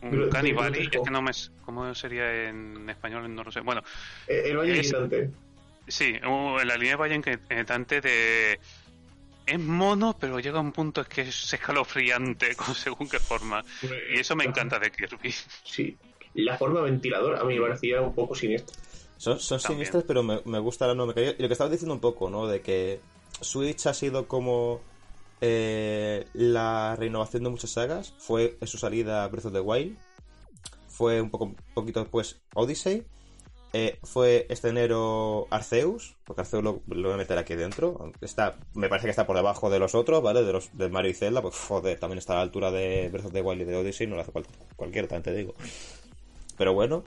Pero- 0.00 0.30
un 0.30 0.80
y 0.82 0.84
es 0.84 0.88
que 1.04 1.10
no 1.10 1.22
me 1.22 1.30
cómo 1.64 1.94
sería 1.94 2.48
en 2.48 2.88
español 2.90 3.32
no 3.34 3.44
lo 3.44 3.52
sé. 3.52 3.60
Bueno, 3.60 3.82
Eh, 4.26 4.42
El 4.46 4.56
Valle 4.56 4.80
Es- 4.80 4.86
Inquietante. 4.86 5.30
sí, 5.86 6.14
en 6.60 6.68
la 6.68 6.74
línea 6.76 6.92
de 6.92 6.96
Valle 6.96 7.14
Inquietante 7.16 8.00
de 8.00 8.58
es 9.46 9.58
mono, 9.58 10.16
pero 10.18 10.40
llega 10.40 10.58
a 10.58 10.62
un 10.62 10.72
punto 10.72 11.00
es 11.00 11.08
que 11.08 11.22
es 11.22 11.52
escalofriante 11.52 12.54
con 12.56 12.74
según 12.74 13.08
qué 13.08 13.18
forma. 13.18 13.64
Y 14.14 14.20
eso 14.20 14.36
me 14.36 14.44
encanta 14.44 14.78
de 14.78 14.90
Kirby. 14.90 15.34
Sí. 15.64 15.96
La 16.34 16.56
forma 16.56 16.80
ventilador 16.80 17.36
a 17.36 17.44
mí 17.44 17.54
me 17.54 17.60
parecía 17.60 18.00
un 18.00 18.14
poco 18.14 18.34
siniestra. 18.34 18.76
Son, 19.18 19.38
son 19.38 19.60
siniestras, 19.60 20.04
pero 20.04 20.22
me, 20.22 20.40
me 20.44 20.58
gusta 20.58 20.86
la 20.86 20.94
no 20.94 21.06
me 21.06 21.14
cayó. 21.14 21.30
Y 21.38 21.42
lo 21.42 21.48
que 21.48 21.52
estabas 21.52 21.70
diciendo 21.70 21.94
un 21.94 22.00
poco, 22.00 22.30
¿no? 22.30 22.46
De 22.46 22.60
que 22.60 23.00
Switch 23.40 23.86
ha 23.86 23.94
sido 23.94 24.26
como 24.26 24.80
eh, 25.40 26.26
la 26.34 26.96
renovación 26.96 27.44
de 27.44 27.50
muchas 27.50 27.70
sagas. 27.70 28.14
Fue 28.18 28.56
en 28.60 28.66
su 28.66 28.78
salida 28.78 29.26
Breath 29.28 29.46
of 29.46 29.52
the 29.52 29.60
Wild. 29.60 29.96
Fue 30.88 31.20
un 31.20 31.30
poco 31.30 31.44
un 31.44 31.56
poquito 31.74 32.00
después 32.00 32.40
Odyssey. 32.54 33.04
Eh, 33.74 33.98
fue 34.02 34.46
este 34.50 34.68
enero 34.68 35.46
Arceus, 35.50 36.14
porque 36.24 36.42
Arceus 36.42 36.62
lo, 36.62 36.82
lo 36.88 37.02
voy 37.08 37.12
a 37.14 37.16
meter 37.16 37.38
aquí 37.38 37.54
dentro. 37.54 38.12
Está, 38.20 38.58
me 38.74 38.88
parece 38.90 39.06
que 39.06 39.10
está 39.12 39.26
por 39.26 39.34
debajo 39.36 39.70
de 39.70 39.78
los 39.78 39.94
otros, 39.94 40.22
¿vale? 40.22 40.42
De 40.42 40.52
los 40.52 40.76
de 40.76 40.90
Mario 40.90 41.10
y 41.10 41.14
Zelda, 41.14 41.40
pues 41.40 41.54
joder, 41.56 41.98
también 41.98 42.18
está 42.18 42.34
a 42.34 42.36
la 42.36 42.42
altura 42.42 42.70
de 42.70 43.08
Breath 43.10 43.26
of 43.26 43.32
the 43.32 43.40
Wild 43.40 43.62
y 43.62 43.64
de 43.64 43.76
Odyssey, 43.76 44.06
no 44.06 44.16
lo 44.16 44.20
hace 44.22 44.32
cual- 44.32 44.46
cualquiera, 44.76 45.08
también 45.08 45.22
te 45.22 45.34
digo. 45.34 45.54
Pero 46.58 46.74
bueno, 46.74 47.02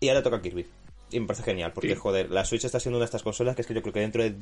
y 0.00 0.08
ahora 0.08 0.22
toca 0.22 0.40
Kirby. 0.40 0.66
Y 1.10 1.20
me 1.20 1.26
parece 1.26 1.44
genial, 1.44 1.72
porque 1.72 1.90
Sí. 1.90 1.94
joder, 1.96 2.30
la 2.30 2.44
Switch 2.44 2.64
está 2.64 2.80
siendo 2.80 2.96
una 2.98 3.04
de 3.04 3.06
estas 3.06 3.22
consolas 3.22 3.54
que 3.54 3.62
es 3.62 3.68
que 3.68 3.74
yo 3.74 3.82
creo 3.82 3.92
que 3.92 4.00
dentro 4.00 4.22
de 4.22 4.34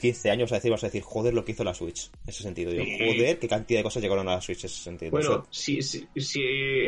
15 0.00 0.30
años 0.30 0.46
vas 0.50 0.52
a 0.52 0.56
decir, 0.56 0.70
vas 0.70 0.84
a 0.84 0.86
decir, 0.86 1.02
joder, 1.02 1.32
lo 1.34 1.44
que 1.44 1.52
hizo 1.52 1.64
la 1.64 1.74
Switch. 1.74 2.10
En 2.24 2.28
ese 2.28 2.42
sentido, 2.42 2.72
Yo, 2.72 2.82
Sí. 2.84 2.98
joder, 2.98 3.38
qué 3.38 3.48
cantidad 3.48 3.80
de 3.80 3.84
cosas 3.84 4.02
llegaron 4.02 4.28
a 4.28 4.34
la 4.34 4.40
Switch 4.40 4.60
en 4.64 4.66
ese 4.66 4.82
sentido. 4.82 5.10
Bueno, 5.12 5.30
Eso- 5.30 5.46
si, 5.50 5.80
si, 5.82 6.06
si 6.16 6.42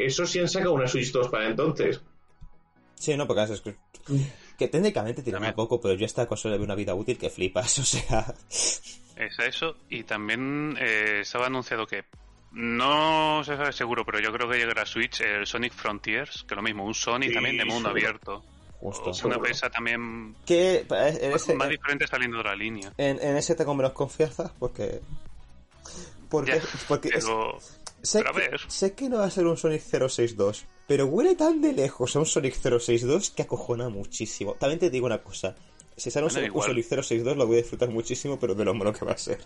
eso 0.05 0.27
sí 0.27 0.39
han 0.39 0.48
sacado 0.48 0.74
una 0.74 0.86
Switch 0.86 1.10
2 1.12 1.28
para 1.28 1.48
entonces. 1.48 2.01
Sí, 3.03 3.16
no, 3.16 3.27
porque 3.27 3.43
es 3.53 3.61
que, 3.61 3.77
que 4.59 4.69
técnicamente 4.69 5.23
tiene 5.23 5.37
También. 5.37 5.55
poco, 5.55 5.81
pero 5.81 5.95
yo 5.95 6.05
a 6.05 6.07
esta 6.07 6.27
consola 6.27 6.53
le 6.53 6.59
veo 6.59 6.65
una 6.66 6.74
vida 6.74 6.95
útil 6.95 7.19
que 7.19 7.31
flipas, 7.31 7.79
o 7.81 7.85
sea. 7.85 8.35
Es 8.49 9.39
eso. 9.39 9.77
Y 9.91 10.05
también 10.05 10.77
eh, 10.81 11.20
estaba 11.23 11.47
anunciado 11.47 11.87
que 11.87 12.05
no 12.53 13.43
se 13.45 13.57
sabe 13.57 13.73
seguro, 13.73 14.05
pero 14.05 14.20
yo 14.20 14.33
creo 14.33 14.49
que 14.49 14.59
llegará 14.59 14.83
a 14.83 14.87
Switch 14.87 15.20
el 15.23 15.47
Sonic 15.47 15.73
Frontiers, 15.73 16.45
que 16.47 16.55
lo 16.55 16.62
mismo, 16.62 16.85
un 16.85 16.95
Sonic 16.95 17.31
Sí, 17.31 17.35
también 17.35 17.57
de 17.57 17.65
mundo 17.65 17.89
seguro. 17.89 17.91
abierto. 18.09 18.45
Justo. 18.81 19.12
Una 19.29 19.39
pesa 19.39 19.70
también 19.70 20.35
Que 20.45 20.85
en 20.91 21.33
ese, 21.33 21.55
más 21.55 21.69
diferente 21.69 22.07
saliendo 22.09 22.39
de 22.39 22.45
la 22.45 22.57
línea. 22.57 22.93
en, 22.99 23.20
en 23.23 23.37
ese 23.37 23.55
tengo 23.55 23.74
menos 23.74 23.93
confianza 23.93 24.53
porque. 24.59 25.01
Porque, 26.29 26.53
Ya, 26.57 26.62
porque 26.89 27.09
es- 27.11 27.24
Pero 27.24 27.59
sé, 28.03 28.19
pero 28.19 28.31
a 28.31 28.33
que, 28.35 28.49
ver. 28.51 28.61
sé 28.69 28.95
que 28.95 29.09
no 29.09 29.19
va 29.19 29.24
a 29.27 29.31
ser 29.31 29.47
un 29.47 29.57
Sonic 29.57 29.81
062, 29.83 30.65
pero 30.87 31.07
huele 31.07 31.35
tan 31.35 31.61
de 31.61 31.73
lejos 31.73 32.15
a 32.16 32.19
un 32.19 32.27
Sonic 32.27 32.55
062 32.55 33.31
que 33.31 33.43
acojona 33.43 33.89
muchísimo. 33.89 34.55
También 34.55 34.79
te 34.81 34.91
digo 34.91 35.07
una 35.07 35.23
cosa. 35.23 35.55
Si 35.97 36.11
sale 36.11 36.27
un, 36.27 36.33
Bueno, 36.33 36.41
Sonic- 36.49 36.51
un 36.51 36.57
igual. 36.57 36.69
Sonic 36.69 36.85
062 36.87 37.37
lo 37.37 37.47
voy 37.47 37.57
a 37.57 37.59
disfrutar 37.61 37.89
muchísimo, 37.91 38.39
pero 38.41 38.55
de 38.55 38.65
lo 38.65 38.74
malo 38.74 38.93
que 38.93 39.05
va 39.05 39.12
a 39.12 39.19
ser. 39.19 39.39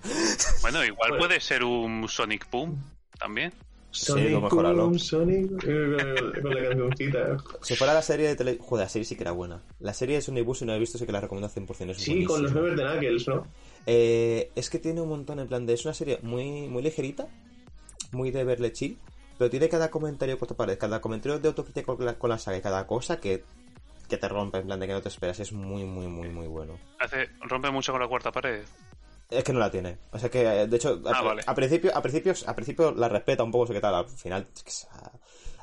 bueno, 0.63 0.85
igual 0.85 1.11
Bueno. 1.11 1.27
puede 1.27 1.41
ser 1.41 1.65
un 1.65 2.09
Sonic 2.09 2.51
Boom 2.51 2.83
también. 3.19 3.53
Sonic 3.91 4.31
lo 4.31 4.41
mejoralo. 4.43 4.85
Boom, 4.89 4.99
Sonic 4.99 5.51
eh, 5.67 5.97
con, 6.43 6.55
la 6.55 6.69
cancioncita. 6.69 7.37
Si 7.63 7.77
fuera 7.77 7.95
la 7.95 8.03
serie 8.03 8.29
de 8.29 8.37
tele... 8.37 8.59
Joder, 8.61 8.85
la 8.85 8.89
serie 8.91 9.07
sí 9.07 9.17
que 9.17 9.23
era 9.23 9.33
buena. 9.33 9.63
La 9.81 9.95
serie 9.95 10.17
de 10.17 10.23
Sonic 10.23 10.45
Boom, 10.45 10.55
si 10.55 10.65
no 10.67 10.73
la 10.73 10.77
he 10.77 10.81
visto, 10.81 10.99
sí 10.99 11.07
que 11.07 11.13
la 11.13 11.21
recomiendo 11.23 11.49
100%. 11.49 11.91
Es 11.93 11.97
Sí, 12.03 12.25
con 12.25 12.43
los 12.43 12.53
nueve 12.53 12.75
de 12.77 12.83
Knuckles, 12.83 13.27
¿no? 13.29 13.47
Eh, 13.87 14.51
es 14.55 14.69
que 14.69 14.79
tiene 14.79 15.01
un 15.01 15.09
montón 15.09 15.39
en 15.41 15.49
plan 15.49 15.65
de. 15.65 15.73
Es 15.73 15.85
una 15.87 15.95
serie 15.95 16.19
muy, 16.23 16.69
muy 16.69 16.83
ligerita, 16.83 17.27
muy 18.17 18.31
de 18.33 18.43
verle 18.45 18.73
chill, 18.73 18.99
pero 19.39 19.51
tiene 19.51 19.69
cada 19.69 19.91
comentario 19.91 20.39
por 20.39 20.49
tu 20.49 20.57
pared, 20.57 20.79
cada 20.79 21.01
comentario 21.01 21.39
de 21.39 21.49
autocrítica 21.49 21.87
con 21.87 22.05
la, 22.05 22.19
con 22.19 22.31
la 22.31 22.39
saga 22.39 22.57
y 22.57 22.63
cada 22.63 22.87
cosa 22.87 23.21
que 23.21 23.45
que 24.09 24.17
te 24.19 24.29
rompe, 24.29 24.59
en 24.59 24.67
plan 24.67 24.79
de 24.79 24.87
que 24.87 24.93
no 24.93 25.03
te 25.03 25.09
esperas. 25.09 25.41
Es 25.41 25.53
muy, 25.53 25.83
muy, 25.85 26.07
muy, 26.07 26.29
muy 26.29 26.47
bueno. 26.47 26.79
Hace, 27.01 27.29
rompe 27.41 27.71
mucho 27.73 27.91
con 27.91 28.01
la 28.01 28.07
cuarta 28.07 28.31
pared. 28.31 28.63
Es 29.29 29.43
que 29.43 29.53
no 29.53 29.59
la 29.59 29.69
tiene. 29.69 29.99
O 30.13 30.19
sea 30.21 30.31
que, 30.31 30.43
eh, 30.43 30.67
de 30.69 30.77
hecho, 30.77 31.03
Ah, 31.07 31.19
a, 31.19 31.23
vale. 31.23 31.43
a 31.45 31.55
principio, 31.57 31.91
a 31.93 32.01
principios, 32.01 32.47
a 32.47 32.55
principio 32.55 32.93
la 32.93 33.09
respeta 33.09 33.43
un 33.43 33.51
poco, 33.51 33.67
sé 33.67 33.73
qué 33.73 33.81
tal. 33.81 33.97
Al 33.97 34.09
final, 34.09 34.47
ah, 34.93 35.11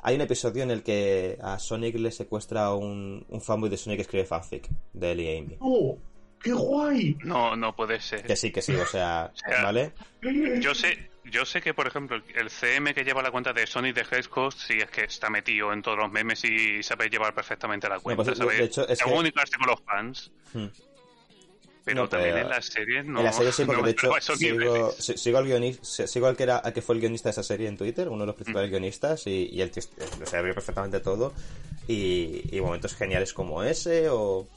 hay 0.02 0.16
un 0.16 0.20
episodio 0.20 0.62
en 0.62 0.70
el 0.72 0.82
que 0.82 1.38
a 1.40 1.58
Sonic 1.58 1.96
le 1.96 2.10
secuestra 2.10 2.74
un, 2.74 3.24
un 3.30 3.40
fanboy 3.40 3.70
de 3.70 3.78
Sonic 3.78 3.96
que 3.96 4.02
escribe 4.02 4.26
fanfic 4.26 4.68
de 4.92 5.12
él 5.12 5.20
y 5.20 5.38
Amy. 5.38 5.56
¡Oh! 5.60 5.96
¡Qué 6.42 6.52
guay! 6.52 7.16
No, 7.24 7.56
no 7.56 7.74
puede 7.74 7.98
ser. 7.98 8.24
Que 8.24 8.36
sí, 8.36 8.52
que 8.52 8.60
sí, 8.60 8.74
o 8.74 8.84
sea, 8.84 9.32
sea, 9.48 9.62
¿vale? 9.62 9.92
Yo 10.60 10.74
sé, 10.74 11.08
yo 11.24 11.44
sé 11.44 11.60
que, 11.60 11.74
por 11.74 11.86
ejemplo, 11.86 12.20
el- 12.34 12.50
CM 12.50 12.94
que 12.94 13.04
lleva 13.04 13.22
la 13.22 13.30
cuenta 13.30 13.52
de 13.52 13.66
Sonic 13.66 13.94
de 13.94 14.02
Hedgehog 14.02 14.52
sí 14.52 14.74
es 14.78 14.90
que 14.90 15.04
está 15.04 15.30
metido 15.30 15.72
en 15.72 15.82
todos 15.82 15.98
los 15.98 16.10
memes 16.12 16.44
y 16.44 16.82
sabe 16.82 17.08
llevar 17.08 17.34
perfectamente 17.34 17.88
la 17.88 17.98
cuenta, 18.00 18.22
pues, 18.24 18.38
sabe 18.38 18.56
de 18.56 18.64
hecho, 18.64 18.86
es 18.88 18.98
que- 19.02 19.10
con 19.10 19.24
los 19.66 19.80
fans. 19.84 20.30
Hmm. 20.52 20.66
Pero 21.84 22.02
No, 22.04 22.08
pero- 22.08 22.22
también 22.22 22.38
en 22.44 22.48
la 22.48 22.62
serie 22.62 23.02
no. 23.02 23.18
en 23.18 23.24
la 23.26 23.32
serie 23.32 23.52
sí, 23.52 23.62
porque 23.66 23.80
no 23.82 23.86
de 23.86 23.92
hecho 23.92 24.36
sigo, 25.16 25.38
al 25.38 25.44
guionista, 25.44 26.06
sigo 26.06 26.26
al 26.26 26.36
que 26.36 26.42
era, 26.44 26.56
al 26.58 26.72
que 26.72 26.80
fue 26.80 26.94
el 26.94 27.00
guionista 27.02 27.28
de 27.28 27.32
esa 27.32 27.42
serie 27.42 27.68
en 27.68 27.76
Twitter, 27.76 28.08
uno 28.08 28.20
de 28.20 28.26
los 28.28 28.34
Mm. 28.34 28.38
principales 28.38 28.70
guionistas, 28.70 29.26
y, 29.26 29.50
y 29.52 29.60
el 29.60 29.70
tío 29.70 29.82
o 30.22 30.26
sea, 30.26 30.40
vio 30.40 30.54
perfectamente 30.54 31.00
todo. 31.00 31.34
Y, 31.86 32.40
y 32.56 32.60
momentos 32.62 32.94
geniales 32.94 33.34
como 33.34 33.62
ese, 33.62 34.08
o, 34.08 34.48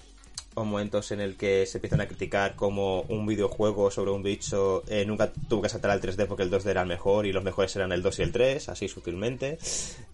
o 0.58 0.66
momentos 0.66 1.12
en 1.12 1.22
el 1.22 1.36
que 1.38 1.66
se 1.68 1.78
empiezan 1.78 2.02
a 2.02 2.08
criticar 2.08 2.56
como 2.56 3.02
un 3.04 3.26
videojuego 3.28 3.92
sobre 3.92 4.12
un 4.12 4.24
bicho 4.24 4.84
eh, 4.88 5.06
nunca 5.06 5.32
tuvo 5.48 5.62
que 5.62 5.70
saltar 5.70 5.92
al 5.92 6.02
3D 6.02 6.26
porque 6.26 6.44
el 6.44 6.52
2D 6.52 6.68
era 6.72 6.82
el 6.82 6.88
mejor 6.88 7.26
y 7.28 7.32
los 7.32 7.44
mejores 7.44 7.76
eran 7.76 7.92
el 7.92 8.02
2 8.02 8.20
y 8.20 8.22
el 8.24 8.32
3, 8.32 8.70
así 8.70 8.88
sutilmente. 8.88 9.60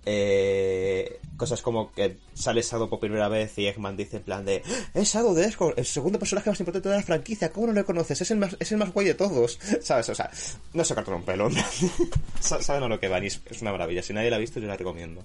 Eh, 0.05 1.19
cosas 1.37 1.61
como 1.61 1.93
que 1.93 2.17
sale 2.33 2.61
Shadow 2.61 2.89
por 2.89 2.99
primera 2.99 3.29
vez 3.29 3.57
y 3.57 3.67
Eggman 3.67 3.95
dice 3.95 4.17
en 4.17 4.23
plan 4.23 4.43
de 4.45 4.61
es 4.93 5.13
Shadow 5.13 5.33
de 5.33 5.45
Escort, 5.45 5.79
el 5.79 5.85
segundo 5.85 6.19
personaje 6.19 6.49
más 6.49 6.59
importante 6.59 6.89
de 6.89 6.97
la 6.97 7.03
franquicia, 7.03 7.51
¿cómo 7.51 7.67
no 7.67 7.73
lo 7.73 7.85
conoces? 7.85 8.19
Es 8.21 8.29
el 8.31 8.37
más, 8.37 8.55
es 8.59 8.71
el 8.73 8.77
más 8.79 8.91
guay 8.93 9.07
de 9.07 9.13
todos, 9.13 9.57
¿sabes? 9.81 10.09
O 10.09 10.15
sea, 10.15 10.29
no 10.73 10.83
se 10.83 10.93
cartón 10.93 11.15
un 11.15 11.23
pelo, 11.23 11.49
Sa- 12.41 12.61
saben 12.61 12.83
a 12.83 12.87
lo 12.89 12.99
que 12.99 13.07
van 13.07 13.23
y 13.23 13.27
es 13.27 13.39
una 13.61 13.71
maravilla, 13.71 14.03
si 14.03 14.11
nadie 14.13 14.29
la 14.29 14.35
ha 14.35 14.39
visto 14.39 14.59
yo 14.59 14.67
la 14.67 14.75
recomiendo. 14.75 15.23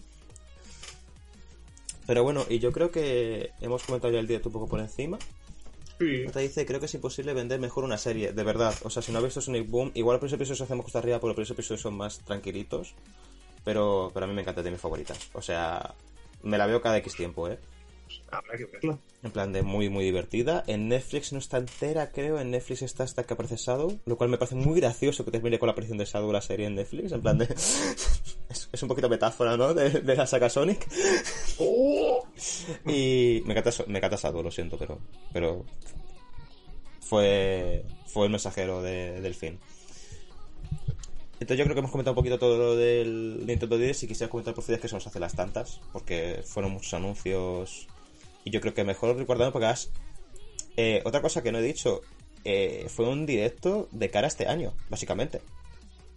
Pero 2.09 2.22
bueno, 2.22 2.47
y 2.48 2.59
yo 2.59 2.72
creo 2.72 2.90
que 2.90 3.52
hemos 3.60 3.85
comentado 3.85 4.10
ya 4.10 4.18
el 4.18 4.26
directo 4.26 4.48
un 4.48 4.55
poco 4.55 4.66
por 4.66 4.80
encima. 4.80 5.18
Sí. 5.98 6.24
Te 6.32 6.40
dice, 6.40 6.64
creo 6.64 6.80
que 6.80 6.86
es 6.86 6.94
imposible 6.94 7.35
vender 7.35 7.60
mejor 7.60 7.85
una 7.85 7.98
serie, 7.98 8.32
de 8.32 8.44
verdad. 8.44 8.74
O 8.85 8.89
sea, 8.89 9.02
si 9.02 9.12
no 9.12 9.18
has 9.18 9.24
visto 9.24 9.43
Sonic 9.43 9.68
Boom, 9.68 9.90
igual 9.93 10.14
los 10.14 10.20
primeros 10.20 10.32
episodios 10.32 10.56
se 10.56 10.64
hacemos 10.64 10.85
costa 10.86 11.01
arriba, 11.01 11.20
porque 11.20 11.28
los 11.28 11.35
primeros 11.36 11.51
episodios 11.51 11.82
son 11.82 11.98
más 11.98 12.20
tranquilitos. 12.20 12.94
Pero, 13.62 14.10
pero 14.14 14.24
a 14.24 14.26
mí 14.26 14.32
me 14.32 14.40
encanta, 14.40 14.62
de 14.62 14.70
mis 14.70 14.80
favoritas. 14.80 15.18
O 15.35 15.43
sea, 15.43 15.94
me 16.43 16.56
la 16.56 16.64
veo 16.64 16.80
cada 16.80 16.97
X 16.97 17.14
tiempo, 17.14 17.47
¿eh? 17.47 17.59
Habrá 18.30 18.56
que 18.56 18.66
verla. 18.66 18.98
En 19.22 19.30
plan 19.30 19.52
de 19.52 19.62
muy, 19.62 19.89
muy 19.89 20.05
divertida. 20.05 20.62
En 20.66 20.89
Netflix 20.89 21.32
no 21.32 21.39
está 21.39 21.56
entera, 21.59 22.10
creo. 22.10 22.39
En 22.39 22.51
Netflix 22.51 22.82
está 22.82 23.05
hasta 23.05 23.24
que 23.24 23.35
aparece 23.35 23.56
Shadow. 23.56 23.98
Lo 24.06 24.16
cual 24.16 24.30
me 24.30 24.39
parece 24.39 24.55
muy 24.55 24.80
gracioso 24.80 25.24
que 25.24 25.30
termine 25.30 25.59
con 25.59 25.66
la 25.66 25.72
aparición 25.72 25.98
de 25.98 26.05
Shadow 26.05 26.30
la 26.32 26.40
serie 26.40 26.66
en 26.66 26.74
Netflix. 26.76 27.12
En 27.12 27.20
plan 27.22 27.39
de... 27.39 27.44
es, 28.48 28.68
es 28.72 28.82
un 28.82 28.89
poquito 28.89 29.09
metáfora, 29.09 29.56
¿no? 29.56 29.74
De, 29.74 29.90
de 29.90 30.16
la 30.16 30.26
saga 30.26 30.48
Sonic. 30.48 30.86
¡Oh! 31.59 32.26
Y 32.86 33.43
me 33.44 33.52
encanta, 33.55 33.70
me 33.89 33.98
encanta 33.98 34.16
Shadow, 34.16 34.43
lo 34.43 34.51
siento, 34.51 34.78
pero, 34.78 34.98
pero 35.32 35.64
fue, 37.01 37.85
fue 38.06 38.26
el 38.26 38.30
mensajero 38.30 38.82
de- 38.82 39.20
del 39.20 39.35
fin. 39.35 39.59
Entonces 41.40 41.59
yo 41.59 41.64
creo 41.64 41.74
que 41.74 41.78
hemos 41.80 41.90
comentado 41.93 42.12
un 42.12 42.16
poquito 42.16 42.39
todo 42.39 42.59
lo 42.59 42.76
del 42.76 43.47
Nintendo 43.47 43.78
10 43.78 44.02
y 44.02 44.09
quisiera 44.09 44.28
comentar 44.30 44.55
por 44.55 44.64
fin 44.64 44.76
que 44.78 44.89
se 44.89 44.94
nos 44.97 45.06
hace 45.06 45.20
las 45.20 45.35
tantas, 45.36 45.80
porque 45.93 46.43
fueron 46.44 46.72
muchos 46.72 46.93
anuncios 46.94 47.86
y 48.44 48.51
yo 48.51 48.60
creo 48.60 48.74
que 48.74 48.85
mejor 48.85 49.16
recordarlo 49.16 49.52
porque 49.52 49.66
además, 49.66 49.90
eh, 50.77 51.02
otra 51.05 51.20
cosa 51.23 51.43
que 51.43 51.52
no 51.52 51.59
he 51.59 51.62
dicho, 51.62 52.01
eh, 52.44 52.86
fue 52.89 53.09
un 53.09 53.27
directo 53.27 53.89
de 53.93 54.10
cara 54.10 54.27
a 54.27 54.28
este 54.28 54.47
año, 54.47 54.73
básicamente. 54.89 55.40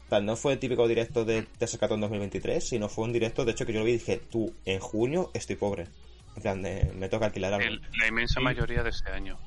O 0.06 0.10
sea, 0.10 0.19
no 0.22 0.35
fue 0.35 0.53
el 0.53 0.60
típico 0.60 0.88
directo 0.88 1.23
de 1.26 1.48
TS4 1.60 1.93
en 1.95 2.02
2023, 2.02 2.68
sino 2.68 2.89
fue 2.89 3.06
un 3.06 3.14
directo, 3.14 3.45
de 3.45 3.52
hecho, 3.53 3.65
que 3.65 3.73
yo 3.73 3.80
lo 3.80 3.85
vi 3.85 3.91
y 3.91 3.98
dije, 3.98 4.18
tú, 4.30 4.53
en 4.65 4.80
junio 4.80 5.31
estoy 5.34 5.56
pobre. 5.56 5.88
En 6.35 6.41
plan, 6.41 6.61
de, 6.61 6.91
me 6.95 7.10
toca 7.10 7.26
alquilar 7.27 7.53
algo. 7.53 7.65
El- 7.68 7.81
la 7.98 8.07
inmensa 8.07 8.39
mayoría 8.39 8.84
de 8.84 8.89
este 8.89 9.10
año. 9.11 9.39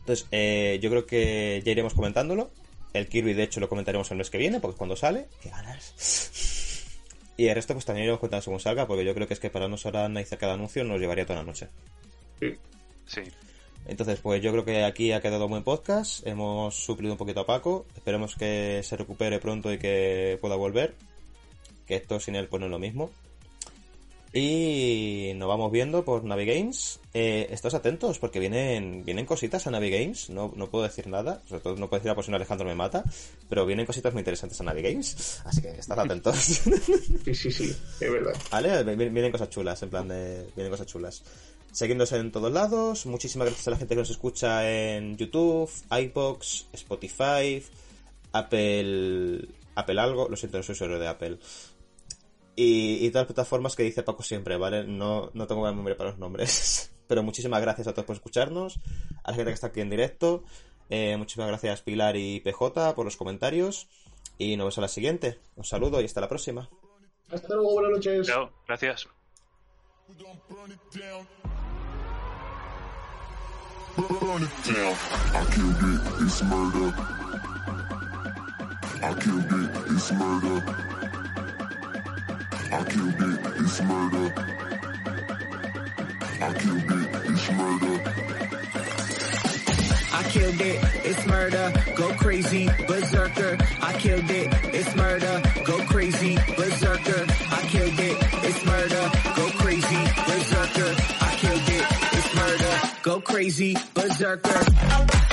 Entonces, 0.00 0.26
eh, 0.32 0.78
yo 0.82 0.90
creo 0.90 1.06
que 1.06 1.62
ya 1.64 1.72
iremos 1.72 1.94
comentándolo. 1.94 2.50
El 2.92 3.08
Kirby, 3.08 3.32
de 3.32 3.42
hecho, 3.44 3.58
lo 3.60 3.68
comentaremos 3.68 4.10
el 4.12 4.18
mes 4.18 4.30
que 4.30 4.38
viene, 4.38 4.60
porque 4.60 4.74
es 4.74 4.78
cuando 4.78 4.94
sale. 4.96 5.26
¡Qué 5.42 5.50
ganas! 5.50 5.94
Y 7.36 7.48
el 7.48 7.54
resto, 7.54 7.74
pues 7.74 7.84
también 7.84 8.04
iremos 8.04 8.20
contando 8.20 8.42
según 8.42 8.60
salga, 8.60 8.86
porque 8.86 9.04
yo 9.04 9.14
creo 9.14 9.26
que 9.26 9.34
es 9.34 9.40
que 9.40 9.50
para 9.50 9.68
no 9.68 9.76
analizar 9.92 10.38
cada 10.38 10.54
anuncio 10.54 10.84
nos 10.84 11.00
llevaría 11.00 11.26
toda 11.26 11.40
la 11.40 11.44
noche. 11.44 11.68
Sí. 12.40 12.54
Sí. 13.06 13.22
Entonces, 13.86 14.20
pues 14.20 14.40
yo 14.42 14.50
creo 14.52 14.64
que 14.64 14.84
aquí 14.84 15.12
ha 15.12 15.20
quedado 15.20 15.44
un 15.44 15.50
buen 15.50 15.62
podcast. 15.62 16.26
Hemos 16.26 16.74
suplido 16.74 17.12
un 17.12 17.18
poquito 17.18 17.40
a 17.40 17.46
Paco. 17.46 17.86
Esperemos 17.94 18.34
que 18.34 18.80
se 18.82 18.96
recupere 18.96 19.40
pronto 19.40 19.72
y 19.72 19.78
que 19.78 20.38
pueda 20.40 20.56
volver. 20.56 20.94
Que 21.86 21.96
esto 21.96 22.18
sin 22.18 22.36
él, 22.36 22.48
pues 22.48 22.60
no 22.60 22.66
es 22.66 22.70
lo 22.70 22.78
mismo. 22.78 23.10
Y 24.36 25.30
nos 25.36 25.46
vamos 25.48 25.70
viendo 25.70 26.04
por 26.04 26.24
Navigames. 26.24 26.98
Eh, 27.14 27.46
estos 27.52 27.72
atentos 27.72 28.18
porque 28.18 28.40
vienen 28.40 29.04
vienen 29.04 29.26
cositas 29.26 29.68
a 29.68 29.70
Navigames. 29.70 30.28
No, 30.28 30.52
no 30.56 30.68
puedo 30.68 30.82
decir 30.82 31.06
nada. 31.06 31.40
Sobre 31.48 31.60
todo 31.62 31.76
no 31.76 31.88
puedo 31.88 32.02
decir 32.02 32.12
por 32.16 32.24
si 32.24 32.32
no 32.32 32.36
Alejandro 32.36 32.66
me 32.66 32.74
mata. 32.74 33.04
Pero 33.48 33.64
vienen 33.64 33.86
cositas 33.86 34.12
muy 34.12 34.22
interesantes 34.22 34.60
a 34.60 34.64
Navigames. 34.64 35.40
Así 35.44 35.62
que 35.62 35.68
estad 35.68 36.00
atentos. 36.00 36.36
Sí, 36.36 37.34
sí, 37.34 37.52
sí, 37.52 37.76
es 38.00 38.10
verdad. 38.12 38.34
¿Vale? 38.50 38.82
Vi- 38.82 39.08
Vienen 39.08 39.30
cosas 39.30 39.50
chulas, 39.50 39.80
en 39.84 39.90
plan 39.90 40.08
de... 40.08 40.48
Vienen 40.56 40.70
cosas 40.72 40.86
chulas. 40.88 41.22
Seguidnos 41.70 42.10
en 42.10 42.32
todos 42.32 42.52
lados. 42.52 43.06
Muchísimas 43.06 43.46
gracias 43.46 43.68
a 43.68 43.70
la 43.70 43.76
gente 43.76 43.94
que 43.94 44.00
nos 44.00 44.10
escucha 44.10 44.68
en 44.68 45.16
YouTube, 45.16 45.70
iBox, 45.90 46.66
Spotify, 46.72 47.62
Apple... 48.32 49.46
Apple 49.76 50.00
algo. 50.00 50.28
Lo 50.28 50.36
siento, 50.36 50.56
no 50.58 50.64
soy 50.64 50.72
usuario 50.74 50.98
de 50.98 51.06
Apple. 51.08 51.38
Y, 52.56 53.04
y 53.04 53.10
todas 53.10 53.22
las 53.22 53.34
plataformas 53.34 53.74
que 53.74 53.82
dice 53.82 54.02
Paco 54.02 54.22
siempre, 54.22 54.56
¿vale? 54.56 54.84
No, 54.84 55.30
no 55.34 55.46
tengo 55.46 55.60
buena 55.60 55.76
memoria 55.76 55.96
para 55.96 56.10
los 56.10 56.18
nombres. 56.18 56.92
Pero 57.06 57.22
muchísimas 57.22 57.60
gracias 57.60 57.86
a 57.86 57.92
todos 57.92 58.06
por 58.06 58.16
escucharnos. 58.16 58.80
A 59.22 59.30
la 59.30 59.36
gente 59.36 59.50
que 59.50 59.54
está 59.54 59.68
aquí 59.68 59.80
en 59.80 59.90
directo. 59.90 60.44
Eh, 60.90 61.16
muchísimas 61.16 61.48
gracias 61.48 61.80
Pilar 61.82 62.16
y 62.16 62.40
PJ 62.40 62.94
por 62.94 63.04
los 63.04 63.16
comentarios. 63.16 63.88
Y 64.38 64.56
nos 64.56 64.64
vemos 64.64 64.78
a 64.78 64.82
la 64.82 64.88
siguiente. 64.88 65.38
Un 65.56 65.64
saludo 65.64 66.00
y 66.00 66.04
hasta 66.04 66.20
la 66.20 66.28
próxima. 66.28 66.68
Hasta 67.30 67.54
luego, 67.54 67.74
buenas 67.74 67.92
noches. 67.92 68.26
Chao, 68.26 68.50
gracias. 68.66 69.08
Burn 73.98 74.42
it 74.42 74.50
down. 74.66 74.96
I 75.34 75.44
killed 75.52 75.82
it, 75.82 76.00
it's 76.22 76.42
murder. 76.42 76.94
I 79.02 79.14
killed 79.20 79.52
it, 79.52 79.92
it's 79.92 80.12
murder. 80.12 80.93
I 82.72 82.84
killed 82.84 83.14
it, 83.20 83.40
it's 83.60 83.82
murder. 83.82 84.34
I 86.40 86.52
killed 86.54 86.90
it, 86.90 87.08
it's 87.30 87.50
murder. 87.52 88.00
I 90.12 90.22
killed 90.30 90.60
it, 90.60 90.78
it's 91.04 91.26
murder. 91.26 91.72
Go 91.96 92.14
crazy, 92.14 92.68
berserker. 92.86 93.56
I 93.82 93.92
killed 93.94 94.30
it, 94.30 94.74
it's 94.74 94.94
murder. 94.96 95.42
Go 95.64 95.78
crazy, 95.86 96.36
berserker. 96.56 97.26
I 97.50 97.62
killed 97.68 98.00
it, 98.00 98.16
it's 98.44 98.64
murder. 98.64 99.10
Go 99.36 99.48
crazy, 99.58 100.04
berserker. 100.26 100.94
I 101.20 101.34
killed 101.36 101.68
it, 101.68 101.86
it's 102.12 102.34
murder. 102.34 102.80
Go 103.02 103.20
crazy, 103.20 103.76
berserker. 103.94 105.23